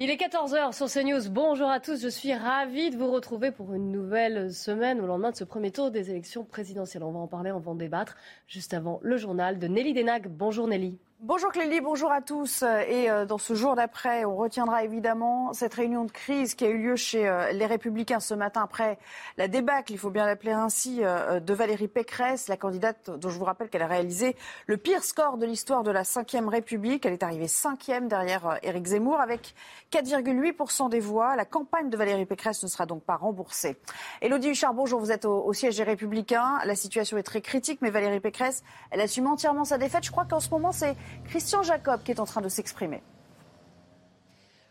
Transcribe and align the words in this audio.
Il 0.00 0.10
est 0.10 0.16
14h 0.16 0.74
sur 0.74 0.86
CNews. 0.86 1.28
Bonjour 1.28 1.68
à 1.68 1.80
tous. 1.80 2.00
Je 2.00 2.06
suis 2.06 2.32
ravie 2.32 2.90
de 2.90 2.96
vous 2.96 3.10
retrouver 3.10 3.50
pour 3.50 3.74
une 3.74 3.90
nouvelle 3.90 4.54
semaine 4.54 5.00
au 5.00 5.08
lendemain 5.08 5.32
de 5.32 5.36
ce 5.36 5.42
premier 5.42 5.72
tour 5.72 5.90
des 5.90 6.10
élections 6.10 6.44
présidentielles. 6.44 7.02
On 7.02 7.10
va 7.10 7.18
en 7.18 7.26
parler, 7.26 7.50
on 7.50 7.58
va 7.58 7.72
en 7.72 7.74
débattre 7.74 8.16
juste 8.46 8.74
avant 8.74 9.00
le 9.02 9.16
journal 9.16 9.58
de 9.58 9.66
Nelly 9.66 9.94
Denac. 9.94 10.28
Bonjour 10.28 10.68
Nelly. 10.68 11.00
Bonjour 11.20 11.50
Clélie, 11.50 11.80
bonjour 11.80 12.12
à 12.12 12.20
tous. 12.20 12.62
Et 12.62 13.10
euh, 13.10 13.26
dans 13.26 13.38
ce 13.38 13.52
jour 13.52 13.74
d'après, 13.74 14.24
on 14.24 14.36
retiendra 14.36 14.84
évidemment 14.84 15.52
cette 15.52 15.74
réunion 15.74 16.04
de 16.04 16.12
crise 16.12 16.54
qui 16.54 16.64
a 16.64 16.68
eu 16.68 16.78
lieu 16.78 16.94
chez 16.94 17.28
euh, 17.28 17.50
les 17.50 17.66
Républicains 17.66 18.20
ce 18.20 18.34
matin 18.34 18.62
après 18.62 19.00
la 19.36 19.48
débâcle, 19.48 19.92
il 19.92 19.98
faut 19.98 20.10
bien 20.10 20.26
l'appeler 20.26 20.52
ainsi, 20.52 21.00
euh, 21.02 21.40
de 21.40 21.54
Valérie 21.54 21.88
Pécresse, 21.88 22.46
la 22.46 22.56
candidate 22.56 23.10
dont 23.10 23.30
je 23.30 23.36
vous 23.36 23.44
rappelle 23.44 23.68
qu'elle 23.68 23.82
a 23.82 23.88
réalisé 23.88 24.36
le 24.68 24.76
pire 24.76 25.02
score 25.02 25.38
de 25.38 25.46
l'histoire 25.46 25.82
de 25.82 25.90
la 25.90 26.02
Ve 26.02 26.48
République. 26.48 27.04
Elle 27.04 27.14
est 27.14 27.24
arrivée 27.24 27.48
cinquième 27.48 28.06
derrière 28.06 28.60
Éric 28.62 28.86
Zemmour 28.86 29.20
avec 29.20 29.56
4,8% 29.90 30.88
des 30.88 31.00
voix. 31.00 31.34
La 31.34 31.44
campagne 31.44 31.90
de 31.90 31.96
Valérie 31.96 32.26
Pécresse 32.26 32.62
ne 32.62 32.68
sera 32.68 32.86
donc 32.86 33.02
pas 33.02 33.16
remboursée. 33.16 33.76
Élodie 34.22 34.50
Huchard, 34.50 34.72
bonjour, 34.72 35.00
vous 35.00 35.10
êtes 35.10 35.24
au 35.24 35.52
siège 35.52 35.78
des 35.78 35.82
Républicains. 35.82 36.60
La 36.64 36.76
situation 36.76 37.18
est 37.18 37.24
très 37.24 37.40
critique, 37.40 37.80
mais 37.82 37.90
Valérie 37.90 38.20
Pécresse, 38.20 38.62
elle 38.92 39.00
assume 39.00 39.26
entièrement 39.26 39.64
sa 39.64 39.78
défaite. 39.78 40.04
Je 40.04 40.12
crois 40.12 40.24
qu'en 40.24 40.38
ce 40.38 40.50
moment, 40.50 40.70
c'est 40.70 40.94
Christian 41.26 41.62
Jacob 41.62 42.02
qui 42.02 42.10
est 42.10 42.20
en 42.20 42.24
train 42.24 42.40
de 42.40 42.48
s'exprimer. 42.48 43.02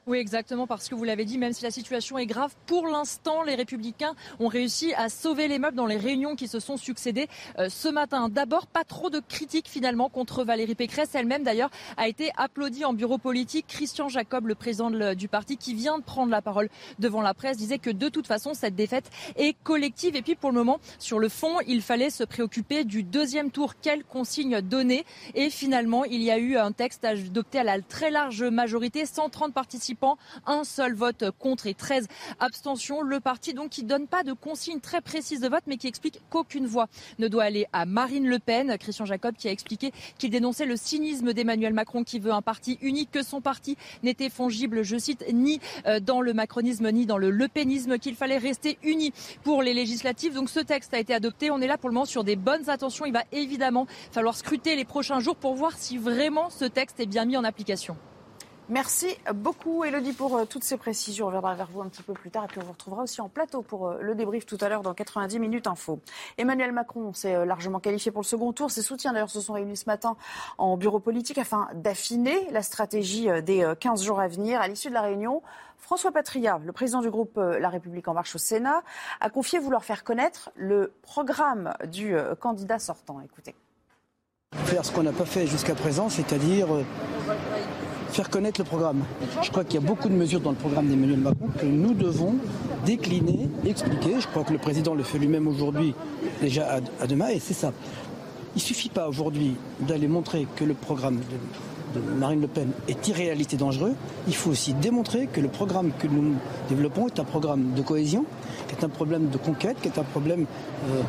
Oui, 0.08 0.20
exactement, 0.20 0.68
parce 0.68 0.88
que 0.88 0.96
vous 0.96 1.04
l'avez 1.04 1.26
dit, 1.26 1.38
même 1.38 1.52
si 1.52 1.66
la 1.66 1.72
situation 1.72 2.18
est 2.18 2.26
grave, 2.26 2.56
pour 2.66 2.88
l'instant, 2.88 3.44
les 3.44 3.56
républicains 3.56 4.16
ont 4.40 4.48
réussi 4.48 4.94
à 4.94 5.10
sauver 5.10 5.50
les 5.50 5.60
meubles 5.60 5.76
dans 5.76 5.86
les 5.86 5.98
réunions 5.98 6.38
qui 6.38 6.48
se 6.48 6.62
sont 6.62 6.78
succédées 6.78 7.28
euh, 7.60 7.68
ce 7.68 7.90
matin. 7.90 8.30
D'abord, 8.30 8.68
pas 8.68 8.86
trop 8.86 9.10
de 9.10 9.20
critiques 9.20 9.68
finalement 9.68 10.08
contre 10.08 10.46
Valérie 10.46 10.76
Pécresse. 10.76 11.10
Elle-même, 11.14 11.44
d'ailleurs, 11.44 11.72
a 11.98 12.08
été 12.08 12.32
applaudie 12.38 12.86
en 12.86 12.94
bureau 12.94 13.18
politique. 13.18 13.66
Christian 13.68 14.08
Jacob, 14.08 14.48
le 14.48 14.56
président 14.56 14.92
du 15.14 15.28
parti, 15.28 15.58
qui 15.58 15.74
vient 15.74 15.98
de 16.00 16.04
prendre 16.06 16.32
la 16.32 16.42
parole 16.42 16.70
devant 17.00 17.22
la 17.22 17.34
presse, 17.34 17.58
disait 17.58 17.78
que 17.78 17.90
de 17.90 18.08
toute 18.08 18.28
façon, 18.28 18.54
cette 18.54 18.76
défaite 18.76 19.12
est 19.36 19.58
collective. 19.64 20.16
Et 20.16 20.22
puis, 20.22 20.36
pour 20.36 20.52
le 20.52 20.56
moment, 20.56 20.80
sur 21.00 21.20
le 21.20 21.28
fond, 21.28 21.60
il 21.68 21.82
fallait 21.82 22.12
se 22.12 22.24
préoccuper 22.24 22.86
du 22.86 23.04
deuxième 23.04 23.52
tour. 23.52 23.74
Quelles 23.82 24.06
consignes 24.06 24.62
donner? 24.62 25.04
Et 25.36 25.50
finalement, 25.50 26.06
il 26.06 26.24
y 26.24 26.32
a 26.32 26.38
eu 26.38 26.56
un 26.56 26.72
texte 26.72 27.04
adopté 27.04 27.60
à 27.60 27.66
la 27.66 27.82
très 27.82 28.10
large 28.10 28.44
majorité, 28.44 29.06
130 29.06 29.54
participants 29.54 29.97
un 30.46 30.64
seul 30.64 30.94
vote 30.94 31.32
contre 31.40 31.68
et 31.68 31.74
13 31.74 32.08
abstentions. 32.40 33.02
Le 33.02 33.20
parti 33.20 33.54
donc 33.54 33.70
qui 33.70 33.84
donne 33.84 34.08
pas 34.08 34.24
de 34.24 34.34
consigne 34.34 34.80
très 34.80 35.02
précise 35.02 35.40
de 35.40 35.48
vote, 35.48 35.64
mais 35.68 35.78
qui 35.78 35.88
explique 35.88 36.22
qu'aucune 36.30 36.66
voix 36.66 36.88
ne 37.20 37.28
doit 37.28 37.44
aller 37.44 37.68
à 37.74 37.86
Marine 37.86 38.28
Le 38.28 38.40
Pen. 38.40 38.78
Christian 38.78 39.06
Jacob 39.06 39.36
qui 39.36 39.48
a 39.48 39.52
expliqué 39.52 39.92
qu'il 40.18 40.30
dénonçait 40.30 40.66
le 40.66 40.76
cynisme 40.76 41.34
d'Emmanuel 41.34 41.74
Macron 41.74 42.04
qui 42.04 42.20
veut 42.20 42.32
un 42.32 42.42
parti 42.42 42.78
unique, 42.82 43.12
que 43.12 43.24
son 43.24 43.42
parti 43.42 43.78
n'était 44.04 44.30
fongible, 44.30 44.84
je 44.84 44.98
cite, 44.98 45.26
ni 45.34 45.60
euh, 45.86 46.00
dans 46.00 46.22
le 46.22 46.34
macronisme 46.34 46.90
ni 46.92 47.06
dans 47.06 47.18
le 47.18 47.30
lepénisme, 47.30 47.98
qu'il 47.98 48.16
fallait 48.16 48.38
rester 48.38 48.78
unis 48.84 49.14
pour 49.44 49.64
les 49.64 49.74
législatives. 49.74 50.34
Donc 50.34 50.50
ce 50.50 50.60
texte 50.60 50.94
a 50.94 51.00
été 51.00 51.14
adopté. 51.14 51.52
On 51.52 51.62
est 51.62 51.68
là 51.68 51.78
pour 51.78 51.90
le 51.90 51.94
moment 51.94 52.06
sur 52.06 52.24
des 52.24 52.36
bonnes 52.36 52.70
attentions. 52.70 53.06
Il 53.06 53.14
va 53.14 53.24
évidemment 53.32 53.88
falloir 54.12 54.36
scruter 54.36 54.76
les 54.76 54.86
prochains 54.86 55.20
jours 55.20 55.36
pour 55.36 55.56
voir 55.56 55.74
si 55.78 55.98
vraiment 55.98 56.50
ce 56.50 56.66
texte 56.66 57.00
est 57.00 57.06
bien 57.06 57.26
mis 57.26 57.38
en 57.38 57.44
application. 57.44 57.98
Merci 58.70 59.08
beaucoup, 59.34 59.86
Elodie, 59.86 60.12
pour 60.12 60.36
euh, 60.36 60.44
toutes 60.44 60.66
ces 60.66 60.76
précisions. 60.76 61.24
On 61.24 61.28
reviendra 61.28 61.56
vers 61.56 61.70
vous 61.72 61.82
un 61.82 61.88
petit 61.88 62.04
peu 62.04 62.12
plus 62.12 62.30
tard 62.30 62.44
et 62.44 62.48
puis 62.48 62.60
on 62.60 62.66
vous 62.66 62.74
retrouvera 62.74 63.04
aussi 63.04 63.22
en 63.22 63.30
plateau 63.30 63.62
pour 63.62 63.88
euh, 63.88 64.00
le 64.02 64.14
débrief 64.14 64.46
tout 64.46 64.58
à 64.60 64.68
l'heure 64.68 64.82
dans 64.82 64.94
90 64.94 65.40
minutes 65.40 65.68
info. 65.68 66.02
Emmanuel 66.38 66.74
Macron 66.74 67.14
s'est 67.14 67.34
euh, 67.34 67.46
largement 67.46 67.80
qualifié 67.80 68.12
pour 68.12 68.24
le 68.24 68.28
second 68.28 68.52
tour. 68.52 68.70
Ses 68.70 68.82
soutiens, 68.82 69.14
d'ailleurs, 69.14 69.30
se 69.30 69.40
sont 69.40 69.54
réunis 69.54 69.78
ce 69.78 69.86
matin 69.86 70.18
en 70.58 70.76
bureau 70.76 71.00
politique 71.00 71.38
afin 71.38 71.70
d'affiner 71.76 72.52
la 72.52 72.62
stratégie 72.62 73.30
des 73.42 73.74
15 73.80 74.04
jours 74.04 74.20
à 74.20 74.28
venir. 74.28 74.60
À 74.60 74.68
l'issue 74.68 74.90
de 74.90 74.94
la 74.94 75.02
réunion, 75.02 75.42
François 75.78 76.12
Patria, 76.12 76.60
le 76.66 76.74
président 76.74 77.00
du 77.00 77.10
groupe 77.10 77.38
La 77.38 77.70
République 77.70 78.10
en 78.10 78.14
marche 78.14 78.36
au 78.36 78.38
Sénat, 78.38 78.82
a 79.22 79.30
confié 79.30 79.60
vouloir 79.60 79.86
faire 79.86 80.04
connaître 80.04 80.50
le 80.56 80.92
programme 81.04 81.74
du 81.86 82.18
candidat 82.42 82.80
sortant. 82.80 83.22
Écoutez. 83.22 83.56
Faire 84.66 84.84
ce 84.84 84.92
qu'on 84.92 85.04
n'a 85.04 85.14
pas 85.14 85.26
fait 85.26 85.48
jusqu'à 85.48 85.76
présent, 85.76 86.10
c'est-à-dire 86.10 86.68
faire 88.10 88.30
connaître 88.30 88.60
le 88.60 88.66
programme. 88.66 89.04
Je 89.42 89.50
crois 89.50 89.64
qu'il 89.64 89.80
y 89.82 89.84
a 89.84 89.88
beaucoup 89.88 90.10
de 90.10 90.14
mesures 90.14 90.40
dans 90.40 90.52
le 90.52 90.56
programme 90.56 90.88
d'Emmanuel 90.88 91.20
Macron 91.20 91.48
que 91.60 91.66
nous 91.66 91.94
devons 91.94 92.36
décliner, 92.86 93.50
expliquer. 93.66 94.20
Je 94.20 94.28
crois 94.28 94.44
que 94.44 94.54
le 94.54 94.60
président 94.60 94.96
le 94.96 95.04
fait 95.04 95.18
lui-même 95.18 95.48
aujourd'hui, 95.48 95.94
déjà 96.42 96.80
à, 97.00 97.08
demain, 97.08 97.30
et 97.30 97.40
c'est 97.40 97.54
ça. 97.54 97.72
Il 98.56 98.60
ne 98.60 98.62
suffit 98.62 98.90
pas 98.90 99.08
aujourd'hui 99.08 99.56
d'aller 99.82 100.08
montrer 100.08 100.48
que 100.56 100.64
le 100.64 100.74
programme 100.74 101.18
de, 101.18 102.02
Marine 102.20 102.42
Le 102.42 102.48
Pen 102.48 102.72
est 102.88 103.08
irréaliste 103.08 103.54
et 103.54 103.58
dangereux. 103.58 103.94
Il 104.28 104.36
faut 104.36 104.52
aussi 104.52 104.74
démontrer 104.74 105.28
que 105.28 105.42
le 105.42 105.48
programme 105.48 105.92
que 105.98 106.08
nous 106.08 106.36
développons 106.70 107.08
est 107.08 107.20
un 107.20 107.24
programme 107.24 107.74
de 107.76 107.82
cohésion, 107.82 108.26
qui 108.68 108.76
est 108.76 108.84
un 108.84 108.90
problème 108.90 109.30
de 109.30 109.38
conquête, 109.38 109.78
qui 109.82 109.88
est 109.88 109.98
un 109.98 110.04
problème, 110.04 110.46
euh, 110.90 111.02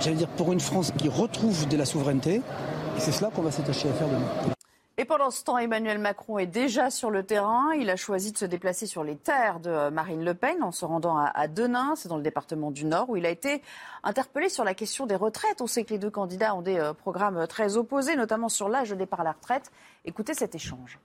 j'allais 0.00 0.16
dire, 0.16 0.28
pour 0.28 0.52
une 0.52 0.60
France 0.60 0.92
qui 0.96 1.08
retrouve 1.08 1.66
de 1.66 1.76
la 1.76 1.84
souveraineté. 1.84 2.36
Et 2.36 3.00
c'est 3.00 3.12
cela 3.12 3.30
qu'on 3.34 3.42
va 3.42 3.50
s'attacher 3.50 3.88
à 3.88 3.92
faire 3.92 4.08
demain. 4.08 4.51
Et 4.98 5.06
pendant 5.06 5.30
ce 5.30 5.42
temps, 5.42 5.56
Emmanuel 5.56 5.98
Macron 5.98 6.38
est 6.38 6.46
déjà 6.46 6.90
sur 6.90 7.10
le 7.10 7.22
terrain. 7.22 7.72
Il 7.78 7.88
a 7.88 7.96
choisi 7.96 8.30
de 8.30 8.36
se 8.36 8.44
déplacer 8.44 8.86
sur 8.86 9.04
les 9.04 9.16
terres 9.16 9.58
de 9.58 9.88
Marine 9.88 10.22
Le 10.22 10.34
Pen 10.34 10.62
en 10.62 10.70
se 10.70 10.84
rendant 10.84 11.16
à 11.16 11.48
Denain, 11.48 11.94
c'est 11.96 12.08
dans 12.08 12.18
le 12.18 12.22
département 12.22 12.70
du 12.70 12.84
Nord, 12.84 13.08
où 13.08 13.16
il 13.16 13.24
a 13.24 13.30
été 13.30 13.62
interpellé 14.02 14.50
sur 14.50 14.64
la 14.64 14.74
question 14.74 15.06
des 15.06 15.16
retraites. 15.16 15.62
On 15.62 15.66
sait 15.66 15.84
que 15.84 15.94
les 15.94 15.98
deux 15.98 16.10
candidats 16.10 16.54
ont 16.54 16.60
des 16.60 16.78
euh, 16.78 16.92
programmes 16.92 17.46
très 17.46 17.78
opposés, 17.78 18.16
notamment 18.16 18.50
sur 18.50 18.68
l'âge 18.68 18.90
de 18.90 18.94
départ 18.94 19.20
à 19.20 19.24
la 19.24 19.32
retraite. 19.32 19.72
Écoutez 20.04 20.34
cet 20.34 20.54
échange. 20.54 20.98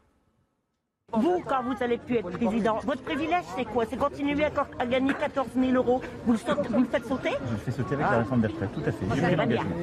Vous, 1.13 1.41
quand 1.47 1.63
vous 1.63 1.81
allez 1.81 1.97
plus 1.97 2.17
être 2.17 2.31
président, 2.31 2.79
votre 2.85 3.01
privilège, 3.01 3.45
c'est 3.55 3.63
quoi? 3.63 3.85
C'est 3.89 3.95
continuer 3.95 4.43
à, 4.43 4.85
gagner 4.85 5.13
14 5.13 5.47
000 5.57 5.71
euros. 5.71 6.01
Vous 6.25 6.33
le, 6.33 6.39
vous 6.69 6.81
le 6.81 6.85
faites 6.85 7.05
sauter? 7.05 7.29
Je 7.45 7.51
le 7.53 7.57
fais 7.59 7.71
sauter 7.71 7.93
avec 7.95 8.07
la 8.11 8.17
réforme 8.17 8.41
des 8.41 8.47
retraites, 8.47 8.73
tout 8.73 8.81
à 8.85 8.91
fait. 8.91 9.05
J'ai 9.15 9.21
pris 9.21 9.35
l'engagement. 9.37 9.75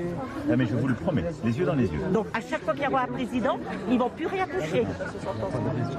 Ah, 0.53 0.55
mais 0.55 0.67
je 0.67 0.77
vous 0.77 0.87
le 0.87 0.95
promets, 0.95 1.25
les 1.43 1.59
yeux 1.59 1.65
dans 1.65 1.77
les 1.77 1.87
yeux. 1.87 2.01
Donc, 2.12 2.27
à 2.35 2.43
chaque 2.43 2.61
fois 2.62 2.75
qu'il 2.75 2.83
y 2.83 2.89
aura 2.89 3.05
un 3.05 3.07
président, 3.07 3.59
ils 3.89 3.95
ne 3.95 3.99
vont 4.01 4.11
plus 4.11 4.27
rien 4.27 4.47
toucher. 4.47 4.87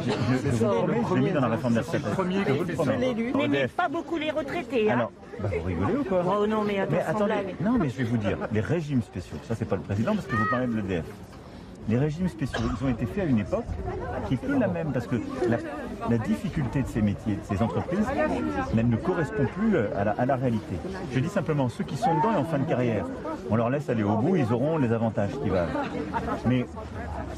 Je, 0.06 0.12
je, 0.12 0.58
je 0.58 0.64
vous 0.64 0.74
promets, 0.74 1.02
je 1.10 1.16
l'ai 1.16 1.22
mis 1.22 1.32
dans 1.32 1.42
la 1.42 1.48
réforme 1.48 1.74
des 1.74 1.80
retraites. 1.80 2.04
Premier 2.04 2.44
que 2.44 2.52
vous 2.52 2.64
le 2.64 2.74
promets. 2.76 3.14
N'aimez 3.16 3.68
pas 3.68 3.90
beaucoup 3.90 4.18
les 4.18 4.30
retraités. 4.30 4.92
Hein 4.92 4.94
Alors, 4.94 5.12
bah, 5.40 5.50
vous 5.58 5.64
rigolez 5.64 5.98
ou 5.98 6.04
quoi? 6.04 6.24
Oh 6.40 6.46
non, 6.46 6.64
mais, 6.64 6.86
mais 6.88 7.02
attendez. 7.02 7.56
Non, 7.62 7.80
mais 7.80 7.90
je 7.90 7.98
vais 7.98 8.04
vous 8.04 8.18
dire, 8.18 8.38
les 8.52 8.62
régimes 8.62 9.02
spéciaux, 9.02 9.38
ça 9.48 9.56
c'est 9.56 9.66
pas 9.66 9.76
le 9.76 9.82
président 9.82 10.14
parce 10.14 10.28
que 10.28 10.36
vous 10.36 10.46
parlez 10.52 10.68
de 10.68 10.76
l'EDF 10.76 11.06
les 11.88 11.98
régimes 11.98 12.28
spéciaux, 12.28 12.66
ils 12.80 12.86
ont 12.86 12.90
été 12.90 13.06
faits 13.06 13.26
à 13.26 13.28
une 13.28 13.40
époque 13.40 13.66
qui 14.28 14.36
est 14.36 14.38
plus 14.38 14.58
la 14.58 14.68
même, 14.68 14.92
parce 14.92 15.08
que 15.08 15.18
la, 15.48 16.18
difficulté 16.18 16.82
de 16.82 16.88
ces 16.88 17.02
métiers, 17.02 17.36
de 17.36 17.56
ces 17.56 17.62
entreprises, 17.62 18.06
elle 18.78 18.90
ne 18.90 18.96
correspond 18.96 19.46
plus 19.56 19.78
à 19.78 20.04
la, 20.04 20.12
à 20.12 20.26
la, 20.26 20.36
réalité. 20.36 20.76
Je 21.12 21.20
dis 21.20 21.30
simplement, 21.30 21.70
ceux 21.70 21.84
qui 21.84 21.98
sont 21.98 22.16
dedans 22.18 22.34
et 22.34 22.38
en 22.38 22.44
fin 22.46 22.60
de 22.60 22.66
carrière, 22.66 23.06
on 23.50 23.56
leur 23.56 23.70
laisse 23.70 23.90
aller 23.90 24.04
au 24.04 24.16
bout, 24.18 24.36
ils 24.36 24.52
auront 24.52 24.78
les 24.78 24.92
avantages 24.92 25.32
qui 25.44 25.50
valent. 25.50 25.72
Mais, 26.46 26.66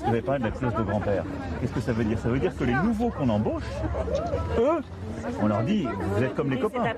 vous 0.03 0.09
avez 0.09 0.21
parlé 0.21 0.39
de 0.39 0.45
la 0.45 0.51
clause 0.51 0.73
de 0.75 0.83
grand-père. 0.83 1.23
Qu'est-ce 1.59 1.73
que 1.73 1.81
ça 1.81 1.93
veut 1.93 2.03
dire? 2.03 2.19
Ça 2.19 2.29
veut 2.29 2.39
dire 2.39 2.55
que 2.55 2.63
les 2.63 2.75
nouveaux 2.75 3.09
qu'on 3.09 3.29
embauche, 3.29 3.63
eux, 4.59 4.81
on 5.41 5.47
leur 5.47 5.63
dit, 5.63 5.87
vous 6.15 6.23
êtes 6.23 6.35
comme 6.35 6.49
les 6.49 6.59
copains. 6.59 6.93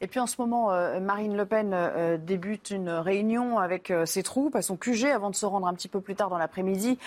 Et 0.00 0.06
puis 0.06 0.20
en 0.20 0.26
ce 0.26 0.36
moment, 0.38 0.72
euh, 0.72 1.00
Marine 1.00 1.36
Le 1.36 1.46
Pen 1.46 1.70
euh, 1.72 2.16
débute 2.18 2.70
une 2.70 2.90
réunion 2.90 3.58
avec 3.58 3.90
euh, 3.90 4.06
ses 4.06 4.22
troupes 4.22 4.56
à 4.56 4.62
son 4.62 4.76
QG 4.76 5.06
avant 5.06 5.30
de 5.30 5.34
se 5.34 5.46
rendre 5.46 5.66
un 5.66 5.74
petit 5.74 5.88
peu 5.88 6.00
plus 6.00 6.14
tard 6.14 6.30
dans 6.30 6.38
l'après-midi 6.38 6.98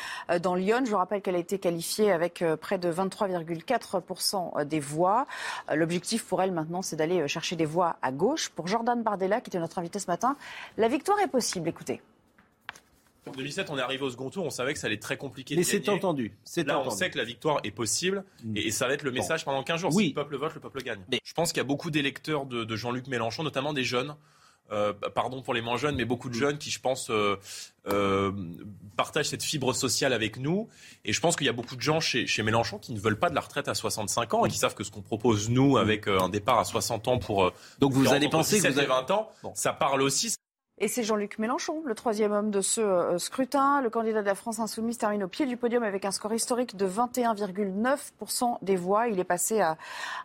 dans 0.42 0.56
Lyon. 0.56 0.82
Je 0.86 0.92
vous 0.92 0.98
rappelle 0.98 1.22
qu'elle 1.22 1.36
a 1.36 1.40
été 1.40 1.60
qualifiée 1.60 2.12
avec 2.12 2.44
près 2.62 2.78
de 2.78 2.92
23,4% 2.92 4.66
des 4.66 4.80
voix. 4.80 5.26
L'objectif 5.74 6.26
pour 6.26 6.42
elle 6.42 6.52
maintenant, 6.52 6.82
c'est 6.82 6.96
d'aller 6.96 7.28
chercher 7.28 7.56
des 7.56 7.66
voix 7.66 7.98
à 8.02 8.12
gauche. 8.12 8.50
Pour 8.50 8.68
Jordan 8.68 9.02
Bardella, 9.02 9.42
qui 9.42 9.50
était 9.50 9.60
notre 9.60 9.80
invité 9.80 10.00
ce 10.00 10.08
matin, 10.08 10.36
la 10.78 10.88
victoire 10.88 11.20
est 11.20 11.28
possible. 11.28 11.70
Écoutez. 11.70 12.02
En 13.28 13.32
2007, 13.32 13.70
on 13.70 13.78
est 13.78 13.82
arrivé 13.82 14.04
au 14.04 14.10
second 14.10 14.30
tour, 14.30 14.46
on 14.46 14.50
savait 14.50 14.74
que 14.74 14.80
ça 14.80 14.88
allait 14.88 14.96
être 14.96 15.02
très 15.02 15.18
compliqué. 15.18 15.56
Mais 15.56 15.64
c'est 15.64 15.88
entendu. 15.90 16.38
Là, 16.66 16.80
on 16.80 16.90
sait 16.90 17.10
que 17.10 17.18
la 17.18 17.24
victoire 17.24 17.60
est 17.64 17.72
possible 17.72 18.24
mm. 18.44 18.58
et, 18.58 18.72
ça 18.72 18.88
va 18.88 18.94
être 18.94 19.04
le 19.04 19.12
message 19.12 19.46
pendant 19.46 19.64
15 19.64 19.82
jours. 19.82 19.94
Si 19.94 20.10
le 20.10 20.14
peuple 20.14 20.38
vote, 20.38 20.54
le 20.56 20.62
peuple 20.62 20.84
gagne. 20.84 21.00
Je 21.24 21.34
pense 21.34 21.52
qu'il 21.52 21.58
y 21.58 21.62
a 21.62 21.66
beaucoup 21.66 21.92
d'électeurs 21.92 22.46
de, 22.46 22.76
Jean-Luc 22.76 23.08
Mélenchon, 23.08 23.44
notamment 23.44 23.74
des 23.74 23.84
jeunes. 23.84 24.16
Euh, 24.70 24.92
pardon 25.16 25.42
pour 25.42 25.54
les 25.54 25.62
moins 25.62 25.78
jeunes, 25.78 25.96
mais 25.96 26.04
beaucoup 26.04 26.28
de 26.28 26.36
mm. 26.36 26.40
jeunes 26.40 26.58
qui, 26.58 26.72
je 26.72 26.82
pense, 26.82 27.10
euh, 27.10 27.38
euh, 27.88 28.34
partagent 28.98 29.30
cette 29.30 29.44
fibre 29.44 29.72
sociale 29.74 30.12
avec 30.12 30.38
nous. 30.38 30.68
Et 31.06 31.14
je 31.14 31.22
pense 31.22 31.38
qu'il 31.38 31.48
y 31.48 31.50
a 31.50 31.54
beaucoup 31.54 31.78
de 31.78 31.82
gens 31.82 32.02
chez, 32.02 32.28
Mélenchon 32.44 32.78
qui 32.78 32.92
ne 32.92 33.00
veulent 33.00 33.18
pas 33.18 33.30
de 33.30 33.36
la 33.36 33.42
retraite 33.42 33.70
à 33.70 33.74
65 33.74 34.34
ans 34.34 34.46
et 34.46 34.50
qui 34.50 34.58
savent 34.58 34.76
que 34.76 34.84
ce 34.84 34.92
qu'on 34.92 35.02
propose, 35.02 35.50
nous, 35.50 35.76
mm. 35.76 35.78
avec 35.78 36.08
un 36.08 36.28
départ 36.28 36.60
à 36.60 36.66
60 36.66 37.08
ans 37.08 37.18
pour... 37.18 37.54
Donc 37.80 37.94
vous 37.94 38.12
allez 38.12 38.28
penser 38.28 38.60
que 38.60 38.68
vous 38.68 38.78
avez... 38.78 38.88
20 38.88 39.12
ans, 39.12 39.32
ça 39.54 39.72
parle 39.72 40.02
aussi, 40.02 40.36
et 40.80 40.88
c'est 40.88 41.04
Jean-Luc 41.04 41.40
Mélenchon, 41.40 41.82
le 41.86 41.96
troisième 41.96 42.32
homme 42.32 42.52
de 42.52 42.62
ce 42.62 42.82
euh, 42.82 43.18
scrutin. 43.18 43.82
Le 43.82 43.90
candidat 43.90 44.22
de 44.22 44.28
la 44.28 44.36
France 44.36 44.60
insoumise 44.60 45.00
termine 45.00 45.24
au 45.24 45.28
pied 45.28 45.48
du 45.48 45.58
podium 45.58 45.82
avec 45.82 46.06
un 46.06 46.12
score 46.12 46.34
historique 46.34 46.76
de 46.76 46.88
21,9% 46.88 48.58
des 48.62 48.76
voix. 48.76 49.08
Il 49.08 49.20
est 49.20 49.24
passé 49.24 49.60
à 49.60 49.78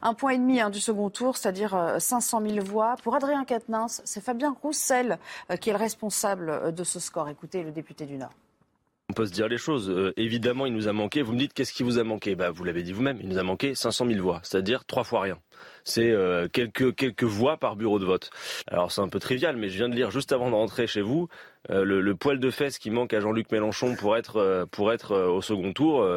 un 0.02 0.12
point 0.12 0.32
et 0.32 0.38
demi 0.38 0.60
hein, 0.60 0.68
du 0.68 0.80
second 0.80 1.08
tour, 1.08 1.38
c'est-à-dire 1.38 1.96
500 1.98 2.42
euh, 2.42 2.48
000 2.50 2.66
voix. 2.66 2.96
Pour 3.02 3.14
Adrien 3.14 3.44
Quatennens, 3.44 4.02
c'est 4.04 4.22
Fabien 4.22 4.54
Roussel 4.62 5.18
euh, 5.50 5.56
qui 5.56 5.70
est 5.70 5.72
le 5.72 5.78
responsable 5.78 6.74
de 6.74 6.84
ce 6.84 7.00
score. 7.00 7.30
Écoutez 7.30 7.62
le 7.62 7.70
député 7.70 8.04
du 8.04 8.18
Nord. 8.18 8.32
On 9.10 9.14
peut 9.14 9.26
se 9.26 9.32
dire 9.32 9.48
les 9.48 9.58
choses. 9.58 9.90
Euh, 9.90 10.14
évidemment, 10.16 10.64
il 10.64 10.72
nous 10.72 10.88
a 10.88 10.92
manqué. 10.92 11.22
Vous 11.22 11.32
me 11.32 11.38
dites 11.38 11.52
qu'est-ce 11.52 11.72
qui 11.72 11.82
vous 11.82 11.98
a 11.98 12.04
manqué? 12.04 12.34
Bah, 12.34 12.50
Vous 12.50 12.64
l'avez 12.64 12.82
dit 12.82 12.92
vous-même, 12.92 13.18
il 13.20 13.28
nous 13.28 13.38
a 13.38 13.42
manqué 13.42 13.74
500 13.74 14.06
000 14.06 14.22
voix, 14.22 14.40
c'est-à-dire 14.42 14.84
trois 14.84 15.04
fois 15.04 15.20
rien. 15.20 15.38
C'est 15.84 16.10
euh, 16.10 16.48
quelques, 16.48 16.94
quelques 16.94 17.24
voix 17.24 17.58
par 17.58 17.76
bureau 17.76 17.98
de 17.98 18.06
vote. 18.06 18.30
Alors 18.68 18.90
c'est 18.90 19.00
un 19.00 19.08
peu 19.08 19.18
trivial, 19.18 19.56
mais 19.56 19.68
je 19.68 19.76
viens 19.76 19.88
de 19.88 19.94
lire 19.94 20.10
juste 20.10 20.32
avant 20.32 20.48
de 20.48 20.54
rentrer 20.54 20.86
chez 20.86 21.02
vous 21.02 21.28
euh, 21.70 21.84
le, 21.84 22.14
poil 22.14 22.40
de 22.40 22.50
fesses 22.50 22.78
qui 22.78 22.90
manque 22.90 23.12
à 23.12 23.20
Jean-Luc 23.20 23.52
Mélenchon 23.52 23.96
pour 23.96 24.16
être, 24.16 24.66
pour 24.70 24.92
être 24.92 25.14
au 25.14 25.42
second 25.42 25.72
tour, 25.72 26.08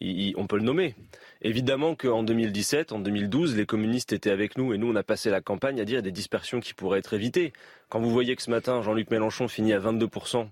on 0.00 0.46
peut 0.46 0.56
le 0.56 0.64
nommer. 0.64 0.94
Évidemment 1.42 1.94
qu'en 1.94 2.22
2017, 2.22 2.92
en 2.92 2.98
2012, 2.98 3.56
les 3.56 3.66
communistes 3.66 4.12
étaient 4.12 4.30
avec 4.30 4.56
nous 4.56 4.72
et 4.72 4.78
nous, 4.78 4.90
on 4.90 4.96
a 4.96 5.02
passé 5.02 5.30
la 5.30 5.40
campagne 5.40 5.80
à 5.80 5.84
dire 5.84 6.02
des 6.02 6.12
dispersions 6.12 6.60
qui 6.60 6.74
pourraient 6.74 6.98
être 6.98 7.14
évitées. 7.14 7.52
Quand 7.88 8.00
vous 8.00 8.10
voyez 8.10 8.36
que 8.36 8.42
ce 8.42 8.50
matin, 8.50 8.82
Jean-Luc 8.82 9.10
Mélenchon 9.10 9.48
finit 9.48 9.72
à 9.72 9.78
22%, 9.80 10.48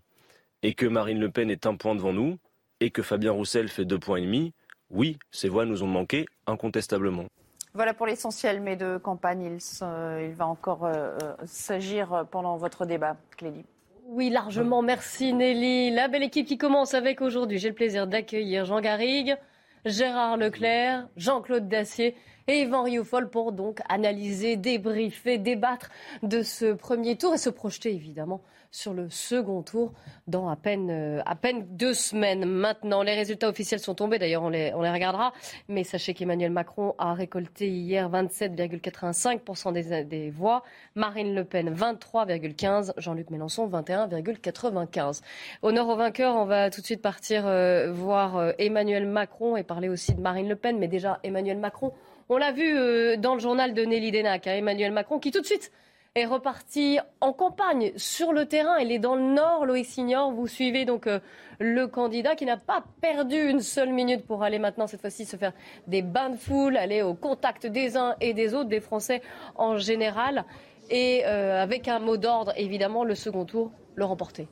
et 0.62 0.74
que 0.74 0.86
Marine 0.86 1.18
Le 1.18 1.30
Pen 1.30 1.50
est 1.50 1.66
un 1.66 1.76
point 1.76 1.94
devant 1.94 2.12
nous 2.12 2.38
et 2.80 2.90
que 2.90 3.02
Fabien 3.02 3.32
Roussel 3.32 3.68
fait 3.68 3.84
deux 3.84 3.98
points 3.98 4.18
et 4.18 4.22
demi, 4.22 4.52
oui, 4.90 5.18
ces 5.30 5.48
voix 5.48 5.66
nous 5.66 5.82
ont 5.82 5.88
manqué 5.88 6.26
incontestablement. 6.46 7.26
Voilà 7.74 7.94
pour 7.94 8.06
l'essentiel, 8.06 8.60
mais 8.60 8.74
de 8.74 8.96
campagne, 8.96 9.42
il, 9.42 10.34
va 10.34 10.46
encore 10.46 10.84
euh, 10.84 11.16
euh, 11.22 11.34
s'agir 11.46 12.26
pendant 12.30 12.56
votre 12.56 12.84
débat, 12.84 13.16
Clélie. 13.36 13.64
Oui, 14.06 14.28
largement. 14.28 14.82
Merci 14.82 15.32
Nelly. 15.32 15.90
La 15.90 16.08
belle 16.08 16.24
équipe 16.24 16.46
qui 16.46 16.58
commence 16.58 16.94
avec 16.94 17.20
aujourd'hui. 17.20 17.58
J'ai 17.58 17.68
le 17.68 17.76
plaisir 17.76 18.08
d'accueillir 18.08 18.64
Jean 18.64 18.80
Garrigue, 18.80 19.36
Gérard 19.84 20.36
Leclerc, 20.36 21.06
Jean-Claude 21.16 21.68
Dacier 21.68 22.16
et 22.48 22.62
Yvan 22.62 22.82
Rioufol 22.82 23.30
pour 23.30 23.52
donc 23.52 23.78
analyser, 23.88 24.56
débriefer, 24.56 25.38
débattre 25.38 25.90
de 26.24 26.42
ce 26.42 26.72
premier 26.72 27.16
tour 27.16 27.34
et 27.34 27.38
se 27.38 27.50
projeter 27.50 27.94
évidemment 27.94 28.42
sur 28.70 28.94
le 28.94 29.11
second 29.11 29.62
tour 29.62 29.93
dans 30.26 30.49
à 30.49 30.56
peine, 30.56 30.90
euh, 30.90 31.22
à 31.26 31.34
peine 31.34 31.67
deux 31.76 31.94
semaines 31.94 32.44
maintenant. 32.44 33.02
Les 33.02 33.14
résultats 33.14 33.49
officiels 33.49 33.81
sont 33.81 33.94
tombés, 33.94 34.19
d'ailleurs 34.19 34.43
on 34.43 34.49
les, 34.49 34.72
on 34.75 34.82
les 34.82 34.90
regardera, 34.90 35.32
mais 35.69 35.82
sachez 35.82 36.14
qu'Emmanuel 36.14 36.52
Macron 36.52 36.94
a 36.99 37.14
récolté 37.14 37.69
hier 37.69 38.08
27,85% 38.11 39.72
des, 39.72 40.05
des 40.05 40.31
voix, 40.31 40.62
Marine 40.94 41.34
Le 41.34 41.44
Pen 41.44 41.75
23,15%, 41.75 42.93
Jean-Luc 42.96 43.31
Mélenchon 43.31 43.69
21,95%. 43.69 45.20
Honneur 45.62 45.88
aux 45.88 45.96
vainqueurs, 45.96 46.37
on 46.37 46.44
va 46.44 46.70
tout 46.70 46.81
de 46.81 46.87
suite 46.87 47.02
partir 47.02 47.46
euh, 47.46 47.90
voir 47.93 48.37
euh, 48.37 48.52
Emmanuel 48.58 49.06
Macron 49.06 49.56
et 49.56 49.64
parler 49.64 49.88
aussi 49.88 50.14
de 50.14 50.20
Marine 50.20 50.49
Le 50.49 50.56
Pen, 50.56 50.78
mais 50.78 50.88
déjà 50.88 51.19
Emmanuel 51.25 51.58
Macron, 51.58 51.93
on 52.28 52.37
l'a 52.37 52.52
vu 52.52 53.17
dans 53.19 53.34
le 53.34 53.40
journal 53.40 53.75
de 53.75 53.82
Nelly 53.82 54.12
Denac, 54.12 54.46
hein, 54.46 54.55
Emmanuel 54.55 54.93
Macron 54.93 55.19
qui 55.19 55.32
tout 55.32 55.40
de 55.40 55.46
suite 55.46 55.72
est 56.16 56.26
reparti 56.26 56.98
en 57.20 57.32
campagne 57.32 57.92
sur 57.94 58.32
le 58.32 58.46
terrain. 58.46 58.78
Il 58.78 58.90
est 58.90 58.98
dans 58.98 59.14
le 59.14 59.22
nord, 59.22 59.64
Loïc 59.64 59.86
Signor. 59.86 60.32
Vous 60.32 60.48
suivez 60.48 60.84
donc 60.84 61.06
euh, 61.06 61.20
le 61.60 61.86
candidat 61.86 62.34
qui 62.34 62.46
n'a 62.46 62.56
pas 62.56 62.82
perdu 63.00 63.36
une 63.36 63.60
seule 63.60 63.92
minute 63.92 64.26
pour 64.26 64.42
aller 64.42 64.58
maintenant, 64.58 64.88
cette 64.88 65.00
fois-ci, 65.00 65.24
se 65.24 65.36
faire 65.36 65.52
des 65.86 66.02
bains 66.02 66.30
de 66.30 66.36
foule, 66.36 66.76
aller 66.76 67.02
au 67.02 67.14
contact 67.14 67.66
des 67.66 67.96
uns 67.96 68.16
et 68.20 68.34
des 68.34 68.54
autres, 68.54 68.68
des 68.68 68.80
Français 68.80 69.22
en 69.54 69.78
général. 69.78 70.44
Et 70.90 71.22
euh, 71.26 71.62
avec 71.62 71.86
un 71.86 72.00
mot 72.00 72.16
d'ordre, 72.16 72.52
évidemment, 72.56 73.04
le 73.04 73.14
second 73.14 73.44
tour, 73.44 73.70
le 73.94 74.04
remporter. 74.04 74.48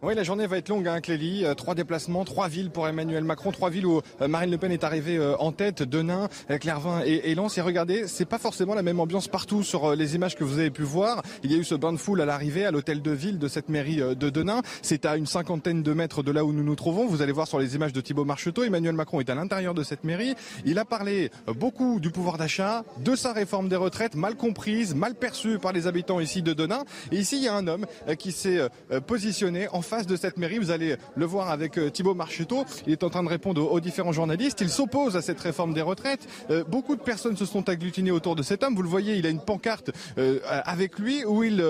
Oui, 0.00 0.14
la 0.14 0.22
journée 0.22 0.46
va 0.46 0.58
être 0.58 0.68
longue, 0.68 0.86
hein, 0.86 1.00
Clélie. 1.00 1.44
Euh, 1.44 1.54
trois 1.54 1.74
déplacements, 1.74 2.24
trois 2.24 2.46
villes 2.46 2.70
pour 2.70 2.86
Emmanuel 2.86 3.24
Macron, 3.24 3.50
trois 3.50 3.68
villes 3.68 3.84
où 3.86 4.00
euh, 4.20 4.28
Marine 4.28 4.52
Le 4.52 4.56
Pen 4.56 4.70
est 4.70 4.84
arrivée 4.84 5.16
euh, 5.16 5.36
en 5.38 5.50
tête, 5.50 5.82
Denain, 5.82 6.28
Clairvin 6.60 7.02
et, 7.04 7.32
et 7.32 7.34
Lens. 7.34 7.58
Et 7.58 7.60
regardez, 7.60 8.06
c'est 8.06 8.24
pas 8.24 8.38
forcément 8.38 8.76
la 8.76 8.84
même 8.84 9.00
ambiance 9.00 9.26
partout 9.26 9.64
sur 9.64 9.96
les 9.96 10.14
images 10.14 10.36
que 10.36 10.44
vous 10.44 10.60
avez 10.60 10.70
pu 10.70 10.82
voir. 10.82 11.22
Il 11.42 11.50
y 11.50 11.56
a 11.56 11.58
eu 11.58 11.64
ce 11.64 11.74
bain 11.74 11.92
de 11.92 11.96
foule 11.96 12.20
à 12.20 12.26
l'arrivée 12.26 12.64
à 12.64 12.70
l'hôtel 12.70 13.02
de 13.02 13.10
ville 13.10 13.40
de 13.40 13.48
cette 13.48 13.70
mairie 13.70 13.96
de 13.96 14.30
Denain. 14.30 14.62
C'est 14.82 15.04
à 15.04 15.16
une 15.16 15.26
cinquantaine 15.26 15.82
de 15.82 15.92
mètres 15.92 16.22
de 16.22 16.30
là 16.30 16.44
où 16.44 16.52
nous 16.52 16.62
nous 16.62 16.76
trouvons. 16.76 17.08
Vous 17.08 17.20
allez 17.20 17.32
voir 17.32 17.48
sur 17.48 17.58
les 17.58 17.74
images 17.74 17.92
de 17.92 18.00
Thibault 18.00 18.24
Marcheteau, 18.24 18.62
Emmanuel 18.62 18.94
Macron 18.94 19.18
est 19.18 19.30
à 19.30 19.34
l'intérieur 19.34 19.74
de 19.74 19.82
cette 19.82 20.04
mairie. 20.04 20.36
Il 20.64 20.78
a 20.78 20.84
parlé 20.84 21.32
beaucoup 21.56 21.98
du 21.98 22.10
pouvoir 22.10 22.38
d'achat, 22.38 22.84
de 22.98 23.16
sa 23.16 23.32
réforme 23.32 23.68
des 23.68 23.74
retraites, 23.74 24.14
mal 24.14 24.36
comprise, 24.36 24.94
mal 24.94 25.16
perçue 25.16 25.58
par 25.58 25.72
les 25.72 25.88
habitants 25.88 26.20
ici 26.20 26.40
de 26.40 26.52
Denain. 26.52 26.84
Et 27.10 27.16
ici, 27.16 27.38
il 27.38 27.42
y 27.42 27.48
a 27.48 27.54
un 27.54 27.66
homme 27.66 27.86
qui 28.16 28.30
s'est 28.30 28.60
positionné 29.08 29.66
face 29.88 30.06
de 30.06 30.16
cette 30.16 30.36
mairie. 30.36 30.58
Vous 30.58 30.70
allez 30.70 30.96
le 31.16 31.24
voir 31.24 31.50
avec 31.50 31.78
euh, 31.78 31.90
Thibault 31.90 32.14
Marcheteau. 32.14 32.64
Il 32.86 32.92
est 32.92 33.02
en 33.02 33.10
train 33.10 33.22
de 33.22 33.28
répondre 33.28 33.72
aux, 33.72 33.80
différents 33.80 34.12
journalistes. 34.12 34.60
Il 34.60 34.68
s'oppose 34.68 35.16
à 35.16 35.22
cette 35.22 35.40
réforme 35.40 35.72
des 35.72 35.82
retraites. 35.82 36.28
Euh, 36.50 36.62
beaucoup 36.62 36.94
de 36.94 37.00
personnes 37.00 37.36
se 37.36 37.46
sont 37.46 37.68
agglutinées 37.68 38.10
autour 38.10 38.36
de 38.36 38.42
cet 38.42 38.62
homme. 38.62 38.74
Vous 38.74 38.82
le 38.82 38.88
voyez, 38.88 39.16
il 39.16 39.26
a 39.26 39.30
une 39.30 39.40
pancarte 39.40 39.90
euh, 40.18 40.40
avec 40.64 40.98
lui 40.98 41.24
où 41.24 41.42
il 41.42 41.64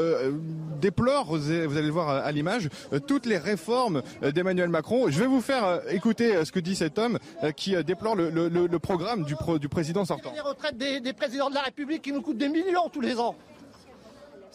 déplore, 0.81 1.37
vous 1.37 1.51
allez 1.51 1.83
le 1.83 1.91
voir 1.91 2.09
à 2.09 2.33
l'image, 2.33 2.69
toutes 3.07 3.27
les 3.27 3.39
réformes 3.39 4.03
d'Emmanuel 4.23 4.69
Macron. 4.69 5.09
Je 5.09 5.19
vais 5.19 5.27
vous 5.27 5.41
faire 5.41 5.81
écouter 5.91 6.45
ce 6.45 6.51
que 6.51 6.61
dit 6.61 6.75
cet 6.75 6.99
homme 6.99 7.19
qui 7.57 7.77
déplore 7.85 8.17
le, 8.17 8.79
programme 8.79 9.25
du, 9.25 9.69
président 9.69 10.05
sortant. 10.05 10.33
Les 10.35 10.41
retraites 10.41 10.77
des 10.77 11.13
présidents 11.13 11.51
de 11.51 11.55
la 11.55 11.63
République 11.63 12.03
qui 12.03 12.13
nous 12.13 12.23
coûtent 12.23 12.39
des 12.39 12.49
millions 12.49 12.89
tous 12.93 13.01
les 13.01 13.19
ans. 13.19 13.37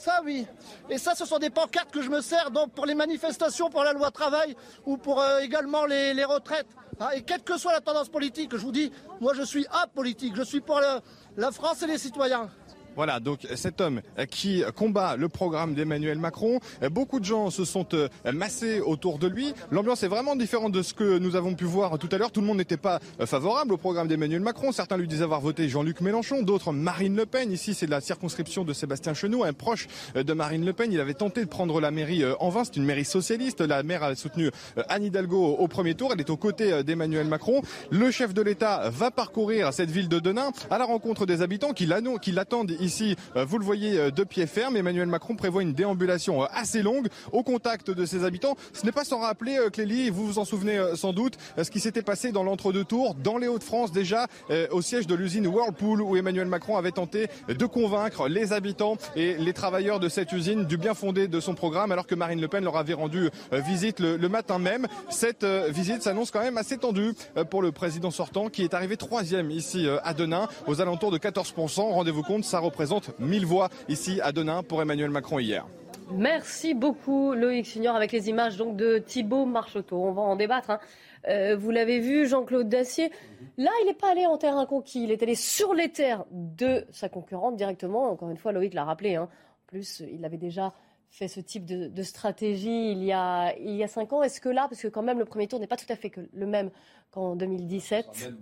Ça, 0.03 0.19
oui. 0.25 0.45
Et 0.89 0.97
ça, 0.97 1.15
ce 1.15 1.25
sont 1.25 1.39
des 1.39 1.49
pancartes 1.49 1.89
que 1.89 2.01
je 2.01 2.09
me 2.09 2.19
sers 2.19 2.51
donc 2.51 2.73
pour 2.73 2.85
les 2.85 2.93
manifestations 2.93 3.69
pour 3.69 3.85
la 3.85 3.93
loi 3.93 4.11
travail 4.11 4.53
ou 4.85 4.97
pour 4.97 5.21
euh, 5.21 5.39
également 5.39 5.85
les, 5.85 6.25
retraites. 6.25 6.67
Ah, 6.99 7.15
et 7.15 7.21
quelle 7.21 7.41
que 7.41 7.57
soit 7.57 7.71
la 7.71 7.79
tendance 7.79 8.09
politique, 8.09 8.51
je 8.51 8.61
vous 8.61 8.73
dis, 8.73 8.91
moi 9.21 9.33
je 9.33 9.43
suis 9.43 9.65
apolitique. 9.71 10.35
Je 10.35 10.43
suis 10.43 10.59
pour 10.59 10.81
la 11.37 11.51
France 11.53 11.83
et 11.83 11.87
les 11.87 11.97
citoyens. 11.97 12.49
Voilà, 12.95 13.19
donc 13.19 13.47
cet 13.55 13.81
homme 13.81 14.01
qui 14.29 14.63
combat 14.75 15.15
le 15.15 15.29
programme 15.29 15.73
d'Emmanuel 15.73 16.19
Macron, 16.19 16.59
beaucoup 16.91 17.19
de 17.19 17.25
gens 17.25 17.49
se 17.49 17.65
sont 17.65 17.87
euh, 17.93 18.07
massés 18.31 18.79
autour 18.79 19.19
de 19.19 19.27
lui. 19.27 19.53
L'ambiance 19.71 20.03
est 20.03 20.07
vraiment 20.07 20.35
différente 20.35 20.71
de 20.71 20.81
ce 20.81 20.93
que 20.93 21.17
nous 21.17 21.35
avons 21.35 21.53
pu 21.53 21.65
voir 21.65 21.97
tout 21.97 22.09
à 22.11 22.17
l'heure. 22.17 22.31
Tout 22.31 22.41
le 22.41 22.47
monde 22.47 22.57
n'était 22.57 22.77
pas 22.77 22.99
euh, 23.19 23.25
favorable 23.25 23.73
au 23.73 23.77
programme 23.77 24.07
d'Emmanuel 24.07 24.41
Macron. 24.41 24.71
Certains 24.71 24.97
lui 24.97 25.07
disaient 25.07 25.23
avoir 25.23 25.41
voté 25.41 25.69
Jean-Luc 25.69 26.01
Mélenchon, 26.01 26.43
d'autres 26.43 26.71
Marine 26.71 27.15
Le 27.15 27.25
Pen. 27.25 27.51
Ici, 27.51 27.73
c'est 27.73 27.87
la 27.87 28.01
circonscription 28.01 28.63
de 28.63 28.73
Sébastien 28.73 29.13
Chenoux, 29.13 29.43
un 29.43 29.53
proche 29.53 29.87
euh, 30.15 30.23
de 30.23 30.33
Marine 30.33 30.65
Le 30.65 30.73
Pen. 30.73 30.91
Il 30.91 30.99
avait 30.99 31.13
tenté 31.13 31.41
de 31.41 31.49
prendre 31.49 31.79
la 31.81 31.91
mairie 31.91 32.23
en 32.39 32.49
vain. 32.49 32.63
C'est 32.63 32.77
une 32.77 32.85
mairie 32.85 33.05
socialiste. 33.05 33.61
La 33.61 33.83
maire 33.83 34.03
a 34.03 34.15
soutenu 34.15 34.51
Anne 34.89 35.03
Hidalgo 35.03 35.55
au 35.57 35.67
premier 35.67 35.95
tour. 35.95 36.11
Elle 36.13 36.19
est 36.19 36.29
aux 36.29 36.37
côtés 36.37 36.83
d'Emmanuel 36.83 37.27
Macron. 37.27 37.61
Le 37.91 38.11
chef 38.11 38.33
de 38.33 38.41
l'État 38.41 38.89
va 38.89 39.11
parcourir 39.11 39.73
cette 39.73 39.89
ville 39.89 40.09
de 40.09 40.19
Denain 40.19 40.51
à 40.69 40.77
la 40.77 40.85
rencontre 40.85 41.25
des 41.25 41.41
habitants 41.41 41.73
qui 41.73 41.85
l'attendent 41.85 42.71
ici, 42.83 43.15
euh, 43.35 43.45
vous 43.45 43.57
le 43.57 43.65
voyez, 43.65 43.97
euh, 43.97 44.11
de 44.11 44.23
pied 44.23 44.45
ferme. 44.45 44.77
Emmanuel 44.77 45.07
Macron 45.07 45.35
prévoit 45.35 45.61
une 45.61 45.73
déambulation 45.73 46.43
euh, 46.43 46.47
assez 46.53 46.81
longue 46.81 47.07
au 47.31 47.43
contact 47.43 47.89
de 47.89 48.05
ses 48.05 48.23
habitants. 48.23 48.55
Ce 48.73 48.85
n'est 48.85 48.91
pas 48.91 49.03
sans 49.03 49.19
rappeler, 49.19 49.57
Clélie, 49.71 50.09
vous 50.09 50.25
vous 50.25 50.39
en 50.39 50.45
souvenez 50.45 50.79
sans 50.95 51.13
doute, 51.13 51.37
ce 51.61 51.69
qui 51.69 51.79
s'était 51.79 52.01
passé 52.01 52.31
dans 52.31 52.43
l'entre-deux 52.43 52.83
tours, 52.83 53.15
dans 53.15 53.37
les 53.37 53.47
Hauts-de-France 53.47 53.91
déjà, 53.91 54.27
au 54.71 54.81
siège 54.81 55.07
de 55.07 55.15
l'usine 55.15 55.47
Whirlpool, 55.47 56.01
où 56.01 56.15
Emmanuel 56.15 56.47
Macron 56.47 56.77
avait 56.77 56.91
tenté 56.91 57.27
de 57.47 57.65
convaincre 57.65 58.27
les 58.27 58.53
habitants 58.53 58.97
et 59.15 59.35
les 59.35 59.53
travailleurs 59.53 59.99
de 59.99 60.09
cette 60.09 60.31
usine 60.31 60.65
du 60.65 60.77
bien 60.77 60.93
fondé 60.93 61.27
de 61.27 61.39
son 61.39 61.55
programme, 61.55 61.91
alors 61.91 62.07
que 62.07 62.15
Marine 62.15 62.41
Le 62.41 62.47
Pen 62.47 62.63
leur 62.63 62.77
avait 62.77 62.93
rendu 62.93 63.29
visite 63.51 63.99
le, 63.99 64.29
matin 64.29 64.59
même. 64.59 64.87
Cette 65.09 65.45
visite 65.45 66.01
s'annonce 66.01 66.31
quand 66.31 66.41
même 66.41 66.57
assez 66.57 66.77
tendue 66.77 67.13
pour 67.49 67.61
le 67.61 67.71
président 67.71 68.11
sortant, 68.11 68.49
qui 68.49 68.63
est 68.63 68.73
arrivé 68.73 68.97
troisième 68.97 69.51
ici 69.51 69.87
à 70.03 70.13
Denain, 70.13 70.47
aux 70.67 70.81
alentours 70.81 71.11
de 71.11 71.17
14%. 71.17 71.81
Rendez-vous 71.81 72.23
compte, 72.23 72.43
ça 72.43 72.59
représente 72.59 72.72
1000 73.19 73.45
voix 73.45 73.69
ici 73.87 74.19
à 74.21 74.31
Denain 74.31 74.63
pour 74.63 74.81
Emmanuel 74.81 75.09
Macron 75.09 75.39
hier. 75.39 75.65
Merci 76.11 76.73
beaucoup 76.73 77.33
Loïc 77.33 77.65
Signor 77.65 77.95
avec 77.95 78.11
les 78.11 78.29
images 78.29 78.57
donc 78.57 78.75
de 78.75 78.97
Thibault 78.97 79.45
Marcheteau. 79.45 79.97
On 79.97 80.11
va 80.11 80.21
en 80.21 80.35
débattre. 80.35 80.71
Hein. 80.71 80.79
Euh, 81.27 81.55
vous 81.55 81.71
l'avez 81.71 81.99
vu, 81.99 82.27
Jean-Claude 82.27 82.67
Dacier. 82.67 83.11
Là, 83.57 83.71
il 83.81 83.87
n'est 83.87 83.93
pas 83.93 84.11
allé 84.11 84.25
en 84.25 84.37
terrain 84.37 84.65
conquis. 84.65 85.03
Il 85.03 85.11
est 85.11 85.23
allé 85.23 85.35
sur 85.35 85.73
les 85.73 85.89
terres 85.89 86.25
de 86.31 86.85
sa 86.91 87.09
concurrente 87.09 87.55
directement. 87.55 88.11
Encore 88.11 88.29
une 88.29 88.37
fois, 88.37 88.51
Loïc 88.51 88.73
l'a 88.73 88.83
rappelé. 88.83 89.15
Hein. 89.15 89.29
En 89.31 89.67
plus, 89.67 90.03
il 90.11 90.25
avait 90.25 90.37
déjà 90.37 90.73
fait 91.09 91.27
ce 91.27 91.39
type 91.39 91.65
de, 91.65 92.03
stratégie 92.03 92.91
il 92.91 93.03
y, 93.03 93.11
a, 93.11 93.55
il 93.57 93.75
y 93.75 93.83
a 93.83 93.87
cinq 93.87 94.13
ans. 94.13 94.23
Est-ce 94.23 94.41
que 94.41 94.49
là, 94.49 94.67
parce 94.67 94.81
que 94.81 94.87
quand 94.87 95.03
même 95.03 95.19
le 95.19 95.25
premier 95.25 95.47
tour 95.47 95.59
n'est 95.59 95.67
pas 95.67 95.77
tout 95.77 95.91
à 95.91 95.95
fait 95.95 96.11
le 96.33 96.47
même 96.47 96.71
qu'en 97.11 97.35
2017, 97.35 98.33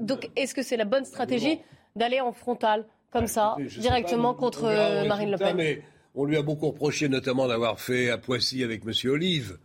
donc 0.00 0.30
est-ce 0.34 0.54
que 0.54 0.62
c'est 0.62 0.78
la 0.78 0.86
bonne 0.86 1.04
stratégie 1.04 1.60
d'aller 1.96 2.22
en 2.22 2.32
frontal? 2.32 2.86
Comme 3.14 3.28
ça, 3.28 3.56
directement 3.78 4.34
contre 4.34 4.64
Marine 5.06 5.30
Le 5.30 5.38
Pen. 5.38 5.56
Mais 5.56 5.82
on 6.16 6.24
lui 6.24 6.36
a 6.36 6.42
beaucoup 6.42 6.66
reproché 6.66 7.08
notamment 7.08 7.46
d'avoir 7.46 7.78
fait 7.80 8.10
à 8.10 8.18
Poissy 8.18 8.64
avec 8.64 8.82
M. 8.84 8.92
Olive 9.10 9.58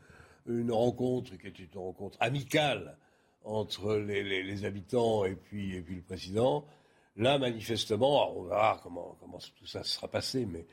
une 0.48 0.72
rencontre 0.72 1.36
qui 1.38 1.48
était 1.48 1.68
une 1.74 1.80
rencontre 1.80 2.18
amicale 2.22 2.96
entre 3.44 3.96
les, 3.96 4.66
habitants 4.66 5.26
et 5.26 5.36
puis, 5.36 5.76
et 5.76 5.82
puis 5.82 5.96
le 5.96 6.02
président. 6.02 6.64
Là, 7.18 7.40
manifestement, 7.40 8.38
on 8.38 8.44
verra 8.44 8.80
comment, 8.84 9.18
comment 9.20 9.40
tout 9.58 9.66
ça 9.66 9.84
sera 9.84 10.08
passé, 10.08 10.46
mais 10.46 10.66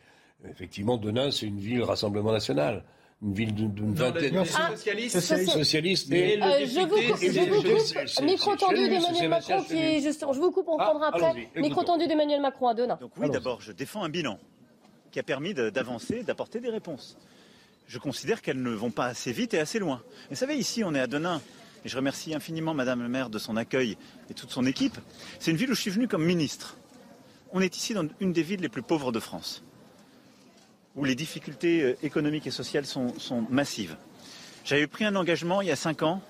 effectivement, 0.49 0.99
Denain, 0.99 1.31
c'est 1.31 1.47
une 1.47 1.59
ville 1.59 1.83
Rassemblement 1.83 2.33
National 2.33 2.85
une 3.23 3.33
ville 3.33 3.55
d'une 3.55 3.95
vingtaine 3.95 4.43
de 4.43 4.45
socialistes. 4.45 5.21
Socialiste. 5.21 6.13
Et 6.13 6.43
euh, 6.43 6.67
je 6.67 6.81
vous 6.81 6.87
coupe, 6.87 7.21
je 7.21 7.41
vous 7.41 7.63
coupe. 7.63 8.25
Micro 8.25 8.57
tendu 8.57 8.89
d'Emmanuel 8.89 9.29
Macron 9.31 9.63
qui 9.63 9.79
est 9.79 10.01
justement. 10.03 10.33
Je 10.33 10.41
vous 10.41 10.51
coupe, 10.51 10.69
on 10.69 10.79
ah, 10.79 10.85
prendra 10.85 11.09
après. 11.09 11.49
Micro 11.57 11.83
tendu 11.83 12.07
d'Emmanuel 12.07 12.41
Macron 12.41 12.69
à 12.69 12.75
Denain. 12.75 12.99
Donc 13.01 13.13
oui, 13.17 13.31
d'abord, 13.31 13.61
je 13.63 13.73
défends 13.73 14.05
un 14.05 14.09
bilan 14.09 14.39
qui 15.11 15.19
a 15.19 15.23
permis 15.23 15.55
d'avancer, 15.55 16.23
d'apporter 16.23 16.61
des 16.61 16.69
réponses. 16.69 17.17
je 17.87 17.99
considère 17.99 18.43
qu'elles 18.43 18.63
ne 18.63 18.71
vont 18.71 18.91
pas 18.91 19.07
assez 19.07 19.33
vite 19.33 19.55
et 19.55 19.59
assez 19.59 19.79
loin. 19.79 20.03
vous 20.29 20.37
savez, 20.37 20.57
ici, 20.57 20.85
on 20.85 20.95
est 20.95 21.01
à 21.01 21.07
Denain. 21.07 21.41
Et 21.85 21.89
je 21.89 21.97
remercie 21.97 22.35
infiniment 22.35 22.75
Madame 22.75 23.01
le 23.01 23.09
maire 23.09 23.31
de 23.31 23.39
son 23.39 23.57
accueil 23.57 23.97
et 24.29 24.35
toute 24.35 24.51
son 24.51 24.67
équipe. 24.67 24.99
C'est 25.39 25.53
une 25.53 25.57
ville 25.57 25.71
où 25.71 25.75
je 25.75 25.81
suis 25.81 25.91
venu 25.91 26.09
comme 26.09 26.25
ministre. 26.25 26.77
On 27.53 27.61
est 27.61 27.77
ici 27.77 27.95
dans 27.95 28.07
une 28.19 28.33
des 28.33 28.43
villes 28.43 28.61
les 28.61 28.69
plus 28.69 28.83
pauvres 28.83 29.13
de 29.13 29.21
France, 29.21 29.63
où 30.97 31.05
les 31.05 31.15
difficultés 31.15 31.83
euh, 31.83 31.97
économiques 32.03 32.47
et 32.47 32.51
sociales 32.51 32.87
sont, 32.87 33.13
massives. 33.51 33.97
J'avais 34.65 34.87
pris 34.87 35.05
un 35.05 35.15
engagement 35.15 35.61
il 35.61 35.69
y 35.69 35.71
a 35.71 35.77
cinq 35.77 36.03
ans, 36.03 36.21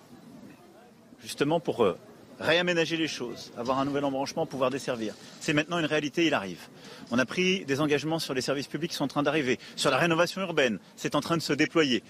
justement 1.23 1.61
pour 1.61 1.85
euh, 1.85 1.97
réaménager 2.41 2.97
les 2.97 3.09
choses, 3.09 3.53
avoir 3.57 3.79
un 3.79 3.85
nouvel 3.85 4.05
embranchement, 4.05 4.45
pouvoir 4.45 4.71
desservir. 4.71 5.15
C'est 5.41 5.55
maintenant 5.55 5.79
une 5.79 5.87
réalité, 5.87 6.27
il 6.27 6.35
arrive. 6.35 6.69
On 7.11 7.19
a 7.19 7.25
pris 7.25 7.65
des 7.65 7.81
engagements 7.81 8.19
sur 8.19 8.35
les 8.35 8.43
services 8.43 8.67
publics 8.67 8.91
qui 8.91 8.97
sont 8.97 9.05
en 9.05 9.09
train 9.09 9.23
d'arriver, 9.23 9.59
sur 9.77 9.91
la 9.91 9.97
rénovation 9.97 10.43
urbaine, 10.43 10.79
c'est 10.97 11.15
en 11.15 11.21
train 11.21 11.37
de 11.37 11.43
se 11.43 11.53
déployer. 11.53 12.03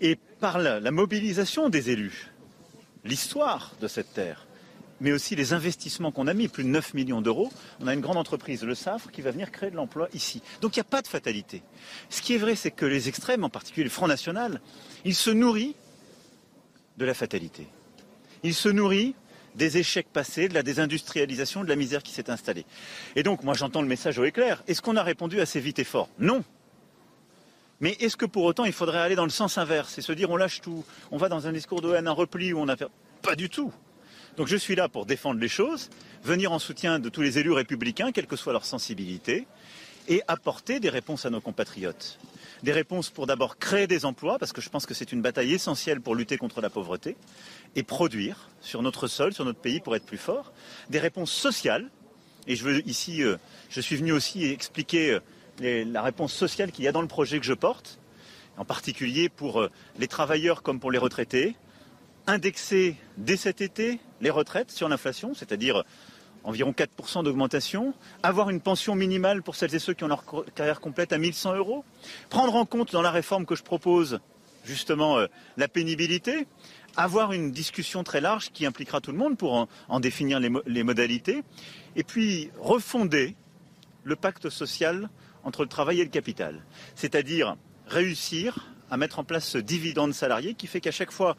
Et 0.00 0.16
par 0.16 0.58
la 0.58 0.90
mobilisation 0.90 1.68
des 1.68 1.90
élus, 1.90 2.32
l'histoire 3.04 3.74
de 3.82 3.86
cette 3.86 4.14
terre, 4.14 4.46
mais 5.00 5.12
aussi 5.12 5.36
les 5.36 5.52
investissements 5.52 6.12
qu'on 6.12 6.26
a 6.26 6.34
mis, 6.34 6.48
plus 6.48 6.64
de 6.64 6.68
9 6.68 6.94
millions 6.94 7.22
d'euros. 7.22 7.50
On 7.80 7.86
a 7.86 7.94
une 7.94 8.00
grande 8.00 8.16
entreprise, 8.16 8.62
le 8.62 8.74
SAFRE, 8.74 9.10
qui 9.10 9.22
va 9.22 9.30
venir 9.30 9.50
créer 9.50 9.70
de 9.70 9.76
l'emploi 9.76 10.08
ici. 10.14 10.42
Donc 10.60 10.76
il 10.76 10.78
n'y 10.78 10.82
a 10.82 10.84
pas 10.84 11.02
de 11.02 11.08
fatalité. 11.08 11.62
Ce 12.08 12.22
qui 12.22 12.34
est 12.34 12.38
vrai, 12.38 12.54
c'est 12.54 12.70
que 12.70 12.86
les 12.86 13.08
extrêmes, 13.08 13.44
en 13.44 13.50
particulier 13.50 13.84
le 13.84 13.90
Front 13.90 14.06
National, 14.06 14.60
il 15.04 15.14
se 15.14 15.30
nourrit 15.30 15.74
de 16.96 17.04
la 17.04 17.14
fatalité. 17.14 17.66
Il 18.42 18.54
se 18.54 18.68
nourrit 18.68 19.14
des 19.54 19.78
échecs 19.78 20.08
passés, 20.12 20.48
de 20.48 20.54
la 20.54 20.62
désindustrialisation, 20.62 21.64
de 21.64 21.68
la 21.68 21.76
misère 21.76 22.02
qui 22.02 22.12
s'est 22.12 22.30
installée. 22.30 22.64
Et 23.16 23.22
donc, 23.22 23.42
moi, 23.42 23.54
j'entends 23.54 23.82
le 23.82 23.88
message 23.88 24.18
au 24.18 24.24
éclair. 24.24 24.62
Est-ce 24.68 24.80
qu'on 24.80 24.96
a 24.96 25.02
répondu 25.02 25.40
assez 25.40 25.60
vite 25.60 25.78
et 25.78 25.84
fort? 25.84 26.08
Non. 26.18 26.44
Mais 27.80 27.96
est-ce 28.00 28.16
que 28.16 28.26
pour 28.26 28.44
autant 28.44 28.66
il 28.66 28.72
faudrait 28.72 28.98
aller 28.98 29.14
dans 29.14 29.24
le 29.24 29.30
sens 29.30 29.56
inverse 29.56 29.96
et 29.96 30.02
se 30.02 30.12
dire 30.12 30.30
on 30.30 30.36
lâche 30.36 30.60
tout, 30.60 30.84
on 31.10 31.16
va 31.16 31.30
dans 31.30 31.46
un 31.46 31.52
discours 31.52 31.80
de 31.80 31.94
haine, 31.94 32.08
un 32.08 32.12
repli 32.12 32.52
où 32.52 32.58
on 32.58 32.68
a 32.68 32.76
pas 32.76 33.36
du 33.36 33.48
tout. 33.48 33.72
Donc 34.40 34.48
je 34.48 34.56
suis 34.56 34.74
là 34.74 34.88
pour 34.88 35.04
défendre 35.04 35.38
les 35.38 35.48
choses, 35.48 35.90
venir 36.24 36.50
en 36.50 36.58
soutien 36.58 36.98
de 36.98 37.10
tous 37.10 37.20
les 37.20 37.38
élus 37.38 37.52
républicains, 37.52 38.10
quelle 38.10 38.26
que 38.26 38.36
soit 38.36 38.54
leur 38.54 38.64
sensibilité, 38.64 39.46
et 40.08 40.22
apporter 40.28 40.80
des 40.80 40.88
réponses 40.88 41.26
à 41.26 41.30
nos 41.30 41.42
compatriotes. 41.42 42.18
Des 42.62 42.72
réponses 42.72 43.10
pour 43.10 43.26
d'abord 43.26 43.58
créer 43.58 43.86
des 43.86 44.06
emplois, 44.06 44.38
parce 44.38 44.54
que 44.54 44.62
je 44.62 44.70
pense 44.70 44.86
que 44.86 44.94
c'est 44.94 45.12
une 45.12 45.20
bataille 45.20 45.52
essentielle 45.52 46.00
pour 46.00 46.14
lutter 46.14 46.38
contre 46.38 46.62
la 46.62 46.70
pauvreté, 46.70 47.18
et 47.76 47.82
produire 47.82 48.48
sur 48.62 48.80
notre 48.80 49.08
sol, 49.08 49.34
sur 49.34 49.44
notre 49.44 49.60
pays 49.60 49.78
pour 49.78 49.94
être 49.94 50.06
plus 50.06 50.16
fort. 50.16 50.54
Des 50.88 51.00
réponses 51.00 51.32
sociales, 51.32 51.90
et 52.46 52.56
je 52.56 52.64
veux 52.64 52.88
ici, 52.88 53.22
euh, 53.22 53.36
je 53.68 53.82
suis 53.82 53.96
venu 53.96 54.10
aussi 54.10 54.46
expliquer 54.46 55.20
euh, 55.60 55.84
la 55.84 56.00
réponse 56.00 56.32
sociale 56.32 56.72
qu'il 56.72 56.86
y 56.86 56.88
a 56.88 56.92
dans 56.92 57.02
le 57.02 57.08
projet 57.08 57.40
que 57.40 57.44
je 57.44 57.52
porte, 57.52 57.98
en 58.56 58.64
particulier 58.64 59.28
pour 59.28 59.60
euh, 59.60 59.70
les 59.98 60.08
travailleurs 60.08 60.62
comme 60.62 60.80
pour 60.80 60.90
les 60.90 60.96
retraités, 60.98 61.56
indexer 62.30 62.96
dès 63.16 63.36
cet 63.36 63.60
été 63.60 64.00
les 64.20 64.30
retraites 64.30 64.70
sur 64.70 64.88
l'inflation, 64.88 65.34
c'est-à-dire 65.34 65.84
environ 66.44 66.72
4% 66.72 67.24
d'augmentation, 67.24 67.92
avoir 68.22 68.50
une 68.50 68.60
pension 68.60 68.94
minimale 68.94 69.42
pour 69.42 69.56
celles 69.56 69.74
et 69.74 69.78
ceux 69.78 69.92
qui 69.92 70.04
ont 70.04 70.08
leur 70.08 70.24
carrière 70.54 70.80
complète 70.80 71.12
à 71.12 71.18
1100 71.18 71.56
euros, 71.56 71.84
prendre 72.30 72.54
en 72.54 72.64
compte 72.64 72.92
dans 72.92 73.02
la 73.02 73.10
réforme 73.10 73.44
que 73.44 73.54
je 73.54 73.62
propose 73.62 74.20
justement 74.64 75.18
euh, 75.18 75.26
la 75.56 75.68
pénibilité, 75.68 76.46
avoir 76.96 77.32
une 77.32 77.50
discussion 77.50 78.04
très 78.04 78.20
large 78.20 78.50
qui 78.52 78.66
impliquera 78.66 79.00
tout 79.00 79.12
le 79.12 79.18
monde 79.18 79.36
pour 79.36 79.68
en, 79.88 80.00
définir 80.00 80.40
les 80.40 80.82
modalités, 80.82 81.42
et 81.96 82.04
puis 82.04 82.50
refonder 82.58 83.36
le 84.04 84.16
pacte 84.16 84.50
social 84.50 85.08
entre 85.44 85.62
le 85.62 85.68
travail 85.68 86.00
et 86.00 86.04
le 86.04 86.10
capital. 86.10 86.64
C'est-à-dire 86.94 87.56
réussir 87.86 88.70
à 88.90 88.96
mettre 88.96 89.18
en 89.18 89.24
place 89.24 89.46
ce 89.46 89.58
dividende 89.58 90.12
salarié 90.12 90.54
qui 90.54 90.66
fait 90.66 90.80
qu'à 90.80 90.90
chaque 90.90 91.12
fois 91.12 91.36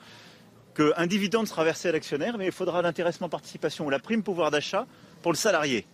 qu'un 0.76 1.08
dividende 1.08 1.48
sera 1.48 1.64
versé 1.64 1.90
à 1.90 1.92
l'actionnaire, 1.92 2.38
mais 2.38 2.46
il 2.46 2.52
faudra 2.52 2.82
l'intéressement 2.82 3.30
participation 3.30 3.86
ou 3.86 3.90
la 3.90 4.00
prime 4.00 4.24
pouvoir 4.24 4.52
d'achat 4.52 4.86
pour 5.22 5.32
le 5.32 5.38
salarié. 5.38 5.86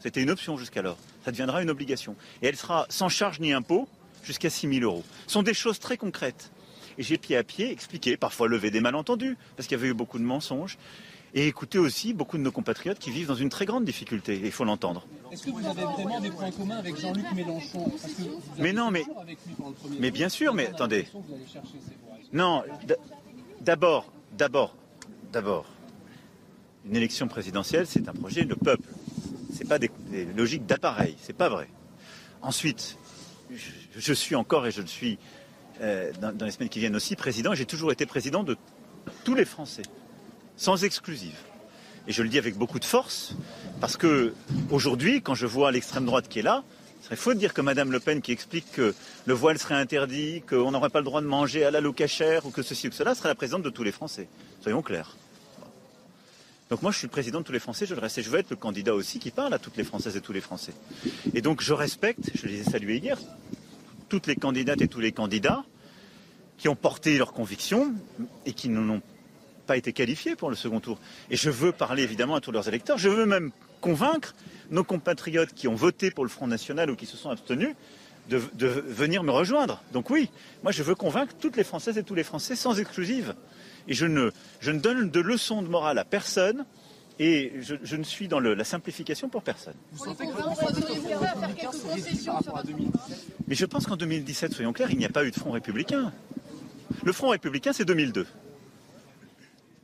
C'était 0.00 0.22
une 0.22 0.30
option 0.30 0.56
jusqu'alors. 0.56 0.98
Ça 1.24 1.30
deviendra 1.30 1.62
une 1.62 1.70
obligation. 1.70 2.14
Et 2.42 2.46
elle 2.46 2.56
sera 2.56 2.86
sans 2.88 3.08
charge 3.08 3.40
ni 3.40 3.52
impôt 3.52 3.88
jusqu'à 4.22 4.50
6 4.50 4.68
000 4.68 4.84
euros. 4.84 5.04
Ce 5.26 5.32
sont 5.32 5.42
des 5.42 5.54
choses 5.54 5.78
très 5.78 5.96
concrètes. 5.96 6.50
Et 6.98 7.02
j'ai 7.02 7.18
pied 7.18 7.36
à 7.36 7.44
pied 7.44 7.70
expliqué, 7.70 8.16
parfois 8.16 8.48
levé 8.48 8.70
des 8.70 8.80
malentendus, 8.80 9.36
parce 9.56 9.68
qu'il 9.68 9.76
y 9.76 9.80
avait 9.80 9.90
eu 9.90 9.94
beaucoup 9.94 10.18
de 10.18 10.24
mensonges, 10.24 10.78
et 11.34 11.46
écouter 11.46 11.78
aussi 11.78 12.14
beaucoup 12.14 12.38
de 12.38 12.42
nos 12.42 12.50
compatriotes 12.50 12.98
qui 12.98 13.10
vivent 13.10 13.28
dans 13.28 13.34
une 13.34 13.50
très 13.50 13.66
grande 13.66 13.84
difficulté. 13.84 14.40
il 14.42 14.50
faut 14.50 14.64
l'entendre. 14.64 15.06
Est-ce 15.30 15.44
que 15.44 15.50
vous 15.50 15.66
avez 15.66 15.82
vraiment 15.82 16.20
des 16.20 16.30
points 16.30 16.50
communs 16.50 16.78
avec 16.78 16.98
Jean-Luc 16.98 17.26
Mélenchon? 17.34 17.92
Mais 18.58 18.72
non, 18.72 18.90
mais, 18.90 19.04
mais 20.00 20.10
bien 20.10 20.28
sûr, 20.28 20.54
mais 20.54 20.68
attendez. 20.68 21.06
Non, 22.32 22.64
d'abord, 23.60 24.10
d'abord, 24.32 24.76
d'abord, 25.32 25.66
une 26.84 26.96
élection 26.96 27.28
présidentielle, 27.28 27.86
c'est 27.86 28.08
un 28.08 28.12
projet 28.12 28.44
de 28.44 28.54
peuple. 28.54 28.88
Ce 29.52 29.60
n'est 29.60 29.68
pas 29.68 29.78
des, 29.78 29.90
logiques 30.36 30.66
d'appareil, 30.66 31.16
c'est 31.20 31.36
pas 31.36 31.48
vrai. 31.48 31.68
Ensuite, 32.42 32.98
je, 33.96 34.12
suis 34.12 34.34
encore 34.34 34.66
et 34.66 34.70
je 34.70 34.80
le 34.80 34.86
suis 34.86 35.18
euh, 35.80 36.12
dans, 36.20 36.44
les 36.44 36.50
semaines 36.50 36.68
qui 36.68 36.78
viennent 36.78 36.96
aussi 36.96 37.16
président. 37.16 37.54
J'ai 37.54 37.66
toujours 37.66 37.92
été 37.92 38.06
président 38.06 38.44
de 38.44 38.56
tous 39.24 39.34
les 39.34 39.44
Français 39.44 39.82
sans 40.56 40.84
exclusive. 40.84 41.36
Et 42.06 42.12
je 42.12 42.22
le 42.22 42.28
dis 42.28 42.38
avec 42.38 42.56
beaucoup 42.56 42.78
de 42.78 42.84
force, 42.84 43.34
parce 43.80 43.96
que 43.96 44.34
aujourd'hui, 44.70 45.20
quand 45.20 45.34
je 45.34 45.46
vois 45.46 45.72
l'extrême 45.72 46.06
droite 46.06 46.28
qui 46.28 46.38
est 46.38 46.42
là, 46.42 46.64
serait 47.08 47.16
faux 47.16 47.32
de 47.32 47.38
dire 47.38 47.54
que 47.54 47.62
Mme 47.62 47.90
Le 47.90 48.00
Pen 48.00 48.20
qui 48.20 48.32
explique 48.32 48.70
que 48.70 48.94
le 49.24 49.34
voile 49.34 49.58
serait 49.58 49.76
interdit, 49.76 50.42
qu'on 50.42 50.70
n'aurait 50.70 50.90
pas 50.90 50.98
le 50.98 51.06
droit 51.06 51.22
de 51.22 51.26
manger 51.26 51.64
à 51.64 51.70
la 51.70 51.80
locachère 51.80 52.44
ou 52.44 52.50
que 52.50 52.62
ceci 52.62 52.88
ou 52.88 52.92
cela 52.92 53.14
serait 53.14 53.30
la 53.30 53.34
présidente 53.34 53.62
de 53.62 53.70
tous 53.70 53.82
les 53.82 53.92
Français. 53.92 54.28
Soyons 54.60 54.82
clairs. 54.82 55.16
Donc 56.68 56.82
moi, 56.82 56.92
je 56.92 56.98
suis 56.98 57.06
le 57.06 57.10
président 57.10 57.40
de 57.40 57.44
tous 57.44 57.52
les 57.52 57.60
Français, 57.60 57.86
je 57.86 57.94
le 57.94 58.00
reste 58.02 58.18
et 58.18 58.22
je 58.22 58.28
veux 58.28 58.38
être 58.38 58.50
le 58.50 58.56
candidat 58.56 58.94
aussi 58.94 59.18
qui 59.18 59.30
parle 59.30 59.54
à 59.54 59.58
toutes 59.58 59.78
les 59.78 59.84
Françaises 59.84 60.16
et 60.18 60.20
tous 60.20 60.34
les 60.34 60.42
Français. 60.42 60.74
Et 61.32 61.40
donc 61.40 61.62
je 61.62 61.72
respecte, 61.72 62.30
je 62.34 62.46
les 62.46 62.60
ai 62.60 62.64
salués 62.64 62.98
hier, 62.98 63.18
toutes 64.10 64.26
les 64.26 64.36
candidates 64.36 64.82
et 64.82 64.88
tous 64.88 65.00
les 65.00 65.12
candidats 65.12 65.64
qui 66.58 66.68
ont 66.68 66.76
porté 66.76 67.16
leurs 67.16 67.32
convictions 67.32 67.94
et 68.44 68.52
qui 68.52 68.68
n'en 68.68 68.96
ont 68.96 69.02
pas 69.66 69.78
été 69.78 69.94
qualifiés 69.94 70.36
pour 70.36 70.50
le 70.50 70.56
second 70.56 70.80
tour. 70.80 70.98
Et 71.30 71.36
je 71.36 71.48
veux 71.48 71.72
parler 71.72 72.02
évidemment 72.02 72.34
à 72.34 72.42
tous 72.42 72.52
leurs 72.52 72.68
électeurs. 72.68 72.98
Je 72.98 73.08
veux 73.08 73.24
même 73.24 73.50
convaincre 73.80 74.34
nos 74.70 74.84
compatriotes 74.84 75.52
qui 75.54 75.68
ont 75.68 75.74
voté 75.74 76.10
pour 76.10 76.24
le 76.24 76.30
Front 76.30 76.46
National 76.46 76.90
ou 76.90 76.96
qui 76.96 77.06
se 77.06 77.16
sont 77.16 77.30
abstenus 77.30 77.74
de, 78.28 78.66
venir 78.66 79.22
me 79.22 79.30
rejoindre. 79.30 79.82
Donc 79.92 80.10
oui, 80.10 80.30
moi 80.62 80.72
je 80.72 80.82
veux 80.82 80.94
convaincre 80.94 81.34
toutes 81.40 81.56
les 81.56 81.64
Françaises 81.64 81.98
et 81.98 82.02
tous 82.02 82.14
les 82.14 82.24
Français 82.24 82.56
sans 82.56 82.78
exclusive. 82.78 83.34
Et 83.86 83.94
je 83.94 84.06
ne, 84.06 84.30
je 84.60 84.70
ne 84.70 84.80
donne 84.80 85.10
de 85.10 85.20
leçons 85.20 85.62
de 85.62 85.68
morale 85.68 85.98
à 85.98 86.04
personne. 86.04 86.66
Et 87.20 87.54
je, 87.62 87.96
ne 87.96 88.04
suis 88.04 88.28
dans 88.28 88.38
la 88.38 88.62
simplification 88.62 89.28
pour 89.28 89.42
personne. 89.42 89.74
Mais 93.48 93.56
je 93.56 93.66
pense 93.66 93.86
qu'en 93.86 93.96
2017, 93.96 94.52
soyons 94.52 94.72
clairs, 94.72 94.92
il 94.92 94.98
n'y 94.98 95.04
a 95.04 95.08
pas 95.08 95.24
eu 95.24 95.32
de 95.32 95.36
Front 95.36 95.50
républicain. 95.50 96.12
Le 97.02 97.12
Front 97.12 97.30
républicain, 97.30 97.72
c'est 97.72 97.84
2002. 97.84 98.24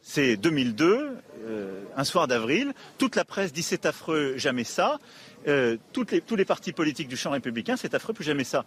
C'est 0.00 0.36
2002, 0.36 1.16
euh, 1.44 1.82
un 1.96 2.04
soir 2.04 2.26
d'avril. 2.26 2.72
Toute 2.98 3.16
la 3.16 3.24
presse 3.24 3.52
dit 3.52 3.62
c'est 3.62 3.86
affreux, 3.86 4.34
jamais 4.36 4.64
ça. 4.64 4.98
Euh, 5.46 5.76
tous 5.92 6.36
les 6.36 6.44
partis 6.44 6.72
politiques 6.72 7.08
du 7.08 7.16
champ 7.16 7.30
républicain, 7.30 7.76
c'est 7.76 7.94
affreux, 7.94 8.14
plus 8.14 8.24
jamais 8.24 8.44
ça. 8.44 8.64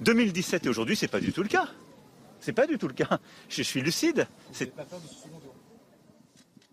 2017 0.00 0.66
et 0.66 0.68
aujourd'hui, 0.68 0.96
c'est 0.96 1.08
pas 1.08 1.20
du 1.20 1.32
tout 1.32 1.42
le 1.42 1.48
cas. 1.48 1.68
C'est 2.40 2.52
pas 2.52 2.66
du 2.66 2.78
tout 2.78 2.88
le 2.88 2.94
cas. 2.94 3.18
Je 3.48 3.62
suis 3.62 3.80
lucide. 3.80 4.26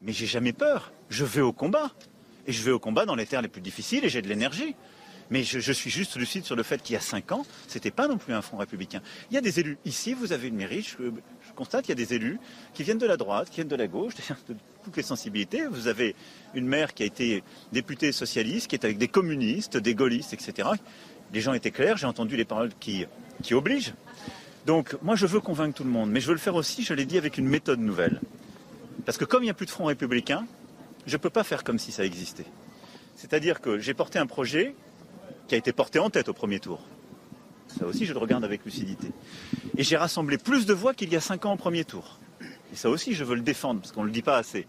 Mais 0.01 0.11
j'ai 0.11 0.25
jamais 0.25 0.53
peur. 0.53 0.91
Je 1.09 1.23
vais 1.23 1.41
au 1.41 1.53
combat. 1.53 1.91
Et 2.45 2.51
je 2.51 2.61
vais 2.63 2.71
au 2.71 2.79
combat 2.79 3.05
dans 3.05 3.15
les 3.15 3.25
terres 3.25 3.41
les 3.41 3.47
plus 3.47 3.61
difficiles 3.61 4.03
et 4.03 4.09
j'ai 4.09 4.21
de 4.21 4.27
l'énergie. 4.27 4.75
Mais 5.29 5.43
je, 5.43 5.71
suis 5.71 5.89
juste 5.89 6.17
lucide 6.17 6.43
sur 6.43 6.55
le 6.55 6.63
fait 6.63 6.81
qu'il 6.81 6.93
y 6.93 6.97
a 6.97 6.99
cinq 6.99 7.31
ans, 7.31 7.45
ce 7.67 7.75
n'était 7.75 7.91
pas 7.91 8.07
non 8.07 8.17
plus 8.17 8.33
un 8.33 8.41
front 8.41 8.57
républicain. 8.57 9.01
Il 9.31 9.35
y 9.35 9.37
a 9.37 9.41
des 9.41 9.59
élus. 9.59 9.77
Ici, 9.85 10.13
vous 10.13 10.33
avez 10.33 10.49
une 10.49 10.55
mairie, 10.57 10.85
constate 11.55 11.85
qu'il 11.85 11.97
y 11.97 12.01
a 12.01 12.05
des 12.05 12.13
élus 12.13 12.39
qui 12.73 12.83
viennent 12.83 12.97
de 12.97 13.05
la 13.05 13.17
droite, 13.17 13.49
qui 13.49 13.55
viennent 13.55 13.67
de 13.67 13.75
la 13.75 13.87
gauche, 13.87 14.13
de 14.49 14.55
toutes 14.83 14.97
les 14.97 15.03
sensibilités. 15.03 15.65
Vous 15.67 15.87
avez 15.87 16.15
une 16.53 16.67
maire 16.67 16.93
qui 16.93 17.03
a 17.03 17.05
été 17.05 17.43
députée 17.71 18.11
socialiste, 18.11 18.67
qui 18.67 18.75
est 18.75 18.85
avec 18.85 18.97
des 18.97 19.07
communistes, 19.07 19.77
des 19.77 19.95
gaullistes, 19.95 20.33
etc. 20.33 20.69
Les 21.33 21.41
gens 21.41 21.53
étaient 21.53 21.71
clairs, 21.71 21.97
j'ai 21.97 22.07
entendu 22.07 22.37
les 22.37 22.45
paroles 22.45 22.71
qui, 22.79 23.05
qui 23.41 23.53
obligent. 23.53 23.93
Donc 24.65 24.95
moi, 25.01 25.15
je 25.15 25.25
veux 25.25 25.39
convaincre 25.39 25.75
tout 25.75 25.83
le 25.83 25.89
monde, 25.89 26.09
mais 26.09 26.21
je 26.21 26.27
veux 26.27 26.33
le 26.33 26.39
faire 26.39 26.55
aussi, 26.55 26.83
je 26.83 26.93
l'ai 26.93 27.05
dit, 27.05 27.17
avec 27.17 27.37
une 27.37 27.47
méthode 27.47 27.79
nouvelle. 27.79 28.21
Parce 29.05 29.17
que 29.17 29.25
comme 29.25 29.43
il 29.43 29.47
n'y 29.47 29.51
a 29.51 29.55
plus 29.55 29.65
de 29.65 29.71
front 29.71 29.85
républicain, 29.85 30.45
je 31.05 31.15
ne 31.15 31.21
peux 31.21 31.29
pas 31.29 31.43
faire 31.43 31.63
comme 31.63 31.79
si 31.79 31.91
ça 31.91 32.05
existait. 32.05 32.45
C'est-à-dire 33.15 33.61
que 33.61 33.77
j'ai 33.79 33.93
porté 33.93 34.19
un 34.19 34.25
projet 34.25 34.75
qui 35.47 35.55
a 35.55 35.57
été 35.57 35.73
porté 35.73 35.99
en 35.99 36.09
tête 36.09 36.29
au 36.29 36.33
premier 36.33 36.59
tour. 36.59 36.81
Ça 37.77 37.85
aussi, 37.85 38.05
je 38.05 38.13
le 38.13 38.19
regarde 38.19 38.43
avec 38.43 38.65
lucidité. 38.65 39.11
Et 39.77 39.83
j'ai 39.83 39.97
rassemblé 39.97 40.37
plus 40.37 40.65
de 40.65 40.73
voix 40.73 40.93
qu'il 40.93 41.11
y 41.11 41.15
a 41.15 41.21
cinq 41.21 41.45
ans 41.45 41.53
au 41.53 41.57
premier 41.57 41.85
tour. 41.85 42.19
Et 42.71 42.75
ça 42.75 42.89
aussi, 42.89 43.13
je 43.13 43.23
veux 43.23 43.35
le 43.35 43.41
défendre, 43.41 43.81
parce 43.81 43.91
qu'on 43.91 44.01
ne 44.01 44.07
le 44.07 44.11
dit 44.11 44.21
pas 44.21 44.37
assez, 44.37 44.67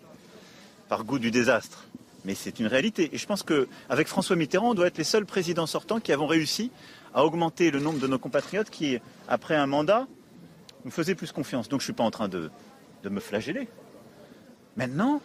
par 0.89 1.05
goût 1.05 1.19
du 1.19 1.31
désastre. 1.31 1.85
Mais 2.25 2.35
c'est 2.35 2.59
une 2.59 2.67
réalité. 2.67 3.11
Et 3.13 3.19
je 3.19 3.27
pense 3.27 3.43
qu'avec 3.43 4.09
François 4.09 4.37
Mitterrand, 4.37 4.71
on 4.71 4.75
doit 4.75 4.87
être 4.87 4.99
les 4.99 5.05
seuls 5.05 5.27
présidents 5.27 5.67
sortants 5.67 6.01
qui 6.01 6.13
avons 6.13 6.27
réussi 6.27 6.71
à 7.13 7.25
augmenter 7.25 7.71
le 7.71 7.81
nombre 7.81 7.99
de 7.99 8.07
nos 8.07 8.19
compatriotes 8.19 8.71
qui, 8.71 8.99
après 9.29 9.55
un 9.55 9.67
mandat, 9.67 10.07
Vous 10.85 10.91
me 10.91 10.93
faisiez 10.93 11.15
plus 11.15 11.33
confiance, 11.33 11.71
donc 11.71 11.81
je 11.81 11.85
ne 11.85 11.87
suis 11.87 11.93
pas 11.95 12.05
en 12.05 12.11
train 12.11 12.29
de, 12.29 12.51
de 13.03 13.09
me 13.09 13.19
flageller. 13.19 13.69
Maintenant, 14.77 15.23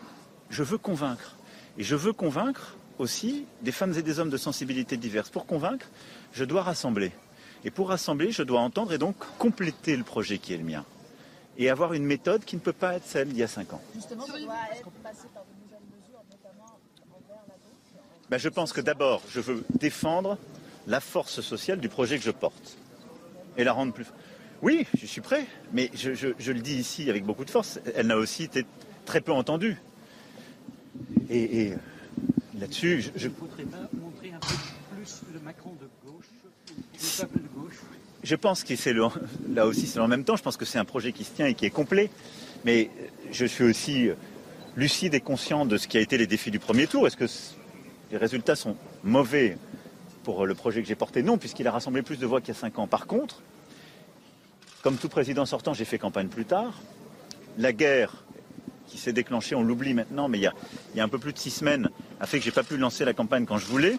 je 0.49 0.63
veux 0.63 0.77
convaincre. 0.77 1.35
Et 1.77 1.83
je 1.83 1.97
veux 1.97 2.13
convaincre 2.13 2.77
aussi 2.97 3.45
des 3.61 3.73
femmes 3.73 3.93
et 3.97 4.01
des 4.01 4.19
hommes 4.19 4.29
de 4.29 4.37
sensibilités 4.37 4.95
diverses. 4.95 5.29
Pour 5.29 5.45
convaincre, 5.45 5.87
je 6.31 6.45
dois 6.45 6.63
rassembler. 6.63 7.11
Et 7.65 7.71
pour 7.71 7.89
rassembler, 7.89 8.31
je 8.31 8.43
dois 8.43 8.61
entendre 8.61 8.93
et 8.93 8.97
donc 8.97 9.15
compléter 9.37 9.97
le 9.97 10.03
projet 10.03 10.37
qui 10.37 10.53
est 10.53 10.57
le 10.57 10.63
mien. 10.63 10.85
Et 11.57 11.69
avoir 11.69 11.93
une 11.93 12.05
méthode 12.05 12.45
qui 12.45 12.55
ne 12.55 12.61
peut 12.61 12.73
pas 12.73 12.95
être 12.95 13.05
celle 13.05 13.29
d'il 13.29 13.37
y 13.37 13.43
a 13.43 13.47
cinq 13.47 13.73
ans. 13.73 13.81
Justement, 13.93 14.25
ça 14.25 14.31
doit 14.39 14.55
passer 15.03 15.27
par 15.33 15.43
de 15.43 15.63
nouvelles 15.63 15.79
mesures, 15.91 16.23
notamment 16.31 16.79
envers 17.11 17.43
la 17.47 17.55
ben, 18.29 18.37
Je 18.37 18.49
pense 18.49 18.71
que 18.71 18.79
d'abord, 18.79 19.21
je 19.29 19.41
veux 19.41 19.63
défendre 19.77 20.37
la 20.87 21.01
force 21.01 21.41
sociale 21.41 21.79
du 21.79 21.89
projet 21.89 22.17
que 22.17 22.23
je 22.23 22.31
porte. 22.31 22.77
Et 23.57 23.65
la 23.65 23.73
rendre 23.73 23.91
plus. 23.91 24.05
Oui, 24.61 24.85
je 24.97 25.05
suis 25.05 25.21
prêt, 25.21 25.45
mais 25.73 25.89
je, 25.93 26.51
le 26.51 26.59
dis 26.59 26.75
ici 26.75 27.09
avec 27.09 27.25
beaucoup 27.25 27.45
de 27.45 27.49
force, 27.49 27.79
elle 27.95 28.07
n'a 28.07 28.17
aussi 28.17 28.43
été 28.43 28.65
très 29.05 29.21
peu 29.21 29.31
entendue. 29.31 29.77
Et, 31.29 31.73
là-dessus, 32.57 33.11
je. 33.15 33.27
ne 33.27 33.33
voudrais 33.33 33.63
pas 33.63 33.89
montrer 33.93 34.31
un 34.33 34.39
peu 34.39 34.55
plus 34.95 35.21
le 35.33 35.39
Macron 35.39 35.75
de 35.79 35.87
gauche, 36.09 36.25
le 36.67 37.21
peuple 37.21 37.37
de 37.37 37.47
gauche 37.47 37.48
Je 38.23 38.35
pense 38.35 38.63
que 38.63 38.75
c'est 38.75 38.93
là 38.93 39.65
aussi, 39.65 39.87
c'est 39.87 39.99
en 39.99 40.07
même 40.07 40.23
temps, 40.23 40.35
je 40.35 40.43
pense 40.43 40.57
que 40.57 40.65
c'est 40.65 40.77
un 40.77 40.85
projet 40.85 41.13
qui 41.13 41.23
se 41.23 41.31
tient 41.31 41.45
et 41.45 41.53
qui 41.53 41.65
est 41.65 41.69
complet. 41.69 42.09
Mais 42.65 42.89
je 43.31 43.45
suis 43.45 43.63
aussi 43.63 44.09
lucide 44.75 45.13
et 45.13 45.21
conscient 45.21 45.65
de 45.65 45.77
ce 45.77 45.87
qui 45.87 45.97
a 45.97 46.01
été 46.01 46.17
les 46.17 46.27
défis 46.27 46.51
du 46.51 46.59
premier 46.59 46.87
tour. 46.87 47.07
Est-ce 47.07 47.17
que 47.17 47.25
les 48.11 48.17
résultats 48.17 48.55
sont 48.55 48.75
mauvais 49.03 49.57
pour 50.23 50.45
le 50.45 50.53
projet 50.53 50.81
que 50.81 50.87
j'ai 50.87 50.95
porté? 50.95 51.23
Non, 51.23 51.37
puisqu'il 51.37 51.67
a 51.67 51.71
rassemblé 51.71 52.01
plus 52.01 52.17
de 52.17 52.25
voix 52.25 52.41
qu'il 52.41 52.53
y 52.53 52.57
a 52.57 52.59
cinq 52.59 52.77
ans. 52.79 52.87
Par 52.87 53.07
contre, 53.07 53.41
comme 54.81 54.97
tout 54.97 55.09
président 55.09 55.45
sortant, 55.45 55.73
j'ai 55.73 55.85
fait 55.85 55.97
campagne 55.97 56.27
plus 56.27 56.45
tard. 56.45 56.81
La 57.57 57.71
guerre 57.71 58.25
qui 58.89 58.97
s'est 58.97 59.13
déclenchée, 59.13 59.55
on 59.55 59.63
l'oublie 59.63 59.93
maintenant, 59.93 60.27
mais 60.27 60.39
il 60.39 60.51
y, 60.95 60.99
a, 60.99 61.03
un 61.03 61.07
peu 61.07 61.19
plus 61.19 61.31
de 61.31 61.37
six 61.37 61.51
semaines, 61.51 61.89
a 62.19 62.25
fait 62.25 62.39
que 62.39 62.45
j'ai 62.45 62.51
pas 62.51 62.63
pu 62.63 62.77
lancer 62.77 63.05
la 63.05 63.13
campagne 63.13 63.45
quand 63.45 63.57
je 63.57 63.65
voulais, 63.65 63.97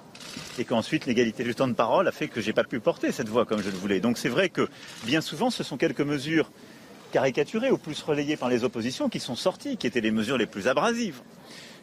et 0.58 0.64
qu'ensuite 0.64 1.06
l'égalité 1.06 1.44
du 1.44 1.54
temps 1.54 1.68
de 1.68 1.72
parole 1.72 2.06
a 2.08 2.12
fait 2.12 2.28
que 2.28 2.40
j'ai 2.40 2.52
pas 2.52 2.64
pu 2.64 2.80
porter 2.80 3.12
cette 3.12 3.28
voix 3.28 3.46
comme 3.46 3.62
je 3.62 3.70
le 3.70 3.76
voulais. 3.76 4.00
Donc 4.00 4.18
c'est 4.18 4.28
vrai 4.28 4.48
que 4.48 4.68
bien 5.04 5.20
souvent, 5.20 5.50
ce 5.50 5.62
sont 5.62 5.76
quelques 5.76 6.00
mesures 6.00 6.50
caricaturées 7.12 7.70
ou 7.70 7.78
plus 7.78 8.02
relayées 8.02 8.36
par 8.36 8.48
les 8.48 8.64
oppositions 8.64 9.08
qui 9.08 9.20
sont 9.20 9.36
sorties, 9.36 9.76
qui 9.76 9.86
étaient 9.86 10.00
les 10.00 10.10
mesures 10.10 10.38
les 10.38 10.46
plus 10.46 10.68
abrasives. 10.68 11.22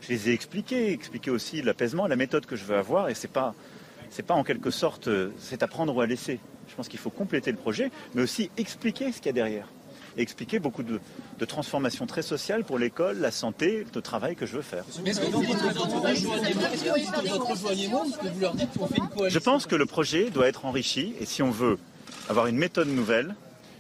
Je 0.02 0.10
les 0.10 0.30
ai 0.30 0.34
expliquées, 0.34 0.92
expliquées 0.92 1.32
aussi 1.32 1.62
l'apaisement, 1.62 2.08
la 2.08 2.16
méthode 2.16 2.46
que 2.46 2.56
je 2.56 2.64
veux 2.66 2.78
avoir, 2.78 3.10
et 3.10 3.16
c'est 3.16 3.32
pas 3.32 3.56
c'est 4.10 4.26
pas 4.26 4.36
en 4.36 4.44
quelque 4.44 4.72
sorte, 4.72 5.08
euh, 5.08 5.32
c'est 5.38 5.64
à 5.64 5.68
prendre 5.68 5.96
ou 5.96 6.02
à 6.02 6.06
laisser. 6.06 6.40
Je 6.70 6.76
pense 6.76 6.88
qu'il 6.88 7.00
faut 7.00 7.10
compléter 7.10 7.52
le 7.52 7.58
projet, 7.58 7.92
mais 8.14 8.22
aussi 8.22 8.50
expliquer 8.58 9.12
ce 9.12 9.18
qu'il 9.18 9.28
y 9.28 9.30
a 9.30 9.34
derrière. 9.34 9.68
Et 10.18 10.22
expliquer 10.22 10.60
beaucoup 10.60 10.84
de, 10.84 11.00
transformations 11.46 12.08
très 12.08 12.24
sociales 12.24 12.64
pour 12.64 12.80
l'école, 12.80 13.20
la 13.20 13.32
santé, 13.32 13.86
le 13.94 14.02
travail 14.02 14.36
que 14.36 14.46
je 14.46 14.56
veux 14.56 14.62
faire. 14.62 14.84
Je 19.30 19.40
pense 19.40 19.66
que 19.68 19.76
le 19.76 19.86
projet 19.86 20.30
doit 20.30 20.48
être 20.48 20.66
enrichi 20.66 21.14
et 21.20 21.26
si 21.26 21.44
on 21.44 21.52
veut 21.52 21.78
avoir 22.30 22.48
une 22.48 22.58
méthode 22.58 22.88
nouvelle, 22.88 23.36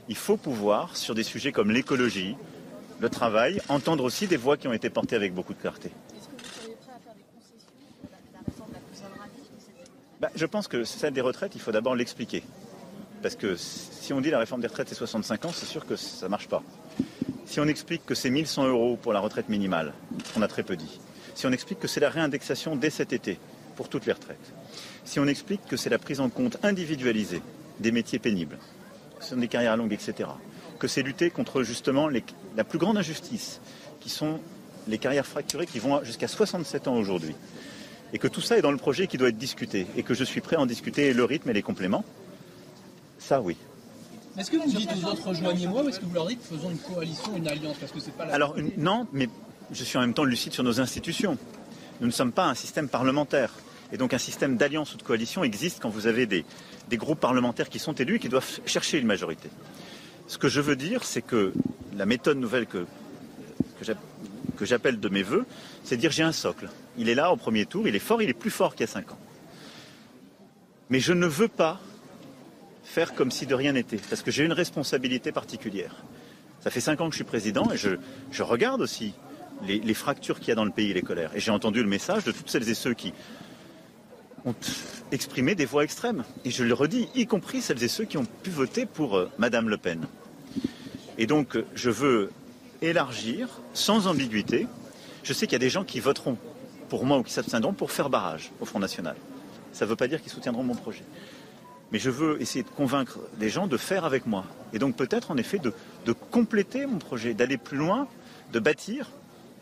il 0.09 0.15
faut 0.15 0.37
pouvoir, 0.37 0.95
sur 0.95 1.15
des 1.15 1.23
sujets 1.23 1.51
comme 1.51 1.71
l'écologie, 1.71 2.35
le 2.99 3.09
travail, 3.09 3.61
entendre 3.67 4.03
aussi 4.03 4.27
des 4.27 4.37
voix 4.37 4.57
qui 4.57 4.67
ont 4.67 4.73
été 4.73 4.89
portées 4.89 5.15
avec 5.15 5.33
beaucoup 5.33 5.53
de 5.53 5.59
clarté. 5.59 5.91
Bah, 10.19 10.29
je 10.35 10.45
pense 10.45 10.67
que 10.67 10.83
celle 10.83 11.13
des 11.13 11.21
retraites, 11.21 11.53
il 11.55 11.61
faut 11.61 11.71
d'abord 11.71 11.95
l'expliquer. 11.95 12.43
Parce 13.27 13.35
que 13.35 13.57
si 13.57 14.13
on 14.13 14.21
dit 14.21 14.29
la 14.29 14.39
réforme 14.39 14.61
des 14.61 14.67
retraites 14.67 14.87
c'est 14.87 14.95
65 14.95 15.43
ans, 15.43 15.51
c'est 15.53 15.65
sûr 15.65 15.85
que 15.85 15.97
ça 15.97 16.27
ne 16.27 16.31
marche 16.31 16.47
pas. 16.47 16.63
Si 17.45 17.59
on 17.59 17.65
explique 17.65 18.05
que 18.05 18.15
c'est 18.15 18.29
1100 18.29 18.67
euros 18.67 18.95
pour 18.95 19.11
la 19.11 19.19
retraite 19.19 19.49
minimale, 19.49 19.91
on 20.37 20.41
a 20.41 20.47
très 20.47 20.63
peu 20.63 20.77
dit. 20.77 21.01
Si 21.35 21.45
on 21.45 21.51
explique 21.51 21.79
que 21.79 21.89
c'est 21.89 21.99
la 21.99 22.09
réindexation 22.09 22.77
dès 22.77 22.89
cet 22.89 23.11
été 23.11 23.37
pour 23.75 23.89
toutes 23.89 24.05
les 24.05 24.13
retraites. 24.13 24.53
Si 25.03 25.19
on 25.19 25.27
explique 25.27 25.59
que 25.65 25.75
c'est 25.75 25.89
la 25.89 25.97
prise 25.97 26.21
en 26.21 26.29
compte 26.29 26.55
individualisée 26.63 27.41
des 27.81 27.91
métiers 27.91 28.17
pénibles, 28.17 28.57
ce 29.19 29.31
sont 29.31 29.35
des 29.35 29.49
carrières 29.49 29.75
longues, 29.75 29.91
etc. 29.91 30.29
Que 30.79 30.87
c'est 30.87 31.03
lutter 31.03 31.29
contre 31.29 31.63
justement 31.63 32.07
la 32.07 32.63
plus 32.63 32.79
grande 32.79 32.97
injustice, 32.97 33.59
qui 33.99 34.09
sont 34.09 34.39
les 34.87 34.99
carrières 34.99 35.27
fracturées 35.27 35.67
qui 35.67 35.79
vont 35.79 36.01
jusqu'à 36.05 36.29
67 36.29 36.87
ans 36.87 36.95
aujourd'hui 36.95 37.35
et 38.13 38.19
que 38.19 38.29
tout 38.29 38.39
ça 38.39 38.57
est 38.57 38.61
dans 38.61 38.71
le 38.71 38.77
projet 38.77 39.07
qui 39.07 39.17
doit 39.17 39.27
être 39.27 39.37
discuté 39.37 39.85
et 39.97 40.03
que 40.03 40.13
je 40.13 40.23
suis 40.23 40.39
prêt 40.39 40.55
à 40.55 40.61
en 40.61 40.65
discuter 40.65 41.11
le 41.11 41.25
rythme 41.25 41.49
et 41.49 41.53
les 41.53 41.61
compléments, 41.61 42.05
ça 43.27 43.41
oui. 43.41 43.57
Est-ce 44.37 44.51
que 44.51 44.57
vous 44.57 44.71
dites 44.71 44.89
aux 45.03 45.07
autres 45.07 45.27
rejoignez-moi 45.27 45.83
ou 45.83 45.89
est-ce 45.89 45.99
que 45.99 46.05
vous 46.05 46.13
leur 46.13 46.27
dites 46.27 46.41
faisons 46.41 46.69
une 46.69 46.77
coalition, 46.77 47.35
une 47.35 47.47
alliance 47.47 47.75
Parce 47.77 47.91
que 47.91 47.99
c'est 47.99 48.15
pas 48.15 48.25
la 48.25 48.33
Alors 48.33 48.55
non, 48.77 49.07
mais 49.11 49.27
je 49.71 49.83
suis 49.83 49.97
en 49.97 50.01
même 50.01 50.13
temps 50.13 50.23
lucide 50.23 50.53
sur 50.53 50.63
nos 50.63 50.79
institutions. 50.79 51.37
Nous 51.99 52.07
ne 52.07 52.11
sommes 52.11 52.31
pas 52.31 52.45
un 52.45 52.53
système 52.53 52.87
parlementaire. 52.87 53.51
Et 53.91 53.97
donc 53.97 54.13
un 54.13 54.17
système 54.17 54.57
d'alliance 54.57 54.93
ou 54.93 54.97
de 54.97 55.03
coalition 55.03 55.43
existe 55.43 55.81
quand 55.81 55.89
vous 55.89 56.07
avez 56.07 56.25
des, 56.25 56.45
des 56.89 56.97
groupes 56.97 57.19
parlementaires 57.19 57.69
qui 57.69 57.79
sont 57.79 57.93
élus 57.93 58.15
et 58.15 58.19
qui 58.19 58.29
doivent 58.29 58.59
chercher 58.65 58.99
une 58.99 59.07
majorité. 59.07 59.49
Ce 60.27 60.37
que 60.37 60.47
je 60.49 60.61
veux 60.61 60.75
dire, 60.75 61.03
c'est 61.03 61.21
que 61.21 61.53
la 61.95 62.05
méthode 62.05 62.37
nouvelle 62.37 62.65
que, 62.65 62.85
que 64.57 64.65
j'appelle 64.65 64.99
de 64.99 65.09
mes 65.09 65.23
voeux, 65.23 65.45
c'est 65.83 65.95
de 65.95 66.01
dire 66.01 66.11
j'ai 66.11 66.23
un 66.23 66.33
socle. 66.33 66.69
Il 66.97 67.09
est 67.09 67.15
là 67.15 67.31
au 67.31 67.37
premier 67.37 67.65
tour, 67.65 67.87
il 67.87 67.95
est 67.95 67.99
fort, 67.99 68.21
il 68.21 68.29
est 68.29 68.33
plus 68.33 68.51
fort 68.51 68.73
qu'il 68.73 68.81
y 68.81 68.89
a 68.89 68.91
cinq 68.91 69.11
ans. 69.11 69.19
Mais 70.89 70.99
je 70.99 71.13
ne 71.13 71.27
veux 71.27 71.47
pas 71.49 71.79
comme 73.05 73.31
si 73.31 73.45
de 73.45 73.53
rien 73.53 73.73
n'était, 73.73 73.97
parce 74.09 74.21
que 74.21 74.31
j'ai 74.31 74.43
une 74.43 74.53
responsabilité 74.53 75.31
particulière. 75.31 75.95
Ça 76.61 76.71
fait 76.71 76.81
cinq 76.81 76.99
ans 77.01 77.05
que 77.05 77.11
je 77.11 77.17
suis 77.17 77.23
président 77.23 77.71
et 77.71 77.77
je, 77.77 78.43
regarde 78.43 78.81
aussi 78.81 79.13
les, 79.65 79.93
fractures 79.93 80.39
qu'il 80.39 80.49
y 80.49 80.51
a 80.51 80.55
dans 80.55 80.65
le 80.65 80.71
pays 80.71 80.91
et 80.91 80.93
les 80.93 81.01
colères. 81.01 81.31
Et 81.35 81.39
j'ai 81.39 81.51
entendu 81.51 81.81
le 81.81 81.87
message 81.87 82.23
de 82.23 82.31
toutes 82.31 82.49
celles 82.49 82.67
et 82.67 82.73
ceux 82.73 82.93
qui 82.93 83.13
ont 84.45 84.55
exprimé 85.11 85.55
des 85.55 85.65
voix 85.65 85.83
extrêmes. 85.83 86.23
Et 86.43 86.51
je 86.51 86.63
le 86.63 86.73
redis, 86.73 87.07
y 87.15 87.27
compris 87.27 87.61
celles 87.61 87.83
et 87.83 87.87
ceux 87.87 88.05
qui 88.05 88.17
ont 88.17 88.25
pu 88.43 88.49
voter 88.49 88.85
pour 88.85 89.17
euh, 89.17 89.29
Madame 89.37 89.69
Le 89.69 89.77
Pen. 89.77 90.07
Et 91.17 91.27
donc, 91.27 91.57
je 91.75 91.89
veux 91.89 92.31
élargir, 92.81 93.47
sans 93.73 94.07
ambiguïté. 94.07 94.67
Je 95.23 95.33
sais 95.33 95.45
qu'il 95.45 95.53
y 95.53 95.57
a 95.57 95.59
des 95.59 95.69
gens 95.69 95.83
qui 95.83 95.99
voteront 95.99 96.37
pour 96.89 97.05
moi 97.05 97.17
ou 97.17 97.23
qui 97.23 97.33
s'abstiendront 97.33 97.73
pour 97.73 97.91
faire 97.91 98.09
barrage 98.09 98.51
au 98.59 98.65
Front 98.65 98.79
National. 98.79 99.15
Ça 99.73 99.85
ne 99.85 99.89
veut 99.89 99.95
pas 99.95 100.07
dire 100.07 100.21
qu'ils 100.21 100.31
soutiendront 100.31 100.63
mon 100.63 100.75
projet. 100.75 101.03
Mais 101.91 101.99
je 101.99 102.09
veux 102.09 102.41
essayer 102.41 102.63
de 102.63 102.69
convaincre 102.69 103.19
les 103.39 103.49
gens 103.49 103.67
de 103.67 103.77
faire 103.77 104.03
avec 104.05 104.25
moi. 104.25 104.43
Et 104.73 104.79
donc 104.79 104.95
peut-être 104.95 105.31
en 105.31 105.37
effet 105.37 105.57
de, 105.57 105.73
de 106.05 106.11
compléter 106.11 106.85
mon 106.85 106.97
projet, 106.97 107.33
d'aller 107.33 107.57
plus 107.57 107.77
loin, 107.77 108.07
de 108.51 108.59
bâtir 108.59 109.09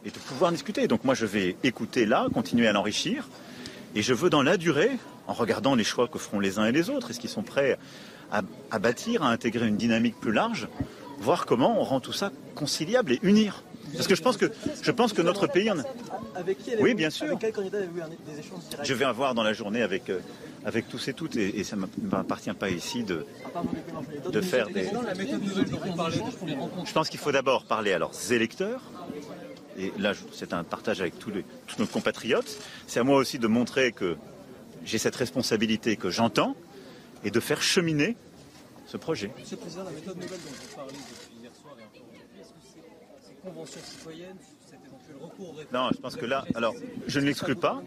et 0.05 0.09
de 0.09 0.17
pouvoir 0.17 0.51
discuter. 0.51 0.87
Donc 0.87 1.03
moi 1.03 1.13
je 1.13 1.25
vais 1.25 1.55
écouter 1.63 2.05
là, 2.05 2.27
continuer 2.33 2.67
à 2.67 2.73
l'enrichir. 2.73 3.27
Et 3.93 4.01
je 4.01 4.13
veux 4.13 4.29
dans 4.29 4.43
la 4.43 4.57
durée, 4.57 4.91
en 5.27 5.33
regardant 5.33 5.75
les 5.75 5.83
choix 5.83 6.07
que 6.07 6.19
feront 6.19 6.39
les 6.39 6.59
uns 6.59 6.65
et 6.65 6.71
les 6.71 6.89
autres, 6.89 7.11
est-ce 7.11 7.19
qu'ils 7.19 7.29
sont 7.29 7.43
prêts 7.43 7.77
à, 8.31 8.41
à 8.71 8.79
bâtir, 8.79 9.23
à 9.23 9.29
intégrer 9.29 9.67
une 9.67 9.77
dynamique 9.77 10.19
plus 10.19 10.31
large, 10.31 10.67
voir 11.19 11.45
comment 11.45 11.79
on 11.79 11.83
rend 11.83 11.99
tout 11.99 12.13
ça 12.13 12.31
conciliable 12.55 13.13
et 13.13 13.19
unir. 13.23 13.63
Parce 13.93 14.07
que 14.07 14.15
je 14.15 14.21
pense 14.21 14.35
que, 14.35 14.51
je 14.81 14.91
pense 14.91 15.13
que 15.13 15.21
notre 15.21 15.47
pays 15.47 15.71
en. 15.71 15.77
Avec 16.35 16.57
qui 16.57 16.71
Oui, 16.79 16.93
bien 16.93 17.09
sûr. 17.09 17.37
Je 18.83 18.93
vais 18.93 19.05
avoir 19.05 19.33
dans 19.35 19.43
la 19.43 19.53
journée 19.53 19.81
avec, 19.81 20.09
euh, 20.09 20.19
avec 20.65 20.89
tous 20.89 21.07
et 21.07 21.13
toutes, 21.13 21.35
et, 21.35 21.63
ça 21.63 21.75
ne 21.75 21.85
m'appartient 22.09 22.51
pas 22.53 22.69
ici 22.69 23.03
de, 23.03 23.25
de 24.31 24.41
faire 24.41 24.67
des... 24.69 24.89
Je 26.85 26.91
pense 26.93 27.09
qu'il 27.09 27.19
faut 27.19 27.31
d'abord 27.31 27.65
parler 27.65 27.93
à 27.93 27.99
leurs 27.99 28.31
électeurs, 28.31 28.81
et 29.77 29.93
là 29.99 30.13
c'est 30.33 30.53
un 30.53 30.63
partage 30.63 31.01
avec 31.01 31.19
tous, 31.19 31.29
les, 31.29 31.45
tous 31.67 31.79
nos 31.79 31.85
compatriotes. 31.85 32.57
C'est 32.87 32.99
à 32.99 33.03
moi 33.03 33.17
aussi 33.17 33.37
de 33.37 33.47
montrer 33.47 33.91
que 33.91 34.17
j'ai 34.83 34.97
cette 34.97 35.15
responsabilité 35.15 35.97
que 35.97 36.09
j'entends, 36.09 36.55
et 37.23 37.31
de 37.31 37.39
faire 37.39 37.61
cheminer 37.61 38.15
ce 38.85 38.97
projet. 38.97 39.31
Monsieur 39.39 39.55
le 39.55 39.61
Président, 39.61 39.83
la 39.83 39.91
méthode 39.91 40.15
nouvelle 40.17 40.39
dont 40.39 40.51
vous 40.51 40.75
parlez 40.75 40.93
depuis 40.93 41.41
hier 41.41 41.51
soir 41.59 41.75
et 41.79 41.83
encore 41.83 42.07
aujourd'hui, 42.07 42.39
est-ce 42.39 42.49
que 42.49 42.59
c'est 43.25 43.41
convention 43.41 43.81
citoyenne 43.83 44.37
cet 44.63 44.79
éventuel 44.85 45.14
recours 45.14 45.14
au 45.14 45.14
Non, 45.73 45.89
je 45.93 45.99
pense 45.99 46.15
que 46.15 46.25
là, 46.25 46.45
alors, 46.55 46.73
je 47.07 47.19
ne 47.19 47.25
l'exclus 47.25 47.55
pas. 47.55 47.81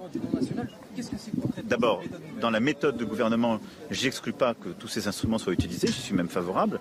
D'abord, 1.64 2.02
dans 2.40 2.50
la 2.50 2.60
méthode 2.60 2.96
de 2.96 3.04
gouvernement, 3.04 3.60
j'exclus 3.90 4.32
pas 4.32 4.54
que 4.54 4.70
tous 4.70 4.88
ces 4.88 5.08
instruments 5.08 5.38
soient 5.38 5.52
utilisés, 5.52 5.88
je 5.88 5.92
suis 5.92 6.14
même 6.14 6.28
favorable. 6.28 6.80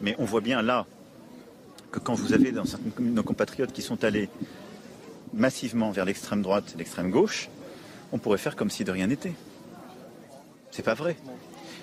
Mais 0.00 0.14
on 0.18 0.24
voit 0.24 0.40
bien 0.40 0.62
là 0.62 0.86
que 1.90 1.98
quand 1.98 2.14
vous 2.14 2.32
avez 2.32 2.52
dans 2.52 2.64
certaines 2.64 2.92
communes 2.92 3.14
nos 3.14 3.22
compatriotes 3.22 3.72
qui 3.72 3.82
sont 3.82 4.04
allés 4.04 4.28
massivement 5.32 5.90
vers 5.90 6.04
l'extrême 6.04 6.42
droite 6.42 6.72
et 6.74 6.78
l'extrême 6.78 7.10
gauche, 7.10 7.48
on 8.12 8.18
pourrait 8.18 8.38
faire 8.38 8.56
comme 8.56 8.70
si 8.70 8.84
de 8.84 8.90
rien 8.90 9.06
n'était. 9.06 9.34
C'est 10.70 10.84
pas 10.84 10.94
vrai. 10.94 11.16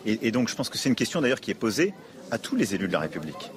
Et, 0.05 0.31
donc 0.31 0.47
je 0.47 0.55
pense 0.55 0.69
que 0.69 0.77
c'est 0.77 0.87
une 0.87 0.95
question 0.95 1.21
d'ailleurs 1.21 1.41
qui 1.41 1.51
est 1.51 1.55
posée 1.55 1.93
à 2.31 2.37
tous 2.37 2.55
les 2.55 2.75
élus 2.75 2.87
de 2.87 2.93
la 2.93 2.99
République. 2.99 3.51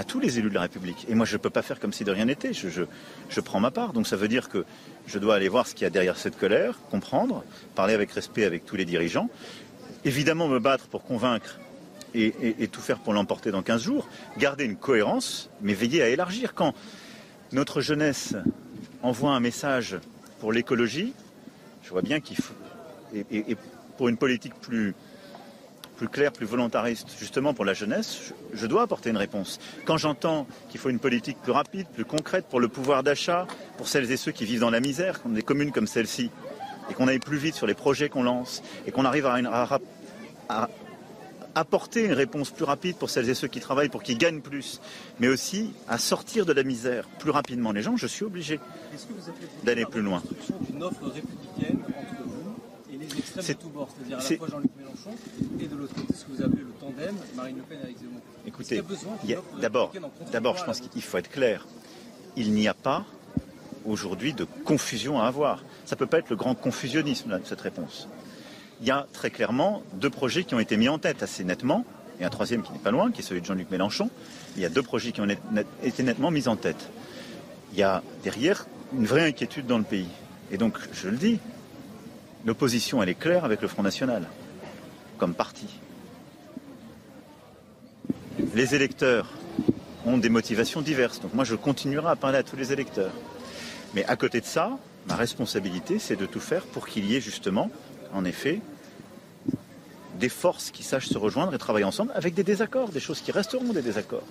À 0.00 0.04
tous 0.04 0.18
les 0.18 0.38
élus 0.38 0.48
de 0.48 0.54
la 0.54 0.62
République. 0.62 1.04
Et 1.10 1.14
moi, 1.14 1.26
je 1.26 1.34
ne 1.34 1.38
peux 1.42 1.50
pas 1.50 1.60
faire 1.60 1.78
comme 1.78 1.92
si 1.92 2.04
de 2.04 2.10
rien 2.10 2.24
n'était. 2.24 2.54
Je, 2.54 3.40
prends 3.42 3.60
ma 3.60 3.70
part. 3.70 3.92
Donc 3.92 4.06
ça 4.06 4.16
veut 4.16 4.28
dire 4.28 4.48
que 4.48 4.64
je 5.06 5.18
dois 5.18 5.34
aller 5.34 5.50
voir 5.50 5.66
ce 5.66 5.74
qu'il 5.74 5.82
y 5.82 5.86
a 5.86 5.90
derrière 5.90 6.16
cette 6.16 6.38
colère, 6.38 6.78
comprendre, 6.90 7.44
parler 7.74 7.92
avec 7.92 8.10
respect 8.12 8.46
avec 8.46 8.64
tous 8.64 8.76
les 8.76 8.86
dirigeants. 8.86 9.28
Évidemment, 10.06 10.48
me 10.48 10.58
battre 10.58 10.86
pour 10.86 11.04
convaincre 11.04 11.58
et, 12.14 12.32
tout 12.68 12.80
faire 12.80 12.98
pour 12.98 13.12
l'emporter 13.12 13.50
dans 13.50 13.60
15 13.60 13.82
jours, 13.82 14.08
garder 14.38 14.64
une 14.64 14.76
cohérence, 14.76 15.50
mais 15.60 15.74
veiller 15.74 16.00
à 16.00 16.08
élargir. 16.08 16.54
Quand 16.54 16.72
notre 17.52 17.82
jeunesse 17.82 18.34
envoie 19.02 19.32
un 19.32 19.40
message 19.40 19.98
pour 20.38 20.50
l'écologie, 20.50 21.12
je 21.82 21.90
vois 21.90 22.00
bien 22.00 22.20
qu'il 22.20 22.38
faut, 22.38 22.54
et, 23.14 23.54
pour 23.98 24.08
une 24.08 24.16
politique 24.16 24.54
plus, 24.62 24.94
plus 26.00 26.08
claire, 26.08 26.32
plus 26.32 26.46
volontariste, 26.46 27.08
justement 27.18 27.52
pour 27.52 27.66
la 27.66 27.74
jeunesse, 27.74 28.32
je, 28.54 28.66
dois 28.66 28.84
apporter 28.84 29.10
une 29.10 29.18
réponse. 29.18 29.60
Quand 29.84 29.98
j'entends 29.98 30.46
qu'il 30.70 30.80
faut 30.80 30.88
une 30.88 30.98
politique 30.98 31.36
plus 31.42 31.52
rapide, 31.52 31.86
plus 31.88 32.06
concrète 32.06 32.46
pour 32.48 32.58
le 32.58 32.68
pouvoir 32.68 33.02
d'achat, 33.02 33.46
pour 33.76 33.86
celles 33.86 34.10
et 34.10 34.16
ceux 34.16 34.32
qui 34.32 34.46
vivent 34.46 34.60
dans 34.60 34.70
la 34.70 34.80
misère, 34.80 35.20
comme 35.20 35.34
des 35.34 35.42
communes 35.42 35.72
comme 35.72 35.86
celle-ci, 35.86 36.30
et 36.90 36.94
qu'on 36.94 37.06
aille 37.06 37.18
plus 37.18 37.36
vite 37.36 37.54
sur 37.54 37.66
les 37.66 37.74
projets 37.74 38.08
qu'on 38.08 38.22
lance, 38.22 38.62
et 38.86 38.92
qu'on 38.92 39.04
arrive 39.04 39.26
à, 39.26 39.78
à, 40.48 40.70
apporter 41.54 42.06
une 42.06 42.14
réponse 42.14 42.48
plus 42.48 42.64
rapide 42.64 42.96
pour 42.96 43.10
celles 43.10 43.28
et 43.28 43.34
ceux 43.34 43.48
qui 43.48 43.60
travaillent, 43.60 43.90
pour 43.90 44.02
qu'ils 44.02 44.16
gagnent 44.16 44.40
plus, 44.40 44.80
mais 45.18 45.28
aussi 45.28 45.74
à 45.86 45.98
sortir 45.98 46.46
de 46.46 46.54
la 46.54 46.62
misère 46.62 47.08
plus 47.18 47.30
rapidement 47.30 47.72
les 47.72 47.82
gens, 47.82 47.98
je 47.98 48.06
suis 48.06 48.24
obligé 48.24 48.58
d'aller 49.64 49.84
plus 49.84 50.00
loin. 50.00 50.22
Une 50.72 50.82
offre 50.82 51.12
républicaine 51.12 51.84
de 53.16 53.52
tous 53.54 53.68
bords, 53.68 53.88
c'est-à-dire 53.96 54.18
à 54.18 54.30
la 54.30 54.36
fois 54.36 54.48
Jean-Luc 54.48 54.70
Mélenchon 54.76 55.10
et 55.60 55.66
de 55.66 55.76
l'autre 55.76 55.94
côté 55.94 56.14
ce 56.14 56.24
que 56.24 56.32
vous 56.32 56.42
appelez 56.42 56.62
le 56.62 56.72
tandem 56.80 57.14
Marine 57.34 57.56
Le 57.56 57.62
Pen 57.62 57.78
avec 57.82 57.98
Zemmour. 57.98 58.20
Écoutez, 58.46 58.82
d'abord, 59.60 59.92
d'abord, 60.32 60.56
je 60.56 60.64
pense 60.64 60.80
qu'il 60.80 61.02
faut 61.02 61.18
être 61.18 61.30
clair. 61.30 61.66
Il 62.36 62.52
n'y 62.52 62.68
a 62.68 62.74
pas 62.74 63.04
aujourd'hui 63.84 64.32
de 64.32 64.46
confusion 64.64 65.20
à 65.20 65.26
avoir. 65.26 65.64
Ça 65.84 65.96
ne 65.96 65.98
peut 65.98 66.06
pas 66.06 66.18
être 66.18 66.30
le 66.30 66.36
grand 66.36 66.54
confusionnisme, 66.54 67.40
cette 67.44 67.60
réponse 67.60 68.08
il 68.80 68.86
y 68.86 68.90
a 68.90 69.06
très 69.12 69.30
clairement 69.30 69.82
deux 69.94 70.10
projets 70.10 70.44
qui 70.44 70.54
ont 70.54 70.60
été 70.60 70.76
mis 70.76 70.88
en 70.88 70.98
tête 70.98 71.22
assez 71.22 71.44
nettement, 71.44 71.84
et 72.18 72.24
un 72.24 72.30
troisième 72.30 72.62
qui 72.62 72.72
n'est 72.72 72.78
pas 72.78 72.90
loin, 72.90 73.10
qui 73.10 73.20
est 73.20 73.24
celui 73.24 73.40
de 73.40 73.46
Jean-Luc 73.46 73.70
Mélenchon. 73.70 74.10
Il 74.56 74.62
y 74.62 74.66
a 74.66 74.68
deux 74.68 74.82
projets 74.82 75.12
qui 75.12 75.20
ont 75.20 75.28
été 75.82 76.02
nettement 76.02 76.30
mis 76.30 76.48
en 76.48 76.56
tête. 76.56 76.88
Il 77.72 77.78
y 77.78 77.82
a 77.82 78.02
derrière 78.22 78.66
une 78.94 79.06
vraie 79.06 79.26
inquiétude 79.28 79.66
dans 79.66 79.78
le 79.78 79.84
pays. 79.84 80.08
Et 80.50 80.58
donc, 80.58 80.78
je 80.92 81.08
le 81.08 81.16
dis, 81.16 81.38
l'opposition, 82.44 83.02
elle 83.02 83.08
est 83.08 83.14
claire 83.14 83.44
avec 83.44 83.62
le 83.62 83.68
Front 83.68 83.82
National, 83.82 84.28
comme 85.18 85.34
parti. 85.34 85.66
Les 88.54 88.74
électeurs 88.74 89.32
ont 90.06 90.18
des 90.18 90.30
motivations 90.30 90.80
diverses. 90.80 91.20
Donc 91.20 91.34
moi, 91.34 91.44
je 91.44 91.54
continuerai 91.54 92.08
à 92.08 92.16
parler 92.16 92.38
à 92.38 92.42
tous 92.42 92.56
les 92.56 92.72
électeurs. 92.72 93.12
Mais 93.94 94.04
à 94.06 94.16
côté 94.16 94.40
de 94.40 94.46
ça, 94.46 94.78
ma 95.06 95.16
responsabilité, 95.16 95.98
c'est 95.98 96.16
de 96.16 96.26
tout 96.26 96.40
faire 96.40 96.64
pour 96.64 96.86
qu'il 96.86 97.04
y 97.04 97.16
ait 97.16 97.20
justement 97.20 97.70
en 98.12 98.24
effet, 98.24 98.60
des 100.18 100.28
forces 100.28 100.70
qui 100.70 100.82
sachent 100.82 101.08
se 101.08 101.18
rejoindre 101.18 101.54
et 101.54 101.58
travailler 101.58 101.84
ensemble 101.84 102.12
avec 102.14 102.34
des 102.34 102.44
désaccords, 102.44 102.90
des 102.90 103.00
choses 103.00 103.20
qui 103.20 103.32
resteront 103.32 103.72
des 103.72 103.82
désaccords. 103.82 104.26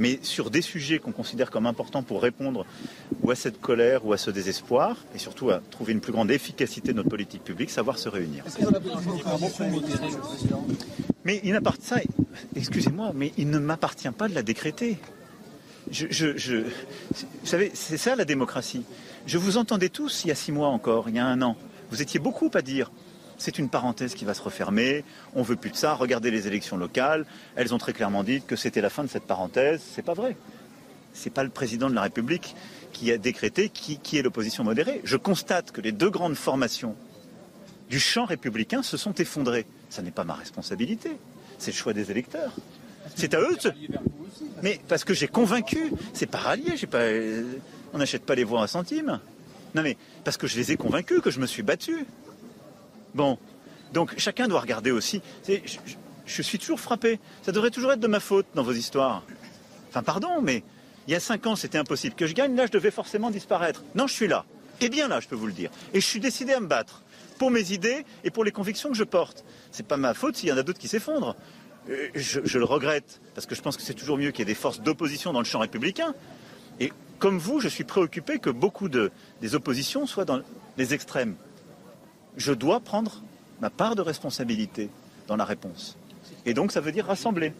Mais 0.00 0.18
sur 0.22 0.50
des 0.50 0.62
sujets 0.62 0.98
qu'on 0.98 1.12
considère 1.12 1.50
comme 1.50 1.66
importants 1.66 2.02
pour 2.02 2.22
répondre 2.22 2.64
ou 3.22 3.30
à 3.30 3.34
cette 3.36 3.60
colère 3.60 4.06
ou 4.06 4.14
à 4.14 4.16
ce 4.16 4.30
désespoir, 4.30 4.96
et 5.14 5.18
surtout 5.18 5.50
à 5.50 5.60
trouver 5.70 5.92
une 5.92 6.00
plus 6.00 6.10
grande 6.10 6.30
efficacité 6.30 6.92
de 6.92 6.96
notre 6.96 7.10
politique 7.10 7.44
publique, 7.44 7.68
savoir 7.68 7.98
se 7.98 8.08
réunir. 8.08 8.42
Mais 11.24 11.40
il 11.44 11.52
n'appartient, 11.52 11.94
excusez-moi, 12.56 13.12
mais 13.14 13.32
il 13.36 13.50
ne 13.50 13.58
m'appartient 13.58 14.10
pas 14.10 14.26
de 14.26 14.34
la 14.34 14.42
décréter. 14.42 14.96
vous 15.86 16.66
savez, 17.44 17.70
c'est 17.74 17.98
ça 17.98 18.16
la 18.16 18.24
démocratie. 18.24 18.84
Je 19.26 19.36
vous 19.36 19.58
entendais 19.58 19.90
tous 19.90 20.24
il 20.24 20.28
y 20.28 20.30
a 20.30 20.34
six 20.34 20.50
mois 20.50 20.68
encore, 20.68 21.10
il 21.10 21.16
y 21.16 21.18
a 21.18 21.26
un 21.26 21.42
an. 21.42 21.56
Vous 21.90 22.00
étiez 22.00 22.20
beaucoup 22.20 22.50
à 22.54 22.62
dire 22.62 22.90
c'est 23.40 23.58
une 23.58 23.70
parenthèse 23.70 24.14
qui 24.14 24.26
va 24.26 24.34
se 24.34 24.42
refermer, 24.42 25.02
on 25.34 25.42
veut 25.42 25.56
plus 25.56 25.70
de 25.70 25.76
ça, 25.76 25.94
regardez 25.94 26.30
les 26.30 26.46
élections 26.46 26.76
locales, 26.76 27.24
elles 27.56 27.74
ont 27.74 27.78
très 27.78 27.94
clairement 27.94 28.22
dit 28.22 28.42
que 28.42 28.54
c'était 28.54 28.82
la 28.82 28.90
fin 28.90 29.02
de 29.02 29.08
cette 29.08 29.24
parenthèse, 29.24 29.80
c'est 29.94 30.02
pas 30.04 30.12
vrai. 30.12 30.36
C'est 31.14 31.30
pas 31.30 31.42
le 31.42 31.48
président 31.48 31.88
de 31.88 31.94
la 31.94 32.02
République 32.02 32.54
qui 32.92 33.10
a 33.10 33.18
décrété 33.18 33.70
qui, 33.70 34.18
est 34.18 34.22
l'opposition 34.22 34.62
modérée. 34.62 35.00
Je 35.04 35.16
constate 35.16 35.72
que 35.72 35.80
les 35.80 35.90
deux 35.90 36.10
grandes 36.10 36.36
formations 36.36 36.94
du 37.88 37.98
champ 37.98 38.26
républicain 38.26 38.82
se 38.82 38.98
sont 38.98 39.14
effondrées. 39.14 39.66
Ça 39.88 40.02
n'est 40.02 40.10
pas 40.10 40.24
ma 40.24 40.34
responsabilité, 40.34 41.10
c'est 41.58 41.70
le 41.70 41.76
choix 41.76 41.94
des 41.94 42.10
électeurs. 42.10 42.52
C'est 43.16 43.32
à 43.32 43.40
eux. 43.40 43.56
Mais 44.62 44.80
parce 44.86 45.02
que 45.02 45.14
j'ai 45.14 45.28
convaincu, 45.28 45.92
c'est 46.12 46.26
pas 46.26 46.38
rallié, 46.38 46.76
pas... 46.86 46.98
Euh, 46.98 47.54
on 47.94 47.98
n'achète 47.98 48.24
pas 48.24 48.34
les 48.34 48.44
voix 48.44 48.62
à 48.62 48.66
centime. 48.66 49.18
Non 49.74 49.82
mais 49.82 49.96
parce 50.24 50.36
que 50.36 50.46
je 50.46 50.56
les 50.56 50.72
ai 50.72 50.76
convaincus, 50.76 51.20
que 51.22 51.30
je 51.30 51.40
me 51.40 51.46
suis 51.46 51.62
battu. 51.62 52.04
Bon, 53.14 53.38
donc 53.92 54.14
chacun 54.18 54.48
doit 54.48 54.60
regarder 54.60 54.90
aussi. 54.90 55.20
Je, 56.26 56.42
suis 56.42 56.58
toujours 56.58 56.80
frappé. 56.80 57.18
Ça 57.42 57.52
devrait 57.52 57.70
toujours 57.70 57.92
être 57.92 58.00
de 58.00 58.06
ma 58.06 58.20
faute 58.20 58.46
dans 58.54 58.62
vos 58.62 58.72
histoires. 58.72 59.22
Enfin, 59.88 60.02
pardon, 60.02 60.40
mais 60.42 60.62
il 61.08 61.12
y 61.12 61.16
a 61.16 61.20
cinq 61.20 61.46
ans, 61.46 61.56
c'était 61.56 61.78
impossible 61.78 62.14
que 62.14 62.26
je 62.26 62.34
gagne. 62.34 62.54
Là, 62.54 62.66
je 62.66 62.72
devais 62.72 62.90
forcément 62.90 63.30
disparaître. 63.30 63.82
Non, 63.94 64.06
je 64.06 64.14
suis 64.14 64.28
là. 64.28 64.44
Et 64.80 64.88
bien 64.88 65.08
là, 65.08 65.20
je 65.20 65.28
peux 65.28 65.36
vous 65.36 65.46
le 65.46 65.52
dire. 65.52 65.70
Et 65.92 66.00
je 66.00 66.06
suis 66.06 66.20
décidé 66.20 66.52
à 66.52 66.60
me 66.60 66.66
battre 66.66 67.02
pour 67.38 67.50
mes 67.50 67.72
idées 67.72 68.04
et 68.22 68.30
pour 68.30 68.44
les 68.44 68.52
convictions 68.52 68.90
que 68.90 68.96
je 68.96 69.04
porte. 69.04 69.44
C'est 69.72 69.86
pas 69.86 69.96
ma 69.96 70.14
faute 70.14 70.36
s'il 70.36 70.48
y 70.48 70.52
en 70.52 70.58
a 70.58 70.62
d'autres 70.62 70.78
qui 70.78 70.88
s'effondrent. 70.88 71.36
Euh, 71.88 72.08
je, 72.14 72.40
je, 72.44 72.58
le 72.58 72.64
regrette 72.64 73.20
parce 73.34 73.46
que 73.46 73.54
je 73.54 73.62
pense 73.62 73.76
que 73.76 73.82
c'est 73.82 73.94
toujours 73.94 74.18
mieux 74.18 74.30
qu'il 74.30 74.40
y 74.40 74.42
ait 74.42 74.54
des 74.54 74.54
forces 74.54 74.80
d'opposition 74.80 75.32
dans 75.32 75.40
le 75.40 75.46
champ 75.46 75.58
républicain. 75.58 76.14
Et 76.78 76.92
comme 77.18 77.38
vous, 77.38 77.60
je 77.60 77.68
suis 77.68 77.84
préoccupé 77.84 78.38
que 78.38 78.50
beaucoup 78.50 78.88
de, 78.88 79.10
des 79.40 79.54
oppositions 79.54 80.06
soient 80.06 80.24
dans 80.24 80.40
les 80.76 80.94
extrêmes 80.94 81.34
je 82.36 82.52
dois 82.52 82.80
prendre 82.80 83.22
ma 83.60 83.70
part 83.70 83.96
de 83.96 84.02
responsabilité 84.02 84.88
dans 85.26 85.36
la 85.36 85.44
réponse. 85.44 85.96
Et 86.46 86.54
donc, 86.54 86.72
ça 86.72 86.80
veut 86.80 86.92
dire 86.92 87.06
rassembler. 87.06 87.52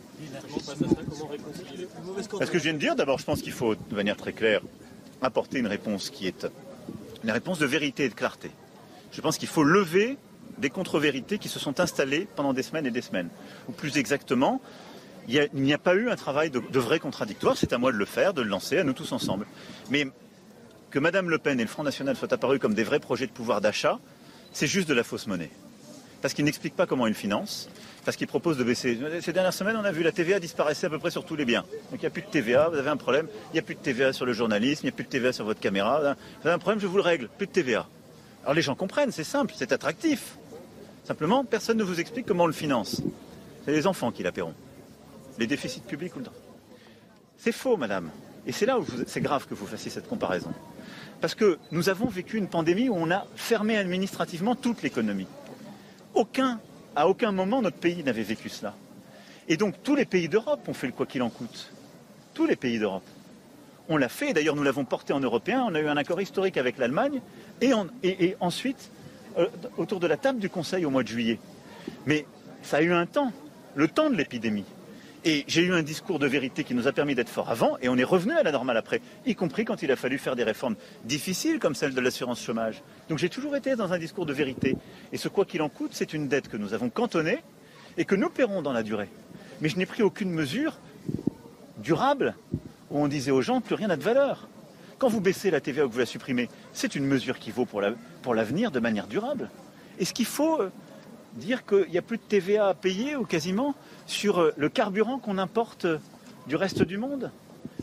Parce 2.39 2.51
que 2.51 2.59
je 2.59 2.65
viens 2.65 2.73
de 2.73 2.79
dire, 2.79 2.97
d'abord, 2.97 3.19
je 3.19 3.25
pense 3.25 3.43
qu'il 3.43 3.53
faut, 3.53 3.75
de 3.75 3.95
manière 3.95 4.17
très 4.17 4.33
claire, 4.33 4.63
apporter 5.21 5.59
une 5.59 5.67
réponse 5.67 6.11
qui 6.11 6.27
est 6.27 6.47
une 7.23 7.31
réponse 7.31 7.59
de 7.59 7.67
vérité 7.67 8.05
et 8.05 8.09
de 8.09 8.15
clarté. 8.15 8.51
Je 9.13 9.21
pense 9.21 9.37
qu'il 9.37 9.49
faut 9.49 9.65
lever 9.65 10.17
des 10.59 10.71
contre-vérités 10.71 11.39
qui 11.39 11.49
se 11.49 11.59
sont 11.59 11.81
installées 11.81 12.27
pendant 12.37 12.53
des 12.55 12.63
semaines 12.63 12.87
et 12.87 12.91
des 12.91 13.03
semaines. 13.03 13.29
Ou 13.69 13.73
plus 13.73 13.99
exactement, 13.99 14.61
il 15.29 15.49
n'y 15.53 15.75
a, 15.75 15.79
pas 15.79 15.95
eu 15.95 16.11
un 16.11 16.17
travail 16.17 16.51
de, 16.51 16.61
de 16.61 16.79
vrai 16.79 16.99
contradictoire. 16.99 17.57
C'est 17.57 17.73
à 17.73 17.79
moi 17.79 17.93
de 17.93 17.97
le 17.97 18.05
faire, 18.05 18.35
de 18.35 18.43
le 18.43 18.49
lancer, 18.49 18.79
à 18.79 18.85
nous 18.85 18.95
tous 18.95 19.13
ensemble. 19.13 19.47
Mais 19.91 20.07
que 20.91 20.99
Mme 20.99 21.31
Le 21.31 21.39
Pen 21.39 21.61
et 21.61 21.63
le 21.63 21.69
Front 21.69 21.83
National 21.85 22.17
soient 22.17 22.33
apparus 22.33 22.59
comme 22.59 22.75
des 22.75 22.83
vrais 22.83 23.01
projets 23.01 23.27
de 23.27 23.33
pouvoir 23.33 23.61
d'achat, 23.61 23.99
c'est 24.53 24.67
juste 24.67 24.89
de 24.89 24.95
la 24.95 25.05
fausse 25.05 25.27
monnaie. 25.27 25.51
Parce 26.23 26.35
qu'il 26.35 26.45
n'explique 26.45 26.77
pas 26.77 26.87
comment 26.87 27.07
il 27.07 27.15
finance, 27.15 27.71
parce 28.05 28.17
qu'il 28.17 28.27
propose 28.27 28.59
de 28.59 28.65
baisser. 28.65 28.99
Ces 29.23 29.33
dernières 29.33 29.55
semaines, 29.55 29.77
on 29.77 29.85
a 29.85 29.93
vu 29.93 30.03
la 30.03 30.13
TVA 30.13 30.39
disparaître 30.39 30.85
à 30.85 30.91
peu 30.91 30.99
près 30.99 31.11
sur 31.11 31.25
tous 31.25 31.37
les 31.37 31.45
biens. 31.45 31.65
Donc 31.91 31.95
il 31.95 32.01
n'y 32.01 32.07
a 32.07 32.11
plus 32.11 32.23
de 32.23 32.29
TVA, 32.29 32.69
vous 32.69 32.77
avez 32.77 32.91
un 32.91 32.97
problème, 32.97 33.27
il 33.51 33.55
n'y 33.55 33.59
a 33.59 33.63
plus 33.63 33.75
de 33.75 33.81
TVA 33.81 34.13
sur 34.13 34.27
le 34.27 34.33
journalisme, 34.33 34.81
il 34.85 34.87
n'y 34.87 34.93
a 34.93 34.97
plus 34.97 35.05
de 35.05 35.09
TVA 35.09 35.33
sur 35.33 35.45
votre 35.45 35.61
caméra. 35.61 36.01
Vous 36.01 36.47
avez 36.47 36.55
un 36.55 36.59
problème, 36.59 36.81
je 36.81 36.87
vous 36.87 36.97
le 36.97 37.03
règle, 37.03 37.29
plus 37.39 37.47
de 37.47 37.53
TVA. 37.53 37.87
Alors 38.43 38.55
les 38.55 38.63
gens 38.63 38.75
comprennent, 38.75 39.13
c'est 39.13 39.25
simple, 39.25 39.55
c'est 39.57 39.73
attractif. 39.73 40.37
Simplement, 41.05 41.45
personne 41.45 41.79
ne 41.79 41.85
vous 41.85 42.01
explique 42.01 42.27
comment 42.27 42.45
on 42.45 42.47
le 42.47 42.53
finance. 42.53 43.03
C'est 43.65 43.73
les 43.73 43.87
enfants 43.87 44.13
qui 44.13 44.23
la 44.23 44.33
paieront. 44.33 44.55
Les 45.39 45.47
déficits 45.47 45.81
publics 45.81 46.15
ou 46.17 46.21
le... 46.21 46.27
C'est 47.39 47.53
faux, 47.53 47.77
madame. 47.77 48.11
Et 48.47 48.53
c'est 48.53 48.67
là 48.67 48.79
où 48.79 48.87
c'est 49.07 49.21
grave 49.21 49.47
que 49.47 49.55
vous 49.55 49.67
fassiez 49.67 49.91
cette 49.91 50.09
comparaison. 50.09 50.53
Parce 51.21 51.35
que 51.35 51.59
nous 51.71 51.89
avons 51.89 52.07
vécu 52.07 52.39
une 52.39 52.49
pandémie 52.49 52.89
où 52.89 52.95
on 52.97 53.11
a 53.11 53.27
fermé 53.37 53.77
administrativement 53.77 54.55
toute 54.55 54.83
l'économie. 54.83 55.27
Aucun, 56.15 56.61
à 56.97 57.09
aucun 57.09 57.31
moment, 57.31 57.61
notre 57.61 57.77
pays 57.77 58.03
n'avait 58.03 58.23
vécu 58.23 58.49
cela. 58.49 58.75
Et 59.49 59.57
donc 59.57 59.83
tous 59.83 59.95
les 59.95 60.07
pays 60.07 60.29
d'Europe 60.29 60.67
ont 60.69 60.75
fait 60.75 60.87
le 60.87 60.93
quoi 60.93 61.07
qu'il 61.07 61.23
en 61.23 61.31
coûte. 61.31 61.73
Tous 62.35 62.47
les 62.47 62.57
pays 62.57 62.79
d'Europe. 62.79 63.07
On 63.89 63.97
l'a 63.97 64.09
fait, 64.09 64.33
d'ailleurs 64.33 64.55
nous 64.55 64.63
l'avons 64.63 64.85
porté 64.85 65.13
en 65.13 65.21
européen, 65.21 65.65
on 65.69 65.75
a 65.75 65.81
eu 65.81 65.89
un 65.89 65.97
accord 65.97 66.21
historique 66.21 66.57
avec 66.57 66.79
l'Allemagne, 66.79 67.21
et, 67.61 68.37
ensuite, 68.39 68.91
euh, 69.37 69.49
autour 69.77 69.99
de 69.99 70.07
la 70.07 70.17
table 70.17 70.39
du 70.39 70.49
Conseil 70.49 70.87
au 70.87 70.91
mois 70.91 71.03
de 71.03 71.09
juillet. 71.09 71.41
Mais 72.07 72.25
ça 72.63 72.79
a 72.79 72.83
eu 72.83 72.93
un 72.93 73.07
temps, 73.07 73.33
le 73.75 73.89
temps 73.89 74.09
de 74.09 74.15
l'épidémie. 74.15 74.65
Et 75.25 75.45
j'ai 75.49 75.61
eu 75.61 75.75
un 75.75 75.83
discours 75.83 76.19
de 76.19 76.27
vérité 76.27 76.65
qui 76.65 76.75
nous 76.75 76.89
a 76.89 76.93
permis 76.93 77.15
d'être 77.15 77.29
forts 77.29 77.51
avant, 77.51 77.77
et 77.83 77.91
on 77.91 77.99
est 77.99 78.05
revenu 78.05 78.33
à 78.33 78.43
la 78.43 78.53
normale 78.53 78.79
après, 78.79 79.03
y 79.27 79.35
compris 79.35 79.67
quand 79.67 79.83
il 79.83 79.93
a 79.93 79.97
fallu 79.97 80.17
faire 80.17 80.35
des 80.35 80.45
réformes 80.45 80.77
difficiles 81.05 81.59
comme 81.59 81.75
celle 81.75 81.95
de 81.95 82.01
l'assurance 82.01 82.43
chômage. 82.43 82.83
Donc 83.11 83.19
j'ai 83.19 83.29
toujours 83.29 83.55
été 83.55 83.77
dans 83.77 83.93
un 83.93 83.99
discours 83.99 84.25
de 84.25 84.33
vérité. 84.33 84.79
Et 85.13 85.19
ce 85.19 85.29
quoi 85.29 85.45
qu'il 85.45 85.61
en 85.61 85.69
coûte, 85.69 85.91
c'est 85.93 86.15
une 86.15 86.27
dette 86.27 86.49
que 86.49 86.57
nous 86.57 86.73
avons 86.73 86.89
cantonnée 86.89 87.43
et 87.99 88.07
que 88.07 88.15
nous 88.15 88.31
paierons 88.31 88.63
dans 88.63 88.73
la 88.73 88.83
durée. 88.83 89.11
Mais 89.61 89.69
je 89.69 89.77
n'ai 89.77 89.85
pris 89.85 90.03
aucune 90.03 90.31
mesure 90.31 90.79
durable 91.79 92.35
où 92.91 92.99
on 92.99 93.09
disait 93.09 93.31
aux 93.31 93.43
gens 93.43 93.61
plus 93.61 93.75
rien 93.75 93.89
n'a 93.89 93.97
de 93.97 94.03
valeur. 94.03 94.49
Quand 94.99 95.09
vous 95.09 95.21
baissez 95.21 95.51
la 95.51 95.61
TVA 95.61 95.85
ou 95.85 95.89
que 95.89 95.95
vous 95.95 96.01
la 96.01 96.07
supprimez, 96.07 96.49
c'est 96.73 96.95
une 96.95 97.05
mesure 97.05 97.39
qui 97.39 97.51
vaut 97.51 97.67
pour 97.67 98.35
l'avenir 98.35 98.71
de 98.71 98.81
manière 98.81 99.07
durable. 99.07 99.51
Est-ce 99.99 100.15
qu'il 100.15 100.27
faut 100.27 100.61
euh, 100.61 100.71
dire 101.35 101.65
qu'il 101.67 101.91
n'y 101.91 101.99
a 101.99 102.03
plus 102.03 102.17
de 102.17 102.23
TVA 102.23 102.69
à 102.69 102.75
payer 102.75 103.17
ou 103.17 103.25
quasiment 103.25 103.75
sur 104.11 104.41
euh, 104.41 104.53
le 104.57 104.69
carburant 104.69 105.19
qu'on 105.19 105.39
importe 105.39 105.85
euh, 105.85 105.99
du 106.47 106.57
reste 106.57 106.83
du 106.83 106.99
monde? 106.99 107.31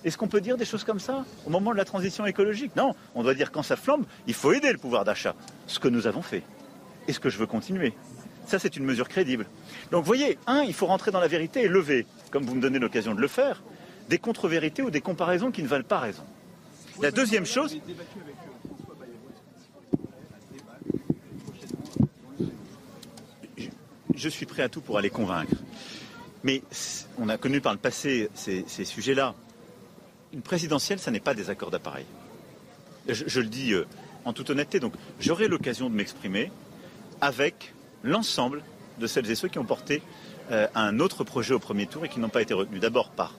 Est-ce 0.03 0.17
qu'on 0.17 0.27
peut 0.27 0.41
dire 0.41 0.57
des 0.57 0.65
choses 0.65 0.83
comme 0.83 0.99
ça 0.99 1.25
au 1.45 1.49
moment 1.49 1.71
de 1.71 1.77
la 1.77 1.85
transition 1.85 2.25
écologique? 2.25 2.75
Non, 2.75 2.95
on 3.15 3.23
doit 3.23 3.33
dire 3.33 3.51
quand 3.51 3.63
ça 3.63 3.75
flambe, 3.75 4.05
il 4.27 4.33
faut 4.33 4.51
aider 4.51 4.71
le 4.71 4.77
pouvoir 4.77 5.05
d'achat, 5.05 5.35
ce 5.67 5.79
que 5.79 5.87
nous 5.87 6.05
avons 6.05 6.21
fait 6.21 6.43
et 7.07 7.13
ce 7.13 7.19
que 7.19 7.29
je 7.29 7.37
veux 7.37 7.47
continuer. 7.47 7.93
Ça, 8.45 8.59
c'est 8.59 8.77
une 8.77 8.85
mesure 8.85 9.09
crédible. 9.09 9.45
Donc, 9.91 10.03
vous 10.03 10.07
voyez, 10.07 10.37
un, 10.47 10.61
il 10.63 10.73
faut 10.73 10.85
rentrer 10.85 11.11
dans 11.11 11.19
la 11.19 11.27
vérité 11.27 11.63
et 11.63 11.67
lever, 11.67 12.05
comme 12.31 12.45
vous 12.45 12.55
me 12.55 12.61
donnez 12.61 12.79
l'occasion 12.79 13.15
de 13.15 13.21
le 13.21 13.27
faire, 13.27 13.63
des 14.09 14.19
contre-vérités 14.19 14.81
ou 14.83 14.89
des 14.89 15.01
comparaisons 15.01 15.51
qui 15.51 15.63
ne 15.63 15.67
valent 15.67 15.83
pas 15.83 15.99
raison. 15.99 16.23
La 17.01 17.11
deuxième 17.11 17.45
chose. 17.45 17.77
Je 24.15 24.29
suis 24.29 24.45
prêt 24.45 24.63
à 24.63 24.69
tout 24.69 24.81
pour 24.81 24.97
aller 24.97 25.09
convaincre. 25.09 25.55
Mais 26.43 26.61
on 27.17 27.29
a 27.29 27.37
connu 27.37 27.61
par 27.61 27.73
le 27.73 27.79
passé 27.79 28.29
ces, 28.35 28.63
sujets-là. 28.85 29.35
Une 30.33 30.41
présidentielle, 30.41 30.99
ça 30.99 31.11
n'est 31.11 31.19
pas 31.19 31.33
des 31.33 31.49
accords 31.49 31.71
d'appareil. 31.71 32.05
Je, 33.07 33.39
le 33.39 33.47
dis 33.47 33.73
euh, 33.73 33.85
en 34.25 34.33
toute 34.33 34.49
honnêteté. 34.49 34.79
Donc, 34.79 34.93
j'aurai 35.19 35.47
l'occasion 35.47 35.89
de 35.89 35.95
m'exprimer 35.95 36.51
avec 37.21 37.73
l'ensemble 38.03 38.61
de 38.99 39.07
celles 39.07 39.29
et 39.31 39.35
ceux 39.35 39.47
qui 39.47 39.59
ont 39.59 39.65
porté 39.65 40.01
euh, 40.51 40.67
un 40.75 40.99
autre 40.99 41.23
projet 41.23 41.53
au 41.53 41.59
premier 41.59 41.87
tour 41.87 42.05
et 42.05 42.09
qui 42.09 42.19
n'ont 42.19 42.29
pas 42.29 42.41
été 42.41 42.53
retenus. 42.53 42.81
D'abord 42.81 43.09
par 43.09 43.33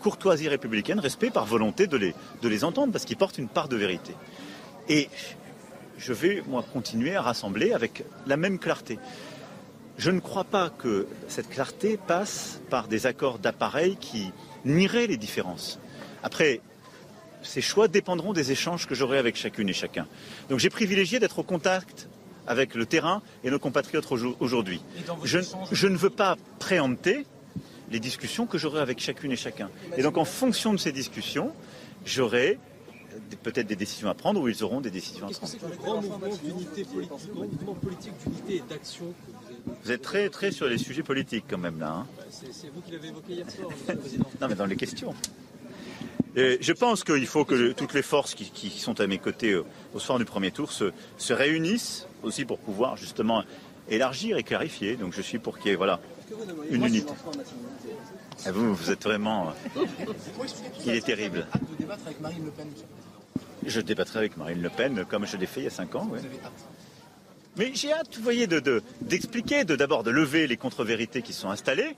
courtoisie 0.00 0.48
républicaine, 0.48 0.98
respect, 0.98 1.30
par 1.30 1.46
volonté 1.46 1.86
de 1.86 1.96
les, 1.96 2.14
de 2.42 2.48
les 2.48 2.64
entendre, 2.64 2.92
parce 2.92 3.04
qu'ils 3.04 3.16
portent 3.16 3.38
une 3.38 3.48
part 3.48 3.68
de 3.68 3.76
vérité. 3.76 4.14
Et 4.88 5.08
je 5.96 6.12
vais, 6.12 6.42
moi, 6.46 6.64
continuer 6.72 7.14
à 7.14 7.22
rassembler 7.22 7.72
avec 7.72 8.04
la 8.26 8.36
même 8.36 8.58
clarté. 8.58 8.98
Je 9.98 10.10
ne 10.10 10.20
crois 10.20 10.44
pas 10.44 10.70
que 10.70 11.06
cette 11.28 11.48
clarté 11.48 11.96
passe 11.96 12.60
par 12.70 12.88
des 12.88 13.06
accords 13.06 13.38
d'appareil 13.38 13.96
qui 13.96 14.32
nieraient 14.64 15.06
les 15.06 15.16
différences. 15.16 15.78
Après, 16.22 16.60
ces 17.42 17.60
choix 17.60 17.88
dépendront 17.88 18.32
des 18.32 18.52
échanges 18.52 18.86
que 18.86 18.94
j'aurai 18.94 19.18
avec 19.18 19.36
chacune 19.36 19.68
et 19.68 19.72
chacun. 19.72 20.06
Donc 20.48 20.58
j'ai 20.60 20.70
privilégié 20.70 21.18
d'être 21.18 21.40
au 21.40 21.42
contact 21.42 22.08
avec 22.46 22.74
le 22.74 22.86
terrain 22.86 23.22
et 23.44 23.50
nos 23.50 23.58
compatriotes 23.58 24.06
aujourd'hui. 24.40 24.80
Je, 25.24 25.38
je, 25.70 25.86
ne 25.86 25.96
veux 25.96 26.10
pas 26.10 26.36
préempter 26.58 27.26
les 27.90 28.00
discussions 28.00 28.46
que 28.46 28.58
j'aurai 28.58 28.80
avec 28.80 29.00
chacune 29.00 29.32
et 29.32 29.36
chacun. 29.36 29.70
Et 29.96 30.02
donc 30.02 30.16
en 30.16 30.24
fonction 30.24 30.72
de 30.72 30.78
ces 30.78 30.92
discussions, 30.92 31.52
j'aurai 32.04 32.58
peut-être 33.42 33.66
des 33.66 33.76
décisions 33.76 34.08
à 34.08 34.14
prendre 34.14 34.40
ou 34.40 34.48
ils 34.48 34.64
auront 34.64 34.80
des 34.80 34.90
décisions 34.90 35.26
à 35.26 35.30
prendre. 35.30 35.46
C'est 35.46 35.62
le 35.62 35.76
grand 35.76 36.00
mouvement 36.00 36.36
d'unité 36.42 36.84
politique, 36.84 38.12
d'unité 38.24 38.56
et 38.56 38.62
d'action 38.68 39.06
vous 39.06 39.51
êtes 39.90 40.02
très, 40.02 40.28
très 40.28 40.50
sur 40.52 40.66
les 40.66 40.78
sujets 40.78 41.02
politiques 41.02 41.44
quand 41.48 41.58
même 41.58 41.78
là. 41.78 41.90
Hein. 41.90 42.06
Bah, 42.16 42.24
c'est 42.30 42.68
vous 42.68 42.80
qui 42.80 42.92
l'avez 42.92 43.08
évoqué 43.08 43.32
hier 43.34 43.50
soir, 43.50 43.70
Monsieur 43.70 43.92
le 43.92 43.98
Président. 43.98 44.30
non, 44.40 44.48
mais 44.48 44.54
dans 44.54 44.66
les 44.66 44.76
questions. 44.76 45.14
je 46.36 46.72
pense 46.72 47.04
qu'il 47.04 47.26
faut 47.26 47.44
que 47.44 47.72
toutes 47.72 47.94
les 47.94 48.02
forces 48.02 48.34
qui, 48.34 48.70
sont 48.70 49.00
à 49.00 49.06
mes 49.06 49.18
côtés 49.18 49.52
euh, 49.52 49.64
au 49.94 49.98
soir 49.98 50.18
du 50.18 50.24
premier 50.24 50.50
tour 50.50 50.72
se, 50.72 50.92
se, 51.18 51.32
réunissent 51.32 52.06
aussi 52.22 52.44
pour 52.44 52.58
pouvoir 52.58 52.96
justement 52.96 53.44
élargir 53.88 54.36
et 54.36 54.42
clarifier. 54.42 54.96
Donc 54.96 55.12
je 55.12 55.22
suis 55.22 55.38
pour 55.38 55.58
qu'il 55.58 55.70
y 55.70 55.74
ait 55.74 55.76
voilà, 55.76 56.00
une 56.70 56.84
unité. 56.84 57.12
Ah, 58.44 58.52
vous, 58.52 58.74
vous 58.74 58.90
êtes 58.90 59.04
vraiment. 59.04 59.52
Euh, 59.76 59.84
il 60.84 60.94
est 60.94 61.06
terrible. 61.06 61.46
Je 63.64 63.80
débattrai 63.80 64.18
avec 64.18 64.36
Marine 64.36 64.60
Le 64.60 64.70
Pen 64.70 65.04
comme 65.08 65.26
je 65.26 65.36
l'ai 65.36 65.46
fait 65.46 65.60
il 65.60 65.64
y 65.64 65.68
a 65.68 65.70
cinq 65.70 65.94
ans. 65.94 66.10
Mais 67.56 67.72
j'ai 67.74 67.92
hâte, 67.92 68.16
vous 68.16 68.22
voyez, 68.22 68.46
d'expliquer, 68.46 69.64
de, 69.64 69.76
d'abord 69.76 70.04
de, 70.04 70.10
lever 70.10 70.46
les 70.46 70.56
contre-vérités 70.56 71.20
qui 71.20 71.34
sont 71.34 71.50
installées, 71.50 71.96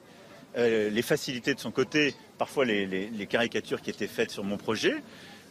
euh, 0.57 0.91
les 0.91 1.03
facilités 1.03 1.55
de 1.55 1.61
son 1.61 1.71
côté, 1.71 2.15
parfois 2.39 2.65
les, 2.65 3.29
caricatures 3.29 3.81
qui 3.81 3.91
étaient 3.91 4.09
faites 4.09 4.31
sur 4.31 4.43
mon 4.43 4.57
projet. 4.57 4.97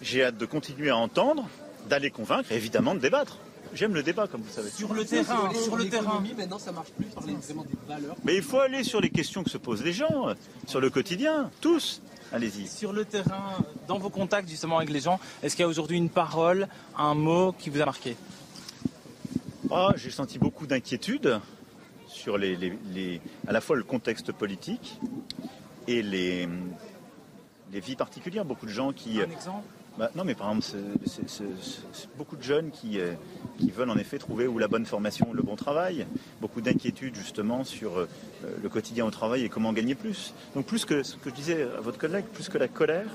J'ai 0.02 0.26
hâte 0.26 0.38
de 0.38 0.46
continuer 0.46 0.90
à 0.90 0.98
entendre, 0.98 1.48
d'aller 1.90 2.12
convaincre 2.12 2.52
et 2.52 2.56
évidemment 2.56 2.96
de 2.96 3.00
débattre. 3.00 3.38
J'aime 3.74 3.94
le 3.94 4.04
débat, 4.04 4.28
comme 4.28 4.42
vous 4.42 4.52
savez. 4.52 4.70
Sur 4.70 4.94
le 4.94 5.04
terrain, 5.04 5.52
sur 5.54 5.76
le 5.76 5.90
terrain. 5.90 6.22
Maintenant, 6.38 6.60
ça 6.60 6.72
marche 6.72 6.92
plus 6.92 7.06
parler 7.06 7.34
vraiment 7.34 7.64
des 7.64 7.78
valeurs. 7.88 8.16
Mais 8.24 8.36
il 8.36 8.44
faut 8.44 8.60
aller 8.60 8.84
sur 8.84 9.02
les 9.02 9.10
questions 9.10 9.44
que 9.44 9.50
se 9.50 9.58
posent 9.58 9.84
les 9.84 9.94
gens, 9.94 10.36
sur 10.68 10.80
le 10.80 10.90
quotidien, 10.90 11.50
tous. 11.60 12.02
Allez-y. 12.32 12.68
Sur 12.68 12.94
le 12.94 13.06
terrain, 13.06 13.58
dans 13.88 13.98
vos 13.98 14.10
contacts 14.10 14.50
justement 14.50 14.78
avec 14.78 14.90
les 14.90 15.00
gens, 15.00 15.20
est-ce 15.42 15.56
qu'il 15.56 15.64
y 15.64 15.66
a 15.66 15.70
aujourd'hui 15.70 15.98
une 15.98 16.10
parole, 16.10 16.68
un 16.98 17.16
mot 17.16 17.54
qui 17.54 17.70
vous 17.70 17.82
a 17.82 17.86
marqué? 17.86 18.16
Ah, 19.72 19.94
J'ai 19.96 20.12
senti 20.12 20.40
beaucoup 20.40 20.68
d'inquiétude 20.68 21.40
sur 22.08 22.38
les, 22.38 23.22
à 23.48 23.52
la 23.52 23.62
fois 23.62 23.76
le 23.76 23.84
contexte 23.84 24.32
politique 24.32 25.00
et 25.88 26.02
les, 26.02 26.48
les 27.72 27.80
vies 27.80 27.96
particulières. 27.96 28.46
Beaucoup 28.46 28.66
de 28.66 28.72
gens 28.72 28.92
qui. 28.94 29.22
Un 29.22 29.30
exemple 29.30 29.68
bah, 29.98 30.10
non, 30.16 30.24
mais 30.24 30.34
par 30.34 30.52
exemple, 30.52 30.80
beaucoup 32.18 32.36
de 32.36 32.42
jeunes 32.42 32.72
qui, 32.72 33.00
euh, 33.00 33.14
qui, 33.60 33.70
veulent 33.70 33.92
en 33.92 33.98
effet 33.98 34.18
trouver 34.18 34.48
ou 34.48 34.58
la 34.58 34.68
bonne 34.68 34.88
formation 34.88 35.30
ou 35.30 35.34
le 35.34 35.44
bon 35.44 35.56
travail. 35.56 36.08
Beaucoup 36.42 36.62
d'inquiétudes 36.62 37.14
justement 37.16 37.64
sur 37.64 38.00
euh, 38.00 38.08
le 38.62 38.70
quotidien 38.70 39.06
au 39.06 39.12
travail 39.12 39.44
et 39.44 39.50
comment 39.50 39.72
gagner 39.72 39.94
plus. 39.94 40.34
Donc 40.56 40.66
plus 40.66 40.86
que 40.86 41.04
ce 41.04 41.16
que 41.18 41.30
je 41.30 41.36
disais 41.36 41.62
à 41.78 41.82
votre 41.82 42.00
collègue, 42.00 42.26
plus 42.26 42.50
que 42.50 42.58
la 42.58 42.68
colère, 42.68 43.06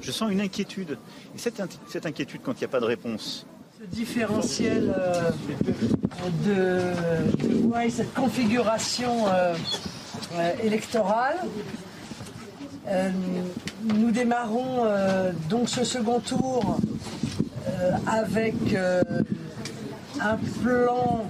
je 0.00 0.10
sens 0.10 0.32
une 0.32 0.40
inquiétude. 0.40 0.98
Et 1.36 1.38
cette, 1.38 1.62
cette 1.88 2.06
inquiétude 2.06 2.40
quand 2.42 2.54
il 2.54 2.58
n'y 2.58 2.64
a 2.64 2.68
pas 2.68 2.80
de 2.80 2.86
réponse. 2.86 3.46
Ce 3.78 3.84
différentiel 3.94 4.94
euh, 4.98 5.30
de, 6.46 7.90
cette 7.90 8.14
configuration 8.14 9.26
électorale. 10.62 11.36
Euh, 12.88 13.10
nous 13.82 14.10
démarrons 14.12 14.84
euh, 14.84 15.32
donc 15.48 15.68
ce 15.68 15.82
second 15.82 16.20
tour 16.20 16.78
euh, 17.68 17.90
avec 18.06 18.54
un 20.20 20.38
plan 20.62 21.26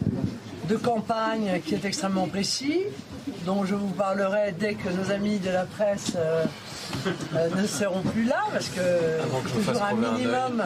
de 0.69 0.77
campagne 0.77 1.61
qui 1.65 1.75
est 1.75 1.85
extrêmement 1.85 2.27
précis, 2.27 2.83
dont 3.47 3.65
je 3.65 3.75
vous 3.75 3.89
parlerai 3.89 4.55
dès 4.59 4.75
que 4.75 4.91
nos 4.91 5.11
amis 5.11 5.39
de 5.39 5.51
la 5.51 5.65
presse 5.65 6.17
ne 7.57 7.67
seront 7.67 8.03
plus 8.03 8.25
là, 8.25 8.41
parce 8.53 8.69
que 8.69 8.81
toujours 9.49 9.83
un, 9.83 9.95
minimum, 9.95 10.63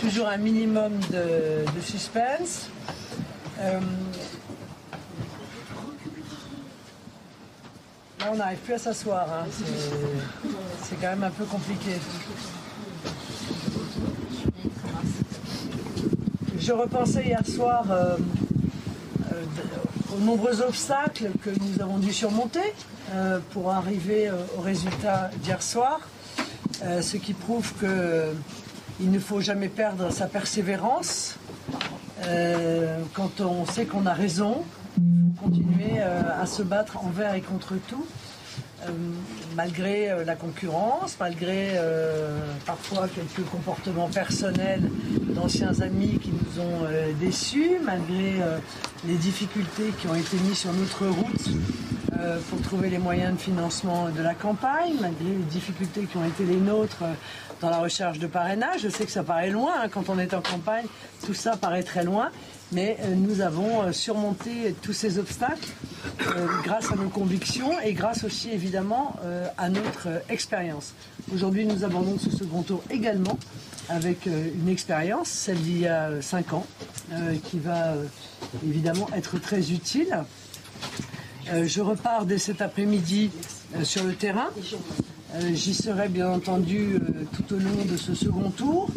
toujours 0.00 0.28
un 0.28 0.36
minimum 0.36 0.92
de, 1.10 1.80
suspense. 1.80 2.68
on 8.30 8.36
n'arrive 8.36 8.58
plus 8.58 8.74
à 8.74 8.78
s'asseoir. 8.78 9.26
Hein. 9.32 9.46
C'est 10.82 11.00
quand 11.00 11.10
même 11.10 11.24
un 11.24 11.30
peu 11.30 11.44
compliqué. 11.44 11.92
Je 16.66 16.72
repensais 16.72 17.24
hier 17.26 17.46
soir 17.46 17.84
euh, 17.92 18.16
euh, 19.32 19.44
aux 20.16 20.20
nombreux 20.20 20.62
obstacles 20.62 21.30
que 21.44 21.50
nous 21.50 21.80
avons 21.80 21.98
dû 21.98 22.12
surmonter 22.12 22.74
euh, 23.14 23.38
pour 23.52 23.70
arriver 23.70 24.32
au 24.58 24.62
résultat 24.62 25.30
d'hier 25.44 25.62
soir, 25.62 26.00
ce 26.82 27.16
qui 27.18 27.34
prouve 27.34 27.72
qu'il 28.96 29.10
ne 29.10 29.18
faut 29.18 29.40
jamais 29.40 29.68
perdre 29.68 30.10
sa 30.10 30.26
persévérance. 30.26 31.36
Quand 33.14 33.40
on 33.40 33.66
sait 33.66 33.84
qu'on 33.84 34.06
a 34.06 34.12
raison, 34.12 34.64
continuer 35.42 35.98
euh, 35.98 36.22
à 36.40 36.46
se 36.46 36.62
battre 36.62 36.98
envers 37.04 37.34
et 37.34 37.40
contre 37.40 37.74
tout, 37.88 38.06
euh, 38.82 38.90
malgré 39.54 40.10
euh, 40.10 40.24
la 40.24 40.34
concurrence, 40.34 41.16
malgré 41.20 41.78
parfois 42.64 43.08
quelques 43.08 43.46
comportements 43.50 44.08
personnels 44.08 44.90
d'anciens 45.28 45.80
amis 45.80 46.18
qui 46.22 46.30
nous 46.30 46.60
ont 46.60 46.88
déçus, 47.20 47.78
malgré 47.84 48.34
les 49.06 49.16
difficultés 49.16 49.92
qui 49.98 50.06
ont 50.08 50.14
été 50.14 50.36
mises 50.38 50.58
sur 50.58 50.72
notre 50.72 51.06
route 51.06 51.48
pour 52.48 52.60
trouver 52.62 52.88
les 52.88 52.98
moyens 52.98 53.34
de 53.34 53.40
financement 53.40 54.08
de 54.08 54.22
la 54.22 54.34
campagne, 54.34 54.94
malgré 55.00 55.28
les 55.28 55.44
difficultés 55.50 56.04
qui 56.04 56.16
ont 56.16 56.24
été 56.24 56.44
les 56.44 56.56
nôtres 56.56 57.04
dans 57.60 57.70
la 57.70 57.78
recherche 57.78 58.18
de 58.18 58.26
parrainage. 58.26 58.82
Je 58.82 58.88
sais 58.88 59.04
que 59.04 59.10
ça 59.10 59.22
paraît 59.22 59.50
loin 59.50 59.72
hein, 59.82 59.88
quand 59.88 60.08
on 60.08 60.18
est 60.18 60.34
en 60.34 60.42
campagne, 60.42 60.86
tout 61.24 61.34
ça 61.34 61.56
paraît 61.56 61.82
très 61.82 62.04
loin, 62.04 62.30
mais 62.72 62.96
euh, 63.00 63.14
nous 63.14 63.40
avons 63.40 63.82
euh, 63.82 63.92
surmonté 63.92 64.74
tous 64.82 64.92
ces 64.92 65.18
obstacles 65.18 65.68
euh, 66.26 66.46
grâce 66.64 66.90
à 66.92 66.96
nos 66.96 67.08
convictions 67.08 67.78
et 67.80 67.92
grâce 67.92 68.24
aussi 68.24 68.50
évidemment 68.50 69.16
à 69.56 69.68
notre 69.68 70.08
expérience. 70.28 70.94
Aujourd'hui, 71.32 71.66
nous 71.66 71.84
abordons 71.84 72.18
ce 72.18 72.30
second 72.30 72.62
tour 72.62 72.82
également 72.90 73.38
avec 73.88 74.26
une 74.26 74.68
expérience, 74.68 75.28
celle 75.28 75.58
d'il 75.58 75.80
y 75.80 75.86
a 75.86 76.20
cinq 76.20 76.52
ans, 76.52 76.66
qui 77.44 77.58
va 77.58 77.94
évidemment 78.66 79.08
être 79.14 79.38
très 79.38 79.70
utile. 79.70 80.24
je 81.52 81.80
repars 81.80 82.26
dès 82.26 82.38
cet 82.38 82.60
après-midi 82.62 83.30
sur 83.84 84.04
le 84.04 84.14
terrain. 84.14 84.48
J'y 85.52 85.74
serai 85.74 86.08
bien 86.08 86.30
entendu 86.30 86.98
tout 87.32 87.54
au 87.54 87.58
long 87.58 87.84
de 87.90 87.96
ce 87.96 88.14
second 88.14 88.50
tour. 88.50 88.88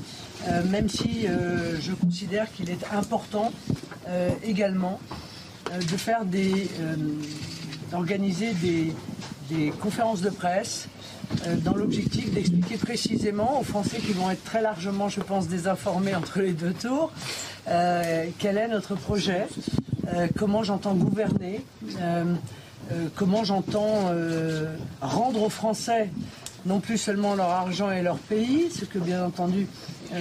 Euh, 0.47 0.63
même 0.65 0.87
si 0.87 1.27
euh, 1.27 1.79
je 1.81 1.91
considère 1.91 2.51
qu'il 2.53 2.69
est 2.69 2.85
important 2.93 3.51
euh, 4.07 4.29
également 4.43 4.99
de 5.71 5.97
faire 5.97 6.25
des, 6.25 6.67
d'organiser 7.91 8.53
des, 8.53 9.71
conférences 9.79 10.21
de 10.21 10.31
presse 10.31 10.87
dans 11.63 11.75
l'objectif 11.75 12.33
d'expliquer 12.33 12.77
précisément 12.77 13.59
aux 13.59 13.63
Français 13.63 13.97
qui 13.97 14.13
vont 14.13 14.31
être 14.31 14.43
très 14.43 14.63
largement, 14.63 15.09
je 15.09 15.21
pense, 15.21 15.47
désinformés 15.47 16.15
entre 16.15 16.39
les 16.39 16.53
deux 16.53 16.73
tours, 16.73 17.11
quel 17.65 18.57
est 18.57 18.67
notre 18.67 18.95
projet 18.95 19.45
comment 20.35 20.63
j'entends 20.63 20.95
gouverner, 20.95 21.63
comment 23.15 23.43
j'entends 23.43 24.11
rendre 25.01 25.43
aux 25.43 25.49
Français 25.49 26.09
non 26.65 26.79
plus 26.79 26.97
seulement 26.97 27.35
leur 27.35 27.49
argent 27.49 27.91
et 27.91 28.01
leur 28.01 28.17
pays, 28.17 28.69
ce 28.71 28.85
que 28.85 28.99
bien 28.99 29.23
entendu 29.23 29.67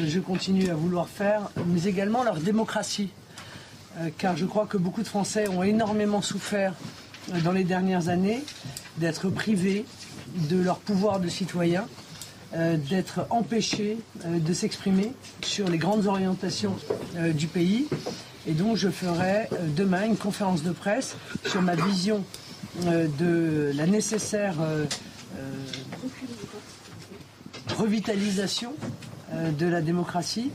je 0.07 0.21
continue 0.21 0.69
à 0.69 0.75
vouloir 0.75 1.09
faire, 1.09 1.51
mais 1.67 1.85
également 1.85 2.23
leur 2.23 2.37
démocratie. 2.37 3.11
car 4.19 4.37
je 4.37 4.45
crois 4.45 4.67
que 4.67 4.77
beaucoup 4.77 5.03
de 5.03 5.09
Français 5.09 5.49
ont 5.49 5.63
énormément 5.63 6.23
souffert 6.23 6.75
dans 7.45 7.53
les 7.53 7.65
dernières 7.65 8.09
années 8.09 8.43
d'être 8.99 9.29
privés 9.31 9.85
de 10.35 10.57
leur 10.57 10.79
pouvoir 10.79 11.21
de 11.21 11.29
citoyen, 11.29 11.87
euh, 12.55 12.77
d'être 12.77 13.27
empêchés 13.31 13.99
euh, 14.25 14.39
de 14.39 14.53
s'exprimer 14.53 15.13
sur 15.43 15.69
les 15.69 15.79
grandes 15.79 16.07
orientations 16.07 16.77
euh, 17.17 17.33
du 17.33 17.47
pays. 17.47 17.87
Et 18.47 18.53
donc 18.53 18.77
je 18.77 18.89
ferai 18.89 19.49
demain 19.77 20.07
une 20.07 20.17
conférence 20.17 20.63
de 20.63 20.71
presse 20.71 21.17
sur 21.47 21.61
ma 21.61 21.75
vision 21.75 22.25
de 22.85 23.73
la 23.75 23.87
nécessaire 23.87 24.55
revitalisation 27.77 28.73
de 29.33 29.67
la 29.67 29.81
démocratie, 29.81 30.51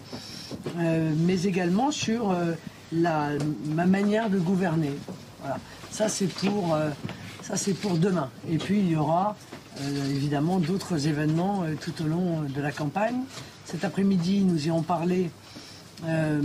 mais 0.78 1.43
également 1.43 1.91
sur 1.91 2.36
la, 2.91 3.30
ma 3.65 3.86
manière 3.86 4.30
de 4.30 4.39
gouverner. 4.39 4.93
Voilà. 5.41 5.58
Ça 5.91 6.08
c'est 6.08 6.28
pour, 6.28 6.78
ça 7.41 7.56
c'est 7.56 7.73
pour 7.73 7.97
demain. 7.97 8.30
Et 8.49 8.58
puis 8.58 8.80
il 8.80 8.89
y 8.89 8.95
aura 8.95 9.36
euh, 9.82 10.10
évidemment 10.12 10.60
d'autres 10.60 11.08
événements 11.08 11.63
euh, 11.63 11.73
tout 11.80 12.04
au 12.04 12.08
long 12.08 12.41
de 12.41 12.62
la 12.62 12.71
campagne. 12.71 13.21
Cet 13.65 13.84
après-midi, 13.84 14.41
nous 14.41 14.67
irons 14.67 14.84
parler 14.84 15.32
euh, 16.06 16.41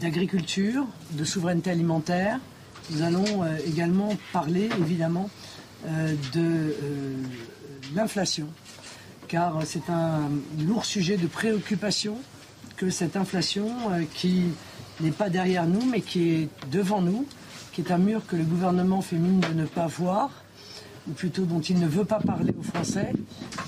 d'agriculture, 0.00 0.86
de 1.12 1.24
souveraineté 1.24 1.70
alimentaire. 1.70 2.38
Nous 2.90 3.02
allons 3.02 3.44
également 3.66 4.16
parler 4.32 4.68
évidemment 4.80 5.28
de 5.86 6.74
l'inflation, 7.94 8.46
car 9.28 9.60
c'est 9.64 9.88
un 9.90 10.28
lourd 10.66 10.84
sujet 10.84 11.16
de 11.16 11.26
préoccupation 11.26 12.16
que 12.76 12.90
cette 12.90 13.16
inflation 13.16 13.68
qui 14.14 14.44
n'est 15.00 15.10
pas 15.10 15.30
derrière 15.30 15.66
nous, 15.66 15.84
mais 15.84 16.00
qui 16.00 16.30
est 16.30 16.48
devant 16.70 17.00
nous, 17.00 17.26
qui 17.72 17.80
est 17.82 17.92
un 17.92 17.98
mur 17.98 18.26
que 18.26 18.36
le 18.36 18.44
gouvernement 18.44 19.02
fait 19.02 19.16
mine 19.16 19.40
de 19.40 19.52
ne 19.52 19.66
pas 19.66 19.86
voir, 19.86 20.30
ou 21.08 21.12
plutôt 21.12 21.44
dont 21.44 21.60
il 21.60 21.78
ne 21.78 21.86
veut 21.86 22.04
pas 22.04 22.20
parler 22.20 22.54
aux 22.58 22.62
Français, 22.62 23.12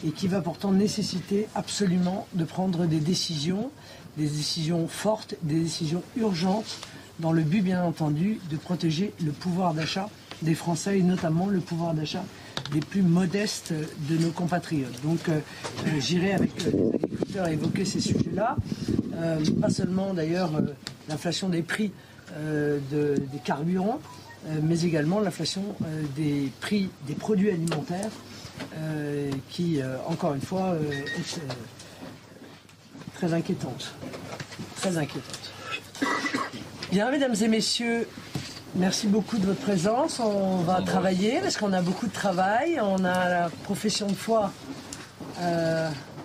et 0.05 0.11
qui 0.11 0.29
va 0.29 0.41
pourtant 0.41 0.73
nécessiter 0.73 1.47
absolument 1.55 2.27
de 2.35 2.45
prendre 2.45 2.87
des 2.87 3.01
décisions, 3.01 3.71
des 4.17 4.27
décisions 4.27 4.89
fortes, 4.89 5.37
des 5.43 5.61
décisions 5.61 6.03
urgentes, 6.17 6.79
dans 7.21 7.33
le 7.33 7.43
but 7.43 7.63
bien 7.63 7.83
entendu 7.85 8.41
de 8.51 8.57
protéger 8.57 9.13
le 9.25 9.33
pouvoir 9.33 9.75
d'achat 9.75 10.09
des 10.43 10.55
Français 10.55 10.99
et 10.99 11.03
notamment 11.03 11.47
le 11.47 11.61
pouvoir 11.61 11.95
d'achat 11.95 12.25
des 12.73 12.81
plus 12.81 13.03
modestes 13.03 13.73
de 14.09 14.17
nos 14.19 14.31
compatriotes. 14.31 15.01
Donc 15.03 15.29
euh, 15.29 15.39
euh, 15.87 16.01
j'irai 16.01 16.33
avec 16.33 16.51
euh, 16.67 16.71
les 16.73 16.95
agriculteurs 16.95 17.49
évoquer 17.49 17.85
ces 17.85 18.01
sujets-là, 18.01 18.57
pas 19.61 19.71
seulement 19.71 20.15
d'ailleurs 20.15 20.51
l'inflation 21.09 21.49
des 21.49 21.63
prix 21.63 21.93
des 22.91 23.39
carburants, 23.45 24.01
mais 24.63 24.83
également 24.83 25.21
l'inflation 25.21 25.63
des 26.17 26.51
prix 26.61 26.89
des 27.07 27.15
produits 27.15 27.51
alimentaires 27.51 28.11
qui, 29.49 29.81
encore 30.09 30.35
une 30.35 30.41
fois, 30.41 30.75
est 31.19 31.41
très 33.15 33.33
inquiétante. 33.33 33.95
Très 34.77 34.97
inquiétante. 34.97 35.53
Bien, 36.93 37.11
mesdames 37.11 37.35
et 37.43 37.49
messieurs, 37.49 38.07
merci 38.75 39.07
beaucoup 39.07 39.39
de 39.39 39.47
votre 39.47 39.63
présence. 39.63 40.21
On 40.21 40.59
va 40.59 40.83
travailler 40.83 41.41
parce 41.41 41.57
qu'on 41.57 41.73
a 41.73 41.81
beaucoup 41.81 42.07
de 42.07 42.13
travail. 42.13 42.79
On 42.83 43.03
a 43.03 43.31
la 43.31 43.49
profession 43.65 44.07
de 44.09 44.13
foi 44.13 44.53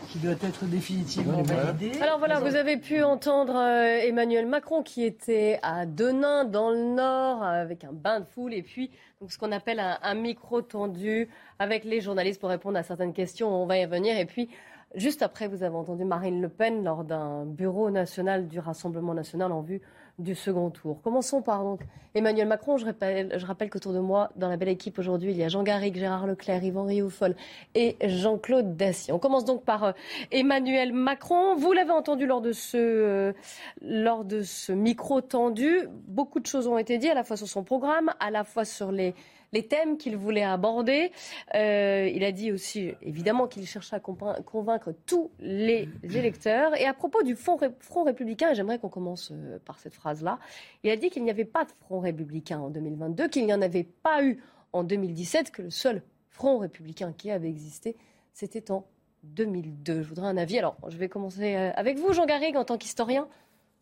qui 0.10 0.19
doit 0.19 0.34
être 0.34 0.65
définitivement 0.65 1.41
validé. 1.41 1.97
Alors 2.01 2.19
voilà, 2.19 2.41
vous 2.41 2.58
avez 2.58 2.75
pu 2.75 3.01
entendre 3.01 3.56
euh, 3.56 4.06
Emmanuel 4.06 4.45
Macron 4.45 4.84
qui 4.84 5.06
était 5.06 5.58
à 5.63 5.86
Denain 5.86 6.43
dans 6.43 6.71
le 6.71 6.84
Nord 6.84 7.43
avec 7.43 7.86
un 7.86 7.93
bain 7.93 8.19
de 8.19 8.25
foule 8.25 8.53
et 8.53 8.62
puis 8.62 8.91
donc, 9.21 9.32
ce 9.32 9.38
qu'on 9.38 9.53
appelle 9.53 9.80
un, 9.80 10.13
micro 10.15 10.62
tendu 10.62 11.30
avec 11.60 11.86
les 11.86 12.01
journalistes 12.01 12.41
pour 12.41 12.49
répondre 12.49 12.77
à 12.77 12.84
certaines 12.84 13.13
questions. 13.13 13.49
On 13.49 13.65
va 13.65 13.77
y 13.77 13.86
revenir 13.86 14.17
et 14.17 14.25
puis 14.25 14.49
juste 14.95 15.21
après, 15.21 15.47
vous 15.47 15.63
avez 15.63 15.75
entendu 15.75 16.03
Marine 16.03 16.41
Le 16.41 16.49
Pen 16.49 16.84
lors 16.84 17.06
d'un 17.06 17.45
bureau 17.45 17.89
national 17.89 18.49
du 18.49 18.60
Rassemblement 18.60 19.13
national 19.13 19.53
en 19.53 19.62
vue 19.62 19.82
du 20.19 20.34
second 20.34 20.71
tour. 20.71 21.01
Commençons 21.03 21.41
par 21.41 21.63
donc 21.63 21.82
Emmanuel 22.15 22.47
Macron. 22.47 22.77
Je 22.77 22.86
rappelle, 22.86 23.69
qu'autour 23.69 23.93
de 23.93 23.99
moi, 23.99 24.32
dans 24.36 24.49
la 24.49 24.58
belle 24.58 24.69
équipe 24.69 24.97
aujourd'hui, 24.97 25.32
il 25.32 25.38
y 25.38 25.43
a 25.43 25.49
Jean 25.49 25.62
Garrigue, 25.63 25.95
Gérard 25.95 26.25
Leclerc, 26.25 26.63
Yvan 26.63 26.86
Rioufol 26.86 27.36
et 27.75 27.97
Jean-Claude 28.03 28.75
Dacier. 28.75 29.13
On 29.13 29.19
commence 29.19 29.45
donc 29.45 29.63
par 29.63 29.84
euh, 29.84 29.91
Emmanuel 30.32 30.91
Macron. 30.91 31.56
Vous 31.56 31.71
l'avez 31.71 31.91
entendu 31.91 32.25
lors 32.25 32.41
de 32.41 32.51
ce, 32.51 32.77
euh, 32.77 33.34
lors 33.82 34.25
de 34.25 34.41
ce 34.41 34.71
micro 34.71 35.21
tendu. 35.21 35.88
Beaucoup 36.08 36.39
de 36.39 36.47
choses 36.47 36.67
ont 36.67 36.80
été 36.80 36.97
dites, 36.97 37.12
à 37.12 37.15
la 37.15 37.23
fois 37.23 37.38
sur 37.38 37.47
son 37.47 37.63
programme, 37.63 38.12
à 38.19 38.32
la 38.32 38.43
fois 38.43 38.65
sur 38.65 38.91
les 38.91 39.13
les 39.53 39.67
thèmes 39.67 39.97
qu'il 39.97 40.17
voulait 40.17 40.43
aborder. 40.43 41.12
Euh, 41.55 42.10
il 42.13 42.23
a 42.23 42.31
dit 42.31 42.51
aussi, 42.51 42.91
évidemment, 43.01 43.47
qu'il 43.47 43.65
cherchait 43.65 43.95
à 43.95 43.99
convaincre 43.99 44.93
tous 45.05 45.31
les 45.39 45.89
électeurs. 46.03 46.75
Et 46.79 46.86
à 46.86 46.93
propos 46.93 47.23
du 47.23 47.36
Front, 47.36 47.57
républicain, 48.03 48.53
j'aimerais 48.53 48.79
qu'on 48.79 48.89
commence 48.89 49.31
euh, 49.31 49.60
par 49.65 49.79
cette 49.79 49.93
phrase-là, 49.93 50.39
il 50.83 50.91
a 50.91 50.95
dit 50.95 51.10
qu'il 51.10 51.23
n'y 51.23 51.31
avait 51.31 51.45
pas 51.45 51.65
de 51.65 51.71
Front 51.81 51.99
républicain 51.99 52.60
en 52.60 52.69
2022, 52.69 53.27
qu'il 53.29 53.45
n'y 53.45 53.53
en 53.53 53.62
avait 53.62 53.83
pas 53.83 54.23
eu 54.23 54.41
en 54.73 54.83
2017, 54.83 55.51
que 55.51 55.62
le 55.63 55.69
seul 55.69 56.01
Front 56.29 56.60
républicain 56.60 57.13
qui 57.17 57.31
avait 57.31 57.49
existé, 57.49 57.95
c'était 58.33 58.69
en 58.69 58.86
2002. 59.23 60.03
Je 60.03 60.07
voudrais 60.07 60.27
un 60.27 60.38
avis. 60.38 60.60
Alors, 60.60 60.77
je 60.88 60.97
vais 60.97 61.10
commencer 61.10 61.55
euh, 61.55 61.71
avec 61.75 61.97
vous, 61.97 62.13
Jean 62.13 62.25
Garrigue, 62.25 62.57
en 62.57 62.65
tant 62.65 62.77
qu'historien. 62.77 63.27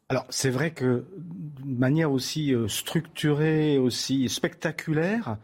Alors, 0.08 0.26
c'est 0.30 0.52
vrai 0.52 0.72
que 0.72 1.06
manière 1.66 2.12
aussi 2.12 2.54
structurée, 2.68 3.80
aussi 3.80 4.30
spectaculaire, 4.30 5.38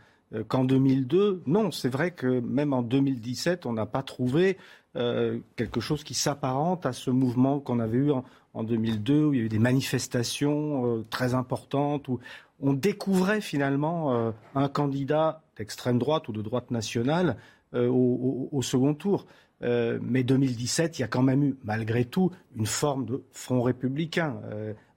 qu'en 0.47 0.63
2002. 0.63 1.43
Non, 1.45 1.71
c'est 1.71 1.89
vrai 1.89 2.11
que 2.11 2.39
même 2.39 2.73
en 2.73 2.81
2017, 2.81 3.65
on 3.65 3.73
n'a 3.73 3.85
pas 3.85 4.03
trouvé 4.03 4.57
euh, 4.95 5.39
quelque 5.55 5.79
chose 5.79 6.03
qui 6.03 6.13
s'apparente 6.13 6.85
à 6.85 6.93
ce 6.93 7.11
mouvement 7.11 7.59
qu'on 7.59 7.79
avait 7.79 7.97
eu 7.97 8.11
en, 8.53 8.63
2002, 8.63 9.25
où 9.25 9.33
il 9.33 9.39
y 9.39 9.41
a 9.41 9.45
eu 9.45 9.49
des 9.49 9.59
manifestations 9.59 10.85
euh, 10.85 11.05
très 11.09 11.33
importantes, 11.33 12.07
où 12.09 12.19
on 12.59 12.73
découvrait 12.73 13.41
finalement 13.41 14.33
un 14.53 14.67
candidat 14.67 15.41
d'extrême 15.57 15.97
droite 15.97 16.27
ou 16.27 16.31
de 16.31 16.43
droite 16.43 16.69
nationale 16.69 17.37
au, 17.73 18.59
second 18.61 18.93
tour. 18.93 19.25
mais 19.61 20.21
2017, 20.21 20.99
il 20.99 21.01
y 21.01 21.05
a 21.05 21.07
quand 21.07 21.23
même 21.23 21.43
eu, 21.43 21.55
malgré 21.63 22.05
tout, 22.05 22.29
une 22.55 22.67
forme 22.67 23.05
de 23.05 23.23
front 23.31 23.63
républicain. 23.63 24.39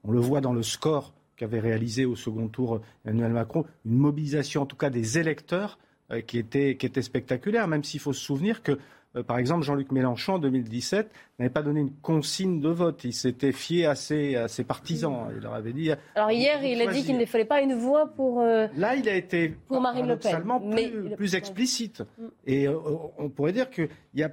on 0.03 0.11
le 0.11 0.21
voit 0.21 0.43
dans 0.43 0.53
le 0.53 0.63
score 0.63 1.15
qu'avait 1.37 1.61
réalisé 1.61 2.05
au 2.05 2.17
second 2.17 2.49
tour 2.49 2.81
Emmanuel 3.05 3.33
Macron, 3.33 3.65
une 3.85 3.97
mobilisation 3.97 4.63
en 4.63 4.67
tout 4.67 4.77
cas 4.77 4.91
des 4.91 5.19
électeurs 5.19 5.79
euh, 6.11 6.21
qui, 6.21 6.39
était, 6.39 6.77
qui 6.77 6.85
était 6.85 7.03
spectaculaire, 7.03 7.67
même 7.67 7.83
s'il 7.83 8.01
faut 8.01 8.13
se 8.13 8.21
souvenir 8.21 8.63
que 8.63 8.79
euh, 9.17 9.23
par 9.23 9.39
exemple, 9.39 9.63
Jean-Luc 9.63 9.93
Mélenchon, 9.93 10.35
en 10.35 10.39
2017, 10.39 11.11
n'avait 11.39 11.51
pas 11.51 11.63
donné 11.63 11.81
une 11.81 11.93
consigne 12.03 12.61
de 12.61 12.69
vote. 12.69 13.05
Il 13.05 13.13
s'était 13.13 13.53
fié 13.53 13.87
à 13.87 13.95
ses, 13.95 14.37
à 14.37 14.49
ses 14.49 14.65
partisans. 14.65 15.29
Il 15.35 15.43
leur 15.43 15.55
avait 15.55 15.73
dit. 15.73 15.93
Alors 16.15 16.31
hier, 16.31 16.63
il 16.65 16.83
a 16.83 16.93
dit 16.93 17.05
qu'il 17.05 17.17
ne 17.17 17.25
fallait 17.25 17.45
pas 17.45 17.61
une 17.61 17.75
voix 17.75 18.09
pour. 18.09 18.41
Euh, 18.41 18.67
Là, 18.77 18.97
il 18.97 19.09
a 19.09 19.15
été 19.15 19.55
pour 19.69 19.81
Marine 19.81 20.09
Le 20.09 20.17
Pen, 20.17 20.43
plus, 20.71 21.17
plus 21.17 21.35
explicite. 21.37 22.03
Mm. 22.19 22.27
Et 22.47 22.69
on 22.69 23.29
pourrait 23.31 23.53
dire 23.53 23.71
que 23.71 23.89
il 24.15 24.21
y 24.21 24.25
a 24.25 24.31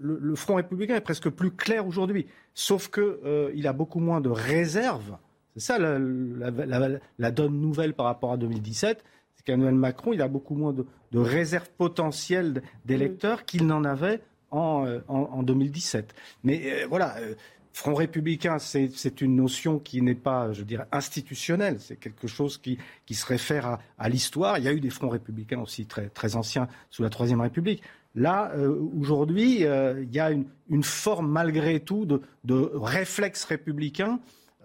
le, 0.00 0.18
le, 0.20 0.34
Front 0.34 0.54
républicain 0.54 0.96
est 0.96 1.00
presque 1.00 1.28
plus 1.28 1.50
clair 1.50 1.86
aujourd'hui, 1.86 2.26
sauf 2.54 2.88
que 2.88 3.52
il 3.54 3.66
a 3.66 3.72
beaucoup 3.72 4.00
moins 4.00 4.20
de 4.20 4.30
réserves 4.30 5.16
c'est 5.58 5.72
ça 5.72 5.78
la, 5.78 7.30
donne 7.32 7.60
nouvelle 7.60 7.92
par 7.92 8.06
rapport 8.06 8.32
à 8.32 8.36
2017. 8.36 9.04
C'est 9.34 9.44
qu'Emmanuel 9.44 9.74
Macron, 9.74 10.12
il 10.12 10.22
a 10.22 10.28
beaucoup 10.28 10.54
moins 10.54 10.72
de, 10.72 10.86
réserves 11.18 11.68
potentielles 11.76 12.62
d'électeurs 12.84 13.44
qu'il 13.44 13.66
n'en 13.66 13.82
avait 13.82 14.20
en, 14.50 15.42
2017. 15.42 16.04
Euh, 16.04 16.12
Mais 16.44 16.62
euh, 16.64 16.86
voilà. 16.88 17.16
Euh, 17.18 17.34
Front 17.74 17.94
républicain, 17.94 18.58
c'est 18.58 19.20
une 19.20 19.36
notion 19.36 19.78
qui 19.78 20.02
n'est 20.02 20.16
pas, 20.16 20.52
je 20.52 20.64
dirais, 20.64 20.86
institutionnelle. 20.90 21.76
C'est 21.78 21.94
quelque 21.94 22.26
chose 22.26 22.58
qui, 22.58 22.76
se 23.08 23.24
réfère 23.24 23.78
à, 23.98 24.08
l'histoire. 24.08 24.58
Il 24.58 24.64
y 24.64 24.68
a 24.68 24.72
eu 24.72 24.80
des 24.80 24.90
fronts 24.90 25.10
républicains 25.10 25.60
aussi 25.60 25.86
très, 25.86 26.08
très 26.08 26.34
anciens 26.34 26.66
sous 26.90 27.04
la 27.04 27.10
Troisième 27.10 27.40
République. 27.40 27.84
Là, 28.16 28.52
aujourd'hui, 28.98 29.60
il 29.60 30.12
y 30.12 30.18
a 30.18 30.32
une, 30.32 30.82
forme, 30.82 31.30
malgré 31.30 31.78
tout, 31.78 32.04
de, 32.04 32.20
de 32.42 32.68
réflexe 32.74 33.44
républicain 33.44 34.18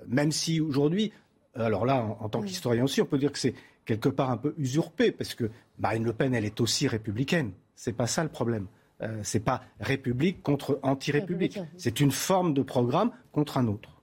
même 0.08 0.32
si 0.32 0.60
aujourd'hui, 0.60 1.12
alors 1.56 1.86
là, 1.86 2.04
en, 2.20 2.30
tant 2.30 2.42
qu'historien 2.42 2.84
aussi, 2.84 3.02
on 3.02 3.06
peut 3.06 3.18
dire 3.18 3.32
que 3.32 3.40
c'est 3.40 3.54
quelque 3.86 4.10
part 4.10 4.30
un 4.30 4.38
peu 4.38 4.54
usurpé, 4.58 5.12
parce 5.12 5.36
que 5.36 5.50
Marine 5.80 6.04
Le 6.04 6.14
Pen, 6.14 6.34
elle 6.34 6.46
est 6.46 6.62
aussi 6.62 6.88
républicaine. 6.88 7.52
C'est 7.76 7.94
pas 7.94 8.08
ça 8.08 8.24
le 8.24 8.30
problème. 8.30 8.68
Euh, 9.02 9.20
c'est 9.24 9.40
pas 9.42 9.64
république 9.80 10.42
contre 10.44 10.80
anti-république. 10.84 11.60
C'est 11.78 12.00
une 12.00 12.12
forme 12.12 12.54
de 12.54 12.62
programme 12.62 13.12
contre 13.32 13.58
un 13.58 13.68
autre. 13.68 14.02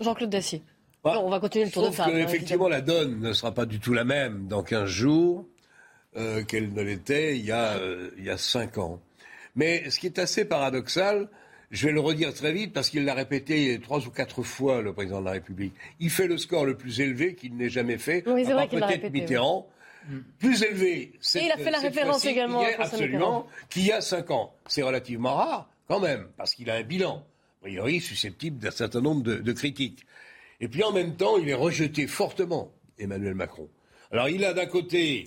Jean-Claude 0.00 0.30
Dacier. 0.30 0.62
on 1.04 1.28
va 1.28 1.40
continuer 1.40 1.66
le 1.66 1.70
tour 1.70 1.90
de 1.90 1.94
table. 1.94 2.12
Hein, 2.14 2.18
effectivement, 2.18 2.68
la 2.68 2.80
donne 2.80 3.20
ne 3.20 3.32
sera 3.32 3.52
pas 3.52 3.66
du 3.66 3.80
tout 3.80 3.92
la 3.92 4.04
même 4.04 4.46
dans 4.48 4.62
15 4.62 4.88
jours 4.88 5.46
euh, 6.16 6.42
qu'elle 6.44 6.72
ne 6.72 6.82
l'était 6.82 7.36
il, 7.36 7.44
y 7.44 7.52
a, 7.52 7.76
euh, 7.76 8.10
il 8.16 8.24
y 8.24 8.30
a 8.30 8.38
5 8.38 8.78
ans. 8.78 9.00
Mais 9.56 9.90
ce 9.90 9.98
qui 9.98 10.06
est 10.06 10.18
assez 10.18 10.44
paradoxal, 10.44 11.28
je 11.70 11.86
vais 11.86 11.92
le 11.92 12.00
redire 12.00 12.32
très 12.32 12.52
vite 12.52 12.72
parce 12.72 12.90
qu'il 12.90 13.04
l'a 13.04 13.14
répété 13.14 13.78
trois 13.80 14.06
ou 14.06 14.10
quatre 14.10 14.42
fois, 14.42 14.80
le 14.80 14.92
président 14.92 15.20
de 15.20 15.26
la 15.26 15.32
République. 15.32 15.74
Il 16.00 16.10
fait 16.10 16.26
le 16.26 16.38
score 16.38 16.64
le 16.64 16.76
plus 16.76 17.00
élevé 17.00 17.34
qu'il 17.34 17.56
n'ait 17.56 17.68
jamais 17.68 17.98
fait, 17.98 18.24
oui, 18.26 18.44
peut-être 18.44 19.10
Mitterrand. 19.12 19.68
Plus 20.38 20.62
élevé. 20.62 21.12
Et 21.34 21.44
il 21.44 21.52
a 21.52 21.58
fait 21.58 21.70
la 21.70 21.80
référence 21.80 22.24
également. 22.24 22.64
absolument, 22.78 23.46
qu'il 23.68 23.84
y 23.84 23.92
a 23.92 24.00
5 24.00 24.30
ans. 24.30 24.54
C'est 24.66 24.82
relativement 24.82 25.34
rare, 25.34 25.68
quand 25.86 26.00
même, 26.00 26.28
parce 26.38 26.54
qu'il 26.54 26.70
a 26.70 26.76
un 26.76 26.82
bilan, 26.82 27.26
a 27.60 27.66
priori 27.66 28.00
susceptible 28.00 28.58
d'un 28.58 28.70
certain 28.70 29.02
nombre 29.02 29.22
de 29.22 29.52
critiques. 29.52 30.06
Et 30.60 30.68
puis 30.68 30.82
en 30.82 30.92
même 30.92 31.16
temps, 31.16 31.36
il 31.36 31.48
est 31.50 31.54
rejeté 31.54 32.06
fortement, 32.06 32.72
Emmanuel 32.98 33.34
Macron. 33.34 33.68
Alors 34.10 34.30
il 34.30 34.44
a 34.46 34.54
d'un 34.54 34.66
côté, 34.66 35.26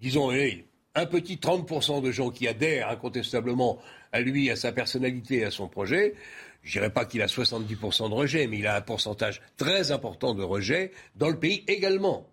disons, 0.00 0.30
un 0.30 1.06
petit 1.06 1.36
30% 1.36 2.02
de 2.02 2.10
gens 2.10 2.30
qui 2.30 2.48
adhèrent 2.48 2.88
incontestablement 2.88 3.78
à 4.16 4.20
lui, 4.20 4.50
à 4.50 4.56
sa 4.56 4.72
personnalité, 4.72 5.44
à 5.44 5.50
son 5.50 5.68
projet. 5.68 6.14
Je 6.62 6.72
dirais 6.72 6.90
pas 6.90 7.04
qu'il 7.04 7.22
a 7.22 7.26
70% 7.26 8.08
de 8.08 8.14
rejet, 8.14 8.46
mais 8.46 8.58
il 8.58 8.66
a 8.66 8.76
un 8.76 8.80
pourcentage 8.80 9.40
très 9.56 9.92
important 9.92 10.34
de 10.34 10.42
rejet 10.42 10.90
dans 11.14 11.28
le 11.28 11.38
pays 11.38 11.64
également. 11.68 12.28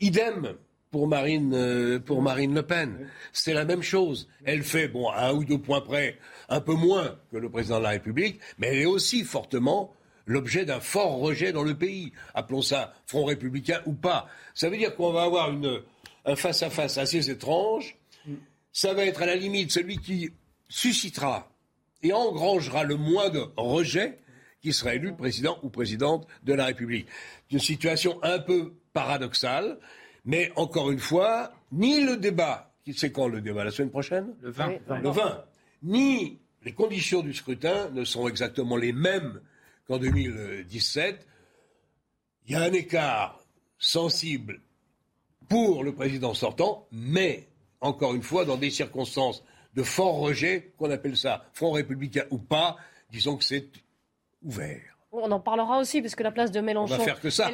Idem 0.00 0.54
pour 0.90 1.08
Marine, 1.08 1.54
euh, 1.54 1.98
pour 1.98 2.22
Marine 2.22 2.54
Le 2.54 2.62
Pen. 2.62 3.08
C'est 3.32 3.52
la 3.52 3.64
même 3.64 3.82
chose. 3.82 4.28
Elle 4.44 4.62
fait, 4.62 4.86
bon, 4.86 5.08
à 5.08 5.26
un 5.26 5.32
ou 5.32 5.44
deux 5.44 5.58
points 5.58 5.80
près, 5.80 6.18
un 6.48 6.60
peu 6.60 6.74
moins 6.74 7.18
que 7.32 7.36
le 7.36 7.50
président 7.50 7.78
de 7.78 7.82
la 7.82 7.90
République, 7.90 8.38
mais 8.58 8.68
elle 8.68 8.78
est 8.78 8.86
aussi 8.86 9.24
fortement 9.24 9.92
l'objet 10.26 10.64
d'un 10.64 10.80
fort 10.80 11.18
rejet 11.18 11.52
dans 11.52 11.64
le 11.64 11.74
pays. 11.74 12.12
Appelons 12.32 12.62
ça 12.62 12.94
Front 13.06 13.24
républicain 13.24 13.80
ou 13.86 13.92
pas. 13.92 14.28
Ça 14.54 14.68
veut 14.68 14.76
dire 14.76 14.94
qu'on 14.94 15.12
va 15.12 15.24
avoir 15.24 15.50
une, 15.50 15.80
un 16.24 16.36
face-à-face 16.36 16.96
assez 16.96 17.28
étrange. 17.28 17.96
Ça 18.72 18.94
va 18.94 19.04
être 19.04 19.22
à 19.22 19.26
la 19.26 19.36
limite 19.36 19.72
celui 19.72 19.98
qui 19.98 20.30
suscitera 20.74 21.52
et 22.02 22.12
engrangera 22.12 22.82
le 22.82 22.96
moins 22.96 23.30
de 23.30 23.46
rejet 23.56 24.18
qui 24.60 24.72
sera 24.72 24.94
élu 24.94 25.14
président 25.14 25.56
ou 25.62 25.70
présidente 25.70 26.26
de 26.42 26.52
la 26.52 26.66
République. 26.66 27.06
Une 27.52 27.60
situation 27.60 28.18
un 28.24 28.40
peu 28.40 28.74
paradoxale, 28.92 29.78
mais 30.24 30.50
encore 30.56 30.90
une 30.90 30.98
fois, 30.98 31.52
ni 31.70 32.02
le 32.02 32.16
débat, 32.16 32.74
c'est 32.92 33.12
quand 33.12 33.28
le 33.28 33.40
débat 33.40 33.62
La 33.62 33.70
semaine 33.70 33.90
prochaine? 33.90 34.34
Le 34.40 34.50
20. 34.50 35.00
Le 35.00 35.10
20. 35.10 35.44
Ni 35.84 36.40
les 36.64 36.72
conditions 36.72 37.20
du 37.20 37.34
scrutin 37.34 37.90
ne 37.90 38.04
sont 38.04 38.26
exactement 38.26 38.76
les 38.76 38.92
mêmes 38.92 39.40
qu'en 39.86 39.98
2017. 39.98 41.24
Il 42.46 42.52
y 42.52 42.56
a 42.56 42.62
un 42.62 42.72
écart 42.72 43.38
sensible 43.78 44.60
pour 45.48 45.84
le 45.84 45.94
président 45.94 46.34
sortant, 46.34 46.88
mais, 46.90 47.48
encore 47.80 48.14
une 48.14 48.22
fois, 48.22 48.44
dans 48.44 48.56
des 48.56 48.70
circonstances 48.70 49.44
de 49.74 49.82
fort 49.82 50.16
rejet, 50.16 50.72
qu'on 50.78 50.90
appelle 50.90 51.16
ça 51.16 51.46
Front 51.52 51.72
républicain 51.72 52.24
ou 52.30 52.38
pas, 52.38 52.76
disons 53.10 53.36
que 53.36 53.44
c'est 53.44 53.68
ouvert. 54.42 54.93
On 55.16 55.30
en 55.30 55.40
parlera 55.40 55.78
aussi, 55.78 56.02
parce 56.02 56.14
que 56.14 56.22
la 56.22 56.32
place 56.32 56.50
de 56.50 56.60
Mélenchon. 56.60 56.94
On 56.94 56.98
va 56.98 57.04
faire 57.04 57.20
que 57.20 57.30
ça. 57.30 57.48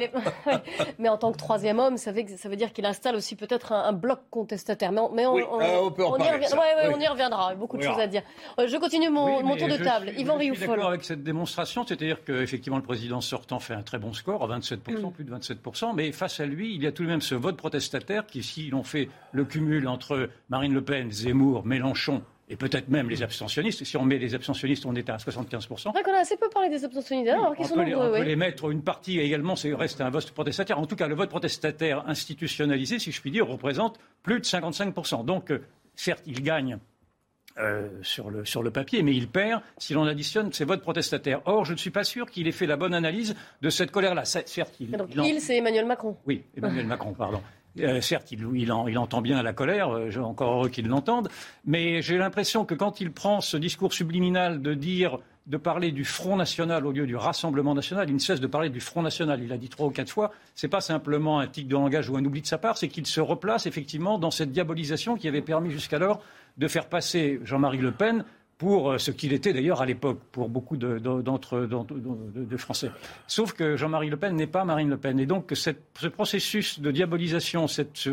mais 0.99 1.09
en 1.09 1.17
tant 1.17 1.31
que 1.31 1.37
troisième 1.37 1.79
homme, 1.79 1.97
ça 1.97 2.11
veut, 2.11 2.23
ça 2.37 2.49
veut 2.49 2.55
dire 2.55 2.73
qu'il 2.73 2.85
installe 2.85 3.15
aussi 3.15 3.35
peut-être 3.35 3.71
un, 3.71 3.93
bloc 3.93 4.19
contestataire. 4.29 4.91
Mais 4.91 5.25
on, 5.25 5.33
oui, 5.33 5.43
on, 5.49 5.61
euh, 5.61 5.89
peut 5.91 6.05
en 6.05 6.17
y, 6.17 6.21
on 6.21 6.99
y 6.99 7.07
reviendra. 7.07 7.53
Beaucoup 7.55 7.77
de 7.77 7.83
choses 7.83 7.99
à 7.99 8.07
dire. 8.07 8.23
Euh, 8.59 8.67
je 8.67 8.77
continue 8.77 9.09
mon, 9.09 9.55
tour 9.55 9.67
de 9.67 9.77
table. 9.83 10.11
Yvan 10.17 10.37
Rioufol. 10.37 10.55
Je 10.55 10.61
suis 10.61 10.69
d'accord 10.69 10.89
avec 10.89 11.03
cette 11.03 11.23
démonstration, 11.23 11.85
c'est-à-dire 11.85 12.23
qu'effectivement 12.23 12.77
le 12.77 12.83
président 12.83 13.21
sortant 13.21 13.59
fait 13.59 13.73
un 13.73 13.83
très 13.83 13.99
bon 13.99 14.13
score, 14.13 14.43
à 14.43 14.59
27%, 14.59 14.77
mm. 14.77 15.11
plus 15.11 15.23
de 15.23 15.35
27%, 15.35 15.93
mais 15.95 16.11
face 16.11 16.39
à 16.39 16.45
lui, 16.45 16.73
il 16.75 16.83
y 16.83 16.87
a 16.87 16.91
tout 16.91 17.03
de 17.03 17.07
même 17.07 17.21
ce 17.21 17.35
vote 17.35 17.57
protestataire 17.57 18.25
qui, 18.25 18.43
si 18.43 18.69
l'on 18.69 18.83
fait 18.83 19.09
le 19.31 19.45
cumul 19.45 19.87
entre 19.87 20.29
Marine 20.49 20.73
Le 20.73 20.83
Pen, 20.83 21.11
Zemmour, 21.11 21.65
Mélenchon 21.65 22.23
et 22.51 22.57
peut-être 22.57 22.89
même 22.89 23.09
les 23.09 23.23
abstentionnistes. 23.23 23.85
Si 23.85 23.95
on 23.95 24.03
met 24.03 24.17
les 24.17 24.35
abstentionnistes, 24.35 24.85
on 24.85 24.93
est 24.93 25.09
à 25.09 25.15
75%. 25.15 25.77
C'est 25.77 25.89
vrai 25.89 26.03
qu'on 26.03 26.13
a 26.13 26.17
assez 26.19 26.35
peu 26.35 26.49
parlé 26.49 26.67
des 26.67 26.83
abstentionnistes. 26.83 27.29
Alors, 27.29 27.55
on, 27.57 27.63
sont 27.63 27.81
les, 27.81 27.95
on 27.95 28.11
peut 28.11 28.23
les 28.23 28.35
mettre, 28.35 28.69
une 28.69 28.83
partie 28.83 29.19
également, 29.21 29.55
c'est 29.55 29.73
reste 29.73 30.01
un 30.01 30.09
vote 30.09 30.29
protestataire. 30.31 30.77
En 30.77 30.85
tout 30.85 30.97
cas, 30.97 31.07
le 31.07 31.15
vote 31.15 31.29
protestataire 31.29 32.03
institutionnalisé, 32.09 32.99
si 32.99 33.13
je 33.13 33.21
puis 33.21 33.31
dire, 33.31 33.47
représente 33.47 34.01
plus 34.21 34.41
de 34.41 34.43
55%. 34.43 35.23
Donc, 35.23 35.49
euh, 35.49 35.59
certes, 35.95 36.23
il 36.25 36.43
gagne 36.43 36.77
euh, 37.57 37.87
sur, 38.01 38.29
le, 38.29 38.43
sur 38.43 38.63
le 38.63 38.71
papier, 38.71 39.01
mais 39.01 39.15
il 39.15 39.29
perd 39.29 39.61
si 39.77 39.93
l'on 39.93 40.03
additionne 40.03 40.51
ses 40.51 40.65
votes 40.65 40.81
protestataires. 40.81 41.41
Or, 41.45 41.63
je 41.63 41.71
ne 41.71 41.77
suis 41.77 41.89
pas 41.89 42.03
sûr 42.03 42.29
qu'il 42.29 42.49
ait 42.49 42.51
fait 42.51 42.67
la 42.67 42.75
bonne 42.75 42.93
analyse 42.93 43.33
de 43.61 43.69
cette 43.69 43.91
colère-là. 43.91 44.25
Certes, 44.25 44.75
il, 44.81 44.91
donc, 44.91 45.07
il, 45.15 45.39
c'est 45.39 45.55
Emmanuel 45.55 45.85
Macron. 45.85 46.17
Oui, 46.25 46.43
Emmanuel 46.57 46.85
Macron, 46.85 47.13
pardon. 47.13 47.41
Euh, 47.79 48.01
certes, 48.01 48.31
il, 48.31 48.71
entend 48.71 49.21
bien 49.21 49.41
la 49.41 49.53
colère, 49.53 49.89
euh, 49.91 50.15
encore 50.17 50.53
heureux 50.53 50.69
qu'il 50.69 50.87
l'entende, 50.87 51.29
mais 51.65 52.01
j'ai 52.01 52.17
l'impression 52.17 52.65
que 52.65 52.75
quand 52.75 52.99
il 52.99 53.11
prend 53.11 53.39
ce 53.39 53.55
discours 53.55 53.93
subliminal 53.93 54.61
de 54.61 54.73
dire, 54.73 55.19
de 55.47 55.57
parler 55.57 55.91
du 55.91 56.03
Front 56.03 56.35
National 56.35 56.85
au 56.85 56.91
lieu 56.91 57.07
du 57.07 57.15
Rassemblement 57.15 57.73
National, 57.73 58.09
il 58.09 58.13
ne 58.13 58.19
cesse 58.19 58.41
de 58.41 58.47
parler 58.47 58.69
du 58.69 58.81
Front 58.81 59.01
National. 59.01 59.41
Il 59.41 59.53
a 59.53 59.57
dit 59.57 59.69
trois 59.69 59.87
ou 59.87 59.91
quatre 59.91 60.11
fois. 60.11 60.31
Ce 60.53 60.65
n'est 60.65 60.69
pas 60.69 60.81
simplement 60.81 61.39
un 61.39 61.47
tic 61.47 61.67
de 61.67 61.73
langage 61.73 62.09
ou 62.09 62.17
un 62.17 62.25
oubli 62.25 62.41
de 62.41 62.47
sa 62.47 62.57
part, 62.57 62.77
c'est 62.77 62.89
qu'il 62.89 63.05
se 63.05 63.21
replace 63.21 63.65
effectivement 63.65 64.19
dans 64.19 64.31
cette 64.31 64.51
diabolisation 64.51 65.15
qui 65.15 65.27
avait 65.27 65.41
permis 65.41 65.71
jusqu'alors 65.71 66.21
de 66.57 66.67
faire 66.67 66.87
passer 66.87 67.39
Jean-Marie 67.43 67.77
Le 67.77 67.91
Pen 67.91 68.25
pour 68.61 68.91
euh, 68.91 68.99
ce 68.99 69.09
qu'il 69.09 69.33
était 69.33 69.53
d'ailleurs 69.53 69.81
à 69.81 69.87
l'époque 69.87 70.19
pour 70.31 70.47
beaucoup 70.47 70.77
d'entre 70.77 71.61
de, 71.61 72.57
Français. 72.57 72.91
Sauf 73.25 73.53
que 73.53 73.75
Jean-Marie 73.75 74.11
Le 74.11 74.17
Pen 74.17 74.35
n'est 74.35 74.45
pas 74.45 74.63
Marine 74.65 74.91
Le 74.91 74.97
Pen. 74.97 75.19
Et 75.19 75.25
donc 75.25 75.51
ce 75.55 75.71
processus 76.09 76.79
de 76.79 76.91
diabolisation, 76.91 77.67
cette, 77.67 78.07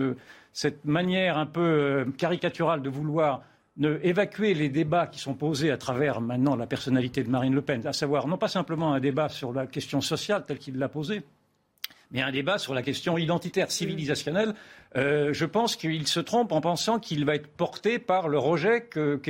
cette 0.55 0.86
manière 0.86 1.36
un 1.36 1.44
peu 1.44 1.61
euh, 1.61 2.05
caricaturale 2.16 2.80
de 2.80 2.88
vouloir 2.88 3.42
évacuer 4.03 4.55
les 4.55 4.70
débats 4.70 5.07
qui 5.07 5.18
sont 5.18 5.34
posés 5.34 5.70
à 5.70 5.76
travers 5.76 6.22
maintenant 6.22 6.57
la 6.57 6.66
personnalité 6.66 7.22
de 7.22 7.28
Marine 7.28 7.55
Le 7.55 7.61
Pen, 7.61 7.86
à 7.86 7.92
savoir 7.92 8.26
non 8.26 8.38
pas 8.38 8.49
simplement 8.49 8.94
un 8.94 9.01
débat 9.01 9.28
sur 9.28 9.53
la 9.53 9.66
question 9.66 10.01
sociale 10.01 10.46
telle 10.46 10.59
qu'il 10.59 10.78
l'a 10.78 10.88
posée, 10.88 11.24
mais 12.11 12.22
un 12.22 12.32
débat 12.32 12.59
sur 12.59 12.74
la 12.74 12.82
question 12.82 13.18
identitaire, 13.18 13.70
civilisationnelle. 13.70 14.54
Euh, 14.96 15.34
je 15.34 15.44
pense 15.44 15.76
qu'il 15.76 16.06
se 16.06 16.18
trompe 16.18 16.50
en 16.52 16.62
pensant 16.62 16.98
qu'il 16.98 17.26
va 17.26 17.34
être 17.34 17.46
porté 17.46 17.98
par 17.98 18.28
le 18.28 18.38
rejet 18.38 18.80
que, 18.80 19.20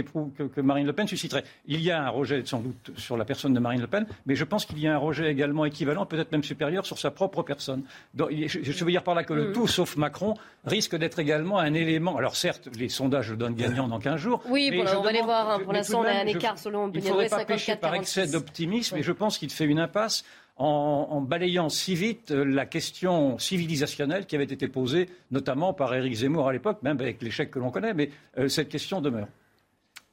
Marine 0.62 0.86
Le 0.86 0.92
Pen 0.92 1.08
susciterait. 1.08 1.42
Il 1.66 1.80
y 1.80 1.90
a 1.90 2.00
un 2.00 2.08
rejet 2.10 2.42
sans 2.44 2.60
doute 2.60 2.92
sur 2.96 3.16
la 3.16 3.24
personne 3.24 3.54
de 3.54 3.58
Marine 3.58 3.80
Le 3.80 3.88
Pen, 3.88 4.06
mais 4.26 4.36
je 4.36 4.44
pense 4.44 4.64
qu'il 4.66 4.78
y 4.78 4.86
a 4.86 4.94
un 4.94 4.98
rejet 4.98 5.30
également 5.30 5.64
équivalent, 5.64 6.06
peut-être 6.06 6.30
même 6.30 6.44
supérieur, 6.44 6.86
sur 6.86 6.98
sa 6.98 7.10
propre 7.10 7.42
personne. 7.42 7.82
je, 8.16 8.84
veux 8.84 8.90
dire 8.90 9.02
par 9.02 9.16
là 9.16 9.24
que 9.24 9.32
le 9.32 9.48
mm. 9.48 9.52
tout, 9.52 9.66
sauf 9.66 9.96
Macron, 9.96 10.34
risque 10.64 10.96
d'être 10.96 11.18
également 11.18 11.58
un 11.58 11.74
élément. 11.74 12.16
Alors 12.16 12.36
certes, 12.36 12.68
les 12.78 12.88
sondages 12.88 13.30
le 13.30 13.36
donnent 13.36 13.56
gagnant 13.56 13.88
dans 13.88 13.98
15 13.98 14.20
jours. 14.20 14.42
Oui, 14.48 14.70
on 14.96 15.02
va 15.02 15.12
les 15.12 15.22
voir. 15.22 15.50
Hein. 15.50 15.60
Pour 15.64 15.72
l'instant, 15.72 16.02
on 16.02 16.04
a 16.04 16.12
un 16.12 16.26
écart 16.26 16.58
selon 16.58 16.88
Il 16.94 17.02
ne 17.02 17.08
faudrait 17.08 17.28
pas 17.28 17.44
pécher 17.44 17.74
par 17.74 17.94
excès 17.94 18.28
d'optimisme, 18.28 18.96
et 18.96 19.02
je 19.02 19.12
pense 19.12 19.38
qu'il 19.38 19.50
fait 19.50 19.64
une 19.64 19.80
impasse 19.80 20.24
en, 20.58 21.20
balayant 21.20 21.68
si 21.68 21.94
vite 21.94 22.32
euh, 22.32 22.44
la 22.44 22.66
question 22.66 23.38
civilisationnelle 23.38 24.26
qui 24.26 24.34
avait 24.34 24.44
été 24.44 24.68
posée, 24.68 25.08
notamment 25.30 25.72
par 25.72 25.94
Éric 25.94 26.14
Zemmour 26.14 26.48
à 26.48 26.52
l'époque, 26.52 26.82
même 26.82 27.00
avec 27.00 27.22
l'échec 27.22 27.50
que 27.50 27.58
l'on 27.58 27.70
connaît, 27.70 27.94
mais 27.94 28.10
euh, 28.38 28.48
cette 28.48 28.68
question 28.68 29.00
demeure. 29.00 29.28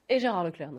Et 0.08 0.20
Gérard 0.20 0.44
Leclerc. 0.44 0.70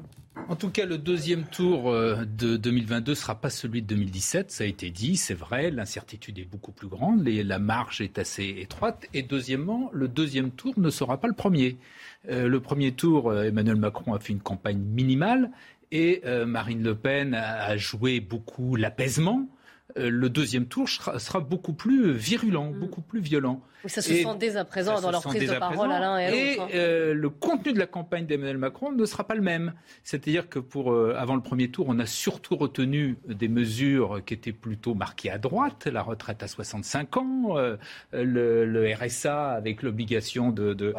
En 0.49 0.55
tout 0.55 0.71
cas, 0.71 0.87
le 0.87 0.99
deuxième 0.99 1.43
tour 1.47 1.91
euh, 1.91 2.25
de 2.25 2.57
2022 2.57 3.11
ne 3.11 3.15
sera 3.17 3.35
pas 3.35 3.51
celui 3.51 3.83
de 3.83 3.89
2017, 3.89 4.53
ça 4.53 4.63
a 4.63 4.67
été 4.69 4.91
dit, 4.91 5.17
c'est 5.17 5.35
vrai, 5.35 5.73
l'incertitude 5.73 6.39
est 6.39 6.45
beaucoup 6.45 6.71
plus 6.71 6.87
grande, 6.87 7.27
la 7.27 7.59
marge 7.59 8.01
est 8.01 8.19
assez 8.19 8.55
étroite. 8.61 9.07
Et 9.15 9.23
deuxièmement, 9.23 9.91
le 9.93 10.07
deuxième 10.07 10.53
tour 10.53 10.75
ne 10.77 10.91
sera 10.91 11.19
pas 11.19 11.27
le 11.27 11.35
premier. 11.35 11.77
le 12.29 12.59
premier 12.59 12.93
tour, 12.93 13.35
Emmanuel 13.35 13.77
Macron 13.77 14.15
a 14.15 14.21
fait 14.21 14.33
une 14.33 14.41
campagne 14.41 14.79
minimale, 14.79 15.51
et 15.91 16.23
Marine 16.47 16.83
Le 16.83 16.95
Pen 16.95 17.35
a 17.35 17.77
joué 17.77 18.21
beaucoup 18.21 18.77
l'apaisement. 18.77 19.49
Euh, 19.97 20.11
le 20.11 20.29
deuxième 20.29 20.67
tour 20.67 20.89
sera, 20.89 21.41
beaucoup 21.41 21.73
plus 21.73 22.13
virulent, 22.13 22.73
mm. 22.73 22.79
beaucoup 22.79 23.01
plus 23.01 23.21
violent. 23.21 23.63
Ça 23.87 24.03
se 24.03 24.13
sent 24.13 24.27
dès 24.41 24.57
à 24.57 24.65
présent 24.65 25.01
dans 25.01 25.13
leur 25.13 25.23
prise 25.23 25.49
de 25.49 25.59
parole 25.59 25.93
à 25.93 26.01
l'un 26.01 26.19
et 26.19 26.25
à 26.25 26.31
l'autre. 26.31 26.41
Et 26.41 26.61
hein. 26.61 26.69
euh, 26.75 27.15
le 27.15 27.31
contenu 27.31 27.73
de 27.73 27.79
la 27.79 27.87
campagne 27.87 28.27
d'Emmanuel 28.27 28.59
Macron 28.59 28.91
ne 28.91 29.05
sera 29.05 29.25
pas 29.25 29.37
le 29.37 29.43
même. 29.43 29.75
C'est-à-dire 30.03 30.49
que 30.49 30.59
pour 30.59 30.93
euh, 30.93 31.15
avant 31.17 31.37
le 31.37 31.41
premier 31.41 31.71
tour, 31.71 31.87
on 31.89 32.01
a 32.01 32.07
surtout 32.07 32.57
retenu 32.57 33.17
des 33.29 33.47
mesures 33.47 34.23
qui 34.27 34.35
étaient 34.35 34.51
plutôt 34.51 34.95
marquées 34.95 35.31
à 35.31 35.39
droite, 35.39 35.87
la 35.87 36.03
retraite 36.03 36.43
à 36.43 36.49
65 36.49 37.17
ans, 37.17 37.57
le, 38.13 38.95
RSA 39.01 39.51
avec 39.53 39.83
l'obligation 39.83 40.51
de, 40.51 40.95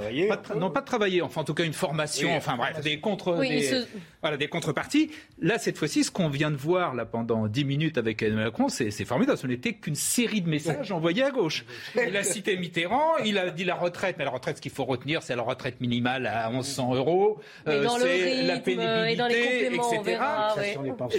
non 0.55 0.71
pas 0.71 0.81
de 0.81 0.85
travailler, 0.85 1.21
enfin 1.21 1.41
en 1.41 1.43
tout 1.43 1.53
cas 1.53 1.65
une 1.65 1.73
formation, 1.73 2.35
enfin 2.35 2.55
bref, 2.55 2.79
des 2.81 2.99
contre, 2.99 3.38
des, 3.41 3.83
voilà, 4.21 4.38
des 4.38 4.47
contreparties. 4.47 5.11
Là 5.41 5.57
cette 5.57 5.77
fois-ci, 5.77 6.05
ce 6.05 6.11
qu'on 6.11 6.29
vient 6.29 6.51
de 6.51 6.55
voir 6.55 6.95
là 6.95 7.05
pendant 7.05 7.47
10 7.47 7.65
minutes 7.65 7.97
avec 7.97 8.21
Emmanuel 8.21 8.45
Macron, 8.45 8.69
c'est 8.78 9.05
formidable. 9.05 9.38
Ce 9.38 9.47
n'était 9.47 9.73
qu'une 9.73 9.95
série 9.95 10.41
de 10.41 10.49
messages 10.49 10.91
envoyés 10.91 11.23
à 11.23 11.32
gauche. 11.32 11.65
Il 11.95 12.15
a 12.15 12.23
cité 12.23 12.57
Mitterrand, 12.57 13.17
il 13.25 13.38
a 13.38 13.49
dit 13.49 13.63
la 13.63 13.75
retraite, 13.75 14.15
mais 14.17 14.25
la 14.25 14.32
retraite, 14.32 14.57
ce 14.57 14.61
qu'il 14.61 14.71
faut 14.71 14.86
retenir, 14.86 15.23
c'est 15.23 15.36
la 15.36 15.41
retraite 15.41 15.82
minimale 15.82 16.28
à 16.28 16.49
1100 16.49 16.95
euros. 16.95 17.39
Euh, 17.67 17.88
c'est 17.99 18.43
la 18.43 18.59
pénibilité, 18.59 19.67
etc. 19.67 20.19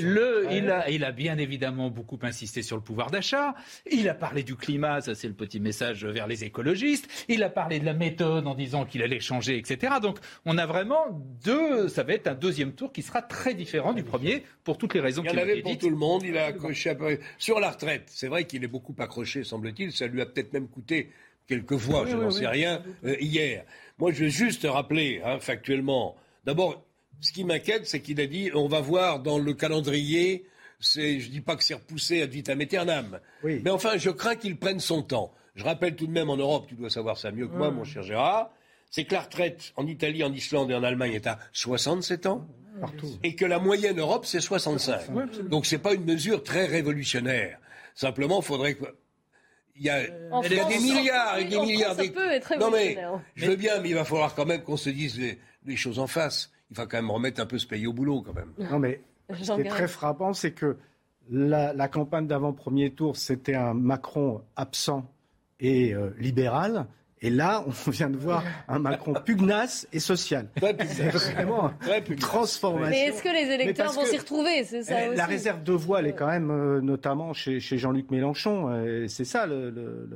le, 0.00 0.46
il, 0.50 0.70
a, 0.70 0.90
il 0.90 1.04
a 1.04 1.12
bien 1.12 1.38
évidemment 1.38 1.90
beaucoup 1.90 2.18
insisté 2.22 2.62
sur 2.62 2.76
le 2.76 2.82
pouvoir 2.82 3.10
d'achat. 3.10 3.54
Il 3.90 4.08
a 4.08 4.14
parlé 4.14 4.42
du 4.42 4.56
climat, 4.56 5.00
ça 5.00 5.14
c'est 5.14 5.28
le 5.28 5.34
petit 5.34 5.60
message 5.60 6.04
vers 6.04 6.26
les 6.26 6.44
écologistes. 6.44 7.08
Il 7.28 7.42
a 7.42 7.50
parlé 7.50 7.80
de 7.80 7.84
la 7.84 7.94
méthode 7.94 8.46
en 8.46 8.54
disant 8.54 8.84
qu'il 8.84 9.02
allait 9.02 9.20
changer, 9.20 9.58
etc. 9.58 9.94
Donc 10.02 10.18
on 10.44 10.58
a 10.58 10.66
vraiment 10.66 11.04
deux, 11.44 11.88
ça 11.88 12.02
va 12.02 12.14
être 12.14 12.26
un 12.26 12.34
deuxième 12.34 12.72
tour 12.72 12.92
qui 12.92 13.02
sera 13.02 13.22
très 13.22 13.54
différent 13.54 13.92
du 13.92 14.02
premier 14.02 14.44
pour 14.64 14.78
toutes 14.78 14.94
les 14.94 15.00
raisons 15.00 15.22
qu'il 15.22 15.38
a 15.38 15.42
avait 15.42 15.62
pour 15.62 15.78
tout 15.78 15.90
le 15.90 15.96
monde. 15.96 16.22
Il 16.24 16.36
a 16.36 16.46
accroché 16.46 16.90
sur 17.48 17.60
la 17.60 17.70
retraite. 17.70 18.02
C'est 18.08 18.28
vrai 18.28 18.44
qu'il 18.44 18.62
est 18.62 18.68
beaucoup 18.68 18.94
accroché, 18.98 19.42
semble-t-il. 19.42 19.90
Ça 19.90 20.06
lui 20.06 20.20
a 20.20 20.26
peut-être 20.26 20.52
même 20.52 20.68
coûté 20.68 21.08
quelques 21.46 21.72
voix, 21.72 22.04
je 22.04 22.14
n'en 22.14 22.30
sais 22.30 22.46
rien, 22.46 22.82
euh, 23.06 23.16
hier. 23.20 23.64
Moi, 23.96 24.12
je 24.12 24.24
veux 24.24 24.28
juste 24.28 24.66
rappeler, 24.68 25.22
hein, 25.24 25.38
factuellement, 25.40 26.14
d'abord, 26.44 26.84
ce 27.22 27.32
qui 27.32 27.44
m'inquiète, 27.44 27.86
c'est 27.86 28.00
qu'il 28.00 28.20
a 28.20 28.26
dit 28.26 28.50
on 28.52 28.68
va 28.68 28.82
voir 28.82 29.20
dans 29.20 29.38
le 29.38 29.54
calendrier. 29.54 30.44
je 30.78 31.00
ne 31.00 31.30
dis 31.30 31.40
pas 31.40 31.56
que 31.56 31.64
c'est 31.64 31.72
repoussé 31.72 32.20
ad 32.20 32.28
vitam 32.28 32.60
aeternam, 32.60 33.18
mais 33.42 33.70
enfin, 33.70 33.96
je 33.96 34.10
crains 34.10 34.36
qu'il 34.36 34.58
prenne 34.58 34.78
son 34.78 35.02
temps. 35.02 35.32
Je 35.54 35.64
rappelle 35.64 35.96
tout 35.96 36.06
de 36.06 36.12
même 36.12 36.28
en 36.28 36.36
Europe, 36.36 36.66
tu 36.68 36.74
dois 36.74 36.90
savoir 36.90 37.16
ça 37.16 37.30
mieux 37.32 37.48
que 37.48 37.56
moi, 37.56 37.70
mon 37.70 37.84
cher 37.84 38.02
Gérard, 38.02 38.50
c'est 38.90 39.04
que 39.04 39.14
la 39.14 39.22
retraite 39.22 39.72
en 39.76 39.86
Italie, 39.86 40.22
en 40.22 40.34
Islande 40.34 40.70
et 40.70 40.74
en 40.74 40.82
Allemagne 40.82 41.14
est 41.14 41.26
à 41.26 41.38
67 41.54 42.26
ans. 42.26 42.46
Et 43.22 43.34
que 43.34 43.44
la 43.44 43.58
moyenne 43.58 43.98
Europe, 43.98 44.26
c'est 44.26 44.40
65. 44.40 45.48
Donc, 45.48 45.66
ce 45.66 45.74
n'est 45.74 45.82
pas 45.82 45.94
une 45.94 46.04
mesure 46.04 46.42
très 46.42 46.66
révolutionnaire. 46.66 47.58
Simplement, 47.94 48.40
il 48.40 48.44
faudrait 48.44 48.74
que. 48.74 48.84
Il 49.80 49.84
y 49.84 49.90
a, 49.90 50.02
des 50.48 50.78
milliards 50.80 51.38
et 51.38 51.44
des 51.44 51.60
milliards. 51.60 51.96
non 52.58 52.68
mais 52.68 52.98
je 53.36 53.46
veux 53.46 53.54
bien, 53.54 53.80
mais 53.80 53.90
il 53.90 53.94
va 53.94 54.04
falloir 54.04 54.34
quand 54.34 54.44
même 54.44 54.62
qu'on 54.62 54.76
se 54.76 54.90
dise 54.90 55.20
les, 55.64 55.76
choses 55.76 56.00
en 56.00 56.08
face. 56.08 56.50
Il 56.72 56.76
va 56.76 56.86
quand 56.86 56.96
même 56.96 57.12
remettre 57.12 57.40
un 57.40 57.46
peu 57.46 57.58
ce 57.58 57.66
pays 57.66 57.86
au 57.86 57.92
boulot 57.92 58.22
quand 58.22 58.34
même. 58.34 58.52
Non 58.58 58.80
mais 58.80 59.00
ce 59.40 59.52
qui 59.52 59.60
est 59.60 59.68
très 59.68 59.86
frappant, 59.86 60.32
c'est 60.32 60.50
que 60.50 60.78
la, 61.30 61.72
la 61.72 61.86
campagne 61.86 62.26
d'avant 62.26 62.52
premier 62.52 62.90
tour, 62.90 63.16
c'était 63.16 63.54
un 63.54 63.72
Macron 63.72 64.42
absent 64.56 65.08
et 65.60 65.94
euh, 65.94 66.10
libéral. 66.18 66.86
Et 67.20 67.30
là, 67.30 67.64
on 67.66 67.90
vient 67.90 68.10
de 68.10 68.16
voir 68.16 68.42
un 68.68 68.78
Macron 68.78 69.14
pugnace 69.24 69.86
et 69.92 70.00
social. 70.00 70.48
C'est 70.60 71.10
vraiment 71.34 71.72
une 72.08 72.16
transformation. 72.16 72.90
Mais 72.90 73.08
est-ce 73.08 73.22
que 73.22 73.28
les 73.28 73.52
électeurs 73.52 73.92
vont 73.92 74.04
s'y 74.04 74.18
retrouver? 74.18 74.64
C'est 74.64 74.82
ça 74.82 75.06
eh, 75.06 75.14
La 75.14 75.26
réserve 75.26 75.62
de 75.62 75.72
voix, 75.72 76.00
elle 76.00 76.06
est 76.06 76.14
quand 76.14 76.28
même, 76.28 76.50
euh, 76.50 76.80
notamment 76.80 77.32
chez, 77.32 77.60
Jean-Luc 77.60 78.10
Mélenchon. 78.10 78.68
Euh, 78.70 79.06
c'est 79.08 79.24
ça, 79.24 79.46
le, 79.46 80.08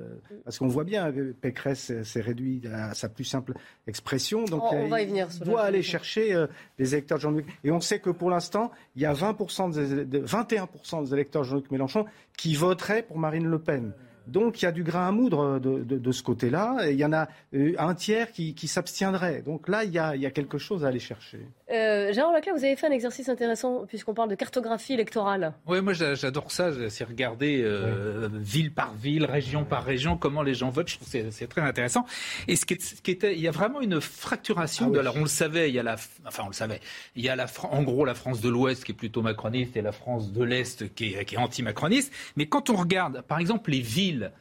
parce 0.44 0.58
qu'on 0.58 0.68
voit 0.68 0.84
bien, 0.84 1.12
Pécresse 1.40 1.92
s'est 2.02 2.20
réduit 2.20 2.62
à 2.72 2.94
sa 2.94 3.08
plus 3.08 3.24
simple 3.24 3.54
expression. 3.86 4.44
Donc, 4.44 4.62
on, 4.72 4.88
va 4.88 5.02
y 5.02 5.06
venir. 5.06 5.28
doit 5.44 5.62
aller 5.62 5.82
chercher 5.82 6.46
les 6.78 6.94
électeurs 6.94 7.18
de 7.18 7.22
Jean-Luc. 7.22 7.46
Et 7.64 7.70
on 7.70 7.80
sait 7.80 7.98
que 7.98 8.10
pour 8.10 8.30
l'instant, 8.30 8.70
il 8.96 9.02
y 9.02 9.06
a 9.06 9.12
20% 9.12 9.74
de, 9.74 10.20
21% 10.20 11.04
des 11.04 11.14
électeurs 11.14 11.42
de 11.42 11.48
Jean-Luc 11.48 11.70
Mélenchon 11.70 12.06
qui 12.36 12.54
voteraient 12.54 13.02
pour 13.02 13.18
Marine 13.18 13.46
Le 13.46 13.58
Pen. 13.58 13.92
Donc 14.26 14.62
il 14.62 14.64
y 14.64 14.68
a 14.68 14.72
du 14.72 14.82
grain 14.82 15.08
à 15.08 15.12
moudre 15.12 15.58
de, 15.58 16.12
ce 16.12 16.22
côté-là. 16.22 16.90
Il 16.90 16.96
y 16.96 17.04
en 17.04 17.12
a 17.12 17.28
euh, 17.54 17.74
un 17.78 17.94
tiers 17.94 18.32
qui, 18.32 18.68
s'abstiendrait. 18.68 19.42
Donc 19.42 19.68
là, 19.68 19.84
il 19.84 19.92
y, 19.92 19.98
a, 19.98 20.30
quelque 20.30 20.58
chose 20.58 20.84
à 20.84 20.88
aller 20.88 20.98
chercher. 20.98 21.46
Euh, 21.72 22.12
Gérard 22.12 22.32
Leclerc, 22.34 22.54
vous 22.54 22.64
avez 22.64 22.76
fait 22.76 22.86
un 22.86 22.92
exercice 22.92 23.28
intéressant 23.28 23.86
puisqu'on 23.86 24.12
parle 24.12 24.28
de 24.28 24.34
cartographie 24.34 24.92
électorale. 24.92 25.54
Oui, 25.66 25.80
moi 25.80 25.94
j'adore 25.94 26.50
ça. 26.50 26.70
C'est 26.90 27.04
regarder 27.04 27.62
euh, 27.64 28.28
ville 28.32 28.72
par 28.72 28.92
ville, 28.94 29.24
région 29.24 29.64
par 29.64 29.82
région, 29.84 30.18
comment 30.18 30.42
les 30.42 30.54
gens 30.54 30.68
votent. 30.68 30.88
Je 30.88 30.96
trouve 30.96 31.10
que 31.10 31.30
c'est 31.30 31.46
très 31.46 31.62
intéressant. 31.62 32.04
Et 32.46 32.56
ce 32.56 32.66
qui, 32.66 32.74
était, 33.10 33.34
il 33.34 33.40
y 33.40 33.48
a 33.48 33.50
vraiment 33.50 33.80
une 33.80 34.00
fracturation. 34.00 34.88
Ah 34.88 34.94
de, 34.94 34.98
alors 34.98 35.16
on 35.16 35.22
le 35.22 35.26
savait, 35.26 35.70
il 35.70 35.74
y 35.74 35.78
a 35.78 35.82
la, 35.82 35.96
enfin 36.26 36.42
on 36.44 36.48
le 36.48 36.52
savait, 36.52 36.80
il 37.16 37.24
y 37.24 37.28
a 37.30 37.36
la, 37.36 37.46
en 37.70 37.82
gros 37.82 38.04
la 38.04 38.14
France 38.14 38.40
de 38.40 38.50
l'Ouest 38.50 38.84
qui 38.84 38.92
est 38.92 38.94
plutôt 38.94 39.22
macroniste 39.22 39.76
et 39.76 39.82
la 39.82 39.92
France 39.92 40.32
de 40.32 40.44
l'Est 40.44 40.94
qui 40.94 41.14
est, 41.14 41.24
qui 41.24 41.36
est 41.36 41.38
anti-macroniste. 41.38 42.12
Mais 42.36 42.46
quand 42.46 42.68
on 42.68 42.76
regarde, 42.76 43.22
par 43.22 43.38
exemple, 43.38 43.70
les 43.70 43.80
villes 43.80 44.32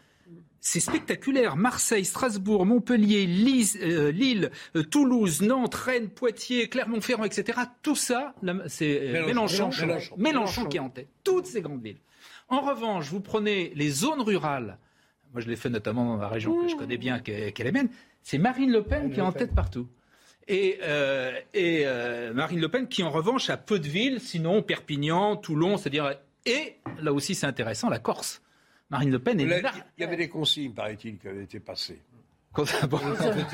c'est 0.63 0.79
spectaculaire. 0.79 1.57
Marseille, 1.57 2.05
Strasbourg, 2.05 2.67
Montpellier, 2.67 3.27
euh, 3.81 4.11
Lille, 4.11 4.51
euh, 4.75 4.83
Toulouse, 4.83 5.41
Nantes, 5.41 5.73
Rennes, 5.73 6.09
Poitiers, 6.09 6.69
Clermont-Ferrand, 6.69 7.23
etc. 7.23 7.59
Tout 7.81 7.95
ça, 7.95 8.35
c'est 8.67 9.15
euh, 9.15 9.25
Mélenchon, 9.25 9.71
Mélenchon, 10.17 10.65
qui 10.65 10.77
est 10.77 10.79
en 10.79 10.89
tête. 10.89 11.09
Toutes 11.23 11.47
ces 11.47 11.61
grandes 11.61 11.81
villes. 11.81 11.97
En 12.47 12.61
revanche, 12.61 13.09
vous 13.09 13.21
prenez 13.21 13.73
les 13.75 13.89
zones 13.89 14.21
rurales. 14.21 14.77
Moi, 15.33 15.41
je 15.41 15.49
l'ai 15.49 15.55
fait 15.55 15.69
notamment 15.69 16.15
dans 16.15 16.21
la 16.21 16.27
région 16.27 16.61
que 16.61 16.69
je 16.69 16.75
connais 16.75 16.97
bien, 16.97 17.19
qui 17.19 17.31
est, 17.31 17.57
la 17.59 17.71
mienne. 17.71 17.89
C'est 18.21 18.37
Marine 18.37 18.71
Le 18.71 18.83
Pen 18.83 19.11
qui 19.11 19.19
est 19.19 19.23
en 19.23 19.31
tête 19.31 19.55
partout. 19.55 19.87
Et, 20.47 20.79
et 21.53 21.85
Marine 22.33 22.59
Le 22.59 22.69
Pen 22.69 22.87
qui, 22.87 23.01
en 23.01 23.09
revanche, 23.09 23.49
a 23.49 23.57
peu 23.57 23.79
de 23.79 23.87
villes, 23.87 24.19
sinon 24.19 24.61
Perpignan, 24.61 25.37
Toulon, 25.37 25.77
c'est-à-dire. 25.77 26.13
Et 26.45 26.75
là 27.01 27.13
aussi, 27.13 27.33
c'est 27.33 27.47
intéressant, 27.47 27.89
la 27.89 27.99
Corse. 27.99 28.41
Marine 28.91 29.11
Le 29.11 29.19
Pen 29.19 29.39
est 29.39 29.61
là. 29.61 29.71
Il 29.97 30.01
y 30.01 30.03
avait 30.03 30.17
des 30.17 30.29
consignes, 30.29 30.73
paraît-il, 30.73 31.17
qui 31.17 31.27
avaient 31.27 31.43
été 31.43 31.59
passées. 31.59 32.01
Quand 32.53 32.65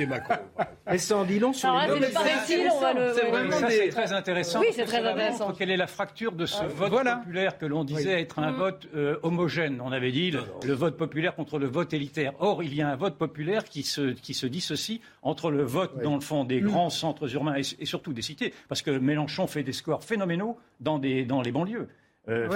Macron. 0.08 0.36
Et 0.92 0.98
ça 0.98 1.18
en 1.18 1.24
dit 1.24 1.38
long 1.38 1.54
sur 1.54 1.72
les 1.72 2.08
C'est 2.08 3.30
vraiment 3.30 3.60
très 3.92 4.12
intéressant. 4.12 4.60
Oui, 4.60 4.68
c'est 4.72 4.86
très 4.86 5.06
intéressant. 5.06 5.54
Quelle 5.54 5.70
est 5.70 5.78
la 5.78 5.86
fracture 5.86 6.32
de 6.32 6.48
ce 6.48 6.64
vote 6.64 7.04
populaire 7.04 7.60
que 7.60 7.68
l'on 7.68 7.84
disait 7.84 8.20
être 8.20 8.40
un 8.40 8.52
vote 8.52 8.88
euh, 8.96 9.20
homogène 9.22 9.82
On 9.82 9.92
avait 9.92 10.12
dit 10.12 10.32
le, 10.32 10.74
vote 10.74 10.98
populaire 10.98 11.36
contre 11.36 11.60
le 11.60 11.68
vote 11.68 11.94
élitaire. 11.94 12.34
Or, 12.40 12.64
il 12.64 12.74
y 12.74 12.82
a 12.82 12.90
un 12.90 12.96
vote 12.96 13.20
populaire 13.20 13.66
qui 13.66 13.84
se, 13.84 14.14
qui 14.14 14.34
se 14.34 14.48
dissocie 14.48 15.00
entre 15.22 15.52
le 15.52 15.62
vote, 15.62 16.02
dans 16.02 16.16
le 16.16 16.22
fond, 16.22 16.44
des 16.44 16.62
mm. 16.62 16.66
grands 16.66 16.90
centres 16.90 17.32
urbains 17.36 17.56
et, 17.56 17.86
surtout 17.86 18.14
des 18.14 18.24
cités. 18.24 18.52
Parce 18.68 18.82
que 18.82 18.90
Mélenchon 18.90 19.46
fait 19.46 19.62
des 19.62 19.74
scores 19.74 20.04
phénoménaux 20.04 20.58
dans, 20.80 20.98
des, 20.98 21.24
dans 21.24 21.44
les 21.44 21.52
banlieues. 21.52 21.88
Euh, 22.30 22.50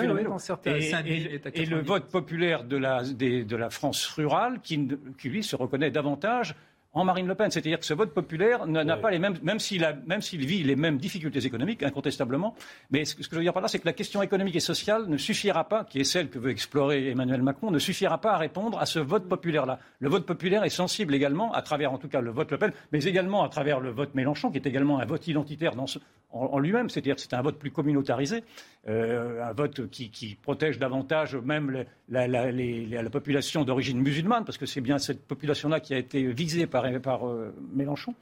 et, 1.54 1.66
le 1.66 1.82
vote 1.82 2.10
populaire 2.10 2.66
de 2.66 2.76
la, 2.76 3.04
de 3.04 3.56
la 3.56 3.70
France 3.70 4.06
rurale 4.08 4.60
qui, 4.62 4.88
qui, 5.18 5.30
lui, 5.30 5.44
se 5.44 5.56
reconnaît 5.56 5.92
davantage 5.92 6.56
en 6.94 7.06
Marine 7.06 7.28
Le 7.28 7.36
Pen. 7.36 7.50
C'est-à-dire 7.50 7.80
que 7.80 7.86
ce 7.86 7.94
vote 7.94 8.14
populaire 8.14 8.68
n'a 8.68 8.98
pas 8.98 9.12
les 9.12 9.20
mêmes, 9.20 9.38
même 9.42 9.60
s'il 9.60 10.46
vit 10.46 10.64
les 10.64 10.76
mêmes 10.76 10.98
difficultés 10.98 11.46
économiques, 11.46 11.84
incontestablement. 11.84 12.56
Mais 12.90 13.06
ce 13.06 13.16
que 13.16 13.24
je 13.24 13.36
veux 13.36 13.42
dire 13.42 13.54
par 13.54 13.62
là, 13.62 13.68
c'est 13.68 13.80
que 13.80 13.86
la 13.86 13.94
question 13.94 14.22
économique 14.22 14.56
et 14.56 14.62
sociale 14.62 15.06
ne 15.08 15.18
suffira 15.18 15.68
pas, 15.68 15.86
qui 15.86 16.00
est 16.00 16.04
celle 16.04 16.30
que 16.30 16.40
veut 16.40 16.52
explorer 16.52 17.10
Emmanuel 17.10 17.42
Macron, 17.42 17.72
ne 17.72 17.80
suffira 17.80 18.20
pas 18.20 18.34
à 18.34 18.38
répondre 18.38 18.78
à 18.80 18.86
ce 18.86 19.00
vote 19.00 19.28
populaire-là. 19.28 19.80
Le 20.00 20.10
vote 20.10 20.26
populaire 20.26 20.64
est 20.64 20.70
sensible 20.70 21.16
également, 21.16 21.54
à 21.54 21.62
travers 21.62 21.94
en 21.94 21.98
tout 21.98 22.10
cas 22.10 22.22
le 22.22 22.32
vote 22.32 22.52
Le 22.52 22.58
Pen, 22.58 22.72
mais 22.92 23.04
également 23.04 23.44
à 23.44 23.50
travers 23.50 23.80
le 23.80 23.92
vote 23.92 24.14
Mélenchon, 24.16 24.52
qui 24.52 24.58
est 24.58 24.68
également 24.68 25.00
un 25.00 25.06
vote 25.06 25.28
identitaire 25.28 25.76
dans 25.76 25.86
en, 26.34 26.60
lui-même. 26.60 26.90
C'est-à-dire 26.90 27.16
que 27.16 27.22
c'est 27.22 27.34
un 27.34 27.42
vote 27.42 27.58
plus 27.58 27.72
communautarisé, 27.72 28.44
euh, 28.88 29.44
un 29.44 29.54
vote 29.54 29.88
qui, 29.92 30.38
protège 30.42 30.80
davantage 30.80 31.36
même 31.36 31.86
la 32.10 33.10
population 33.12 33.64
d'origine 33.64 34.00
musulmane, 34.02 34.44
parce 34.44 34.58
que 34.58 34.66
c'est 34.66 34.82
bien 34.82 34.98
cette 34.98 35.28
population-là 35.28 35.80
qui 35.80 35.94
a 35.94 36.00
été 36.00 36.32
visée 36.34 36.66
par 36.66 36.86
par, 37.02 37.28
euh, 37.28 37.54
Mélenchon. 37.74 38.16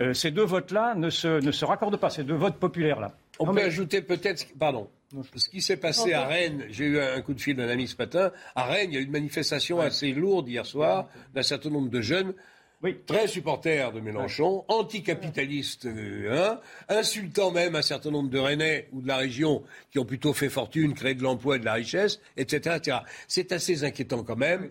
Euh, 0.00 0.14
ces 0.14 0.30
deux 0.30 0.44
votes-là 0.44 0.94
ne 0.94 1.10
se, 1.10 1.42
ne 1.44 1.50
se 1.50 1.64
raccordent 1.64 1.96
pas, 1.96 2.10
ces 2.10 2.22
deux 2.22 2.36
votes 2.36 2.58
populaires-là. 2.58 3.16
On 3.40 3.52
peut 3.52 3.62
ajouter 3.62 4.02
peut-être, 4.02 4.46
pardon, 4.56 4.88
ce 5.34 5.48
qui 5.48 5.60
s'est 5.60 5.76
passé 5.76 6.12
à 6.12 6.26
Rennes, 6.26 6.64
j'ai 6.70 6.84
eu 6.84 7.00
un 7.00 7.20
coup 7.20 7.34
de 7.34 7.40
fil 7.40 7.56
d'un 7.56 7.68
ami 7.68 7.88
ce 7.88 7.96
matin. 7.96 8.30
À 8.54 8.66
Rennes, 8.66 8.90
il 8.90 8.94
y 8.94 8.98
a 8.98 9.00
eu 9.00 9.04
une 9.04 9.10
manifestation 9.10 9.80
assez 9.80 10.12
lourde 10.12 10.48
hier 10.48 10.64
soir 10.64 11.08
d'un 11.34 11.42
certain 11.42 11.70
nombre 11.70 11.90
de 11.90 12.00
jeunes 12.00 12.34
très 13.06 13.26
supporters 13.26 13.92
de 13.92 14.00
Mélenchon, 14.00 14.64
anticapitalistes, 14.68 15.86
euh, 15.86 16.50
hein, 16.50 16.60
insultant 16.88 17.50
même 17.50 17.74
un 17.74 17.82
certain 17.82 18.10
nombre 18.10 18.30
de 18.30 18.38
Rennais 18.38 18.88
ou 18.92 19.00
de 19.00 19.08
la 19.08 19.16
région 19.16 19.62
qui 19.90 19.98
ont 19.98 20.04
plutôt 20.04 20.32
fait 20.32 20.48
fortune, 20.48 20.94
créé 20.94 21.14
de 21.14 21.22
l'emploi 21.22 21.56
et 21.56 21.58
de 21.58 21.64
la 21.64 21.74
richesse, 21.74 22.20
etc. 22.36 22.76
etc. 22.76 22.98
C'est 23.28 23.52
assez 23.52 23.84
inquiétant 23.84 24.22
quand 24.22 24.36
même 24.36 24.70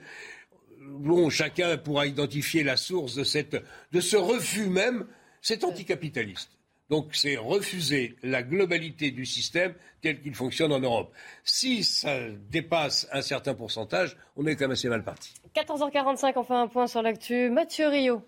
bon, 0.86 1.30
chacun 1.30 1.78
pourra 1.78 2.06
identifier 2.08 2.64
la 2.64 2.78
source 2.78 3.16
de, 3.16 3.24
cette, 3.24 3.58
de 3.92 4.00
ce 4.00 4.16
refus 4.18 4.68
même, 4.68 5.06
c'est 5.42 5.64
anticapitaliste. 5.64 6.50
Donc 6.94 7.08
c'est 7.14 7.38
refuser 7.38 8.16
la 8.22 8.44
globalité 8.44 9.10
du 9.10 9.26
système 9.26 9.74
tel 10.04 10.22
qu'il 10.22 10.36
fonctionne 10.36 10.72
en 10.72 10.80
Europe. 10.80 11.12
Si 11.44 11.84
ça 11.84 12.30
dépasse 12.52 13.08
un 13.12 13.24
certain 13.24 13.56
pourcentage, 13.56 14.16
on 14.38 14.46
est 14.46 14.56
quand 14.56 14.66
même 14.66 14.74
assez 14.74 14.90
mal 14.90 15.04
parti. 15.04 15.34
14h45, 15.56 16.34
enfin 16.36 16.62
un 16.62 16.68
point 16.68 16.86
sur 16.86 17.02
l'actu. 17.02 17.50
Mathieu 17.50 17.88
Rio. 17.88 18.22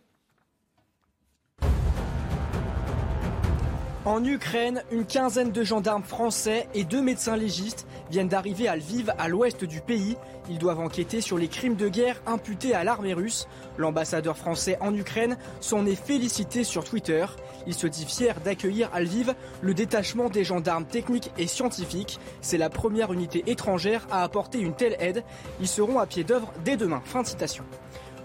En 4.05 4.23
Ukraine, 4.23 4.83
une 4.91 5.03
quinzaine 5.03 5.51
de 5.51 5.63
gendarmes 5.63 6.03
français 6.03 6.67
et 6.75 6.83
deux 6.83 7.01
médecins 7.01 7.35
légistes 7.35 7.87
viennent 8.11 8.27
d'arriver 8.27 8.67
à 8.67 8.75
Lviv, 8.75 9.11
à 9.17 9.27
l'ouest 9.27 9.65
du 9.65 9.81
pays. 9.81 10.15
Ils 10.47 10.59
doivent 10.59 10.79
enquêter 10.79 11.21
sur 11.21 11.39
les 11.39 11.47
crimes 11.47 11.75
de 11.75 11.87
guerre 11.87 12.21
imputés 12.27 12.75
à 12.75 12.83
l'armée 12.83 13.15
russe. 13.15 13.47
L'ambassadeur 13.79 14.37
français 14.37 14.77
en 14.79 14.93
Ukraine 14.93 15.37
s'en 15.59 15.87
est 15.87 15.95
félicité 15.95 16.63
sur 16.63 16.83
Twitter. 16.83 17.25
Il 17.65 17.73
se 17.73 17.87
dit 17.87 18.05
fier 18.05 18.39
d'accueillir 18.41 18.91
à 18.93 19.01
Lviv 19.01 19.33
le 19.61 19.73
détachement 19.73 20.29
des 20.29 20.43
gendarmes 20.43 20.85
techniques 20.85 21.31
et 21.39 21.47
scientifiques. 21.47 22.19
C'est 22.41 22.59
la 22.59 22.69
première 22.69 23.11
unité 23.11 23.43
étrangère 23.47 24.05
à 24.11 24.21
apporter 24.21 24.59
une 24.59 24.75
telle 24.75 24.97
aide. 24.99 25.23
Ils 25.59 25.67
seront 25.67 25.97
à 25.97 26.05
pied 26.05 26.23
d'œuvre 26.23 26.53
dès 26.63 26.77
demain. 26.77 27.01
Fin 27.05 27.23
de 27.23 27.27
citation. 27.27 27.63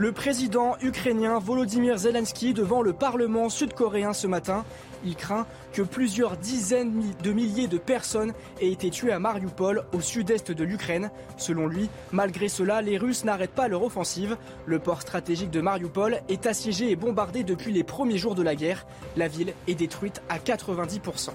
Le 0.01 0.13
président 0.13 0.79
ukrainien 0.81 1.39
Volodymyr 1.39 1.99
Zelensky 1.99 2.55
devant 2.55 2.81
le 2.81 2.95
Parlement 2.95 3.51
sud-coréen 3.51 4.15
ce 4.15 4.27
matin. 4.27 4.65
Il 5.05 5.15
craint 5.15 5.47
que 5.75 5.83
plusieurs 5.83 6.39
dizaines 6.39 7.03
de 7.23 7.33
milliers 7.33 7.67
de 7.67 7.77
personnes 7.77 8.33
aient 8.63 8.73
été 8.73 8.89
tuées 8.89 9.13
à 9.13 9.19
Mariupol, 9.19 9.85
au 9.93 10.01
sud-est 10.01 10.53
de 10.53 10.65
l'Ukraine. 10.65 11.11
Selon 11.37 11.67
lui, 11.67 11.91
malgré 12.13 12.49
cela, 12.49 12.81
les 12.81 12.97
Russes 12.97 13.25
n'arrêtent 13.25 13.51
pas 13.51 13.69
leur 13.69 13.83
offensive. 13.83 14.39
Le 14.65 14.79
port 14.79 15.03
stratégique 15.03 15.51
de 15.51 15.61
Mariupol 15.61 16.23
est 16.31 16.47
assiégé 16.47 16.91
et 16.91 16.97
bombardé 16.97 17.45
depuis 17.45 17.71
les 17.71 17.85
premiers 17.85 18.17
jours 18.17 18.35
de 18.35 18.43
la 18.43 18.55
guerre. 18.55 18.87
La 19.19 19.29
ville 19.29 19.53
est 19.69 19.75
détruite 19.75 20.23
à 20.31 20.39
90%. 20.39 21.29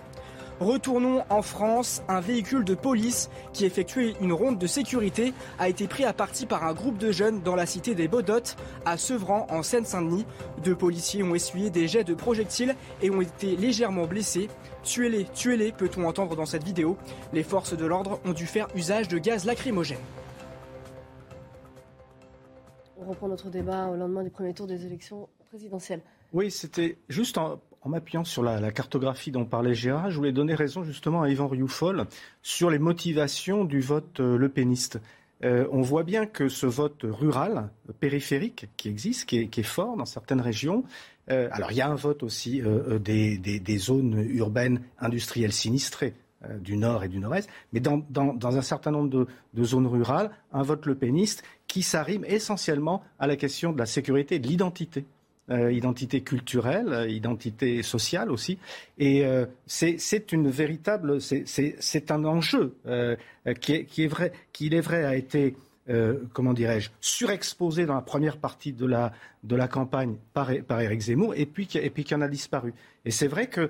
Retournons 0.59 1.23
en 1.29 1.41
France. 1.41 2.01
Un 2.07 2.21
véhicule 2.21 2.63
de 2.63 2.75
police 2.75 3.29
qui 3.51 3.65
effectuait 3.65 4.15
une 4.21 4.31
ronde 4.31 4.57
de 4.57 4.67
sécurité 4.67 5.33
a 5.59 5.67
été 5.67 5.87
pris 5.87 6.05
à 6.05 6.13
partie 6.13 6.45
par 6.45 6.63
un 6.63 6.73
groupe 6.73 6.97
de 6.97 7.11
jeunes 7.11 7.41
dans 7.41 7.55
la 7.55 7.65
cité 7.65 7.93
des 7.93 8.07
Baudottes, 8.07 8.55
à 8.85 8.97
Sevran, 8.97 9.47
en 9.49 9.63
Seine-Saint-Denis. 9.63 10.25
Deux 10.63 10.75
policiers 10.75 11.23
ont 11.23 11.35
essuyé 11.35 11.69
des 11.69 11.89
jets 11.89 12.05
de 12.05 12.13
projectiles 12.13 12.75
et 13.01 13.09
ont 13.09 13.21
été 13.21 13.57
légèrement 13.57 14.05
blessés. 14.05 14.49
Tuez-les, 14.83 15.25
tuez-les, 15.33 15.73
peut-on 15.73 16.07
entendre 16.07 16.37
dans 16.37 16.45
cette 16.45 16.63
vidéo. 16.63 16.97
Les 17.33 17.43
forces 17.43 17.75
de 17.75 17.85
l'ordre 17.85 18.19
ont 18.23 18.33
dû 18.33 18.45
faire 18.45 18.67
usage 18.75 19.09
de 19.09 19.17
gaz 19.17 19.43
lacrymogène. 19.45 19.99
On 22.97 23.09
reprend 23.09 23.27
notre 23.27 23.49
débat 23.49 23.87
au 23.87 23.95
lendemain 23.95 24.23
du 24.23 24.29
premier 24.29 24.53
tour 24.53 24.67
des 24.67 24.85
élections 24.85 25.27
présidentielles. 25.49 26.01
Oui, 26.33 26.49
c'était 26.49 26.97
juste 27.09 27.37
en, 27.37 27.59
en 27.85 27.89
m'appuyant 27.89 28.23
sur 28.23 28.41
la, 28.41 28.71
cartographie 28.71 29.31
dont 29.31 29.45
parlait 29.45 29.75
Gérard, 29.75 30.09
je 30.09 30.17
voulais 30.17 30.31
donner 30.31 30.55
raison 30.55 30.83
justement 30.83 31.21
à 31.21 31.29
Yvan 31.29 31.47
Rioufol 31.47 32.05
sur 32.41 32.71
les 32.71 32.79
motivations 32.79 33.63
du 33.63 33.79
vote 33.79 34.19
euh, 34.19 34.37
le 34.37 34.49
péniste. 34.49 34.99
Euh, 35.43 35.67
on 35.71 35.81
voit 35.81 36.03
bien 36.03 36.25
que 36.25 36.49
ce 36.49 36.65
vote 36.65 37.01
rural, 37.03 37.69
périphérique, 37.99 38.67
qui 38.75 38.89
existe, 38.89 39.27
qui 39.27 39.37
est, 39.37 39.63
fort 39.63 39.97
dans 39.97 40.05
certaines 40.05 40.41
régions, 40.41 40.83
euh, 41.29 41.47
alors 41.51 41.71
il 41.71 41.77
y 41.77 41.81
a 41.81 41.87
un 41.87 41.95
vote 41.95 42.23
aussi 42.23 42.61
des, 42.99 43.77
zones 43.77 44.25
urbaines 44.29 44.81
industrielles 44.99 45.53
sinistrées 45.53 46.15
du 46.59 46.77
nord 46.77 47.03
et 47.03 47.07
du 47.07 47.19
nord-est, 47.19 47.49
mais 47.73 47.81
dans, 47.81 48.01
un 48.43 48.61
certain 48.61 48.91
nombre 48.91 49.27
de, 49.53 49.63
zones 49.63 49.87
rurales, 49.87 50.31
un 50.53 50.63
vote 50.63 50.85
le 50.85 50.95
péniste 50.95 51.43
qui 51.67 51.83
s'arrime 51.83 52.23
essentiellement 52.25 53.03
à 53.19 53.27
la 53.27 53.35
question 53.35 53.73
de 53.73 53.77
la 53.77 53.85
sécurité 53.85 54.35
et 54.35 54.39
de 54.39 54.47
l'identité. 54.47 55.05
Euh, 55.51 55.71
identité 55.71 56.21
culturelle, 56.21 56.91
euh, 56.91 57.07
identité 57.07 57.83
sociale 57.83 58.31
aussi. 58.31 58.57
Et 58.97 59.23
euh, 59.23 59.45
c'est 59.67 60.31
une 60.31 60.49
véritable, 60.49 61.21
c'est 61.21 62.09
un 62.09 62.25
enjeu 62.25 62.75
qui, 63.61 63.73
est, 63.75 64.07
vrai, 64.07 64.31
qui 64.51 64.65
il 64.65 64.73
est 64.73 64.81
vrai 64.81 65.05
a 65.05 65.15
été 65.15 65.55
comment 66.33 66.53
dirais-je, 66.53 66.89
surexposé 66.99 67.85
dans 67.85 67.93
la 67.93 68.01
première 68.01 68.37
partie 68.37 68.73
de 68.73 68.87
la, 68.87 69.67
campagne 69.67 70.15
par, 70.33 70.49
par 70.67 70.81
Éric 70.81 71.01
Zemmour 71.01 71.35
et 71.35 71.45
puis, 71.45 71.69
et 71.75 71.91
puis 71.91 72.03
qui 72.03 72.15
en 72.15 72.21
a 72.21 72.27
disparu. 72.27 72.73
Et 73.05 73.11
c'est 73.11 73.27
vrai 73.27 73.47
qu'il 73.47 73.69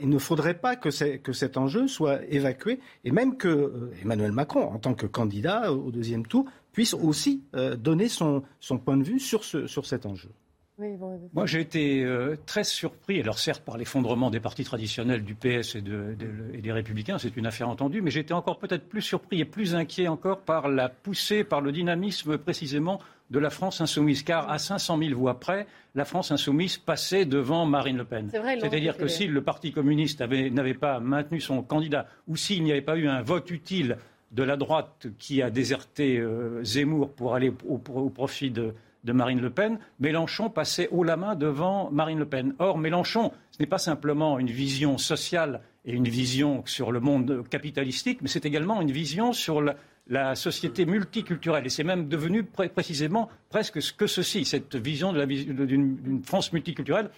il 0.00 0.08
ne 0.08 0.18
faudrait 0.18 0.58
pas 0.58 0.74
que, 0.74 0.90
cet 0.90 1.56
enjeu 1.56 1.86
soit 1.86 2.18
évacué 2.28 2.80
et 3.04 3.12
même 3.12 3.36
que 3.36 3.92
Emmanuel 4.02 4.32
Macron, 4.32 4.64
en 4.64 4.80
tant 4.80 4.94
que 4.94 5.06
candidat 5.06 5.72
au 5.72 5.92
deuxième 5.92 6.26
tour, 6.26 6.46
puisse 6.72 6.94
aussi 6.94 7.44
donner 7.78 8.08
son, 8.08 8.42
point 8.84 8.96
de 8.96 9.04
vue 9.04 9.20
sur 9.20 9.44
cet 9.44 10.04
enjeu. 10.04 10.30
Moi, 10.78 11.46
j'ai 11.46 11.60
été 11.60 12.04
euh, 12.04 12.36
très 12.44 12.62
surpris, 12.62 13.20
alors 13.20 13.38
certes 13.38 13.62
par 13.64 13.78
l'effondrement 13.78 14.30
des 14.30 14.40
partis 14.40 14.64
traditionnels 14.64 15.24
du 15.24 15.34
PS 15.34 15.76
et, 15.76 15.80
des 15.80 16.72
Républicains, 16.72 17.16
c'est 17.16 17.34
une 17.34 17.46
affaire 17.46 17.70
entendue, 17.70 18.02
mais 18.02 18.10
j'étais 18.10 18.34
encore 18.34 18.58
peut-être 18.58 18.86
plus 18.86 19.00
surpris 19.00 19.40
et 19.40 19.46
plus 19.46 19.74
inquiet 19.74 20.06
encore 20.06 20.40
par 20.40 20.68
la 20.68 20.90
poussée, 20.90 21.44
par 21.44 21.62
le 21.62 21.72
dynamisme 21.72 22.36
précisément 22.36 23.00
de 23.30 23.38
la 23.38 23.48
France 23.48 23.80
insoumise, 23.80 24.22
car 24.22 24.50
à 24.50 24.58
500 24.58 24.98
000 24.98 25.18
voix 25.18 25.40
près, 25.40 25.66
la 25.94 26.04
France 26.04 26.30
insoumise 26.30 26.76
passait 26.76 27.24
devant 27.24 27.64
Marine 27.64 27.96
Le 27.96 28.04
Pen. 28.04 28.30
C'est-à-dire 28.30 28.98
que 28.98 29.08
si 29.08 29.26
le 29.26 29.42
Parti 29.42 29.72
communiste 29.72 30.20
n'avait 30.20 30.74
pas 30.74 31.00
maintenu 31.00 31.40
son 31.40 31.62
candidat, 31.62 32.06
ou 32.28 32.36
s'il 32.36 32.62
n'y 32.62 32.70
avait 32.70 32.82
pas 32.82 32.96
eu 32.96 33.08
un 33.08 33.22
vote 33.22 33.50
utile 33.50 33.96
de 34.32 34.42
la 34.42 34.56
droite 34.56 35.06
qui 35.18 35.40
a 35.40 35.48
déserté 35.50 36.18
euh, 36.18 36.62
Zemmour 36.62 37.12
pour 37.12 37.34
aller 37.34 37.52
au 37.66 37.78
profit 38.10 38.50
de, 38.50 38.74
de 39.06 39.12
Marine 39.12 39.40
Le 39.40 39.50
Pen, 39.50 39.78
Mélenchon 40.00 40.50
passait 40.50 40.88
haut 40.90 41.04
la 41.04 41.16
main 41.16 41.36
devant 41.36 41.90
Marine 41.90 42.18
Le 42.18 42.26
Pen. 42.26 42.54
Or, 42.58 42.76
Mélenchon, 42.76 43.32
ce 43.52 43.58
n'est 43.60 43.68
pas 43.68 43.78
simplement 43.78 44.38
une 44.38 44.50
vision 44.50 44.98
sociale 44.98 45.62
et 45.86 45.92
une 45.92 46.08
vision 46.08 46.64
sur 46.66 46.90
le 46.90 46.98
monde 46.98 47.44
capitalistique, 47.48 48.18
mais 48.20 48.28
c'est 48.28 48.44
également 48.44 48.82
une 48.82 48.90
vision 48.90 49.32
sur 49.32 49.62
la, 49.62 50.34
société 50.34 50.86
multiculturelle. 50.86 51.66
Et 51.66 51.68
c'est 51.68 51.84
même 51.84 52.08
devenu 52.08 52.44
précisément 52.44 53.28
presque 53.48 53.78
que 53.96 54.06
ceci, 54.06 54.44
cette 54.44 54.76
vision 54.76 55.12
d'une 55.12 56.22
France 56.24 56.52
multiculturelle, 56.52 57.10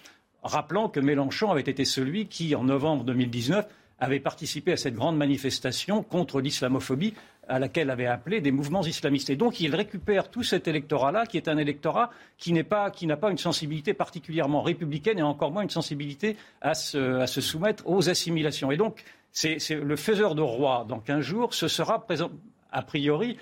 rappelant 0.43 0.89
que 0.89 0.99
Mélenchon 0.99 1.51
avait 1.51 1.61
été 1.61 1.85
celui 1.85 2.27
qui, 2.27 2.55
en 2.55 2.63
novembre 2.63 3.03
2019, 3.03 3.67
avait 3.99 4.19
participé 4.19 4.71
à 4.71 4.77
cette 4.77 4.95
grande 4.95 5.17
manifestation 5.17 6.03
contre 6.03 6.39
l'islamophobie 6.41 7.13
à 7.49 7.59
laquelle 7.59 7.89
avaient 7.89 8.05
appelé 8.05 8.41
des 8.41 8.51
mouvements 8.51 8.83
islamistes. 8.83 9.29
Et 9.29 9.35
donc 9.35 9.59
il 9.59 9.75
récupère 9.75 10.29
tout 10.29 10.43
cet 10.43 10.67
électorat-là, 10.67 11.25
qui 11.25 11.37
est 11.37 11.47
un 11.47 11.57
électorat 11.57 12.11
qui 12.37 12.53
n'a 12.53 12.63
pas, 12.63 12.91
une 13.29 13.37
sensibilité 13.37 13.93
particulièrement 13.93 14.61
républicaine 14.61 15.19
et 15.19 15.23
encore 15.23 15.51
moins 15.51 15.63
une 15.63 15.69
sensibilité 15.69 16.37
à 16.61 16.75
se, 16.75 17.19
à 17.19 17.27
se 17.27 17.41
soumettre 17.41 17.87
aux 17.87 18.09
assimilations. 18.09 18.71
Et 18.71 18.77
donc 18.77 19.03
c'est 19.31 19.59
le 19.71 19.95
faiseur 19.95 20.35
de 20.35 20.41
roi 20.41 20.85
dans 20.87 20.99
15 20.99 21.21
jours, 21.21 21.53
ce 21.53 21.67
sera 21.67 22.05
présent, 22.05 22.31
a 22.71 22.81
priori 22.81 23.37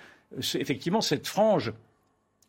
effectivement 0.56 1.02
cette 1.02 1.28
frange 1.28 1.74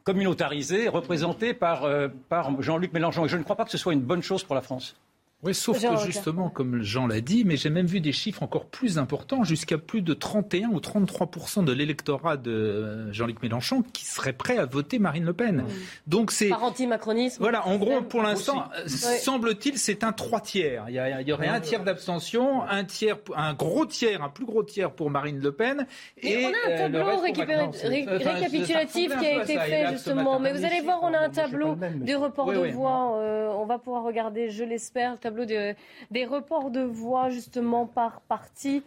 communautarisée 0.05 0.89
représentée 0.89 1.53
par, 1.55 1.85
euh, 1.85 2.09
par 2.29 2.63
Jean-Luc 2.63 2.93
Mélenchon. 2.93 3.27
Et 3.27 3.29
je 3.29 3.37
ne 3.37 3.43
crois 3.43 3.57
pas 3.57 3.65
que 3.65 3.71
ce 3.71 3.79
soit 3.79 3.93
une 3.93 4.01
bonne 4.01 4.23
chose 4.23 4.43
pour 4.43 4.55
la 4.55 4.63
France. 4.63 4.97
Oui, 5.45 5.55
sauf 5.55 5.81
que 5.81 5.97
justement, 6.05 6.51
comme 6.51 6.83
Jean 6.83 7.07
l'a 7.07 7.21
dit, 7.21 7.45
mais 7.45 7.57
j'ai 7.57 7.71
même 7.71 7.87
vu 7.87 8.01
des 8.01 8.11
chiffres 8.11 8.43
encore 8.43 8.67
plus 8.67 8.99
importants, 8.99 9.45
jusqu'à 9.45 9.79
plus 9.79 10.03
de 10.03 10.13
31 10.13 10.71
ou 10.71 10.81
33 10.81 11.63
de 11.63 11.73
l'électorat 11.73 12.37
de 12.37 12.51
euh, 12.51 13.13
Jean-Luc 13.13 13.41
Mélenchon 13.41 13.85
qui 13.93 14.05
serait 14.05 14.33
prêt 14.33 14.59
à 14.59 14.67
voter 14.67 14.99
Marine 14.99 15.25
Le 15.25 15.33
Pen. 15.33 15.65
Donc 16.09 16.33
c'est 16.33 16.49
par 16.49 16.65
anti-macronisme. 16.65 17.41
Voilà, 17.41 17.69
en 17.69 17.77
gros, 17.77 18.03
pour 18.03 18.23
l'instant, 18.23 18.65
euh, 18.79 18.89
semble-t-il, 18.89 19.79
c'est 19.79 20.03
un 20.03 20.11
trois 20.11 20.41
tiers. 20.41 20.87
Il 20.89 20.95
y, 20.95 21.33
aurait 21.33 21.47
un 21.47 21.61
tiers 21.61 21.85
d'abstention, 21.85 22.65
un 22.65 22.83
tiers, 22.83 23.19
un 23.37 23.55
gros 23.55 23.87
tiers, 23.87 24.25
un 24.25 24.31
plus 24.31 24.45
gros 24.45 24.65
tiers 24.65 24.91
pour 24.91 25.09
Marine 25.09 25.39
Le 25.39 25.53
Pen, 25.53 25.87
et, 26.21 26.47
on 26.47 26.49
a 26.49 26.51
un 26.51 26.71
euh, 26.73 26.79
tableau 26.79 27.17
récapitulatif 27.21 29.17
qui 29.17 29.27
a 29.27 29.43
été 29.45 29.57
fait 29.57 29.87
justement. 29.93 30.41
Mais 30.41 30.53
vous 30.53 30.65
allez 30.65 30.81
voir, 30.81 30.99
on 31.05 31.15
a 31.15 31.19
un 31.19 31.31
tableau 31.31 31.77
de 31.77 32.15
report 32.17 32.53
de 32.53 32.73
voix. 32.73 33.17
on 33.57 33.67
va 33.67 33.79
pouvoir 33.79 34.03
regarder, 34.03 34.51
je 34.51 34.65
l'espère 34.65 35.17
tableau 35.29 35.45
des 35.45 36.25
reports 36.25 36.71
de 36.71 36.81
voix 36.81 37.31
justement 37.31 37.87
par 37.87 38.21
parti 38.23 38.83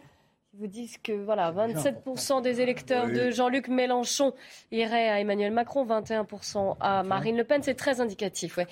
qui 0.52 0.58
vous 0.58 0.66
disent 0.66 0.98
que 0.98 1.12
voilà, 1.12 1.50
27% 1.50 2.42
des 2.42 2.60
électeurs 2.60 3.06
de 3.06 3.30
Jean-Luc 3.30 3.68
Mélenchon 3.68 4.34
iraient 4.70 5.08
à 5.08 5.18
Emmanuel 5.18 5.50
Macron, 5.50 5.86
21% 5.86 6.76
à 6.78 7.02
Marine 7.02 7.38
Le 7.38 7.44
Pen. 7.44 7.62
C'est 7.62 7.74
très 7.74 8.02
indicatif. 8.02 8.58
Ouais. 8.58 8.66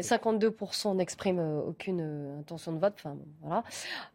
52% 0.00 0.90
euh, 0.90 0.94
n'expriment 0.94 1.40
euh, 1.40 1.68
aucune 1.68 2.00
euh, 2.00 2.38
intention 2.38 2.72
de 2.72 2.78
vote. 2.78 2.94
Enfin, 2.96 3.16
voilà. 3.42 3.64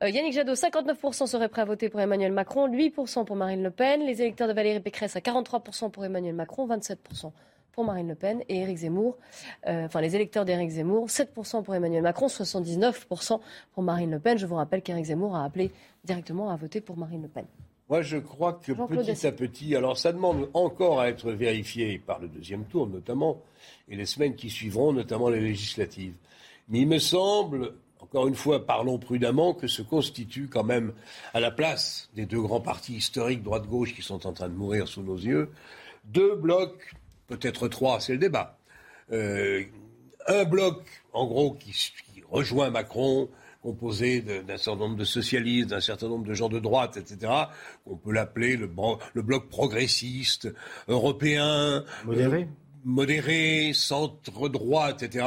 Yannick 0.01 0.31
Jadot, 0.31 0.53
59% 0.53 1.27
seraient 1.27 1.49
prêts 1.49 1.63
à 1.63 1.65
voter 1.65 1.89
pour 1.89 1.99
Emmanuel 1.99 2.31
Macron, 2.31 2.69
8% 2.69 3.25
pour 3.25 3.35
Marine 3.35 3.61
Le 3.61 3.71
Pen. 3.71 4.05
Les 4.05 4.21
électeurs 4.21 4.47
de 4.47 4.53
Valérie 4.53 4.79
Pécresse 4.79 5.17
à 5.17 5.19
43% 5.19 5.91
pour 5.91 6.05
Emmanuel 6.05 6.33
Macron, 6.35 6.65
27% 6.65 7.33
pour 7.71 7.83
Marine 7.83 8.07
Le 8.07 8.15
Pen 8.15 8.43
et 8.49 8.57
Éric 8.57 8.77
Zemmour, 8.77 9.17
euh, 9.67 9.85
enfin 9.85 10.01
les 10.01 10.15
électeurs 10.15 10.45
d'Éric 10.45 10.69
Zemmour, 10.69 11.07
7% 11.07 11.63
pour 11.63 11.75
Emmanuel 11.75 12.03
Macron, 12.03 12.27
79% 12.27 13.39
pour 13.73 13.83
Marine 13.83 14.11
Le 14.11 14.19
Pen. 14.19 14.37
Je 14.37 14.45
vous 14.45 14.55
rappelle 14.55 14.81
qu'Éric 14.81 15.05
Zemmour 15.05 15.35
a 15.35 15.43
appelé 15.43 15.71
directement 16.03 16.49
à 16.49 16.55
voter 16.55 16.81
pour 16.81 16.97
Marine 16.97 17.23
Le 17.23 17.27
Pen. 17.27 17.45
Moi, 17.89 18.03
je 18.03 18.17
crois 18.17 18.53
que 18.53 18.71
petit 18.71 19.25
à 19.25 19.31
petit, 19.31 19.75
alors 19.75 19.97
ça 19.97 20.13
demande 20.13 20.47
encore 20.53 20.99
à 20.99 21.09
être 21.09 21.31
vérifié 21.31 21.97
par 21.97 22.19
le 22.19 22.27
deuxième 22.27 22.65
tour 22.65 22.85
notamment, 22.85 23.41
et 23.87 23.95
les 23.95 24.05
semaines 24.05 24.35
qui 24.35 24.51
suivront, 24.51 24.93
notamment 24.93 25.29
les 25.29 25.39
législatives. 25.39 26.13
Mais 26.67 26.81
il 26.81 26.87
me 26.87 26.99
semble, 26.99 27.73
encore 27.99 28.27
une 28.27 28.35
fois, 28.35 28.63
parlons 28.63 28.99
prudemment, 28.99 29.55
que 29.55 29.65
se 29.65 29.81
constitue 29.81 30.47
quand 30.47 30.63
même, 30.63 30.93
à 31.33 31.39
la 31.39 31.49
place 31.49 32.11
des 32.13 32.27
deux 32.27 32.41
grands 32.41 32.61
partis 32.61 32.93
historiques, 32.93 33.41
droite-gauche, 33.41 33.95
qui 33.95 34.03
sont 34.03 34.27
en 34.27 34.33
train 34.33 34.49
de 34.49 34.53
mourir 34.53 34.87
sous 34.87 35.01
nos 35.01 35.17
yeux, 35.17 35.49
deux 36.05 36.35
blocs 36.35 36.93
peut-être 37.29 37.67
trois, 37.67 37.99
c'est 37.99 38.13
le 38.13 38.19
débat. 38.19 38.57
Euh, 39.11 39.63
un 40.27 40.43
bloc, 40.43 40.83
en 41.13 41.25
gros, 41.25 41.53
qui, 41.53 41.73
rejoint 42.29 42.69
Macron, 42.69 43.29
composé 43.61 44.21
d'un 44.21 44.57
certain 44.57 44.79
nombre 44.79 44.97
de 44.97 45.03
socialistes, 45.03 45.69
d'un 45.69 45.81
certain 45.81 46.07
nombre 46.07 46.25
de 46.25 46.33
gens 46.33 46.49
de 46.49 46.59
droite, 46.59 46.97
etc., 46.97 47.31
qu'on 47.85 47.97
peut 47.97 48.11
l'appeler 48.11 48.57
le, 48.57 48.67
bloc 48.67 49.49
progressiste, 49.49 50.53
européen, 50.87 51.83
modéré, 52.05 52.47
modéré 52.85 53.71
centre-droit, 53.73 54.91
etc., 54.91 55.25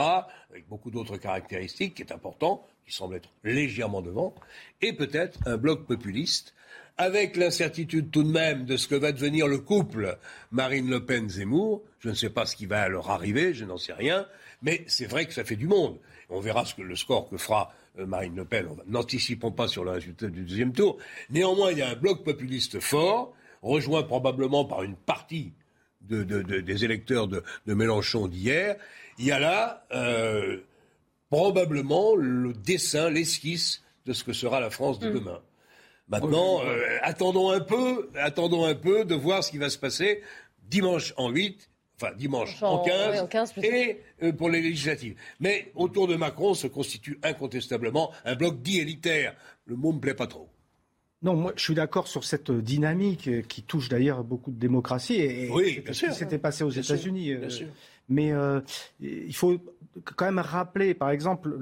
avec 0.50 0.68
beaucoup 0.68 0.90
d'autres 0.90 1.16
caractéristiques, 1.16 1.94
qui 1.94 2.02
est 2.02 2.12
important, 2.12 2.66
qui 2.86 2.94
semble 2.94 3.16
être 3.16 3.30
légèrement 3.44 4.02
devant, 4.02 4.34
et 4.80 4.92
peut-être 4.92 5.38
un 5.46 5.56
bloc 5.56 5.86
populiste, 5.86 6.54
avec 6.98 7.36
l'incertitude 7.36 8.10
tout 8.10 8.22
de 8.22 8.30
même 8.30 8.64
de 8.64 8.76
ce 8.76 8.88
que 8.88 8.94
va 8.94 9.12
devenir 9.12 9.48
le 9.48 9.58
couple 9.58 10.18
Marine 10.50 10.88
Le 10.90 11.04
Pen-Zemmour. 11.04 11.82
Je 12.00 12.08
ne 12.08 12.14
sais 12.14 12.30
pas 12.30 12.46
ce 12.46 12.56
qui 12.56 12.66
va 12.66 12.88
leur 12.88 13.10
arriver, 13.10 13.54
je 13.54 13.64
n'en 13.64 13.78
sais 13.78 13.92
rien, 13.92 14.26
mais 14.62 14.84
c'est 14.86 15.06
vrai 15.06 15.26
que 15.26 15.32
ça 15.32 15.44
fait 15.44 15.56
du 15.56 15.66
monde. 15.66 15.98
On 16.28 16.40
verra 16.40 16.64
ce 16.64 16.74
que, 16.74 16.82
le 16.82 16.96
score 16.96 17.28
que 17.28 17.36
fera 17.36 17.72
euh, 17.98 18.06
Marine 18.06 18.36
Le 18.36 18.44
Pen. 18.44 18.68
N'anticipons 18.86 19.52
pas 19.52 19.68
sur 19.68 19.84
le 19.84 19.92
résultat 19.92 20.28
du 20.28 20.42
deuxième 20.42 20.72
tour. 20.72 20.98
Néanmoins, 21.30 21.72
il 21.72 21.78
y 21.78 21.82
a 21.82 21.88
un 21.88 21.96
bloc 21.96 22.24
populiste 22.24 22.80
fort, 22.80 23.34
rejoint 23.62 24.02
probablement 24.02 24.64
par 24.64 24.82
une 24.82 24.96
partie 24.96 25.52
des 26.00 26.84
électeurs 26.84 27.28
de, 27.28 27.42
Mélenchon 27.66 28.26
d'hier. 28.26 28.76
Il 29.18 29.26
y 29.26 29.32
a 29.32 29.38
là 29.38 29.86
euh, 29.92 30.58
probablement 31.30 32.16
le 32.16 32.52
dessin, 32.52 33.08
l'esquisse 33.08 33.82
de 34.06 34.12
ce 34.12 34.24
que 34.24 34.32
sera 34.32 34.58
la 34.58 34.70
France 34.70 34.98
de 34.98 35.10
mm. 35.10 35.14
demain. 35.14 35.40
Maintenant, 36.12 36.60
euh, 36.62 36.98
attendons 37.00 37.50
un 37.50 37.60
peu, 37.60 38.10
attendons 38.16 38.66
un 38.66 38.74
peu 38.74 39.06
de 39.06 39.14
voir 39.14 39.42
ce 39.42 39.50
qui 39.50 39.56
va 39.56 39.70
se 39.70 39.78
passer 39.78 40.22
dimanche 40.68 41.14
en 41.16 41.30
8 41.30 41.70
enfin 41.96 42.12
dimanche 42.16 42.62
en, 42.62 42.82
15, 42.82 43.52
et 43.62 44.00
euh, 44.22 44.32
pour 44.32 44.50
les 44.50 44.60
législatives. 44.60 45.14
Mais 45.40 45.70
autour 45.74 46.08
de 46.08 46.16
Macron 46.16 46.52
se 46.52 46.66
constitue 46.66 47.18
incontestablement 47.22 48.10
un 48.24 48.34
bloc 48.34 48.60
dit 48.60 48.78
élitaire. 48.78 49.34
Le 49.66 49.76
mot 49.76 49.92
me 49.92 50.00
plaît 50.00 50.14
pas 50.14 50.26
trop. 50.26 50.48
Non, 51.22 51.34
moi 51.34 51.52
je 51.56 51.62
suis 51.62 51.74
d'accord 51.74 52.08
sur 52.08 52.24
cette 52.24 52.50
dynamique 52.50 53.28
euh, 53.28 53.42
qui 53.42 53.62
touche 53.62 53.88
d'ailleurs 53.88 54.22
beaucoup 54.22 54.50
de 54.50 54.58
démocratie 54.58 55.14
et, 55.14 55.48
oui, 55.50 55.82
ce 55.92 56.06
qui 56.06 56.14
s'était 56.14 56.38
passé 56.38 56.64
aux 56.64 56.70
États-Unis. 56.70 57.36
Mais 58.08 58.32
il 59.00 59.34
faut 59.34 59.58
quand 60.04 60.26
même 60.26 60.40
rappeler, 60.40 60.92
par 60.92 61.10
exemple, 61.10 61.56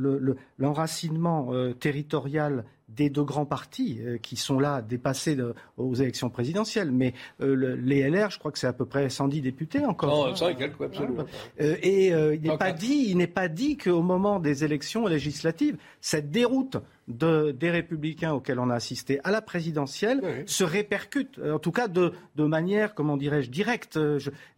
l'enracinement 0.59 1.53
territorial 1.79 2.65
des 2.97 3.11
deux 3.11 3.23
grands 3.23 3.47
partis 3.47 4.01
euh, 4.01 4.19
qui 4.19 4.37
sont 4.37 4.59
là 4.59 4.83
dépassés 4.83 5.37
aux 5.77 5.95
élections 5.95 6.31
présidentielles. 6.31 6.91
Mais 6.91 7.15
euh, 7.41 7.77
les 7.81 8.09
LR, 8.09 8.31
je 8.31 8.39
crois 8.39 8.53
que 8.53 8.59
c'est 8.59 8.67
à 8.67 8.73
peu 8.73 8.85
près 8.85 9.09
110 9.09 9.43
députés 9.43 9.85
encore. 9.85 10.29
Non, 10.29 10.49
et 10.49 10.55
quelques, 10.55 10.81
absolument. 10.81 11.25
Euh, 11.61 11.77
et 11.83 12.09
il 12.09 12.43
n'est 12.43 12.57
pas 12.57 12.73
dit, 12.73 13.07
il 13.09 13.17
n'est 13.17 13.27
pas 13.27 13.49
dit 13.49 13.77
qu'au 13.77 14.03
moment 14.03 14.41
des 14.41 14.65
élections 14.65 15.07
législatives, 15.07 15.77
cette 16.01 16.31
déroute 16.31 16.77
des 17.09 17.71
républicains 17.71 18.33
auxquels 18.33 18.59
on 18.59 18.71
a 18.71 18.75
assisté 18.75 19.21
à 19.25 19.31
la 19.31 19.43
présidentielle 19.43 20.45
se 20.47 20.65
répercute, 20.65 21.39
en 21.39 21.59
tout 21.59 21.73
cas 21.73 21.89
de, 21.89 22.13
manière, 22.37 22.95
comment 22.95 23.17
dirais-je, 23.17 23.51
directe. 23.51 23.99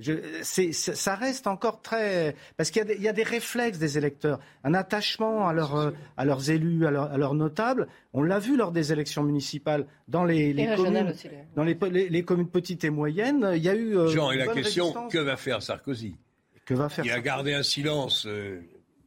ça 0.01 1.15
reste 1.15 1.47
encore 1.47 1.83
très... 1.83 2.37
Parce 2.57 2.71
qu'il 2.71 2.85
y, 3.01 3.09
a 3.09 3.13
des 3.13 3.23
réflexes 3.23 3.79
des 3.79 3.99
électeurs, 3.99 4.39
un 4.65 4.75
attachement 4.75 5.49
à, 5.49 5.55
à 6.17 6.25
leurs 6.25 6.51
élus, 6.51 6.87
à, 6.87 7.05
à 7.05 7.17
leurs 7.17 7.35
notables. 7.35 7.89
On 8.15 8.23
l'a 8.23 8.39
vu 8.39 8.57
lors 8.57 8.73
des 8.73 8.93
élections 8.93 9.23
municipales 9.23 9.87
dans 10.09 10.25
les, 10.25 10.55
communes, 10.77 11.15
dans 11.57 11.65
les, 11.65 12.23
communes 12.23 12.49
petites 12.49 12.85
et 12.85 12.91
moyennes. 12.91 13.53
Il 13.55 13.63
y 13.63 13.69
a 13.69 13.75
eu. 13.75 13.97
Euh, 13.97 14.09
Jean, 14.09 14.31
et 14.31 14.37
la 14.37 14.49
question 14.49 15.09
que 15.09 15.19
va 15.19 15.37
faire 15.37 15.63
Sarkozy? 15.63 16.17
Que 16.65 16.75
va 16.75 16.89
faire 16.89 17.05
Il 17.05 17.11
a 17.11 17.21
gardé 17.21 17.55
un 17.55 17.63
silence 17.63 18.27
euh, 18.27 18.61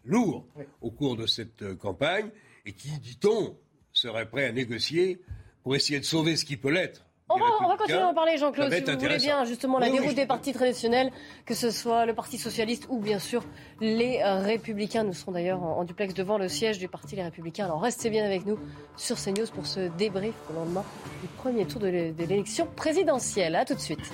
lourd 0.03 0.47
au 0.81 0.91
cours 0.91 1.15
de 1.15 1.27
cette 1.27 1.61
euh, 1.61 1.75
campagne 1.75 2.29
et 2.65 2.73
qui, 2.73 2.89
dit-on, 2.99 3.57
serait 3.93 4.29
prêt 4.29 4.45
à 4.45 4.51
négocier 4.51 5.21
pour 5.63 5.75
essayer 5.75 5.99
de 5.99 6.05
sauver 6.05 6.35
ce 6.35 6.45
qui 6.45 6.57
peut 6.57 6.71
l'être. 6.71 7.05
On 7.27 7.39
va, 7.39 7.75
continuer 7.75 7.97
à 7.97 8.07
en 8.07 8.13
parler, 8.13 8.37
Jean-Claude, 8.37 8.71
si 8.71 8.81
vous 8.81 8.99
voulez 8.99 9.17
bien, 9.17 9.45
justement, 9.45 9.79
la 9.79 9.89
déroute 9.89 10.13
des 10.13 10.27
partis 10.27 10.53
traditionnels, 10.53 11.11
que 11.47 11.55
ce 11.55 11.71
soit 11.71 12.05
le 12.05 12.13
Parti 12.13 12.37
Socialiste 12.37 12.85
ou 12.89 12.99
bien 12.99 13.17
sûr 13.17 13.43
les 13.81 14.19
euh, 14.23 14.41
Républicains. 14.41 15.03
Nous 15.03 15.13
serons 15.13 15.31
d'ailleurs 15.31 15.63
en, 15.63 15.83
duplex 15.85 16.13
devant 16.13 16.37
le 16.37 16.47
siège 16.47 16.77
du 16.77 16.87
Parti 16.87 17.15
Les 17.15 17.23
Républicains. 17.23 17.65
Alors 17.65 17.81
restez 17.81 18.11
bien 18.11 18.23
avec 18.25 18.45
nous 18.45 18.59
sur 18.95 19.17
CNews 19.17 19.47
pour 19.55 19.65
ce 19.65 19.89
débrief 19.97 20.35
au 20.51 20.53
lendemain 20.53 20.85
du 21.23 21.27
premier 21.29 21.65
tour 21.65 21.81
de 21.81 21.87
l'élection 21.87 22.67
présidentielle. 22.75 23.55
A 23.55 23.65
tout 23.65 23.73
de 23.73 23.79
suite. 23.79 24.13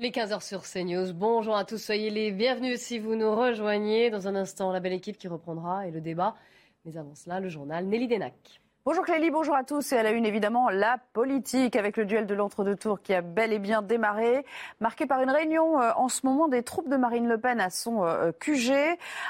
Les 0.00 0.12
15h 0.12 0.46
sur 0.46 0.62
CNews. 0.62 1.12
Bonjour 1.12 1.56
à 1.56 1.64
tous, 1.64 1.78
soyez 1.78 2.08
les 2.10 2.30
bienvenus 2.30 2.80
si 2.80 3.00
vous 3.00 3.16
nous 3.16 3.34
rejoignez. 3.34 4.10
Dans 4.10 4.28
un 4.28 4.36
instant, 4.36 4.70
la 4.70 4.78
belle 4.78 4.92
équipe 4.92 5.18
qui 5.18 5.26
reprendra 5.26 5.88
et 5.88 5.90
le 5.90 6.00
débat. 6.00 6.36
Mais 6.84 6.96
avant 6.96 7.16
cela, 7.16 7.40
le 7.40 7.48
journal 7.48 7.84
Nelly 7.84 8.06
Denac. 8.06 8.60
Bonjour 8.88 9.04
Clélie, 9.04 9.30
bonjour 9.30 9.54
à 9.54 9.64
tous. 9.64 9.92
Et 9.92 9.98
à 9.98 10.02
la 10.02 10.12
une, 10.12 10.24
évidemment, 10.24 10.70
la 10.70 10.96
politique 11.12 11.76
avec 11.76 11.98
le 11.98 12.06
duel 12.06 12.26
de 12.26 12.34
l'entre-deux 12.34 12.74
tours 12.74 13.02
qui 13.02 13.12
a 13.12 13.20
bel 13.20 13.52
et 13.52 13.58
bien 13.58 13.82
démarré, 13.82 14.46
marqué 14.80 15.04
par 15.04 15.20
une 15.20 15.28
réunion 15.28 15.78
euh, 15.78 15.90
en 15.96 16.08
ce 16.08 16.24
moment 16.24 16.48
des 16.48 16.62
troupes 16.62 16.88
de 16.88 16.96
Marine 16.96 17.28
Le 17.28 17.36
Pen 17.36 17.60
à 17.60 17.68
son 17.68 18.02
euh, 18.02 18.32
QG, 18.40 18.72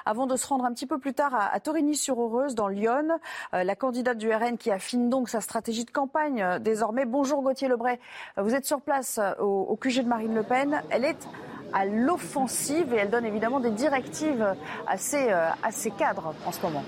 avant 0.06 0.28
de 0.28 0.36
se 0.36 0.46
rendre 0.46 0.64
un 0.64 0.72
petit 0.72 0.86
peu 0.86 0.98
plus 0.98 1.12
tard 1.12 1.34
à, 1.34 1.58
Torigny-sur-Heureuse, 1.58 2.54
dans 2.54 2.68
Lyon. 2.68 3.18
Euh, 3.52 3.64
la 3.64 3.74
candidate 3.74 4.16
du 4.16 4.32
RN 4.32 4.58
qui 4.58 4.70
affine 4.70 5.10
donc 5.10 5.28
sa 5.28 5.40
stratégie 5.40 5.84
de 5.84 5.90
campagne 5.90 6.60
désormais. 6.60 7.04
Bonjour 7.04 7.42
Gauthier 7.42 7.66
Lebray, 7.66 7.98
vous 8.36 8.54
êtes 8.54 8.64
sur 8.64 8.80
place 8.80 9.18
au, 9.40 9.74
QG 9.74 10.04
de 10.04 10.08
Marine 10.08 10.36
Le 10.36 10.44
Pen. 10.44 10.84
Elle 10.90 11.04
est 11.04 11.28
à 11.72 11.84
l'offensive 11.84 12.94
et 12.94 12.98
elle 12.98 13.10
donne 13.10 13.26
évidemment 13.26 13.58
des 13.58 13.72
directives 13.72 14.54
à 14.86 14.96
ses 14.96 15.90
cadres 15.98 16.32
en 16.46 16.52
ce 16.52 16.62
moment. 16.62 16.84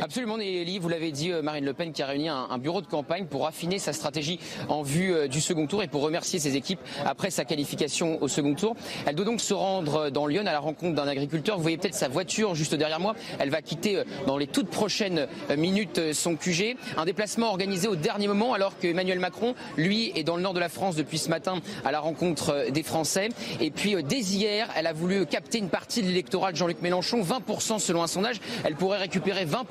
Absolument, 0.00 0.38
Nelly, 0.38 0.78
vous 0.78 0.88
l'avez 0.88 1.12
dit, 1.12 1.30
euh, 1.30 1.42
Marine 1.42 1.64
Le 1.64 1.72
Pen 1.72 1.92
qui 1.92 2.02
a 2.02 2.06
réuni 2.06 2.28
un, 2.28 2.58
bureau 2.58 2.80
de 2.80 2.86
campagne 2.86 3.26
pour 3.26 3.46
affiner 3.46 3.78
sa 3.78 3.92
stratégie 3.92 4.38
en 4.68 4.82
vue 4.82 5.14
euh, 5.14 5.28
du 5.28 5.40
second 5.40 5.66
tour 5.66 5.82
et 5.82 5.88
pour 5.88 6.02
remercier 6.02 6.38
ses 6.38 6.56
équipes 6.56 6.80
après 7.04 7.30
sa 7.30 7.44
qualification 7.44 8.22
au 8.22 8.28
second 8.28 8.54
tour. 8.54 8.76
Elle 9.06 9.14
doit 9.14 9.24
donc 9.24 9.40
se 9.40 9.54
rendre 9.54 10.10
dans 10.10 10.26
Lyon 10.26 10.42
à 10.46 10.52
la 10.52 10.58
rencontre 10.58 10.94
d'un 10.94 11.08
agriculteur. 11.08 11.56
Vous 11.56 11.62
voyez 11.62 11.78
peut-être 11.78 11.94
sa 11.94 12.08
voiture 12.08 12.54
juste 12.54 12.74
derrière 12.74 13.00
moi. 13.00 13.14
Elle 13.38 13.50
va 13.50 13.62
quitter 13.62 13.98
euh, 13.98 14.04
dans 14.26 14.36
les 14.36 14.46
toutes 14.46 14.68
prochaines 14.68 15.26
minutes 15.56 16.12
son 16.12 16.36
QG. 16.36 16.76
Un 16.96 17.04
déplacement 17.04 17.48
organisé 17.48 17.88
au 17.88 17.96
dernier 17.96 18.28
moment 18.28 18.54
alors 18.54 18.78
que 18.78 18.88
Emmanuel 18.88 19.18
Macron, 19.18 19.54
lui, 19.76 20.12
est 20.14 20.24
dans 20.24 20.36
le 20.36 20.42
nord 20.42 20.54
de 20.54 20.60
la 20.60 20.68
France 20.68 20.96
depuis 20.96 21.18
ce 21.18 21.28
matin 21.28 21.60
à 21.84 21.92
la 21.92 22.00
rencontre 22.00 22.70
des 22.70 22.82
Français. 22.82 23.28
Et 23.60 23.70
puis 23.70 23.96
dès 24.02 24.20
hier, 24.20 24.68
elle 24.76 24.86
a 24.86 24.92
voulu 24.92 25.26
capter 25.26 25.58
une 25.58 25.68
partie 25.68 26.02
de 26.02 26.08
l'électorat 26.08 26.52
de 26.52 26.56
Jean-Luc 26.56 26.82
Mélenchon, 26.82 27.22
20% 27.22 27.78
selon 27.78 28.02
un 28.02 28.06
sondage. 28.06 28.40
Elle 28.64 28.74
pourrait 28.74 28.98
récupérer 28.98 29.46
20% 29.46 29.69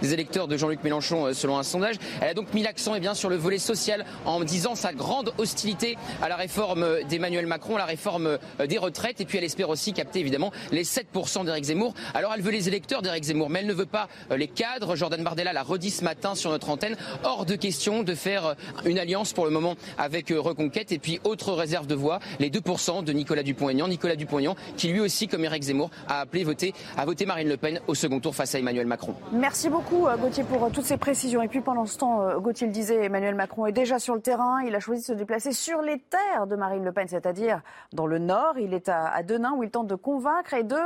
des 0.00 0.12
électeurs 0.12 0.46
de 0.46 0.56
Jean-Luc 0.56 0.84
Mélenchon 0.84 1.26
euh, 1.26 1.32
selon 1.34 1.58
un 1.58 1.62
sondage. 1.62 1.96
Elle 2.20 2.28
a 2.28 2.34
donc 2.34 2.54
mis 2.54 2.62
l'accent 2.62 2.94
eh 2.94 3.00
bien, 3.00 3.14
sur 3.14 3.28
le 3.28 3.36
volet 3.36 3.58
social 3.58 4.04
en 4.24 4.40
disant 4.44 4.74
sa 4.74 4.92
grande 4.92 5.32
hostilité 5.38 5.96
à 6.22 6.28
la 6.28 6.36
réforme 6.36 7.02
d'Emmanuel 7.08 7.46
Macron, 7.46 7.76
la 7.76 7.84
réforme 7.84 8.38
euh, 8.60 8.66
des 8.66 8.78
retraites. 8.78 9.20
Et 9.20 9.24
puis 9.24 9.38
elle 9.38 9.44
espère 9.44 9.68
aussi 9.68 9.92
capter 9.92 10.20
évidemment 10.20 10.52
les 10.70 10.84
7% 10.84 11.44
d'Éric 11.44 11.64
Zemmour. 11.64 11.94
Alors 12.14 12.32
elle 12.34 12.42
veut 12.42 12.52
les 12.52 12.68
électeurs 12.68 13.02
d'Éric 13.02 13.24
Zemmour, 13.24 13.50
mais 13.50 13.60
elle 13.60 13.66
ne 13.66 13.72
veut 13.72 13.86
pas 13.86 14.08
euh, 14.30 14.36
les 14.36 14.48
cadres. 14.48 14.94
Jordan 14.94 15.22
Bardella 15.22 15.52
l'a 15.52 15.62
redit 15.62 15.90
ce 15.90 16.04
matin 16.04 16.34
sur 16.34 16.50
notre 16.50 16.70
antenne. 16.70 16.96
Hors 17.24 17.44
de 17.44 17.56
question 17.56 18.02
de 18.02 18.14
faire 18.14 18.54
une 18.84 18.98
alliance 18.98 19.32
pour 19.32 19.44
le 19.44 19.50
moment 19.50 19.74
avec 19.98 20.28
Reconquête. 20.30 20.92
Et 20.92 20.98
puis 20.98 21.20
autre 21.24 21.52
réserve 21.52 21.86
de 21.86 21.94
voix, 21.94 22.20
les 22.38 22.50
2% 22.50 23.04
de 23.04 23.12
Nicolas 23.12 23.42
Dupont-Aignan. 23.42 23.88
Nicolas 23.88 24.16
Dupont-Aignan 24.16 24.56
qui 24.76 24.88
lui 24.88 25.00
aussi, 25.00 25.26
comme 25.26 25.44
Éric 25.44 25.64
Zemmour, 25.64 25.90
a 26.08 26.20
appelé 26.20 26.44
voter, 26.44 26.74
à 26.96 27.04
voter 27.04 27.26
Marine 27.26 27.48
Le 27.48 27.56
Pen 27.56 27.80
au 27.86 27.94
second 27.94 28.20
tour 28.20 28.34
face 28.34 28.54
à 28.54 28.58
Emmanuel 28.58 28.86
Macron. 28.86 29.14
Merci 29.32 29.70
beaucoup 29.70 30.06
euh, 30.08 30.18
Gauthier 30.18 30.44
pour 30.44 30.62
euh, 30.62 30.68
toutes 30.68 30.84
ces 30.84 30.98
précisions. 30.98 31.40
Et 31.40 31.48
puis 31.48 31.62
pendant 31.62 31.86
ce 31.86 31.96
temps, 31.96 32.20
euh, 32.20 32.38
Gauthier 32.38 32.66
le 32.66 32.72
disait, 32.72 33.06
Emmanuel 33.06 33.34
Macron 33.34 33.64
est 33.64 33.72
déjà 33.72 33.98
sur 33.98 34.14
le 34.14 34.20
terrain. 34.20 34.60
Il 34.62 34.74
a 34.74 34.80
choisi 34.80 35.00
de 35.00 35.06
se 35.06 35.12
déplacer 35.14 35.52
sur 35.52 35.80
les 35.80 35.98
terres 35.98 36.46
de 36.46 36.54
Marine 36.54 36.84
Le 36.84 36.92
Pen, 36.92 37.08
c'est-à-dire 37.08 37.62
dans 37.94 38.06
le 38.06 38.18
nord. 38.18 38.58
Il 38.58 38.74
est 38.74 38.90
à 38.90 39.22
Denain 39.22 39.54
où 39.56 39.62
il 39.62 39.70
tente 39.70 39.86
de 39.86 39.94
convaincre 39.94 40.52
et 40.52 40.64
de 40.64 40.76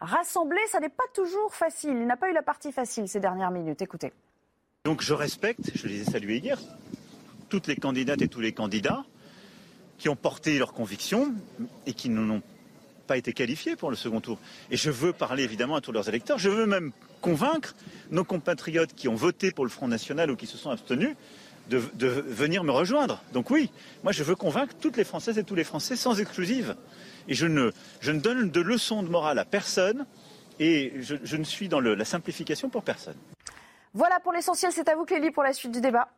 rassembler. 0.00 0.58
Ça 0.68 0.80
n'est 0.80 0.88
pas 0.88 1.04
toujours 1.14 1.54
facile. 1.54 1.92
Il 1.92 2.06
n'a 2.08 2.16
pas 2.16 2.28
eu 2.28 2.34
la 2.34 2.42
partie 2.42 2.72
facile 2.72 3.06
ces 3.06 3.20
dernières 3.20 3.52
minutes. 3.52 3.82
Écoutez. 3.82 4.12
Donc 4.84 5.00
je 5.00 5.14
respecte, 5.14 5.70
je 5.72 5.86
les 5.86 6.00
ai 6.00 6.04
salués 6.04 6.38
hier, 6.38 6.58
toutes 7.50 7.68
les 7.68 7.76
candidates 7.76 8.20
et 8.20 8.26
tous 8.26 8.40
les 8.40 8.52
candidats 8.52 9.04
qui 9.98 10.08
ont 10.08 10.16
porté 10.16 10.58
leurs 10.58 10.72
convictions 10.72 11.32
et 11.86 11.92
qui 11.92 12.08
n'ont 12.08 12.42
pas 13.06 13.16
été 13.16 13.32
qualifiés 13.32 13.76
pour 13.76 13.90
le 13.90 13.96
second 13.96 14.20
tour. 14.20 14.38
Et 14.72 14.76
je 14.76 14.90
veux 14.90 15.12
parler 15.12 15.44
évidemment 15.44 15.76
à 15.76 15.80
tous 15.80 15.92
leurs 15.92 16.08
électeurs. 16.08 16.38
Je 16.38 16.48
veux 16.48 16.66
même 16.66 16.90
convaincre 17.22 17.74
nos 18.10 18.24
compatriotes 18.24 18.94
qui 18.94 19.08
ont 19.08 19.14
voté 19.14 19.50
pour 19.50 19.64
le 19.64 19.70
Front 19.70 19.88
National 19.88 20.30
ou 20.30 20.36
qui 20.36 20.46
se 20.46 20.58
sont 20.58 20.70
abstenus 20.70 21.16
de, 21.70 21.78
venir 22.06 22.64
me 22.64 22.72
rejoindre. 22.72 23.22
Donc 23.32 23.50
oui, 23.50 23.70
moi 24.02 24.12
je 24.12 24.22
veux 24.22 24.34
convaincre 24.34 24.74
toutes 24.78 24.98
les 24.98 25.04
Françaises 25.04 25.38
et 25.38 25.44
tous 25.44 25.54
les 25.54 25.64
Français 25.64 25.96
sans 25.96 26.20
exclusive. 26.20 26.76
Et 27.28 27.34
je 27.34 27.46
ne, 27.46 27.70
donne 28.12 28.50
de 28.50 28.60
leçons 28.60 29.02
de 29.02 29.08
morale 29.08 29.38
à 29.38 29.46
personne 29.46 30.04
et 30.58 30.92
je, 31.00 31.36
ne 31.36 31.44
suis 31.44 31.68
dans 31.68 31.80
la 31.80 32.04
simplification 32.04 32.68
pour 32.68 32.82
personne. 32.82 33.16
Voilà 33.94 34.20
pour 34.20 34.32
l'essentiel, 34.32 34.72
c'est 34.72 34.88
à 34.88 34.96
vous 34.96 35.04
Clélie 35.04 35.30
pour 35.30 35.42
la 35.42 35.52
suite 35.52 35.72
du 35.72 35.80
débat. 35.80 36.08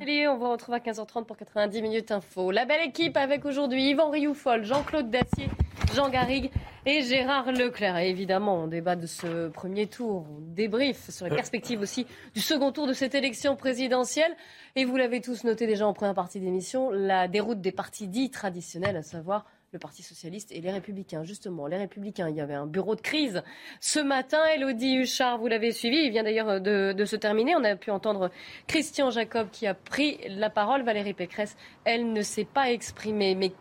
On 0.00 0.36
vous 0.36 0.48
retrouve 0.48 0.76
à 0.76 0.78
15h30 0.78 1.24
pour 1.24 1.36
90 1.36 1.82
minutes 1.82 2.12
info. 2.12 2.52
La 2.52 2.64
belle 2.64 2.86
équipe 2.86 3.16
avec 3.16 3.44
aujourd'hui 3.44 3.90
Yvan 3.90 4.10
Rioufol, 4.10 4.64
Jean-Claude 4.64 5.10
Dacier, 5.10 5.48
Jean 5.92 6.08
Garrigue 6.08 6.50
Et 6.86 7.02
Gérard 7.02 7.50
Leclerc, 7.50 7.96
évidemment, 7.98 8.62
on 8.62 8.68
débat 8.68 8.94
de 8.94 9.06
ce 9.06 9.48
premier 9.48 9.88
tour, 9.88 10.24
on 10.30 10.40
débrief 10.54 11.10
sur 11.10 11.26
la 11.26 11.34
perspective 11.34 11.80
aussi 11.80 12.06
du 12.32 12.40
second 12.40 12.70
tour 12.70 12.86
de 12.86 12.92
cette 12.92 13.16
élection 13.16 13.56
présidentielle. 13.56 14.34
Et 14.76 14.84
vous 14.84 14.96
l'avez 14.96 15.20
tous 15.20 15.42
noté 15.42 15.66
déjà 15.66 15.86
en 15.86 15.94
première 15.94 16.14
partie 16.14 16.38
d'émission, 16.38 16.90
la 16.90 17.26
déroute 17.26 17.60
des 17.60 17.72
partis 17.72 18.06
dits 18.06 18.30
traditionnels, 18.30 18.96
à 18.96 19.02
savoir 19.02 19.46
le 19.72 19.78
Parti 19.78 20.02
socialiste 20.02 20.50
et 20.52 20.60
les 20.60 20.70
Républicains. 20.70 21.24
Justement, 21.24 21.66
les 21.66 21.76
Républicains, 21.76 22.28
il 22.28 22.36
y 22.36 22.40
avait 22.40 22.54
un 22.54 22.66
bureau 22.66 22.94
de 22.94 23.00
crise 23.00 23.42
ce 23.80 24.00
matin. 24.00 24.42
Elodie 24.46 24.94
Huchard, 24.96 25.38
vous 25.38 25.46
l'avez 25.46 25.72
suivi, 25.72 25.98
il 25.98 26.10
vient 26.10 26.22
d'ailleurs 26.22 26.60
de, 26.60 27.04
se 27.04 27.16
terminer. 27.16 27.54
On 27.54 27.64
a 27.64 27.76
pu 27.76 27.90
entendre 27.90 28.30
Christian 28.66 29.10
Jacob 29.10 29.48
qui 29.50 29.66
a 29.66 29.74
pris 29.74 30.20
la 30.28 30.48
parole. 30.48 30.82
Valérie 30.82 31.12
Pécresse, 31.12 31.56
elle 31.84 32.12
ne 32.12 32.22
s'est 32.22 32.46
pas 32.46 32.70
exprimée. 32.70 33.34
Mais 33.34 33.52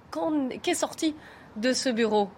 qu'est 0.62 0.76
sorti 0.76 1.14
de 1.58 1.74
ce 1.74 1.90
bureau? 1.90 2.30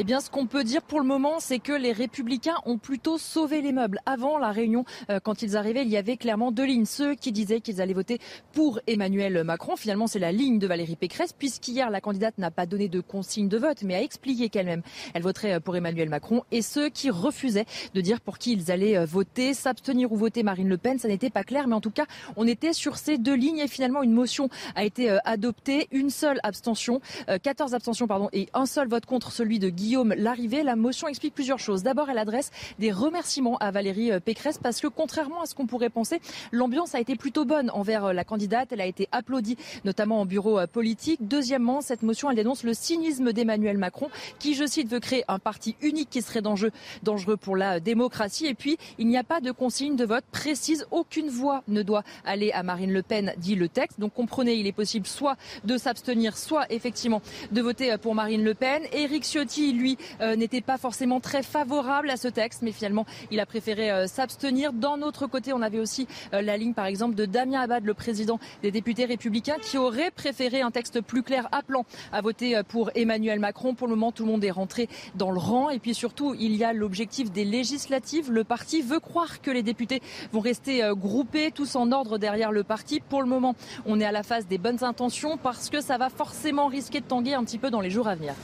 Eh 0.00 0.04
bien, 0.04 0.20
ce 0.20 0.30
qu'on 0.30 0.46
peut 0.46 0.62
dire 0.62 0.82
pour 0.82 1.00
le 1.00 1.06
moment, 1.06 1.40
c'est 1.40 1.58
que 1.58 1.72
les 1.72 1.90
républicains 1.90 2.54
ont 2.66 2.78
plutôt 2.78 3.18
sauvé 3.18 3.62
les 3.62 3.72
meubles. 3.72 3.98
Avant 4.06 4.38
la 4.38 4.52
réunion, 4.52 4.84
euh, 5.10 5.18
quand 5.18 5.42
ils 5.42 5.56
arrivaient, 5.56 5.82
il 5.82 5.88
y 5.88 5.96
avait 5.96 6.16
clairement 6.16 6.52
deux 6.52 6.66
lignes. 6.66 6.84
Ceux 6.84 7.16
qui 7.16 7.32
disaient 7.32 7.60
qu'ils 7.60 7.80
allaient 7.80 7.94
voter 7.94 8.20
pour 8.52 8.78
Emmanuel 8.86 9.42
Macron. 9.42 9.74
Finalement, 9.74 10.06
c'est 10.06 10.20
la 10.20 10.30
ligne 10.30 10.60
de 10.60 10.68
Valérie 10.68 10.94
Pécresse, 10.94 11.32
puisqu'hier, 11.32 11.90
la 11.90 12.00
candidate 12.00 12.38
n'a 12.38 12.52
pas 12.52 12.64
donné 12.64 12.88
de 12.88 13.00
consigne 13.00 13.48
de 13.48 13.58
vote, 13.58 13.82
mais 13.82 13.96
a 13.96 14.00
expliqué 14.00 14.50
qu'elle-même, 14.50 14.82
elle 15.14 15.22
voterait 15.22 15.54
euh, 15.54 15.58
pour 15.58 15.74
Emmanuel 15.74 16.08
Macron. 16.08 16.44
Et 16.52 16.62
ceux 16.62 16.90
qui 16.90 17.10
refusaient 17.10 17.66
de 17.92 18.00
dire 18.00 18.20
pour 18.20 18.38
qui 18.38 18.52
ils 18.52 18.70
allaient 18.70 18.96
euh, 18.96 19.04
voter, 19.04 19.52
s'abstenir 19.52 20.12
ou 20.12 20.16
voter 20.16 20.44
Marine 20.44 20.68
Le 20.68 20.78
Pen, 20.78 21.00
ça 21.00 21.08
n'était 21.08 21.30
pas 21.30 21.42
clair. 21.42 21.66
Mais 21.66 21.74
en 21.74 21.80
tout 21.80 21.90
cas, 21.90 22.06
on 22.36 22.46
était 22.46 22.72
sur 22.72 22.98
ces 22.98 23.18
deux 23.18 23.34
lignes 23.34 23.58
et 23.58 23.66
finalement, 23.66 24.04
une 24.04 24.12
motion 24.12 24.48
a 24.76 24.84
été 24.84 25.10
adoptée. 25.24 25.88
Une 25.90 26.10
seule 26.10 26.38
abstention, 26.44 27.00
14 27.42 27.74
abstentions, 27.74 28.06
pardon, 28.06 28.28
et 28.32 28.48
un 28.54 28.66
seul 28.66 28.86
vote 28.86 29.04
contre 29.04 29.32
celui 29.32 29.58
de 29.58 29.70
Guy 29.70 29.87
Guillaume 29.88 30.12
Larrivée. 30.18 30.62
La 30.64 30.76
motion 30.76 31.08
explique 31.08 31.32
plusieurs 31.32 31.58
choses. 31.58 31.82
D'abord, 31.82 32.10
elle 32.10 32.18
adresse 32.18 32.50
des 32.78 32.92
remerciements 32.92 33.56
à 33.56 33.70
Valérie 33.70 34.12
euh, 34.12 34.20
Pécresse 34.20 34.58
parce 34.62 34.82
que 34.82 34.86
contrairement 34.86 35.40
à 35.40 35.46
ce 35.46 35.54
qu'on 35.54 35.66
pourrait 35.66 35.88
penser, 35.88 36.20
l'ambiance 36.52 36.94
a 36.94 37.00
été 37.00 37.16
plutôt 37.16 37.46
bonne 37.46 37.70
envers 37.70 38.04
euh, 38.04 38.12
la 38.12 38.22
candidate. 38.22 38.68
Elle 38.70 38.82
a 38.82 38.86
été 38.86 39.08
applaudie, 39.12 39.56
notamment 39.86 40.20
en 40.20 40.26
bureau 40.26 40.58
euh, 40.58 40.66
politique. 40.66 41.20
Deuxièmement, 41.22 41.80
cette 41.80 42.02
motion, 42.02 42.28
elle 42.28 42.36
dénonce 42.36 42.64
le 42.64 42.74
cynisme 42.74 43.32
d'Emmanuel 43.32 43.78
Macron 43.78 44.10
qui, 44.38 44.52
je 44.52 44.66
cite, 44.66 44.90
veut 44.90 45.00
créer 45.00 45.24
un 45.26 45.38
parti 45.38 45.74
unique 45.80 46.10
qui 46.10 46.20
serait 46.20 46.42
dangereux 46.42 47.36
pour 47.38 47.56
la 47.56 47.80
démocratie. 47.80 48.44
Et 48.44 48.52
puis, 48.52 48.76
il 48.98 49.06
n'y 49.06 49.16
a 49.16 49.24
pas 49.24 49.40
de 49.40 49.52
consigne 49.52 49.96
de 49.96 50.04
vote 50.04 50.24
précise. 50.30 50.86
Aucune 50.90 51.30
voix 51.30 51.62
ne 51.66 51.82
doit 51.82 52.02
aller 52.26 52.52
à 52.52 52.62
Marine 52.62 52.92
Le 52.92 53.00
Pen, 53.00 53.32
dit 53.38 53.54
le 53.54 53.70
texte. 53.70 53.98
Donc 53.98 54.12
comprenez, 54.12 54.56
il 54.56 54.66
est 54.66 54.72
possible 54.72 55.06
soit 55.06 55.38
de 55.64 55.78
s'abstenir, 55.78 56.36
soit 56.36 56.70
effectivement 56.70 57.22
de 57.52 57.62
voter 57.62 57.96
pour 57.96 58.14
Marine 58.14 58.44
Le 58.44 58.52
Pen. 58.52 58.82
Éric 58.92 59.24
Ciotti, 59.24 59.67
lui, 59.72 59.98
euh, 60.20 60.36
n'était 60.36 60.60
pas 60.60 60.78
forcément 60.78 61.20
très 61.20 61.42
favorable 61.42 62.10
à 62.10 62.16
ce 62.16 62.28
texte, 62.28 62.62
mais 62.62 62.72
finalement, 62.72 63.06
il 63.30 63.40
a 63.40 63.46
préféré 63.46 63.90
euh, 63.90 64.06
s'abstenir. 64.06 64.72
D'un 64.72 65.02
autre 65.02 65.26
côté, 65.26 65.52
on 65.52 65.62
avait 65.62 65.78
aussi 65.78 66.06
euh, 66.32 66.42
la 66.42 66.56
ligne, 66.56 66.74
par 66.74 66.86
exemple, 66.86 67.14
de 67.14 67.24
Damien 67.24 67.60
Abad, 67.60 67.84
le 67.84 67.94
président 67.94 68.38
des 68.62 68.70
députés 68.70 69.04
républicains, 69.04 69.56
qui 69.60 69.78
aurait 69.78 70.10
préféré 70.10 70.60
un 70.60 70.70
texte 70.70 71.00
plus 71.00 71.22
clair 71.22 71.48
appelant 71.52 71.84
à 72.12 72.20
voter 72.20 72.60
pour 72.68 72.90
Emmanuel 72.94 73.40
Macron. 73.40 73.74
Pour 73.74 73.88
le 73.88 73.94
moment, 73.94 74.12
tout 74.12 74.24
le 74.24 74.30
monde 74.30 74.44
est 74.44 74.50
rentré 74.50 74.88
dans 75.14 75.30
le 75.30 75.38
rang. 75.38 75.70
Et 75.70 75.78
puis 75.78 75.94
surtout, 75.94 76.34
il 76.38 76.56
y 76.56 76.64
a 76.64 76.72
l'objectif 76.72 77.30
des 77.30 77.44
législatives. 77.44 78.30
Le 78.30 78.44
parti 78.44 78.82
veut 78.82 79.00
croire 79.00 79.40
que 79.40 79.50
les 79.50 79.62
députés 79.62 80.00
vont 80.32 80.40
rester 80.40 80.82
groupés, 80.94 81.50
tous 81.50 81.76
en 81.76 81.92
ordre 81.92 82.18
derrière 82.18 82.52
le 82.52 82.64
parti. 82.64 83.00
Pour 83.00 83.22
le 83.22 83.28
moment, 83.28 83.54
on 83.86 84.00
est 84.00 84.04
à 84.04 84.12
la 84.12 84.22
phase 84.22 84.46
des 84.46 84.58
bonnes 84.58 84.84
intentions 84.84 85.36
parce 85.36 85.70
que 85.70 85.80
ça 85.80 85.98
va 85.98 86.08
forcément 86.10 86.66
risquer 86.66 87.00
de 87.00 87.06
tanguer 87.06 87.34
un 87.34 87.44
petit 87.44 87.58
peu 87.58 87.70
dans 87.70 87.80
les 87.80 87.90
jours 87.90 88.08
à 88.08 88.14
venir. 88.14 88.34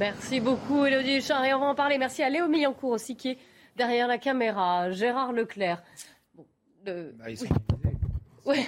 Merci 0.00 0.40
beaucoup, 0.40 0.86
Elodie 0.86 1.18
Huchard. 1.18 1.44
Et 1.44 1.52
on 1.52 1.60
va 1.60 1.66
en 1.66 1.74
parler. 1.74 1.98
Merci 1.98 2.22
à 2.22 2.30
Léo 2.30 2.48
Millancourt 2.48 2.92
aussi, 2.92 3.16
qui 3.16 3.32
est 3.32 3.38
derrière 3.76 4.08
la 4.08 4.16
caméra. 4.16 4.90
Gérard 4.92 5.34
Leclerc. 5.34 5.82
Bah, 6.86 7.28
ils 7.28 7.36
sont 7.36 7.44
ouais. 8.46 8.66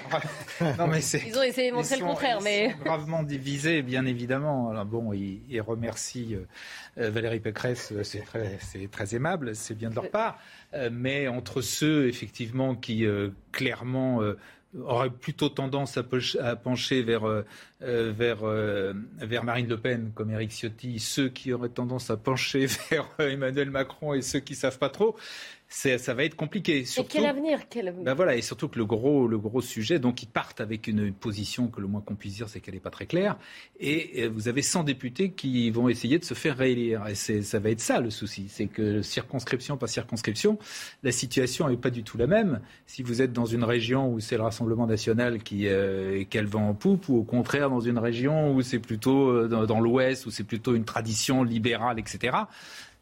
non, 0.78 0.88
mais 0.88 1.00
ils 1.00 1.38
ont 1.38 1.42
essayé 1.42 1.70
de 1.70 1.74
montrer 1.74 1.96
le 1.96 2.04
contraire. 2.04 2.36
Ils 2.40 2.44
mais... 2.44 2.70
sont 2.72 2.84
gravement 2.84 3.22
divisés, 3.22 3.80
bien 3.80 4.04
évidemment. 4.04 4.68
Alors 4.68 4.84
bon, 4.84 5.14
ils, 5.14 5.58
remercient 5.62 6.36
euh, 6.98 7.08
Valérie 7.08 7.40
Pécresse, 7.40 7.92
euh, 7.92 8.02
c'est 8.02 8.20
très, 8.20 8.58
très, 8.90 9.14
aimable, 9.14 9.56
c'est 9.56 9.74
bien 9.74 9.88
de 9.88 9.94
leur 9.94 10.10
part. 10.10 10.38
Euh, 10.74 10.90
mais 10.92 11.28
entre 11.28 11.62
ceux, 11.62 12.08
effectivement, 12.08 12.74
qui 12.74 13.06
clairement 13.52 14.20
aurait 14.80 15.10
plutôt 15.10 15.48
tendance 15.48 15.98
à, 15.98 16.56
pencher 16.56 17.02
vers, 17.02 17.28
euh, 17.28 17.44
euh, 17.82 18.12
euh, 18.20 18.94
vers 19.18 19.44
Marine 19.44 19.68
Le 19.68 19.76
Pen, 19.76 20.12
comme 20.14 20.30
Eric 20.30 20.50
Ciotti, 20.50 20.98
ceux 20.98 21.28
qui 21.28 21.52
auraient 21.52 21.68
tendance 21.68 22.10
à 22.10 22.16
pencher 22.16 22.66
vers 22.90 23.08
Emmanuel 23.18 23.70
Macron 23.70 24.14
et 24.14 24.22
ceux 24.22 24.40
qui 24.40 24.54
savent 24.54 24.78
pas 24.78 24.88
trop 24.88 25.16
ça 25.72 26.14
va 26.14 26.24
être 26.24 26.36
compliqué. 26.36 26.80
et 26.80 27.04
quel 27.04 27.26
avenir, 27.26 27.60
Ben 28.04 28.14
voilà, 28.14 28.36
et 28.36 28.42
surtout 28.42 28.68
que 28.68 28.78
le 28.78 28.84
gros, 28.84 29.26
le 29.26 29.38
gros 29.38 29.62
sujet, 29.62 29.98
donc 29.98 30.22
ils 30.22 30.28
partent 30.28 30.60
avec 30.60 30.86
une 30.86 31.12
position 31.12 31.68
que 31.68 31.80
le 31.80 31.86
moins 31.86 32.02
qu'on 32.02 32.14
puisse 32.14 32.34
dire, 32.34 32.48
c'est 32.48 32.60
qu'elle 32.60 32.74
n'est 32.74 32.80
pas 32.80 32.90
très 32.90 33.06
claire. 33.06 33.38
Et 33.80 34.28
vous 34.28 34.48
avez 34.48 34.62
100 34.62 34.84
députés 34.84 35.30
qui 35.30 35.70
vont 35.70 35.88
essayer 35.88 36.18
de 36.18 36.24
se 36.24 36.34
faire 36.34 36.56
réélire. 36.56 37.06
Et 37.08 37.14
ça 37.14 37.58
va 37.58 37.70
être 37.70 37.80
ça 37.80 38.00
le 38.00 38.10
souci, 38.10 38.46
c'est 38.48 38.66
que 38.66 39.02
circonscription 39.02 39.76
par 39.76 39.88
circonscription, 39.88 40.58
la 41.02 41.12
situation 41.12 41.68
n'est 41.68 41.76
pas 41.76 41.90
du 41.90 42.02
tout 42.02 42.18
la 42.18 42.26
même. 42.26 42.60
Si 42.86 43.02
vous 43.02 43.22
êtes 43.22 43.32
dans 43.32 43.46
une 43.46 43.64
région 43.64 44.12
où 44.12 44.20
c'est 44.20 44.36
le 44.36 44.42
Rassemblement 44.42 44.86
national 44.86 45.42
qui, 45.42 45.68
euh, 45.68 46.24
qu'elle 46.28 46.46
vend 46.46 46.68
en 46.68 46.74
poupe, 46.74 47.08
ou 47.08 47.16
au 47.16 47.24
contraire 47.24 47.70
dans 47.70 47.80
une 47.80 47.98
région 47.98 48.54
où 48.54 48.62
c'est 48.62 48.78
plutôt 48.78 49.30
euh, 49.30 49.48
dans, 49.48 49.64
dans 49.64 49.80
l'Ouest, 49.80 50.26
où 50.26 50.30
c'est 50.30 50.44
plutôt 50.44 50.74
une 50.74 50.84
tradition 50.84 51.42
libérale, 51.42 51.98
etc 51.98 52.32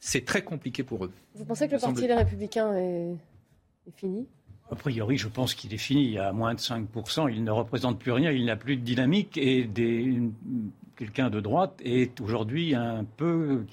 c'est 0.00 0.24
très 0.24 0.42
compliqué 0.42 0.82
pour 0.82 1.04
eux. 1.04 1.12
Vous 1.34 1.44
pensez 1.44 1.68
que 1.68 1.74
le 1.74 1.80
Parti 1.80 2.06
des 2.06 2.14
Républicains 2.14 2.74
est, 2.74 3.14
fini? 3.96 4.26
A 4.70 4.74
priori, 4.74 5.18
je 5.18 5.28
pense 5.28 5.54
qu'il 5.54 5.74
est 5.74 5.78
fini. 5.78 6.04
Il 6.04 6.12
y 6.12 6.18
a 6.18 6.32
moins 6.32 6.54
de 6.54 6.60
5%. 6.60 7.30
Il 7.32 7.44
ne 7.44 7.50
représente 7.50 7.98
plus 7.98 8.12
rien. 8.12 8.30
Il 8.30 8.46
n'a 8.46 8.56
plus 8.56 8.76
de 8.76 8.82
dynamique. 8.82 9.36
Et 9.36 9.68
quelqu'un 10.96 11.28
de 11.28 11.40
droite 11.40 11.80
est 11.84 12.20
aujourd'hui 12.20 12.74
un 12.74 13.04
peu 13.04 13.66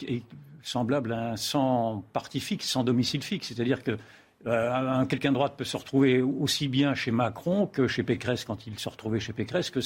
semblable 0.63 1.13
à 1.13 1.31
un 1.31 1.37
sans 1.37 2.03
parti 2.13 2.39
fixe, 2.39 2.67
sans 2.67 2.83
domicile 2.83 3.23
fixe. 3.23 3.47
C'est-à-dire 3.47 3.83
que 3.83 3.97
euh, 4.45 5.05
quelqu'un 5.05 5.29
de 5.29 5.33
droite 5.33 5.55
peut 5.57 5.63
se 5.63 5.75
retrouver 5.75 6.21
aussi 6.21 6.67
bien 6.67 6.93
chez 6.93 7.11
Macron 7.11 7.65
que 7.65 7.87
chez 7.87 8.03
Pécresse 8.03 8.45
quand 8.45 8.67
il 8.67 8.77
se 8.77 8.87
retrouvait 8.87 9.19
chez 9.19 9.33
Pécresse, 9.33 9.71
que, 9.71 9.79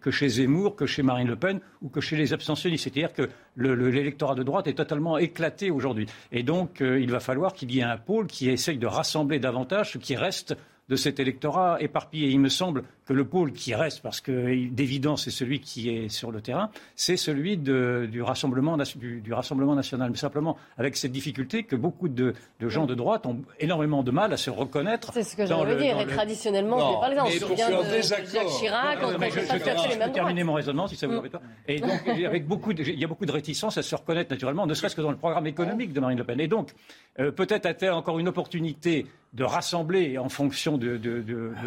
que 0.00 0.10
chez 0.10 0.28
Zemmour, 0.28 0.76
que 0.76 0.86
chez 0.86 1.02
Marine 1.02 1.26
Le 1.26 1.36
Pen 1.36 1.60
ou 1.82 1.88
que 1.88 2.00
chez 2.00 2.16
les 2.16 2.32
abstentionnistes. 2.32 2.84
C'est-à-dire 2.84 3.12
que 3.12 3.28
l'électorat 3.56 4.36
de 4.36 4.44
droite 4.44 4.68
est 4.68 4.74
totalement 4.74 5.18
éclaté 5.18 5.70
aujourd'hui. 5.70 6.06
Et 6.30 6.44
donc, 6.44 6.80
euh, 6.80 7.00
il 7.00 7.10
va 7.10 7.20
falloir 7.20 7.52
qu'il 7.52 7.72
y 7.72 7.80
ait 7.80 7.82
un 7.82 7.98
pôle 7.98 8.28
qui 8.28 8.48
essaye 8.48 8.78
de 8.78 8.86
rassembler 8.86 9.40
davantage 9.40 9.92
ce 9.92 9.98
qui 9.98 10.14
reste 10.14 10.56
de 10.88 10.96
cet 10.96 11.18
électorat 11.18 11.78
éparpillé. 11.80 12.28
Il 12.28 12.40
me 12.40 12.48
semble 12.48 12.84
que 13.06 13.12
le 13.12 13.24
pôle 13.24 13.52
qui 13.52 13.74
reste, 13.74 14.02
parce 14.02 14.20
que 14.20 14.68
d'évidence 14.68 15.24
c'est 15.24 15.30
celui 15.30 15.60
qui 15.60 15.90
est 15.90 16.08
sur 16.08 16.30
le 16.30 16.40
terrain, 16.40 16.70
c'est 16.94 17.16
celui 17.16 17.56
du, 17.56 18.22
rassemblement, 18.22 18.76
du, 18.96 19.32
Rassemblement 19.32 19.74
national. 19.74 20.10
Mais 20.10 20.16
simplement 20.16 20.56
avec 20.78 20.96
cette 20.96 21.12
difficulté 21.12 21.64
que 21.64 21.76
beaucoup 21.76 22.08
de, 22.08 22.34
gens 22.60 22.86
de 22.86 22.94
droite 22.94 23.26
ont 23.26 23.42
énormément 23.60 24.02
de 24.02 24.10
mal 24.10 24.32
à 24.32 24.36
se 24.36 24.50
reconnaître. 24.50 25.10
C'est 25.12 25.22
ce 25.22 25.36
que 25.36 25.46
j'allais 25.46 25.76
dire. 25.76 26.00
Et 26.00 26.06
traditionnellement, 26.06 27.00
par 27.00 27.10
exemple, 27.10 27.28
on 27.28 27.32
se 27.32 27.38
souvient 27.38 27.70
de 27.70 28.02
Jacques 28.02 28.48
Chirac, 28.58 28.98
on 29.02 29.12
ne 29.12 29.18
pas 29.18 29.28
Je 29.28 29.98
vais 29.98 30.12
terminer 30.12 30.44
mon 30.44 30.54
raisonnement, 30.54 30.86
si 30.86 30.96
ça 30.96 31.06
vous 31.06 31.14
mm. 31.14 31.18
embête 31.18 31.32
pas. 31.32 31.42
Et 31.68 31.80
donc, 31.80 32.08
avec 32.08 32.46
beaucoup 32.46 32.72
il 32.72 32.98
y 32.98 33.04
a 33.04 33.08
beaucoup 33.08 33.26
de 33.26 33.32
réticence 33.32 33.78
à 33.78 33.82
se 33.82 33.94
reconnaître 33.94 34.30
naturellement, 34.30 34.66
ne 34.66 34.74
serait-ce 34.74 34.96
que 34.96 35.02
dans 35.02 35.10
le 35.10 35.16
programme 35.16 35.46
économique 35.46 35.92
de 35.92 36.00
Marine 36.00 36.18
Le 36.18 36.24
Pen. 36.24 36.40
Et 36.40 36.48
donc, 36.48 36.72
euh, 37.18 37.30
peut-être 37.30 37.66
a-t-elle 37.66 37.92
encore 37.92 38.18
une 38.18 38.28
opportunité 38.28 39.06
de 39.36 39.44
rassembler 39.44 40.16
en 40.16 40.30
fonction 40.30 40.78
de, 40.78 40.98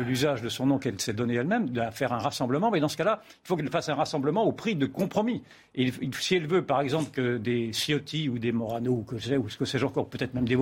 l'usage 0.06 0.42
de 0.42 0.50
son 0.50 0.66
nom 0.66 0.80
qu'elle 0.80 1.00
s'est 1.00 1.14
donné 1.14 1.36
elle-même, 1.36 1.70
de 1.70 1.82
faire 1.92 2.12
un 2.14 2.18
rassemblement. 2.18 2.72
Mais 2.72 2.80
dans 2.80 2.88
ce 2.88 2.98
cas-là, 2.98 3.22
il 3.24 3.48
faut 3.48 3.56
qu'elle 3.56 3.70
fasse 3.70 3.90
un 3.90 3.96
rassemblement 3.96 4.44
au 4.44 4.52
prix 4.52 4.76
de 4.76 4.88
compromis. 4.88 5.44
Et 5.76 5.92
si 6.14 6.36
elle 6.36 6.48
veut, 6.48 6.64
par 6.64 6.82
exemple, 6.82 7.12
que 7.12 7.38
des 7.38 7.72
Ciotti 7.72 8.28
ou 8.28 8.40
des 8.40 8.52
Morano 8.52 8.92
ou 8.92 9.04
que 9.04 9.20
sais, 9.20 9.38
ou 9.38 9.50
ce 9.50 9.58
que 9.58 9.66
sais-je 9.66 9.86
encore, 9.86 10.10
peut-être 10.10 10.34
même 10.34 10.48
des 10.48 10.58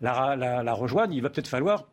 la, 0.00 0.72
rejoignent, 0.72 1.12
il 1.12 1.22
va 1.22 1.28
peut-être 1.28 1.48
falloir 1.48 1.84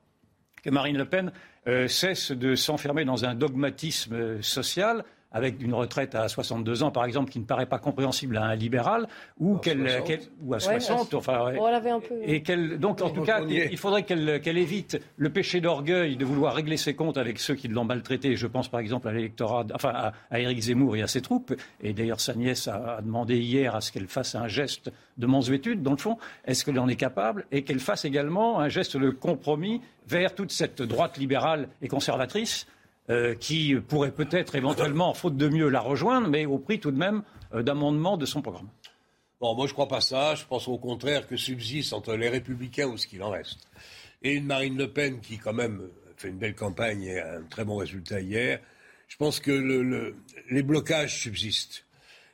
que 0.63 0.69
Marine 0.69 0.97
Le 0.97 1.05
Pen 1.05 1.33
euh, 1.67 1.89
cesse 1.89 2.31
de 2.31 2.55
s'enfermer 2.55 3.03
dans 3.03 3.25
un 3.25 3.35
dogmatisme 3.35 4.13
euh, 4.13 4.41
social 4.41 5.03
avec 5.35 5.61
une 5.61 5.73
retraite 5.73 6.15
à 6.15 6.29
62 6.29 6.83
ans, 6.83 6.91
par 6.91 7.03
exemple, 7.03 7.29
qui 7.29 7.39
ne 7.39 7.43
paraît 7.43 7.65
pas 7.65 7.77
compréhensible 7.77 8.37
à 8.37 8.45
un 8.45 8.55
libéral, 8.55 9.05
ou, 9.37 9.57
qu'elle, 9.57 10.01
ou 10.41 10.53
à 10.53 10.61
60, 10.61 11.13
enfin, 11.13 11.47
un 11.47 11.99
peu... 11.99 12.21
et 12.23 12.41
qu'elle, 12.41 12.79
donc 12.79 13.01
en 13.01 13.09
tout 13.09 13.23
cas, 13.23 13.41
il 13.41 13.77
faudrait 13.77 14.03
qu'elle, 14.03 14.57
évite 14.57 14.97
le 15.17 15.29
péché 15.29 15.59
d'orgueil 15.59 16.15
de 16.15 16.23
vouloir 16.23 16.55
régler 16.55 16.77
ses 16.77 16.95
comptes 16.95 17.17
avec 17.17 17.39
ceux 17.39 17.55
qui 17.55 17.67
l'ont 17.67 17.83
maltraité. 17.83 18.37
Je 18.37 18.47
pense 18.47 18.69
par 18.69 18.79
exemple 18.79 19.09
à 19.09 19.11
l'électorat, 19.11 19.65
enfin 19.73 19.89
à, 19.93 20.13
à 20.31 20.39
Éric 20.39 20.61
Zemmour 20.61 20.95
et 20.95 21.01
à 21.01 21.07
ses 21.07 21.21
troupes. 21.21 21.53
Et 21.81 21.91
d'ailleurs, 21.91 22.21
sa 22.21 22.33
nièce 22.33 22.69
a, 22.69 23.01
demandé 23.01 23.37
hier 23.37 23.75
à 23.75 23.81
ce 23.81 23.91
qu'elle 23.91 24.07
fasse 24.07 24.35
un 24.35 24.47
geste 24.47 24.89
de 25.17 25.27
mansuétude, 25.27 25.83
dans 25.83 25.91
le 25.91 25.97
fond. 25.97 26.17
Est-ce 26.45 26.63
qu'elle 26.63 26.79
en 26.79 26.87
est 26.87 26.95
capable? 26.95 27.45
Et 27.51 27.63
qu'elle 27.63 27.81
fasse 27.81 28.05
également 28.05 28.61
un 28.61 28.69
geste 28.69 28.95
de 28.95 29.09
compromis 29.09 29.81
vers 30.07 30.33
toute 30.33 30.51
cette 30.51 30.81
droite 30.81 31.17
libérale 31.17 31.67
et 31.81 31.89
conservatrice 31.89 32.67
qui 33.39 33.75
pourrait 33.75 34.11
peut-être 34.11 34.55
éventuellement, 34.55 35.13
faute 35.13 35.37
de 35.37 35.47
mieux, 35.47 35.69
la 35.69 35.79
rejoindre, 35.79 36.27
mais 36.27 36.45
au 36.45 36.57
prix 36.57 36.79
tout 36.79 36.91
de 36.91 36.97
même 36.97 37.21
d'amendements 37.53 38.17
de 38.17 38.25
son 38.25 38.41
programme. 38.41 38.67
Bon, 39.39 39.53
moi 39.53 39.67
je 39.67 39.71
ne 39.71 39.73
crois 39.73 39.87
pas 39.87 40.01
ça. 40.01 40.33
Je 40.33 40.45
pense 40.45 40.67
au 40.67 40.77
contraire 40.77 41.27
que 41.27 41.37
subsiste 41.37 41.93
entre 41.93 42.15
les 42.15 42.29
Républicains 42.29 42.87
ou 42.87 42.97
ce 42.97 43.05
qu'il 43.05 43.21
en 43.21 43.29
reste 43.29 43.67
et 44.25 44.33
une 44.33 44.45
Marine 44.45 44.75
Le 44.75 44.91
Pen 44.91 45.19
qui 45.21 45.37
quand 45.37 45.53
même 45.53 45.87
fait 46.17 46.29
une 46.29 46.37
belle 46.37 46.55
campagne 46.55 47.03
et 47.03 47.19
a 47.19 47.37
un 47.37 47.43
très 47.43 47.63
bon 47.63 47.77
résultat 47.77 48.21
hier. 48.21 48.59
Je 49.07 49.17
pense 49.17 49.39
que 49.39 49.51
le, 49.51 50.15
les 50.49 50.63
blocages 50.63 51.21
subsistent. 51.21 51.85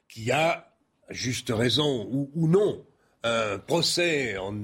Qu'il 0.07 0.24
y 0.24 0.32
a, 0.32 0.72
juste 1.09 1.49
raison 1.49 2.07
ou, 2.09 2.47
non, 2.47 2.86
un 3.24 3.59
procès 3.59 4.38
en, 4.38 4.55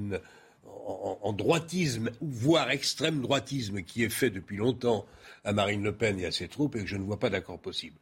en, 0.64 1.32
droitisme, 1.34 2.10
voire 2.22 2.70
extrême 2.70 3.20
droitisme, 3.20 3.82
qui 3.82 4.04
est 4.04 4.08
fait 4.08 4.30
depuis 4.30 4.56
longtemps 4.56 5.04
à 5.44 5.52
Marine 5.52 5.82
Le 5.82 5.96
Pen 5.96 6.18
et 6.18 6.26
à 6.26 6.32
ses 6.32 6.48
troupes, 6.48 6.76
et 6.76 6.80
que 6.80 6.86
je 6.86 6.96
ne 6.96 7.04
vois 7.04 7.18
pas 7.18 7.30
d'accord 7.30 7.60
possible. 7.60 7.96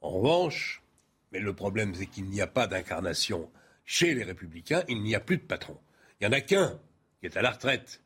En 0.00 0.10
revanche, 0.10 0.82
mais 1.32 1.40
le 1.40 1.54
problème, 1.54 1.94
c'est 1.94 2.06
qu'il 2.06 2.24
n'y 2.24 2.40
a 2.40 2.46
pas 2.46 2.66
d'incarnation 2.66 3.50
chez 3.84 4.14
les 4.14 4.24
Républicains, 4.24 4.82
il 4.88 5.02
n'y 5.02 5.14
a 5.14 5.20
plus 5.20 5.36
de 5.36 5.42
patron. 5.42 5.76
Il 6.20 6.26
n'y 6.26 6.34
en 6.34 6.36
a 6.36 6.40
qu'un 6.40 6.78
qui 7.20 7.26
est 7.26 7.36
à 7.36 7.42
la 7.42 7.50
retraite. 7.50 8.00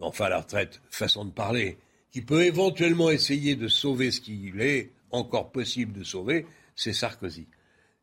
Enfin, 0.00 0.26
à 0.26 0.28
la 0.30 0.40
retraite, 0.40 0.80
façon 0.90 1.24
de 1.24 1.32
parler, 1.32 1.78
qui 2.12 2.22
peut 2.22 2.44
éventuellement 2.44 3.10
essayer 3.10 3.56
de 3.56 3.68
sauver 3.68 4.10
ce 4.10 4.20
qu'il 4.20 4.60
est 4.60 4.92
encore 5.10 5.50
possible 5.50 5.92
de 5.92 6.04
sauver, 6.04 6.46
c'est 6.76 6.92
Sarkozy. 6.92 7.46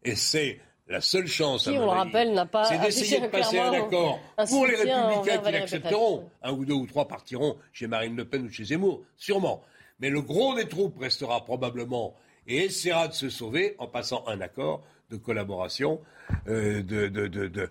Et 0.04 0.16
c'est 0.16 0.60
la 0.88 1.02
seule 1.02 1.28
chance, 1.28 1.64
qui, 1.64 1.70
on 1.72 1.86
le 1.86 1.90
rappelle, 1.90 2.34
n'a 2.34 2.46
pas 2.46 2.66
c'est 2.66 2.78
d'essayer 2.78 3.20
de 3.20 3.28
passer 3.32 3.58
un 3.58 3.74
accord 3.74 4.20
pour 4.48 4.68
les 4.68 4.76
républicains 4.76 5.42
qui 5.44 5.52
l'accepteront. 5.52 6.30
Un 6.44 6.52
ou 6.52 6.66
deux 6.66 6.74
ou 6.74 6.86
trois 6.86 7.08
partiront 7.08 7.58
chez 7.74 7.88
Marine 7.88 8.16
Le 8.16 8.26
Pen 8.26 8.46
ou 8.46 8.50
chez 8.50 8.66
Zemmour, 8.66 9.02
sûrement. 9.18 9.64
Mais 10.00 10.10
le 10.10 10.22
gros 10.22 10.56
des 10.56 10.68
troupes 10.68 10.98
restera 11.00 11.44
probablement 11.46 12.16
et 12.48 12.66
essaiera 12.66 13.08
de 13.08 13.14
se 13.14 13.30
sauver 13.30 13.76
en 13.80 13.88
passant 13.88 14.24
un 14.28 14.42
accord 14.42 14.84
de 15.10 15.18
collaboration, 15.18 16.02
euh, 16.48 16.82
de, 16.82 17.08
de, 17.08 17.70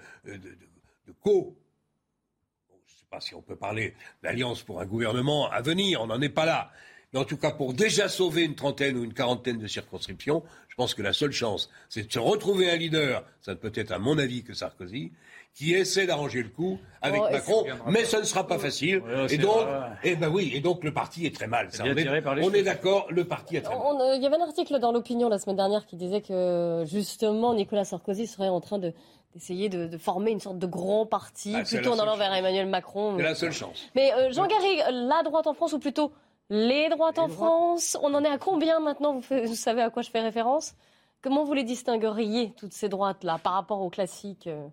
co. 1.21 1.57
Je 2.69 2.75
ne 2.75 2.99
sais 2.99 3.07
pas 3.11 3.21
si 3.21 3.35
on 3.35 3.43
peut 3.43 3.57
parler 3.57 3.95
d'alliance 4.23 4.63
pour 4.63 4.81
un 4.81 4.87
gouvernement 4.87 5.51
à 5.51 5.61
venir, 5.61 6.01
on 6.03 6.07
n'en 6.07 6.21
est 6.21 6.29
pas 6.29 6.47
là. 6.47 6.71
Mais 7.15 7.21
en 7.21 7.25
tout 7.25 7.37
cas, 7.37 7.53
pour 7.53 7.73
déjà 7.75 8.09
sauver 8.09 8.43
une 8.43 8.57
trentaine 8.57 8.97
ou 8.97 9.05
une 9.05 9.15
quarantaine 9.15 9.59
de 9.59 9.69
circonscriptions, 9.69 10.43
je 10.69 10.75
pense 10.75 10.95
que 10.95 11.03
la 11.03 11.13
seule 11.13 11.31
chance, 11.31 11.71
c'est 11.89 12.09
de 12.09 12.13
se 12.13 12.19
retrouver 12.19 12.69
un 12.69 12.77
leader, 12.77 13.23
ça 13.41 13.53
ne 13.53 13.57
peut 13.57 13.71
être 13.73 13.93
à 13.93 14.01
mon 14.01 14.19
avis 14.19 14.43
que 14.43 14.53
Sarkozy, 14.53 15.13
qui 15.55 15.75
essaie 15.75 16.07
d'arranger 16.07 16.43
le 16.43 16.49
coup 16.49 16.81
avec 17.01 17.23
oh, 17.25 17.31
Macron, 17.31 17.65
mais 17.87 18.05
ce 18.05 18.17
ne 18.17 18.25
sera 18.25 18.49
pas 18.49 18.59
facile. 18.59 19.01
et 19.31 19.39
donc, 19.39 19.65
eh 20.03 20.17
ben 20.17 20.29
oui, 20.29 20.51
et 20.57 20.61
donc 20.61 20.83
le 20.83 20.93
parti 20.93 21.25
est 21.25 21.35
très 21.35 21.47
mal. 21.47 21.69
on 21.81 22.53
est, 22.53 22.65
d'accord, 22.65 23.07
le 23.11 23.25
parti 23.25 23.57
est 23.57 23.61
très 23.61 23.79
mal. 23.79 23.85
Euh, 24.01 24.17
il 24.17 24.23
y 24.23 24.27
avait 24.27 24.37
un 24.37 24.43
article 24.43 24.81
dans 24.81 24.91
l'opinion 24.91 25.29
la 25.29 25.39
semaine 25.39 25.57
dernière 25.57 25.87
qui 25.87 25.95
disait 25.95 26.21
que 26.21 26.83
justement 26.87 27.55
Nicolas 27.55 27.85
Sarkozy 27.85 28.27
serait 28.27 28.49
en 28.49 28.61
train 28.61 28.79
de 28.79 28.93
d'essayer 29.35 29.69
de, 29.69 29.99
former 29.99 30.31
une 30.31 30.39
sorte 30.39 30.61
de 30.61 30.67
grand 30.67 31.07
parti, 31.07 31.55
ah, 31.57 31.65
plutôt 31.65 31.91
en 31.91 31.99
allant 31.99 32.17
vers 32.17 32.33
Emmanuel 32.33 32.69
Macron. 32.69 33.15
C'est 33.17 33.25
la 33.25 33.35
seule 33.35 33.53
chance. 33.53 33.83
Mais 33.97 34.13
euh, 34.13 34.31
Jean 34.31 34.47
Garry, 34.47 34.77
la 34.93 35.25
droite 35.25 35.49
en 35.49 35.55
France, 35.55 35.73
ou 35.73 35.81
plutôt 35.81 36.13
les 36.51 36.89
droites 36.89 37.19
en 37.19 37.29
France, 37.29 37.97
on 38.03 38.13
en 38.15 38.23
est 38.25 38.29
à 38.29 38.39
combien 38.39 38.81
maintenant 38.81 39.19
vous, 39.19 39.55
savez 39.55 39.83
à 39.83 39.91
quoi 39.91 40.03
je 40.03 40.11
fais 40.11 40.21
référence 40.21 40.75
Comment 41.23 41.45
vous 41.45 41.55
les 41.55 41.65
distingueriez, 41.65 42.53
toutes 42.57 42.75
ces 42.75 42.89
droites-là, 42.89 43.39
par 43.39 43.55
rapport 43.55 43.81
aux 43.81 43.89
classiques 43.89 44.47
euh, 44.47 44.67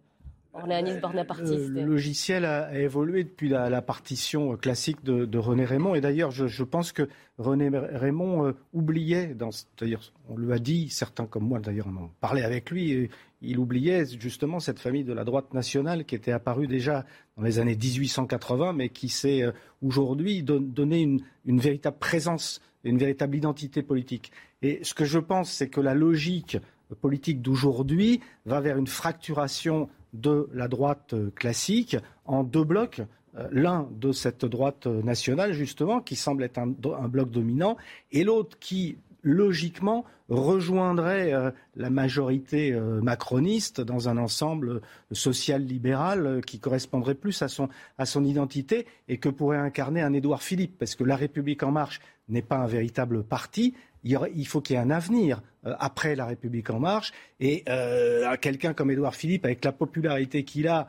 euh, 0.54 0.66
le 0.66 1.86
logiciel 1.86 2.44
a, 2.44 2.78
évolué 2.78 3.24
depuis 3.24 3.48
la, 3.48 3.82
partition 3.82 4.58
classique 4.58 5.02
de, 5.04 5.38
René 5.38 5.64
Raymond. 5.64 5.96
Et 5.96 6.02
d'ailleurs, 6.02 6.32
je, 6.32 6.64
pense 6.64 6.92
que 6.92 7.08
René 7.38 7.70
Raymond 7.74 8.48
euh, 8.48 8.56
oubliait, 8.74 9.34
d'ailleurs, 9.80 10.12
on 10.28 10.36
lui 10.36 10.52
a 10.52 10.60
dit, 10.60 10.90
certains 10.90 11.26
comme 11.26 11.48
moi 11.48 11.60
d'ailleurs, 11.60 11.88
on 11.88 12.04
en 12.04 12.12
parlait 12.20 12.44
avec 12.44 12.70
lui, 12.70 12.92
et 12.92 13.10
il 13.42 13.60
oubliait 13.60 14.06
justement 14.20 14.60
cette 14.60 14.80
famille 14.80 15.04
de 15.04 15.14
la 15.14 15.24
droite 15.24 15.54
nationale 15.54 16.06
qui 16.06 16.16
était 16.16 16.32
apparue 16.32 16.68
déjà 16.68 17.06
dans 17.38 17.44
les 17.44 17.60
années 17.60 17.76
1880, 17.76 18.74
mais 18.74 18.90
qui 18.90 19.10
s'est 19.10 19.44
euh, 19.44 19.52
aujourd'hui 19.82 20.44
donné 20.44 21.02
une, 21.02 21.60
véritable 21.60 21.98
présence, 21.98 22.62
une 22.84 22.98
véritable 22.98 23.36
identité 23.36 23.82
politique. 23.82 24.32
Et 24.62 24.80
ce 24.84 24.94
que 24.94 25.06
je 25.06 25.20
pense, 25.20 25.52
c'est 25.52 25.70
que 25.70 25.82
la 25.82 25.94
logique 25.96 26.58
politique 27.02 27.42
d'aujourd'hui 27.42 28.20
va 28.46 28.60
vers 28.60 28.78
une 28.78 28.88
fracturation 28.88 29.90
de 30.14 30.50
la 30.54 30.68
droite 30.68 31.16
classique 31.36 31.98
en 32.26 32.44
deux 32.44 32.64
blocs. 32.64 33.02
Euh, 33.38 33.48
l'un 33.52 33.88
de 33.92 34.12
cette 34.12 34.46
droite 34.46 34.88
nationale, 34.88 35.54
justement, 35.54 36.02
qui 36.02 36.16
semble 36.16 36.44
être 36.44 36.58
un, 36.58 36.68
bloc 36.68 37.32
dominant, 37.32 37.78
et 38.12 38.24
l'autre 38.24 38.58
qui, 38.60 38.98
logiquement, 39.24 40.06
rejoindrait 40.32 41.34
euh, 41.34 41.52
la 41.76 41.90
majorité 41.90 42.74
euh, 42.74 43.02
macroniste 43.02 43.82
dans 43.82 44.10
un 44.10 44.18
ensemble 44.18 44.82
social-libéral 45.12 46.42
qui 46.46 46.60
correspondrait 46.60 47.16
plus 47.16 47.42
à 47.42 47.48
son, 47.48 47.70
à 47.98 48.06
son 48.06 48.24
identité 48.24 48.88
et 49.08 49.18
que 49.18 49.30
pourrait 49.30 49.58
incarner 49.58 50.02
un 50.02 50.14
Édouard 50.14 50.42
Philippe, 50.42 50.78
parce 50.80 50.96
que 50.96 51.04
La 51.04 51.16
République 51.16 51.64
en 51.64 51.72
marche 51.72 52.00
n'est 52.30 52.42
pas 52.42 52.58
un 52.58 52.68
véritable 52.68 53.24
parti, 53.24 53.76
il, 54.04 54.48
faut 54.48 54.62
qu'il 54.62 54.76
y 54.76 54.80
ait 54.80 54.82
un 54.82 54.90
avenir 54.90 55.42
euh, 55.66 55.76
après 55.80 56.16
la 56.16 56.26
République 56.26 56.70
en 56.70 56.80
marche. 56.80 57.12
Et 57.40 57.64
euh, 57.70 58.36
quelqu'un 58.38 58.74
comme 58.74 58.92
Édouard 58.92 59.16
Philippe, 59.16 59.46
avec 59.46 59.64
la 59.64 59.72
popularité 59.72 60.44
qu'il 60.44 60.68
a, 60.68 60.88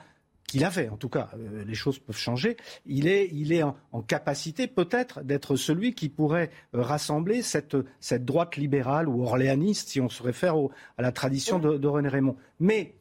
qu'il 0.53 0.65
avait 0.65 0.89
en 0.89 0.97
tout 0.97 1.09
cas, 1.09 1.31
euh, 1.35 1.65
les 1.65 1.75
choses 1.75 1.99
peuvent 1.99 2.17
changer, 2.17 2.57
il 2.87 3.09
est, 3.09 3.63
en, 3.63 4.03
capacité 4.03 4.67
peut-être 4.67 5.23
d'être 5.23 5.57
celui 5.57 5.95
qui 5.95 6.09
pourrait 6.09 6.51
rassembler 6.73 7.43
cette, 7.43 7.77
droite 8.13 8.57
libérale 8.57 9.09
ou 9.09 9.25
orléaniste, 9.25 9.89
si 9.89 10.01
on 10.01 10.09
se 10.09 10.23
réfère 10.23 10.55
à 10.99 11.03
la 11.03 11.13
tradition 11.13 11.59
de, 11.59 11.87
René 11.87 12.09
Raymond. 12.09 12.37
Mais, 12.61 12.95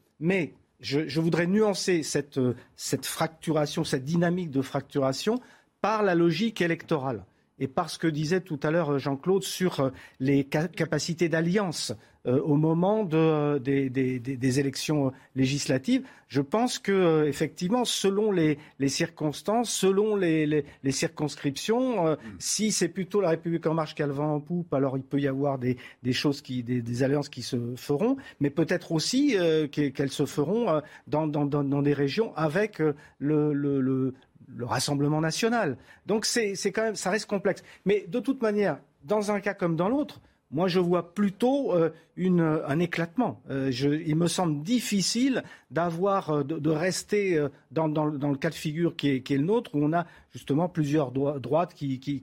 je, 0.80 1.20
voudrais 1.20 1.48
nuancer 1.48 2.04
cette, 2.04 2.40
cette 2.76 3.06
fracturation, 3.06 3.84
cette 3.84 4.06
dynamique 4.06 4.50
de 4.50 4.62
fracturation 4.62 5.40
par 5.82 6.04
la 6.04 6.16
logique 6.16 6.62
électorale. 6.62 7.26
Et 7.62 7.68
parce 7.68 8.00
que 8.00 8.08
disait 8.08 8.42
tout 8.42 8.60
à 8.64 8.72
l'heure 8.72 8.94
euh, 8.94 8.98
Jean-Claude 8.98 9.44
sur 9.44 9.80
euh, 9.80 9.90
les 10.20 10.44
capacités 10.46 11.30
d'alliance 11.30 11.92
euh, 11.92 11.96
au 12.26 12.56
moment 12.56 13.04
des, 13.04 14.60
élections 14.60 15.12
législatives, 15.36 16.04
je 16.28 16.42
pense 16.42 16.80
que 16.80 17.26
effectivement, 17.26 17.84
selon 17.86 18.32
les, 18.32 18.58
circonstances, 18.88 19.72
selon 19.72 20.16
les, 20.16 20.66
circonscriptions, 20.90 22.18
si 22.40 22.72
c'est 22.72 22.90
plutôt 22.90 23.22
la 23.22 23.30
République 23.30 23.66
en 23.66 23.74
marche 23.74 23.96
qui 23.96 24.04
a 24.04 24.08
le 24.08 24.14
vent 24.14 24.36
en 24.36 24.40
poupe, 24.40 24.74
alors 24.74 24.98
il 24.98 25.04
peut 25.04 25.20
y 25.20 25.28
avoir 25.28 25.58
des, 25.58 25.78
choses 26.12 26.44
des, 26.44 27.04
alliances 27.04 27.30
qui 27.30 27.42
se 27.42 27.76
feront, 27.76 28.18
mais 28.40 28.50
peut-être 28.50 28.92
aussi 28.92 29.36
qu'elles 29.72 30.12
se 30.12 30.26
feront 30.26 30.82
dans, 31.08 31.82
des 31.82 31.94
régions 31.94 32.36
avec 32.36 32.82
le, 33.20 34.14
le 34.56 34.66
Rassemblement 34.66 35.22
national. 35.22 35.78
Donc 36.06 36.26
c'est 36.26 36.56
quand 36.72 36.84
même, 36.84 36.96
ça 36.96 37.10
reste 37.10 37.26
complexe. 37.26 37.64
Mais 37.86 38.06
de 38.08 38.20
toute 38.20 38.42
manière, 38.42 38.80
dans 39.04 39.32
un 39.32 39.40
cas 39.40 39.54
comme 39.54 39.76
dans 39.76 39.90
l'autre, 39.90 40.22
moi, 40.52 40.68
je 40.68 40.80
vois 40.80 41.14
plutôt 41.14 41.74
euh, 41.74 41.92
un 42.18 42.80
éclatement. 42.80 43.42
Euh, 43.50 43.72
il 44.06 44.16
me 44.16 44.28
semble 44.28 44.64
difficile 44.64 45.44
d'avoir, 45.70 46.30
euh, 46.30 46.44
de, 46.44 46.70
rester 46.70 47.48
dans, 47.72 47.88
le 47.88 48.36
cas 48.36 48.50
de 48.50 48.56
figure 48.56 48.96
qui 48.96 49.10
est, 49.10 49.30
le 49.30 49.38
nôtre, 49.44 49.72
où 49.74 49.84
on 49.84 49.94
a 49.94 50.06
justement 50.32 50.68
plusieurs 50.68 51.12
droites 51.12 51.74
qui, 51.74 52.22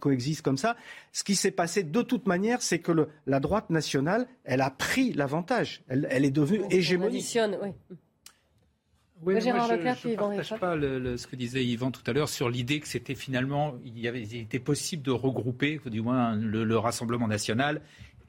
coexistent 0.00 0.42
comme 0.42 0.58
ça. 0.58 0.76
Ce 1.12 1.22
qui 1.22 1.36
s'est 1.36 1.52
passé 1.52 1.84
de 1.84 2.02
toute 2.02 2.26
manière, 2.26 2.62
c'est 2.62 2.80
que 2.80 3.08
la 3.26 3.40
droite 3.40 3.70
nationale, 3.70 4.26
elle 4.44 4.60
a 4.60 4.70
pris 4.70 5.12
l'avantage. 5.12 5.82
Elle, 5.88 6.24
est 6.24 6.30
devenue 6.30 6.64
hégémonique. 6.70 7.38
Oui, 9.22 9.34
moi, 9.34 9.40
je 9.40 9.48
ne 9.48 10.14
partage 10.16 10.60
pas 10.60 10.76
ce 10.76 11.26
que 11.26 11.36
disait 11.36 11.64
Yvan 11.64 11.90
tout 11.90 12.02
à 12.06 12.12
l'heure 12.12 12.28
sur 12.28 12.48
l'idée 12.48 12.80
que 12.80 12.88
c'était 12.88 13.14
finalement, 13.14 13.74
il, 13.84 13.98
y 13.98 14.06
avait, 14.06 14.22
il 14.22 14.36
était 14.36 14.60
possible 14.60 15.02
de 15.02 15.10
regrouper, 15.10 15.80
du 15.86 16.00
moins, 16.00 16.36
le, 16.36 16.78
Rassemblement 16.78 17.26
national 17.26 17.80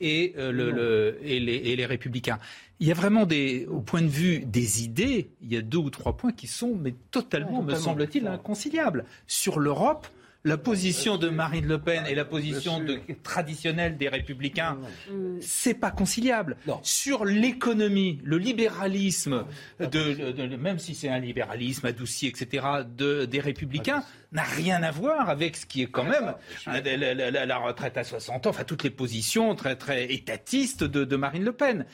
et, 0.01 0.33
euh, 0.37 0.51
le, 0.51 1.19
et, 1.21 1.39
les, 1.39 1.55
et, 1.55 1.75
les, 1.75 1.85
Républicains. 1.85 2.39
Il 2.79 2.87
y 2.87 2.91
a 2.91 2.95
vraiment 2.95 3.25
des, 3.25 3.67
au 3.67 3.81
point 3.81 4.01
de 4.01 4.07
vue 4.07 4.39
des 4.39 4.83
idées, 4.83 5.29
il 5.41 5.53
y 5.53 5.57
a 5.57 5.61
deux 5.61 5.77
ou 5.77 5.89
trois 5.89 6.17
points 6.17 6.31
qui 6.31 6.47
sont 6.47 6.75
mais 6.75 6.95
totalement, 7.11 7.61
me 7.61 7.75
semble-t-il, 7.75 8.25
inconciliables. 8.27 9.05
Sur 9.27 9.59
l'Europe, 9.59 10.07
la 10.45 10.57
position 10.57 11.17
de 11.17 11.29
Marine 11.29 11.67
Le 11.67 11.79
Pen 11.79 12.05
et 12.07 12.15
la 12.15 12.23
position 12.23 12.83
traditionnelle 13.23 13.97
des 13.97 14.07
Républicains, 14.07 14.77
c'est 15.41 15.73
pas 15.73 15.91
conciliable. 15.91 16.57
Sur 16.81 17.25
l'économie, 17.25 18.21
le 18.23 18.37
libéralisme, 18.37 19.45
de, 19.79 20.55
même 20.55 20.79
si 20.79 20.95
c'est 20.95 21.09
un 21.09 21.19
libéralisme 21.19 21.85
adouci, 21.87 22.27
etc., 22.27 22.65
des 22.87 23.39
Républicains, 23.39 24.03
n'a 24.31 24.43
rien 24.43 24.83
à 24.83 24.91
voir 24.91 25.29
avec 25.29 25.57
ce 25.57 25.65
qui 25.65 25.81
est 25.81 25.87
quand 25.87 26.03
même 26.03 26.35
la, 26.67 27.57
retraite 27.57 27.97
à 27.97 28.03
60 28.03 28.45
ans, 28.45 28.49
enfin 28.51 28.63
toutes 28.63 28.83
les 28.83 28.91
positions 28.91 29.55
très 29.55 29.75
très 29.75 30.05
étatistes 30.13 30.83
de, 30.83 31.15
Marine 31.15 31.43
Le 31.43 31.51
Pen. 31.51 31.85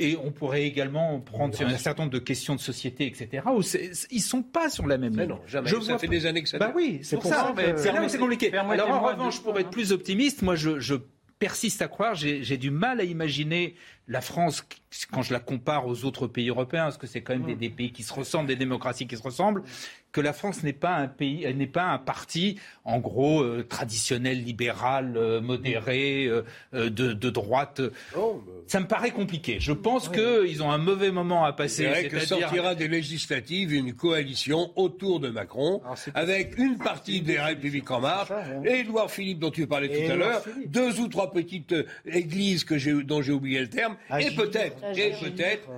Et 0.00 0.16
on 0.16 0.30
pourrait 0.30 0.64
également 0.64 1.20
prendre 1.20 1.54
sur 1.54 1.66
un 1.66 1.76
certain 1.76 2.04
nombre 2.04 2.12
de 2.12 2.18
questions 2.18 2.54
de 2.54 2.60
société, 2.60 3.06
etc. 3.06 3.42
Où 3.54 3.62
ils 4.10 4.16
ne 4.16 4.20
sont 4.20 4.42
pas 4.42 4.70
sur 4.70 4.86
la 4.86 4.96
même 4.96 5.16
ligne. 5.16 5.28
Non, 5.28 5.40
jamais. 5.46 5.68
Je 5.68 5.78
ça 5.80 5.98
fait 5.98 6.08
des 6.08 6.26
années 6.26 6.42
que 6.42 6.48
ça. 6.48 6.58
Bah 6.58 6.72
oui, 6.74 7.00
c'est 7.02 7.16
pour, 7.16 7.26
ça. 7.26 7.54
C'est 7.76 7.92
là 7.92 8.02
où 8.02 8.08
c'est 8.08 8.18
compliqué. 8.18 8.52
Alors 8.54 8.90
en 8.90 9.00
revanche, 9.00 9.40
pour 9.42 9.58
être 9.58 9.70
plus 9.70 9.92
optimiste, 9.92 10.42
moi 10.42 10.54
je, 10.54 10.80
je 10.80 10.94
persiste 11.38 11.80
à 11.80 11.88
croire, 11.88 12.14
j'ai 12.14 12.56
du 12.58 12.70
mal 12.70 13.00
à 13.00 13.04
imaginer 13.04 13.74
la 14.08 14.20
France, 14.20 14.62
quand 15.10 15.22
je 15.22 15.32
la 15.32 15.40
compare 15.40 15.86
aux 15.86 16.04
autres 16.04 16.26
pays 16.26 16.48
européens, 16.48 16.84
parce 16.84 16.98
que 16.98 17.06
c'est 17.06 17.22
quand 17.22 17.32
même 17.32 17.46
des, 17.46 17.54
des, 17.54 17.70
pays 17.70 17.92
qui 17.92 18.02
se 18.02 18.12
ressemblent, 18.12 18.48
des 18.48 18.56
démocraties 18.56 19.06
qui 19.06 19.16
se 19.16 19.22
ressemblent, 19.22 19.62
que 20.12 20.20
la 20.20 20.32
France 20.32 20.62
n'est 20.62 20.72
pas 20.72 20.94
un 20.94 21.06
pays, 21.06 21.52
n'est 21.54 21.66
pas 21.66 21.84
un 21.84 21.98
parti, 21.98 22.58
en 22.84 22.98
gros, 22.98 23.42
euh, 23.42 23.64
traditionnel, 23.68 24.42
libéral, 24.42 25.16
euh, 25.16 25.40
modéré, 25.40 26.26
euh, 26.26 26.42
de, 26.72 27.12
de, 27.12 27.30
droite. 27.30 27.80
Ça 28.66 28.80
me 28.80 28.86
paraît 28.86 29.12
compliqué. 29.12 29.58
Je 29.60 29.72
pense 29.72 30.08
qu'ils 30.08 30.62
ont 30.62 30.70
un 30.70 30.78
mauvais 30.78 31.10
moment 31.10 31.44
à 31.44 31.52
passer. 31.52 31.88
C'est 31.94 32.08
que 32.08 32.20
sortira 32.20 32.74
des 32.74 32.88
législatives 32.88 33.72
une 33.72 33.94
coalition 33.94 34.72
autour 34.76 35.20
de 35.20 35.28
Macron, 35.28 35.80
avec 36.14 36.58
une 36.58 36.78
partie 36.78 37.20
des 37.20 37.38
Républiques 37.38 37.90
en 37.90 38.00
marche, 38.00 38.32
et 38.64 38.80
Édouard 38.80 39.10
Philippe 39.10 39.38
dont 39.38 39.50
tu 39.50 39.66
parlais 39.66 39.88
tout 39.88 40.12
à 40.12 40.16
l'heure, 40.16 40.42
deux 40.66 41.00
ou 41.00 41.08
trois 41.08 41.30
petites 41.30 41.74
églises 42.06 42.64
que 42.64 43.02
dont 43.02 43.22
j'ai 43.22 43.32
oublié 43.32 43.60
le 43.60 43.68
terme, 43.68 43.96
et 44.18 44.30
peut-être, 44.32 44.76
et 44.96 45.12
peut-être, 45.20 45.68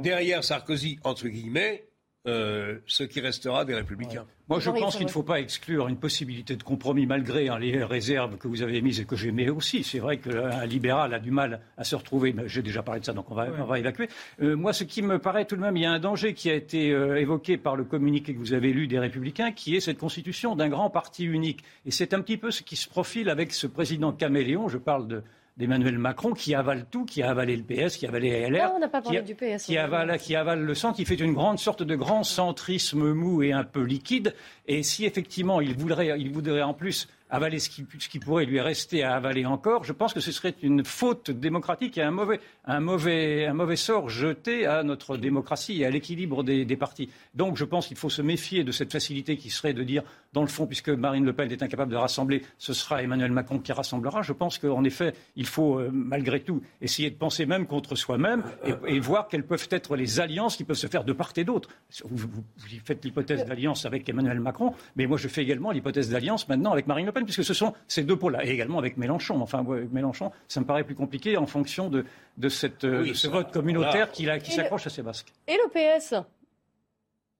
derrière 0.00 0.44
Sarkozy, 0.44 0.98
entre 1.04 1.28
guillemets, 1.28 1.84
euh, 2.28 2.78
ce 2.86 3.02
qui 3.02 3.20
restera 3.20 3.64
des 3.64 3.74
républicains. 3.74 4.24
Moi, 4.48 4.60
je 4.60 4.70
pense 4.70 4.96
qu'il 4.96 5.06
ne 5.06 5.10
faut 5.10 5.24
pas 5.24 5.40
exclure 5.40 5.88
une 5.88 5.96
possibilité 5.96 6.54
de 6.54 6.62
compromis 6.62 7.04
malgré 7.04 7.48
hein, 7.48 7.58
les 7.58 7.82
réserves 7.82 8.36
que 8.36 8.46
vous 8.46 8.62
avez 8.62 8.80
mises 8.80 9.00
et 9.00 9.04
que 9.04 9.16
j'aimais 9.16 9.48
aussi. 9.48 9.82
C'est 9.82 9.98
vrai 9.98 10.18
qu'un 10.18 10.64
libéral 10.66 11.14
a 11.14 11.18
du 11.18 11.32
mal 11.32 11.60
à 11.76 11.82
se 11.82 11.96
retrouver. 11.96 12.32
J'ai 12.46 12.62
déjà 12.62 12.82
parlé 12.82 13.00
de 13.00 13.06
ça, 13.06 13.12
donc 13.12 13.30
on 13.30 13.34
va, 13.34 13.48
on 13.58 13.64
va 13.64 13.78
évacuer. 13.80 14.08
Euh, 14.40 14.54
moi, 14.54 14.72
ce 14.72 14.84
qui 14.84 15.02
me 15.02 15.18
paraît 15.18 15.46
tout 15.46 15.56
de 15.56 15.60
même, 15.60 15.76
il 15.76 15.82
y 15.82 15.86
a 15.86 15.90
un 15.90 15.98
danger 15.98 16.32
qui 16.34 16.48
a 16.48 16.54
été 16.54 16.92
euh, 16.92 17.20
évoqué 17.20 17.56
par 17.56 17.74
le 17.74 17.82
communiqué 17.82 18.34
que 18.34 18.38
vous 18.38 18.52
avez 18.52 18.72
lu 18.72 18.86
des 18.86 19.00
Républicains, 19.00 19.50
qui 19.50 19.74
est 19.74 19.80
cette 19.80 19.98
constitution 19.98 20.54
d'un 20.54 20.68
grand 20.68 20.90
parti 20.90 21.24
unique. 21.24 21.64
Et 21.86 21.90
c'est 21.90 22.14
un 22.14 22.20
petit 22.20 22.36
peu 22.36 22.52
ce 22.52 22.62
qui 22.62 22.76
se 22.76 22.88
profile 22.88 23.30
avec 23.30 23.52
ce 23.52 23.66
président 23.66 24.12
caméléon. 24.12 24.68
Je 24.68 24.78
parle 24.78 25.08
de 25.08 25.22
d'Emmanuel 25.56 25.98
Macron 25.98 26.32
qui 26.32 26.54
avale 26.54 26.86
tout, 26.90 27.04
qui 27.04 27.22
a 27.22 27.30
avalé 27.30 27.56
le 27.56 27.62
PS, 27.62 27.96
qui 27.96 28.06
a 28.06 28.08
avalé 28.08 28.48
LR. 28.48 28.72
on 28.74 28.78
n'a 28.78 28.88
pas 28.88 29.02
parlé 29.02 29.22
du 29.22 29.34
PS. 29.34 29.64
Qui 29.64 29.76
avale, 29.76 30.18
qui 30.18 30.34
avale 30.34 30.62
le 30.62 30.74
centre, 30.74 30.96
qui 30.96 31.04
fait 31.04 31.14
une 31.14 31.34
grande 31.34 31.58
sorte 31.58 31.82
de 31.82 31.94
grand 31.94 32.24
centrisme 32.24 33.12
mou 33.12 33.42
et 33.42 33.52
un 33.52 33.64
peu 33.64 33.82
liquide. 33.82 34.34
Et 34.66 34.82
si 34.82 35.04
effectivement 35.04 35.60
il 35.60 35.76
voudrait, 35.76 36.18
il 36.18 36.32
voudrait 36.32 36.62
en 36.62 36.74
plus 36.74 37.08
avaler 37.32 37.58
ce 37.58 37.70
qui, 37.70 37.86
ce 37.98 38.10
qui, 38.10 38.18
pourrait 38.18 38.44
lui 38.44 38.60
rester 38.60 39.02
à 39.02 39.14
avaler 39.14 39.46
encore, 39.46 39.84
je 39.84 39.94
pense 39.94 40.12
que 40.12 40.20
ce 40.20 40.30
serait 40.30 40.54
une 40.62 40.84
faute 40.84 41.30
démocratique 41.30 41.96
et 41.96 42.02
un 42.02 42.10
mauvais, 42.10 42.40
un 42.66 42.80
mauvais, 42.80 43.46
un 43.46 43.54
mauvais 43.54 43.76
sort 43.76 44.10
jeté 44.10 44.66
à 44.66 44.82
notre 44.82 45.16
démocratie 45.16 45.80
et 45.80 45.86
à 45.86 45.90
l'équilibre 45.90 46.44
des, 46.44 46.66
des, 46.66 46.76
partis. 46.76 47.08
Donc 47.34 47.56
je 47.56 47.64
pense 47.64 47.86
qu'il 47.86 47.96
faut 47.96 48.10
se 48.10 48.20
méfier 48.20 48.64
de 48.64 48.70
cette 48.70 48.92
facilité 48.92 49.38
qui 49.38 49.48
serait 49.48 49.72
de 49.72 49.82
dire, 49.82 50.02
dans 50.32 50.42
le 50.42 50.48
fond, 50.48 50.66
puisque 50.66 50.88
Marine 50.88 51.24
Le 51.24 51.32
Pen 51.32 51.50
est 51.50 51.62
incapable 51.62 51.92
de 51.92 51.96
rassembler, 51.96 52.42
ce 52.58 52.72
sera 52.72 53.02
Emmanuel 53.02 53.32
Macron 53.32 53.58
qui 53.58 53.72
rassemblera. 53.72 54.22
Je 54.22 54.32
pense 54.32 54.58
qu'en 54.58 54.84
effet, 54.84 55.12
il 55.36 55.46
faut 55.46 55.78
euh, 55.78 55.90
malgré 55.92 56.40
tout 56.40 56.62
essayer 56.80 57.10
de 57.10 57.16
penser 57.16 57.46
même 57.46 57.66
contre 57.66 57.96
soi-même 57.96 58.42
et, 58.64 58.96
et, 58.96 59.00
voir 59.00 59.28
quelles 59.28 59.44
peuvent 59.44 59.68
être 59.70 59.96
les 59.96 60.20
alliances 60.20 60.56
qui 60.56 60.64
peuvent 60.64 60.76
se 60.76 60.86
faire 60.86 61.04
de 61.04 61.12
part 61.12 61.32
et 61.36 61.44
d'autre. 61.44 61.68
Vous, 62.04 62.28
vous, 62.28 62.42
vous, 62.56 62.68
faites 62.84 63.04
l'hypothèse 63.04 63.44
d'alliance 63.44 63.84
avec 63.84 64.08
Emmanuel 64.08 64.40
Macron, 64.40 64.74
mais 64.96 65.06
moi 65.06 65.18
je 65.18 65.28
fais 65.28 65.42
également 65.42 65.70
l'hypothèse 65.70 66.10
d'alliance 66.10 66.48
maintenant 66.48 66.72
avec 66.72 66.86
Marine 66.86 67.06
Le 67.06 67.12
Pen 67.12 67.24
puisque 67.24 67.44
ce 67.44 67.54
sont 67.54 67.74
ces 67.88 68.02
deux 68.02 68.16
pôles-là, 68.16 68.44
et 68.44 68.50
également 68.50 68.78
avec 68.78 68.96
Mélenchon. 68.96 69.40
Enfin, 69.40 69.64
Mélenchon, 69.90 70.32
ça 70.48 70.60
me 70.60 70.66
paraît 70.66 70.84
plus 70.84 70.94
compliqué 70.94 71.36
en 71.36 71.46
fonction 71.46 71.88
de, 71.88 72.04
de, 72.38 72.48
cette, 72.48 72.84
euh, 72.84 73.12
ce 73.14 73.28
vote 73.28 73.52
communautaire 73.52 74.10
qui, 74.10 74.26
qui 74.42 74.52
s'accroche 74.52 74.86
à 74.86 74.90
ses 74.90 75.02
basques. 75.02 75.32
Et 75.46 75.56
le 75.56 75.68
PS 75.68 76.14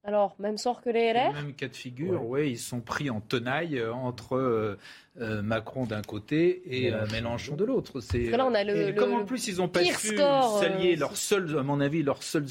alors, 0.05 0.35
même 0.41 0.59
sort 0.59 0.83
que 0.83 0.91
les 0.91 1.13
LR 1.13 1.33
Même 1.33 1.55
cas 1.55 1.69
de 1.69 1.77
figure, 1.77 2.25
oui, 2.25 2.51
ils 2.51 2.59
sont 2.59 2.81
pris 2.81 3.09
en 3.09 3.21
tenaille 3.21 3.79
euh, 3.79 3.95
entre 3.95 4.77
euh, 5.21 5.33
euh, 5.33 5.43
Macron 5.43 5.85
d'un 5.85 6.03
côté 6.03 6.63
et 6.67 6.93
euh, 6.93 7.07
Mélenchon 7.13 7.55
de 7.55 7.65
l'autre. 7.65 8.01
C'est 8.01 8.19
le, 8.19 8.93
comme 8.93 9.13
en 9.13 9.25
plus 9.25 9.47
ils 9.47 9.61
ont 9.61 9.69
pas 9.69 9.85
su 9.85 10.17
s'allier, 10.17 10.97
leur 10.97 11.17
seul, 11.17 11.59
à 11.59 11.63
mon 11.63 11.81
avis, 11.81 12.03
leur 12.03 12.23
seule 12.23 12.47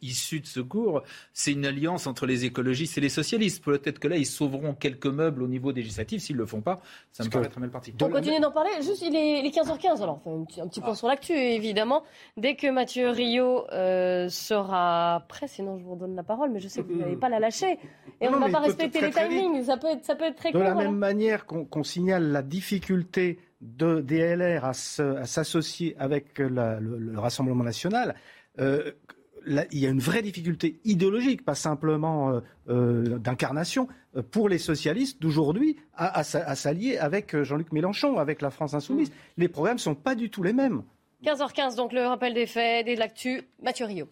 issue 0.00 0.40
de 0.40 0.46
secours, 0.46 1.02
c'est 1.32 1.52
une 1.52 1.66
alliance 1.66 2.06
entre 2.06 2.26
les 2.26 2.44
écologistes 2.44 2.98
et 2.98 3.00
les 3.00 3.08
socialistes. 3.08 3.64
Peut-être 3.64 3.98
que 3.98 4.08
là 4.08 4.16
ils 4.16 4.26
sauveront 4.26 4.74
quelques 4.74 5.06
meubles 5.06 5.42
au 5.42 5.48
niveau 5.48 5.72
législatif. 5.72 6.22
S'ils 6.22 6.36
le 6.36 6.46
font 6.46 6.60
pas, 6.60 6.80
ça 7.10 7.24
me 7.24 7.30
paraît 7.30 7.48
très 7.48 7.60
mal 7.60 7.70
parti. 7.70 7.92
On 8.00 8.08
continue 8.08 8.40
d'en 8.40 8.52
parler. 8.52 8.70
Juste, 8.80 9.02
il 9.02 9.14
est, 9.16 9.48
15h15. 9.48 10.02
Alors, 10.02 10.20
un 10.26 10.44
petit, 10.44 10.60
un 10.60 10.68
petit 10.68 10.80
point 10.80 10.92
ah. 10.92 10.96
sur 10.96 11.08
l'actu, 11.08 11.32
évidemment. 11.32 12.04
Dès 12.36 12.54
que 12.54 12.70
Mathieu 12.70 13.10
Rio 13.10 13.66
euh, 13.72 14.28
sera 14.28 15.24
prêt, 15.28 15.48
sinon 15.48 15.78
je 15.78 15.84
vous 15.84 15.94
redonne 15.94 16.16
la 16.16 16.22
parole, 16.22 16.50
mais 16.50 16.60
je 16.60 16.68
sais 16.68 16.82
que 16.82 16.92
vous 16.92 16.98
n'allez 16.98 17.16
pas 17.16 17.28
la 17.28 17.40
lâcher. 17.40 17.78
Et 18.20 18.28
on 18.28 18.32
ne 18.32 18.38
va 18.38 18.50
pas 18.50 18.60
respecter 18.60 19.00
les 19.00 19.10
timings. 19.10 19.64
Ça 19.64 19.76
peut 19.76 19.88
être, 19.88 20.04
ça 20.04 20.14
peut 20.14 20.24
être 20.24 20.36
très 20.36 20.52
De 20.52 20.58
la 20.58 20.74
même 20.74 20.96
manière 20.96 21.46
qu'on 21.46 21.64
qu'on 21.72 21.82
signale 21.82 22.30
la 22.30 22.42
difficulté 22.42 23.40
de 23.62 24.00
DLR 24.00 24.64
à 24.64 24.74
s'associer 24.74 25.96
avec 25.98 26.38
le, 26.38 27.18
Rassemblement 27.18 27.64
national, 27.64 28.14
euh, 28.60 28.92
il 29.46 29.78
y 29.78 29.86
a 29.86 29.88
une 29.88 29.98
vraie 29.98 30.22
difficulté 30.22 30.78
idéologique, 30.84 31.44
pas 31.44 31.56
simplement 31.56 32.30
euh, 32.30 32.40
euh, 32.68 33.18
d'incarnation, 33.18 33.88
pour 34.30 34.48
les 34.48 34.58
socialistes 34.58 35.20
d'aujourd'hui 35.22 35.78
à, 35.96 36.22
s'allier 36.22 36.98
avec 36.98 37.34
Jean-Luc 37.42 37.72
Mélenchon, 37.72 38.18
avec 38.18 38.42
la 38.42 38.50
France 38.50 38.74
insoumise. 38.74 39.08
Mm. 39.08 39.14
Les 39.38 39.48
programmes 39.48 39.76
ne 39.76 39.80
sont 39.80 39.94
pas 39.94 40.14
du 40.14 40.28
tout 40.28 40.42
les 40.42 40.52
mêmes. 40.52 40.82
15h15, 41.24 41.76
donc 41.76 41.92
le 41.92 42.02
rappel 42.02 42.34
des 42.34 42.46
faits, 42.46 42.84
des 42.84 42.94
l'actu, 42.94 43.42
Mathieu 43.62 43.86
Rio. 43.86 44.08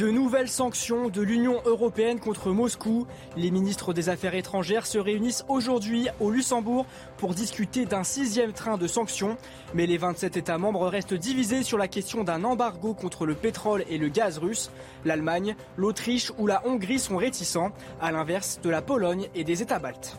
De 0.00 0.08
nouvelles 0.08 0.48
sanctions 0.48 1.10
de 1.10 1.20
l'Union 1.20 1.60
européenne 1.66 2.20
contre 2.20 2.52
Moscou. 2.52 3.06
Les 3.36 3.50
ministres 3.50 3.92
des 3.92 4.08
Affaires 4.08 4.34
étrangères 4.34 4.86
se 4.86 4.96
réunissent 4.96 5.44
aujourd'hui 5.46 6.08
au 6.20 6.30
Luxembourg 6.30 6.86
pour 7.18 7.34
discuter 7.34 7.84
d'un 7.84 8.02
sixième 8.02 8.54
train 8.54 8.78
de 8.78 8.86
sanctions. 8.86 9.36
Mais 9.74 9.84
les 9.84 9.98
27 9.98 10.38
États 10.38 10.56
membres 10.56 10.86
restent 10.86 11.12
divisés 11.12 11.62
sur 11.62 11.76
la 11.76 11.86
question 11.86 12.24
d'un 12.24 12.44
embargo 12.44 12.94
contre 12.94 13.26
le 13.26 13.34
pétrole 13.34 13.84
et 13.90 13.98
le 13.98 14.08
gaz 14.08 14.38
russe. 14.38 14.70
L'Allemagne, 15.04 15.54
l'Autriche 15.76 16.32
ou 16.38 16.46
la 16.46 16.66
Hongrie 16.66 16.98
sont 16.98 17.18
réticents, 17.18 17.72
à 18.00 18.10
l'inverse 18.10 18.58
de 18.62 18.70
la 18.70 18.80
Pologne 18.80 19.28
et 19.34 19.44
des 19.44 19.60
États 19.60 19.80
baltes. 19.80 20.18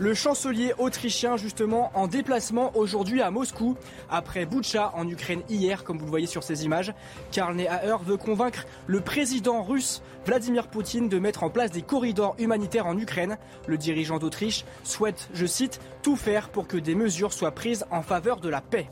Le 0.00 0.14
chancelier 0.14 0.72
autrichien, 0.78 1.36
justement, 1.36 1.90
en 1.92 2.06
déplacement 2.06 2.74
aujourd'hui 2.74 3.20
à 3.20 3.30
Moscou, 3.30 3.76
après 4.08 4.46
Boutcha 4.46 4.92
en 4.94 5.06
Ukraine 5.06 5.42
hier, 5.50 5.84
comme 5.84 5.98
vous 5.98 6.06
le 6.06 6.10
voyez 6.10 6.26
sur 6.26 6.42
ces 6.42 6.64
images. 6.64 6.94
Karl 7.32 7.54
Nehammer 7.54 7.96
veut 8.02 8.16
convaincre 8.16 8.64
le 8.86 9.02
président 9.02 9.62
russe 9.62 10.00
Vladimir 10.24 10.68
Poutine 10.68 11.10
de 11.10 11.18
mettre 11.18 11.42
en 11.42 11.50
place 11.50 11.70
des 11.70 11.82
corridors 11.82 12.34
humanitaires 12.38 12.86
en 12.86 12.96
Ukraine. 12.96 13.36
Le 13.66 13.76
dirigeant 13.76 14.18
d'Autriche 14.18 14.64
souhaite, 14.84 15.28
je 15.34 15.44
cite, 15.44 15.80
tout 16.02 16.16
faire 16.16 16.48
pour 16.48 16.66
que 16.66 16.78
des 16.78 16.94
mesures 16.94 17.34
soient 17.34 17.54
prises 17.54 17.84
en 17.90 18.00
faveur 18.00 18.40
de 18.40 18.48
la 18.48 18.62
paix. 18.62 18.88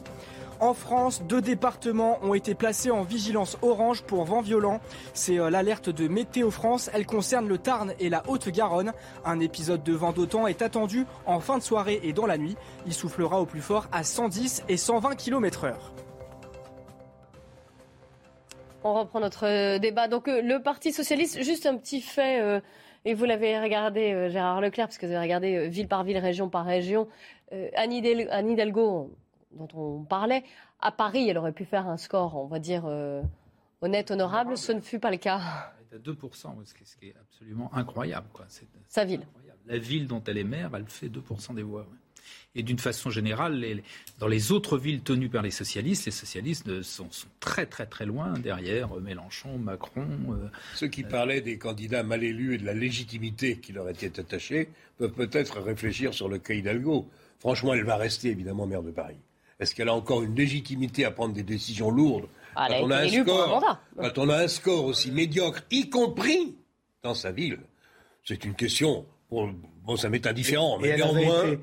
En 0.61 0.75
France, 0.75 1.23
deux 1.23 1.41
départements 1.41 2.19
ont 2.23 2.35
été 2.35 2.53
placés 2.57 2.91
en 2.91 3.05
vigilance 3.05 3.57
orange 3.63 4.03
pour 4.03 4.25
vent 4.25 4.41
violent. 4.41 4.81
C'est 5.15 5.39
euh, 5.39 5.51
l'alerte 5.51 5.89
de 5.89 6.09
Météo 6.09 6.51
France. 6.51 6.91
Elle 6.93 7.07
concerne 7.07 7.47
le 7.47 7.59
Tarn 7.59 7.93
et 8.01 8.09
la 8.09 8.25
Haute-Garonne. 8.29 8.93
Un 9.25 9.39
épisode 9.39 9.85
de 9.85 9.93
vent 9.93 10.13
d'autant 10.13 10.49
est 10.49 10.61
attendu 10.61 11.07
en 11.27 11.39
fin 11.39 11.59
de 11.59 11.63
soirée 11.63 12.01
et 12.03 12.13
dans 12.13 12.27
la 12.27 12.39
nuit. 12.39 12.57
Il 12.87 12.93
soufflera 12.93 13.41
au 13.41 13.47
plus 13.47 13.61
fort 13.61 13.87
à 13.93 14.03
110 14.03 14.65
et 14.69 14.77
120 14.77 15.15
km 15.15 15.65
heure. 15.65 15.93
On 18.83 18.95
reprend 18.95 19.21
notre 19.21 19.47
euh, 19.47 19.79
débat. 19.79 20.09
Donc 20.09 20.27
euh, 20.27 20.43
le 20.43 20.61
Parti 20.61 20.93
socialiste, 20.93 21.41
juste 21.41 21.67
un 21.67 21.77
petit 21.77 22.01
fait, 22.01 22.61
et 23.05 23.15
vous 23.15 23.27
l'avez 23.27 23.61
regardé, 23.61 24.29
Gérard 24.29 24.61
Leclerc, 24.61 24.89
parce 24.89 24.99
que 24.99 25.07
vous 25.07 25.13
avez 25.13 25.23
regardé 25.23 25.69
ville 25.69 25.87
par 25.87 26.03
ville, 26.03 26.19
région 26.19 26.49
par 26.49 26.65
région. 26.65 27.07
Anne 27.77 27.93
Hidalgo, 27.93 29.13
dont 29.53 29.69
on 29.75 30.05
parlait, 30.05 30.45
à 30.81 30.93
Paris, 30.93 31.29
elle 31.29 31.39
aurait 31.39 31.53
pu 31.53 31.65
faire 31.65 31.87
un 31.89 31.97
score, 31.97 32.37
on 32.37 32.47
va 32.47 32.59
dire, 32.59 32.85
euh, 32.87 33.23
honnête, 33.81 34.11
honorable. 34.11 34.57
Ce 34.57 34.73
ne 34.73 34.81
fut 34.81 34.99
pas 34.99 35.11
le 35.11 35.17
cas. 35.17 35.41
Elle 35.91 35.99
est 35.99 36.09
à 36.09 36.13
2%, 36.13 36.65
ce 36.65 36.75
qui 36.75 37.07
est 37.09 37.15
absolument 37.21 37.71
incroyable. 37.75 38.27
Quoi. 38.33 38.47
Sa 38.89 39.05
ville. 39.05 39.27
La 39.67 39.79
ville 39.79 40.07
dont 40.07 40.23
elle 40.27 40.39
est 40.39 40.45
maire, 40.45 40.71
elle 40.75 40.87
fait 40.87 41.09
2% 41.09 41.55
des 41.55 41.63
voix. 41.63 41.87
Et 42.55 42.63
d'une 42.63 42.79
façon 42.79 43.11
générale, 43.11 43.83
dans 44.19 44.27
les 44.27 44.53
autres 44.53 44.79
villes 44.79 45.03
tenues 45.03 45.29
par 45.29 45.43
les 45.43 45.51
socialistes, 45.51 46.07
les 46.07 46.13
socialistes 46.13 46.83
sont, 46.83 47.09
très 47.41 47.67
très 47.67 47.87
très 47.87 48.07
loin 48.07 48.33
derrière 48.39 48.97
euh, 48.97 49.01
Mélenchon, 49.01 49.59
Macron. 49.59 50.07
Euh, 50.31 50.49
Ceux 50.75 50.89
qui 50.89 51.05
parlaient 51.05 51.41
des 51.41 51.59
candidats 51.59 52.03
mal 52.03 52.25
élus 52.25 52.55
et 52.55 52.59
de 52.59 52.67
la 52.67 52.75
légitimité 52.75 53.59
qui 53.59 53.73
leur 53.73 53.89
était 53.89 54.19
attachée 54.19 54.71
peuvent 54.97 55.13
peut-être 55.13 55.61
réfléchir 55.61 56.15
sur 56.15 56.29
le 56.29 56.39
cas 56.39 56.55
Hidalgo. 56.55 57.09
Franchement, 57.39 57.75
elle 57.75 57.85
va 57.85 57.97
rester 57.97 58.29
évidemment 58.29 58.67
maire 58.67 58.83
de 58.83 58.91
Paris. 58.91 59.19
Est-ce 59.61 59.75
qu'elle 59.75 59.89
a 59.89 59.95
encore 59.95 60.23
une 60.23 60.35
légitimité 60.35 61.05
à 61.05 61.11
prendre 61.11 61.35
des 61.35 61.43
décisions 61.43 61.91
lourdes 61.91 62.29
ah, 62.55 62.69
quand, 62.69 62.83
on 62.83 62.91
a 62.91 62.99
un 62.99 63.09
score, 63.09 63.79
quand 63.97 64.19
on 64.19 64.29
a 64.29 64.37
un 64.37 64.49
score 64.49 64.85
aussi 64.85 65.11
médiocre, 65.11 65.63
y 65.71 65.89
compris 65.91 66.57
dans 67.03 67.15
sa 67.15 67.31
ville 67.31 67.61
C'est 68.25 68.45
une 68.45 68.55
question. 68.55 69.07
Bon, 69.31 69.97
ça 69.97 70.09
m'est 70.09 70.27
indifférent, 70.27 70.79
mais 70.81 70.97
néanmoins. 70.97 71.57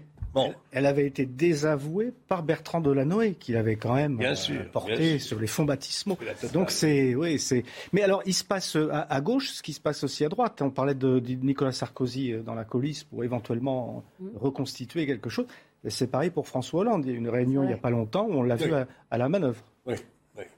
Elle 0.72 0.86
avait 0.86 1.06
été 1.06 1.26
désavouée 1.26 2.12
par 2.28 2.44
Bertrand 2.44 2.82
Delanoë, 2.82 3.36
qui 3.36 3.54
l'avait 3.54 3.78
quand 3.78 3.96
même 3.96 4.18
bien 4.18 4.32
euh, 4.32 4.36
sûr, 4.36 4.70
porté 4.72 5.20
sur 5.20 5.40
les 5.40 5.48
fonds 5.48 5.64
baptismaux. 5.64 6.18
Donc 6.54 6.72
c'est, 6.72 7.16
oui, 7.16 7.40
c'est. 7.40 7.64
Mais 7.94 8.02
alors, 8.02 8.22
il 8.26 8.34
se 8.34 8.44
passe 8.44 8.76
à, 8.76 9.02
à, 9.02 9.22
gauche 9.22 9.52
ce 9.52 9.64
qui 9.64 9.74
se 9.74 9.80
passe 9.80 10.04
aussi 10.04 10.26
à 10.26 10.30
droite. 10.30 10.62
On 10.62 10.72
parlait 10.72 10.96
de, 10.96 11.20
de 11.20 11.34
Nicolas 11.36 11.72
Sarkozy 11.72 12.34
dans 12.46 12.54
la 12.54 12.66
coulisse 12.66 13.04
pour 13.04 13.24
éventuellement 13.24 14.04
mm. 14.20 14.28
reconstituer 14.36 15.06
quelque 15.06 15.30
chose. 15.30 15.46
C'est 15.90 16.10
pareil 16.10 16.30
pour 16.30 16.48
François 16.48 16.82
Hollande. 16.82 17.06
Il 17.06 17.12
y 17.12 17.12
a 17.12 17.16
eu 17.16 17.18
une 17.18 17.30
réunion 17.30 17.64
il 17.64 17.68
n'y 17.68 17.74
a 17.74 17.78
pas 17.78 17.90
longtemps 17.90 18.26
où 18.26 18.34
on 18.34 18.44
l'a 18.44 18.56
vu 18.56 18.74
à, 18.74 18.88
à, 19.12 19.18
la 19.18 19.30
manœuvre. 19.30 19.64
Oui. 19.86 19.96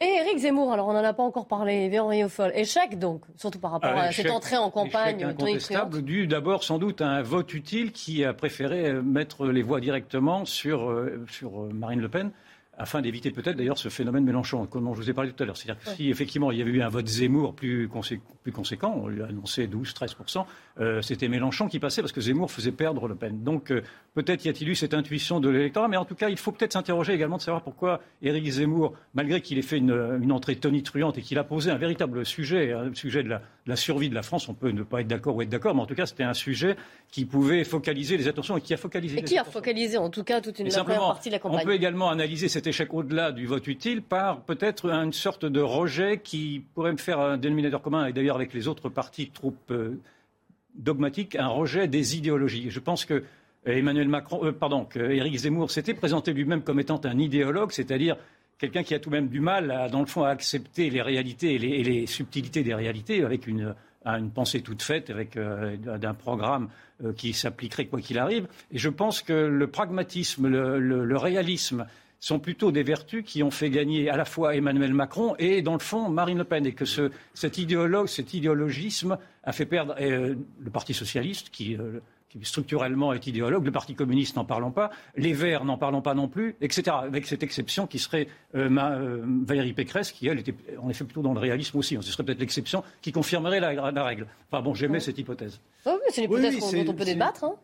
Et 0.01 0.05
Éric 0.05 0.39
Zemmour, 0.39 0.73
alors 0.73 0.87
on 0.87 0.93
n'en 0.93 1.03
a 1.03 1.13
pas 1.13 1.21
encore 1.21 1.47
parlé, 1.47 1.91
Folle. 2.29 2.51
Échec 2.55 2.97
donc, 2.97 3.21
surtout 3.35 3.59
par 3.59 3.71
rapport 3.71 3.95
à 3.95 4.11
cette 4.11 4.31
entrée 4.31 4.57
en 4.57 4.71
campagne. 4.71 5.17
Échec 5.17 5.29
incontestable, 5.29 6.01
dû 6.01 6.25
d'abord 6.25 6.63
sans 6.63 6.79
doute 6.79 7.01
à 7.01 7.07
un 7.07 7.21
vote 7.21 7.53
utile 7.53 7.91
qui 7.91 8.25
a 8.25 8.33
préféré 8.33 8.93
mettre 8.93 9.45
les 9.45 9.61
voix 9.61 9.79
directement 9.79 10.45
sur, 10.45 10.91
sur 11.29 11.71
Marine 11.73 12.01
Le 12.01 12.09
Pen 12.09 12.31
afin 12.77 13.01
d'éviter 13.01 13.31
peut-être 13.31 13.57
d'ailleurs 13.57 13.77
ce 13.77 13.89
phénomène 13.89 14.23
Mélenchon, 14.23 14.65
comme 14.67 14.87
je 14.93 15.01
vous 15.01 15.09
ai 15.09 15.13
parlé 15.13 15.31
tout 15.31 15.43
à 15.43 15.45
l'heure. 15.45 15.57
C'est-à-dire 15.57 15.83
que 15.83 15.89
si 15.91 16.09
effectivement 16.09 16.51
il 16.51 16.59
y 16.59 16.61
avait 16.61 16.71
eu 16.71 16.81
un 16.81 16.89
vote 16.89 17.07
Zemmour 17.07 17.53
plus, 17.55 17.89
plus 18.43 18.51
conséquent, 18.51 18.99
on 19.03 19.07
lui 19.07 19.21
a 19.21 19.25
annoncé 19.25 19.67
12-13%, 19.67 20.45
euh, 20.79 21.01
c'était 21.01 21.27
Mélenchon 21.27 21.67
qui 21.67 21.79
passait 21.79 22.01
parce 22.01 22.11
que 22.11 22.21
Zemmour 22.21 22.51
faisait 22.51 22.71
perdre 22.71 23.07
Le 23.07 23.15
Pen. 23.15 23.43
Donc 23.43 23.71
euh, 23.71 23.81
peut-être 24.13 24.45
y 24.45 24.49
a-t-il 24.49 24.69
eu 24.69 24.75
cette 24.75 24.93
intuition 24.93 25.39
de 25.39 25.49
l'électorat, 25.49 25.87
mais 25.87 25.97
en 25.97 26.05
tout 26.05 26.15
cas 26.15 26.29
il 26.29 26.37
faut 26.37 26.51
peut-être 26.51 26.73
s'interroger 26.73 27.13
également 27.13 27.37
de 27.37 27.41
savoir 27.41 27.63
pourquoi 27.63 28.01
Éric 28.21 28.47
Zemmour, 28.49 28.93
malgré 29.13 29.41
qu'il 29.41 29.57
ait 29.57 29.63
fait 29.63 29.77
une, 29.77 30.19
une 30.21 30.31
entrée 30.31 30.55
tonitruante 30.55 31.17
et 31.17 31.21
qu'il 31.21 31.39
a 31.39 31.43
posé 31.43 31.71
un 31.71 31.77
véritable 31.77 32.25
sujet, 32.25 32.73
un 32.73 32.93
sujet 32.93 33.23
de 33.23 33.29
la, 33.29 33.37
de 33.37 33.69
la, 33.69 33.75
survie 33.75 34.09
de 34.09 34.15
la 34.15 34.21
France, 34.21 34.49
on 34.49 34.53
peut 34.53 34.71
ne 34.71 34.83
pas 34.83 35.01
être 35.01 35.07
d'accord 35.07 35.35
ou 35.35 35.41
être 35.41 35.49
d'accord, 35.49 35.73
mais 35.73 35.81
en 35.81 35.85
tout 35.87 35.95
cas 35.95 36.05
c'était 36.05 36.23
un 36.23 36.33
sujet 36.33 36.75
qui 37.09 37.25
pouvait 37.25 37.63
focaliser 37.63 38.17
les 38.17 38.27
attentions 38.27 38.57
et 38.57 38.61
qui 38.61 38.73
a 38.73 38.77
focalisé. 38.77 39.19
Et 39.19 39.23
qui 39.23 39.37
a 39.37 39.43
focalisé 39.43 39.97
en 39.97 40.09
tout 40.09 40.23
cas 40.23 40.41
toute 40.41 40.59
une 40.59 40.69
partie 40.69 41.29
de 41.29 41.33
la 41.33 41.39
campagne. 41.39 41.59
On 41.61 41.65
peut 41.65 41.73
également 41.73 42.09
analyser 42.09 42.49
cet 42.49 42.67
échec 42.67 42.93
au-delà 42.93 43.31
du 43.31 43.47
vote 43.47 43.67
utile 43.67 44.01
par 44.01 44.41
peut-être 44.41 44.87
une 44.89 45.13
sorte 45.13 45.45
de 45.45 45.61
rejet 45.61 46.19
qui 46.23 46.63
pourrait 46.73 46.91
me 46.91 46.97
faire 46.97 47.19
un 47.19 47.37
dénominateur 47.37 47.81
commun, 47.81 48.05
et 48.05 48.13
d'ailleurs 48.13 48.35
avec 48.35 48.53
les 48.53 48.67
autres 48.67 48.89
partis 48.89 49.29
troupes 49.29 49.71
euh, 49.71 49.99
dogmatiques, 50.77 51.35
un 51.35 51.47
rejet 51.47 51.87
des 51.87 52.17
idéologies. 52.17 52.69
Je 52.69 52.79
pense 52.79 53.05
que 53.05 53.23
Emmanuel 53.65 54.07
Macron, 54.07 54.45
euh, 54.45 54.51
pardon, 54.51 54.85
que 54.85 54.99
Éric 54.99 55.35
Zemmour 55.37 55.71
s'était 55.71 55.93
présenté 55.93 56.33
lui-même 56.33 56.61
comme 56.61 56.79
étant 56.79 57.01
un 57.03 57.19
idéologue, 57.19 57.71
c'est-à-dire 57.71 58.15
quelqu'un 58.57 58.83
qui 58.83 58.95
a 58.95 58.99
tout 58.99 59.09
de 59.09 59.15
même 59.15 59.27
du 59.27 59.39
mal, 59.39 59.71
à, 59.71 59.89
dans 59.89 59.99
le 59.99 60.05
fond, 60.05 60.23
à 60.23 60.29
accepter 60.29 60.89
les 60.89 61.01
réalités 61.01 61.55
et 61.55 61.83
les, 61.83 62.07
subtilités 62.07 62.63
des 62.63 62.73
réalités 62.73 63.23
avec 63.23 63.47
une, 63.47 63.75
pensée 64.33 64.61
toute 64.61 64.81
faite, 64.81 65.09
avec 65.09 65.35
euh, 65.35 65.75
d'un 65.75 66.13
programme 66.13 66.69
euh, 67.03 67.11
qui 67.13 67.33
s'appliquerait 67.33 67.87
quoi 67.87 67.99
qu'il 67.99 68.17
arrive. 68.17 68.47
Et 68.71 68.77
je 68.77 68.89
pense 68.89 69.21
que 69.21 69.33
le 69.33 69.67
pragmatisme, 69.67 70.47
le, 70.47 71.17
réalisme 71.17 71.85
sont 72.19 72.39
plutôt 72.39 72.71
des 72.71 72.83
vertus 72.83 73.23
qui 73.23 73.43
ont 73.43 73.51
fait 73.51 73.69
gagner 73.69 74.09
à 74.09 74.17
la 74.17 74.25
fois 74.25 74.55
Emmanuel 74.55 74.93
Macron 74.93 75.35
et, 75.39 75.61
dans 75.61 75.73
le 75.73 75.79
fond, 75.79 76.09
Marine 76.09 76.37
Le 76.37 76.43
Pen. 76.43 76.65
Et 76.65 76.73
que 76.73 76.85
ce, 76.85 77.11
cet 77.33 77.57
idéologue, 77.57 78.07
cet 78.07 78.33
idéologisme 78.33 79.17
a 79.43 79.51
fait 79.51 79.65
perdre 79.65 79.95
euh, 79.99 80.35
le 80.59 80.69
Parti 80.71 80.93
socialiste, 80.93 81.49
qui, 81.49 81.75
euh, 81.75 81.99
qui, 82.29 82.39
structurellement 82.43 83.13
est 83.13 83.27
idéologue, 83.27 83.65
le 83.65 83.71
Parti 83.71 83.95
communiste 83.95 84.35
n'en 84.35 84.45
parlons 84.45 84.71
pas, 84.71 84.89
les 85.15 85.33
Verts 85.33 85.63
n'en 85.63 85.77
parlons 85.77 86.01
pas 86.01 86.13
non 86.13 86.27
plus, 86.27 86.55
etc. 86.61 86.97
Avec 87.03 87.25
cette 87.25 87.43
exception 87.43 87.87
qui 87.87 87.99
serait 87.99 88.27
euh, 88.55 88.69
ma, 88.69 88.93
euh, 88.93 89.21
Valérie 89.23 89.73
Pécresse, 89.73 90.11
qui, 90.11 90.27
elle, 90.27 90.39
était 90.39 90.55
en 90.81 90.89
effet 90.89 91.05
plutôt 91.05 91.21
dans 91.21 91.33
le 91.33 91.39
réalisme 91.39 91.77
aussi. 91.77 91.97
Ce 92.01 92.11
serait 92.11 92.23
peut-être 92.23 92.39
l'exception 92.39 92.83
qui 93.01 93.11
confirmerait 93.11 93.59
la, 93.59 93.91
la, 93.91 94.03
règle. 94.03 94.27
Enfin 94.51 94.61
bon, 94.61 94.73
j'aimais 94.73 94.99
cette 94.99 95.17
hypothèse. 95.17 95.61
Oh, 95.85 95.97
c'est 96.09 96.23
une 96.23 96.31
hypothèse 96.31 96.55
oui, 96.73 96.83
dont 96.83 96.91
on 96.91 96.95
peut 96.95 97.05
débattre. 97.05 97.43
Hein 97.43 97.55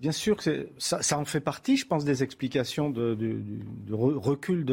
Bien 0.00 0.12
sûr 0.12 0.38
ça, 0.78 1.18
en 1.18 1.24
fait 1.24 1.40
partie, 1.40 1.76
je 1.76 1.86
pense, 1.86 2.04
des 2.04 2.24
explications 2.24 2.90
de, 2.90 3.16
recul 3.90 4.64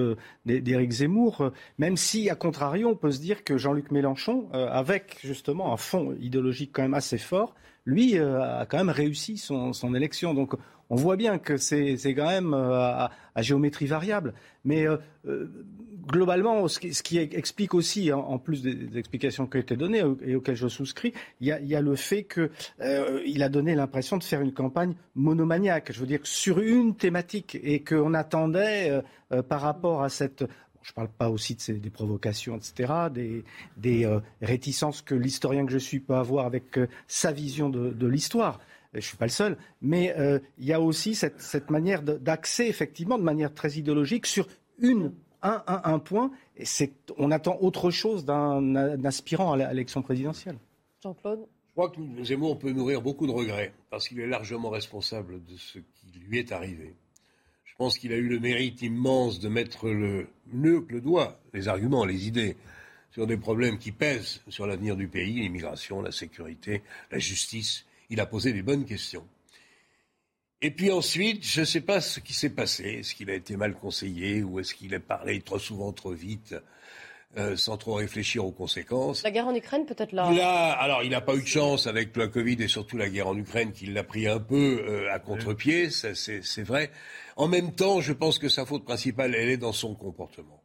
d'Éric 0.45 0.91
Zemmour, 0.91 1.51
même 1.77 1.97
si, 1.97 2.29
à 2.29 2.35
contrario, 2.35 2.89
on 2.89 2.95
peut 2.95 3.11
se 3.11 3.19
dire 3.19 3.43
que 3.43 3.57
Jean-Luc 3.57 3.91
Mélenchon, 3.91 4.49
euh, 4.53 4.67
avec 4.71 5.19
justement 5.23 5.71
un 5.71 5.77
fond 5.77 6.15
idéologique 6.19 6.71
quand 6.73 6.81
même 6.81 6.95
assez 6.95 7.19
fort, 7.19 7.53
lui 7.85 8.17
euh, 8.17 8.41
a 8.41 8.65
quand 8.65 8.77
même 8.77 8.89
réussi 8.89 9.37
son, 9.37 9.71
élection. 9.93 10.33
Donc 10.33 10.55
on 10.89 10.95
voit 10.95 11.15
bien 11.15 11.37
que 11.37 11.57
c'est 11.57 11.97
quand 12.15 12.27
même 12.27 12.53
euh, 12.55 12.73
à, 12.73 13.11
à, 13.35 13.41
géométrie 13.43 13.85
variable. 13.85 14.33
Mais 14.65 14.85
globalement, 16.07 16.67
ce 16.67 16.79
qui, 16.79 17.17
explique 17.17 17.73
aussi, 17.73 18.11
en, 18.11 18.19
en, 18.19 18.39
plus 18.39 18.61
des 18.61 18.97
explications 18.97 19.47
qui 19.47 19.57
ont 19.57 19.61
été 19.61 19.75
données 19.75 20.03
et 20.25 20.35
auxquelles 20.35 20.55
je 20.55 20.67
souscris, 20.67 21.13
il 21.41 21.47
y 21.47 21.75
a, 21.75 21.81
le 21.81 21.95
fait 21.95 22.23
qu'il 22.23 22.49
euh, 22.81 23.39
a 23.39 23.49
donné 23.49 23.75
l'impression 23.75 24.17
de 24.17 24.23
faire 24.23 24.41
une 24.41 24.53
campagne 24.53 24.95
monomaniaque. 25.15 25.91
Je 25.91 25.99
veux 25.99 26.07
dire, 26.07 26.21
sur 26.23 26.59
une 26.59 26.95
thématique 26.95 27.57
et 27.61 27.83
qu'on 27.83 28.13
attendait 28.13 29.01
euh, 29.31 29.41
par 29.41 29.61
rapport 29.61 30.03
à 30.03 30.09
cette 30.09 30.45
je 30.83 30.91
ne 30.91 30.95
parle 30.95 31.09
pas 31.09 31.29
aussi 31.29 31.55
de 31.55 31.61
ces, 31.61 31.73
des 31.73 31.89
provocations, 31.89 32.57
etc., 32.57 32.93
des, 33.77 34.05
euh, 34.05 34.19
réticences 34.41 35.01
que 35.01 35.15
l'historien 35.15 35.65
que 35.65 35.71
je 35.71 35.77
suis 35.77 35.99
peut 35.99 36.15
avoir 36.15 36.45
avec 36.45 36.77
euh, 36.77 36.87
sa 37.07 37.31
vision 37.31 37.69
de, 37.69 38.07
l'histoire. 38.07 38.59
Je 38.91 38.97
ne 38.97 39.01
suis 39.01 39.17
pas 39.17 39.25
le 39.25 39.31
seul, 39.31 39.57
mais 39.81 40.13
euh, 40.19 40.39
il 40.59 40.65
y 40.65 40.73
a 40.73 40.79
aussi 40.79 41.15
cette, 41.15 41.41
cette 41.41 41.71
manière 41.71 42.03
d'axer, 42.03 42.65
effectivement, 42.65 43.17
de 43.17 43.23
manière 43.23 43.53
très 43.53 43.71
idéologique, 43.71 44.27
sur 44.27 44.47
une, 44.77 45.13
un, 45.43 45.63
un, 45.67 45.81
un 45.83 45.99
point. 45.99 46.31
Et 46.57 46.65
on 47.17 47.29
attend 47.29 47.57
autre 47.61 47.91
chose 47.91 48.25
d'un 48.25 49.03
aspirant 49.05 49.53
à 49.53 49.57
l'élection 49.57 50.01
présidentielle. 50.01 50.57
Jean-Claude? 51.03 51.45
Je 51.67 51.71
crois 51.73 51.89
que 51.89 52.23
Zemmour 52.23 52.59
peut 52.59 52.71
nourrir 52.71 53.01
beaucoup 53.01 53.25
de 53.27 53.31
regrets, 53.31 53.73
parce 53.89 54.07
qu'il 54.07 54.19
est 54.19 54.27
largement 54.27 54.69
responsable 54.69 55.43
de 55.45 55.57
ce 55.57 55.79
qui 55.79 56.19
lui 56.19 56.37
est 56.39 56.51
arrivé. 56.51 56.93
Je 57.65 57.73
pense 57.75 57.97
qu'il 57.97 58.13
a 58.13 58.17
eu 58.17 58.27
le 58.27 58.39
mérite 58.39 58.83
immense 58.83 59.39
de 59.39 59.49
mettre 59.49 59.89
le 59.89 60.27
nœud 60.53 60.81
que 60.81 60.93
le 60.93 61.01
doigt, 61.01 61.39
les 61.53 61.67
arguments, 61.67 62.05
les 62.05 62.27
idées, 62.27 62.55
sur 63.09 63.25
des 63.25 63.37
problèmes 63.37 63.79
qui 63.79 63.91
pèsent 63.91 64.41
sur 64.47 64.67
l'avenir 64.67 64.95
du 64.95 65.07
pays, 65.07 65.41
l'immigration, 65.41 66.01
la 66.01 66.11
sécurité, 66.11 66.83
la 67.11 67.17
justice. 67.17 67.85
Il 68.11 68.19
a 68.19 68.27
posé 68.27 68.53
les 68.53 68.61
bonnes 68.61 68.85
questions. 68.85 69.25
Et 70.65 70.71
puis 70.71 70.91
ensuite, 70.91 71.45
je 71.45 71.59
ne 71.59 71.65
sais 71.65 71.81
pas 71.81 71.99
ce 71.99 72.21
qui 72.21 72.33
s'est 72.33 72.49
passé. 72.49 72.99
Est-ce 72.99 73.15
qu'il 73.15 73.29
a 73.29 73.33
été 73.33 73.57
mal 73.57 73.75
conseillé 73.75 74.43
ou 74.43 74.61
est-ce 74.61 74.73
qu'il 74.73 74.95
a 74.95 74.99
parlé 75.01 75.41
trop 75.41 75.59
souvent, 75.59 75.91
trop 75.91 76.13
vite 76.13 76.55
euh, 77.35 77.57
sans 77.57 77.75
trop 77.75 77.95
réfléchir 77.95 78.45
aux 78.45 78.53
conséquences? 78.53 79.23
La 79.23 79.31
guerre 79.31 79.47
en 79.47 79.53
Ukraine, 79.53 79.85
peut-être 79.85 80.13
là. 80.13 80.31
Là, 80.31 80.71
alors, 80.71 81.03
il 81.03 81.09
n'a 81.09 81.19
pas 81.19 81.35
eu 81.35 81.41
de 81.41 81.47
chance 81.47 81.85
avec 81.85 82.15
la 82.15 82.29
Covid 82.29 82.55
et 82.63 82.69
surtout 82.69 82.95
la 82.95 83.09
guerre 83.09 83.27
en 83.27 83.37
Ukraine, 83.37 83.73
qui 83.73 83.87
l'a 83.87 84.05
pris 84.05 84.25
un 84.25 84.39
peu 84.39 84.85
euh, 84.87 85.13
à 85.13 85.19
contre-pied, 85.19 85.89
c'est 85.89 86.63
vrai. 86.63 86.91
En 87.35 87.49
même 87.49 87.75
temps, 87.75 87.99
je 87.99 88.13
pense 88.13 88.39
que 88.39 88.47
sa 88.47 88.65
faute 88.65 88.85
principale, 88.85 89.35
elle 89.35 89.49
est 89.49 89.57
dans 89.57 89.73
son 89.73 89.95
comportement. 89.95 90.63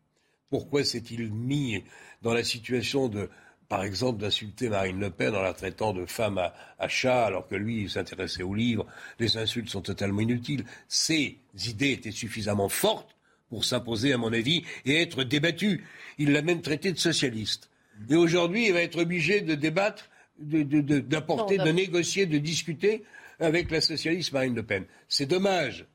Pourquoi 0.48 0.84
s'est-il 0.84 1.32
mis 1.32 1.82
dans 2.22 2.34
la 2.34 2.44
situation 2.44 3.08
de, 3.08 3.28
par 3.68 3.84
exemple, 3.84 4.20
d'insulter 4.20 4.68
Marine 4.68 4.98
Le 4.98 5.10
Pen 5.10 5.34
en 5.34 5.42
la 5.42 5.52
traitant 5.52 5.92
de 5.92 6.06
femme 6.06 6.38
à, 6.38 6.54
à 6.78 6.88
chat, 6.88 7.26
alors 7.26 7.46
que 7.48 7.54
lui, 7.54 7.82
il 7.82 7.90
s'intéressait 7.90 8.42
aux 8.42 8.54
livres 8.54 8.86
Les 9.18 9.36
insultes 9.36 9.68
sont 9.68 9.82
totalement 9.82 10.20
inutiles. 10.20 10.64
Ses 10.88 11.38
idées 11.66 11.92
étaient 11.92 12.10
suffisamment 12.10 12.68
fortes 12.68 13.16
pour 13.50 13.64
s'imposer, 13.64 14.12
à 14.12 14.18
mon 14.18 14.32
avis, 14.32 14.64
et 14.84 15.00
être 15.00 15.24
débattues. 15.24 15.84
Il 16.18 16.32
l'a 16.32 16.42
même 16.42 16.62
traité 16.62 16.92
de 16.92 16.98
socialiste. 16.98 17.70
Et 18.08 18.16
aujourd'hui, 18.16 18.66
il 18.66 18.72
va 18.72 18.82
être 18.82 19.00
obligé 19.00 19.40
de 19.40 19.54
débattre, 19.54 20.08
d'apporter, 20.38 21.56
de, 21.56 21.62
de, 21.62 21.68
de, 21.68 21.72
négocier, 21.72 22.26
de 22.26 22.38
discuter 22.38 23.02
avec 23.40 23.70
la 23.70 23.80
socialiste 23.80 24.32
Marine 24.32 24.54
Le 24.54 24.62
Pen. 24.62 24.84
C'est 25.08 25.26
dommage 25.26 25.86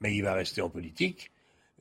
mais 0.00 0.14
il 0.16 0.22
va 0.22 0.34
rester 0.34 0.60
en 0.60 0.70
politique. 0.70 1.30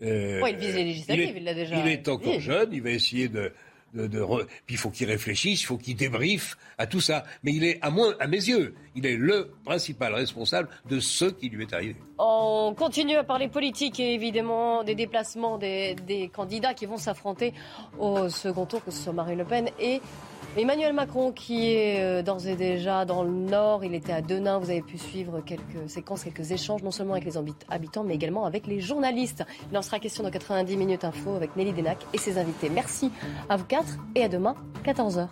Euh, 0.02 0.42
ouais, 0.42 0.52
il 0.52 0.58
vise 0.58 0.76
les 0.76 0.84
législatives, 0.86 1.34
il 1.38 1.44
l'a 1.44 1.54
déjà. 1.54 1.80
Il 1.80 1.88
est 1.88 2.08
encore 2.08 2.34
dit. 2.34 2.40
jeune, 2.40 2.70
il 2.72 2.82
va 2.82 2.92
essayer 2.92 3.28
de. 3.28 3.52
Puis 3.94 4.76
il 4.76 4.78
faut 4.78 4.90
qu'il 4.90 5.08
réfléchisse, 5.08 5.62
il 5.62 5.66
faut 5.66 5.78
qu'il 5.78 5.96
débriefe 5.96 6.58
à 6.78 6.88
tout 6.88 7.02
ça. 7.02 7.24
Mais 7.44 7.54
il 7.54 7.64
est, 7.64 7.80
à, 7.82 7.90
moins, 7.90 8.16
à 8.20 8.28
mes 8.28 8.38
yeux, 8.38 8.76
il 8.96 9.06
est 9.06 9.18
le 9.18 9.52
principal 9.66 10.14
responsable 10.14 10.70
de 10.90 11.00
ce 11.00 11.26
qui 11.26 11.50
lui 11.50 11.64
est 11.64 11.74
arrivé. 11.74 11.96
On 12.18 12.74
continue 12.78 13.16
à 13.16 13.24
parler 13.24 13.48
politique 13.48 14.00
et 14.00 14.14
évidemment 14.14 14.84
des 14.84 14.96
déplacements 14.96 15.58
des, 15.58 15.96
des 15.96 16.30
candidats 16.30 16.74
qui 16.74 16.86
vont 16.86 16.98
s'affronter 16.98 17.54
au 17.98 18.30
second 18.30 18.66
tour, 18.66 18.84
que 18.84 18.92
ce 18.92 19.04
soit 19.04 19.14
Marine 19.14 19.38
Le 19.38 19.46
Pen 19.46 19.70
et 19.80 20.02
Emmanuel 20.58 20.94
Macron 20.94 21.32
qui 21.32 21.74
est 21.74 22.02
euh, 22.02 22.24
d'ores 22.24 22.48
et 22.48 22.56
déjà 22.56 23.06
dans 23.06 23.24
le 23.24 23.30
nord, 23.30 23.84
il 23.84 23.94
était 23.94 24.12
à 24.12 24.22
Denain, 24.22 24.58
vous 24.58 24.72
avez 24.72 24.82
pu 24.82 24.98
suivre 24.98 25.42
quelques 25.42 25.88
séquences, 25.88 26.24
quelques 26.24 26.52
échanges, 26.52 26.82
non 26.82 26.92
seulement 26.92 27.14
avec 27.14 27.26
les 27.26 27.38
habitants, 27.70 28.04
mais 28.04 28.16
également 28.16 28.46
avec 28.46 28.66
les 28.66 28.82
journalistes. 28.82 29.44
Il 29.72 29.78
en 29.78 29.84
sera 29.84 30.00
question 30.00 30.24
dans 30.24 30.32
90 30.32 30.76
minutes 30.76 31.04
info 31.04 31.36
avec 31.36 31.56
Nelly 31.56 31.74
Denac 31.74 32.00
et 32.14 32.18
ses 32.18 32.40
invités. 32.40 32.70
Merci 32.70 33.12
à 33.48 33.58
vous 33.58 33.66
quatre 33.66 33.98
et 34.16 34.24
à 34.24 34.28
demain, 34.28 34.56
14h. 34.84 35.28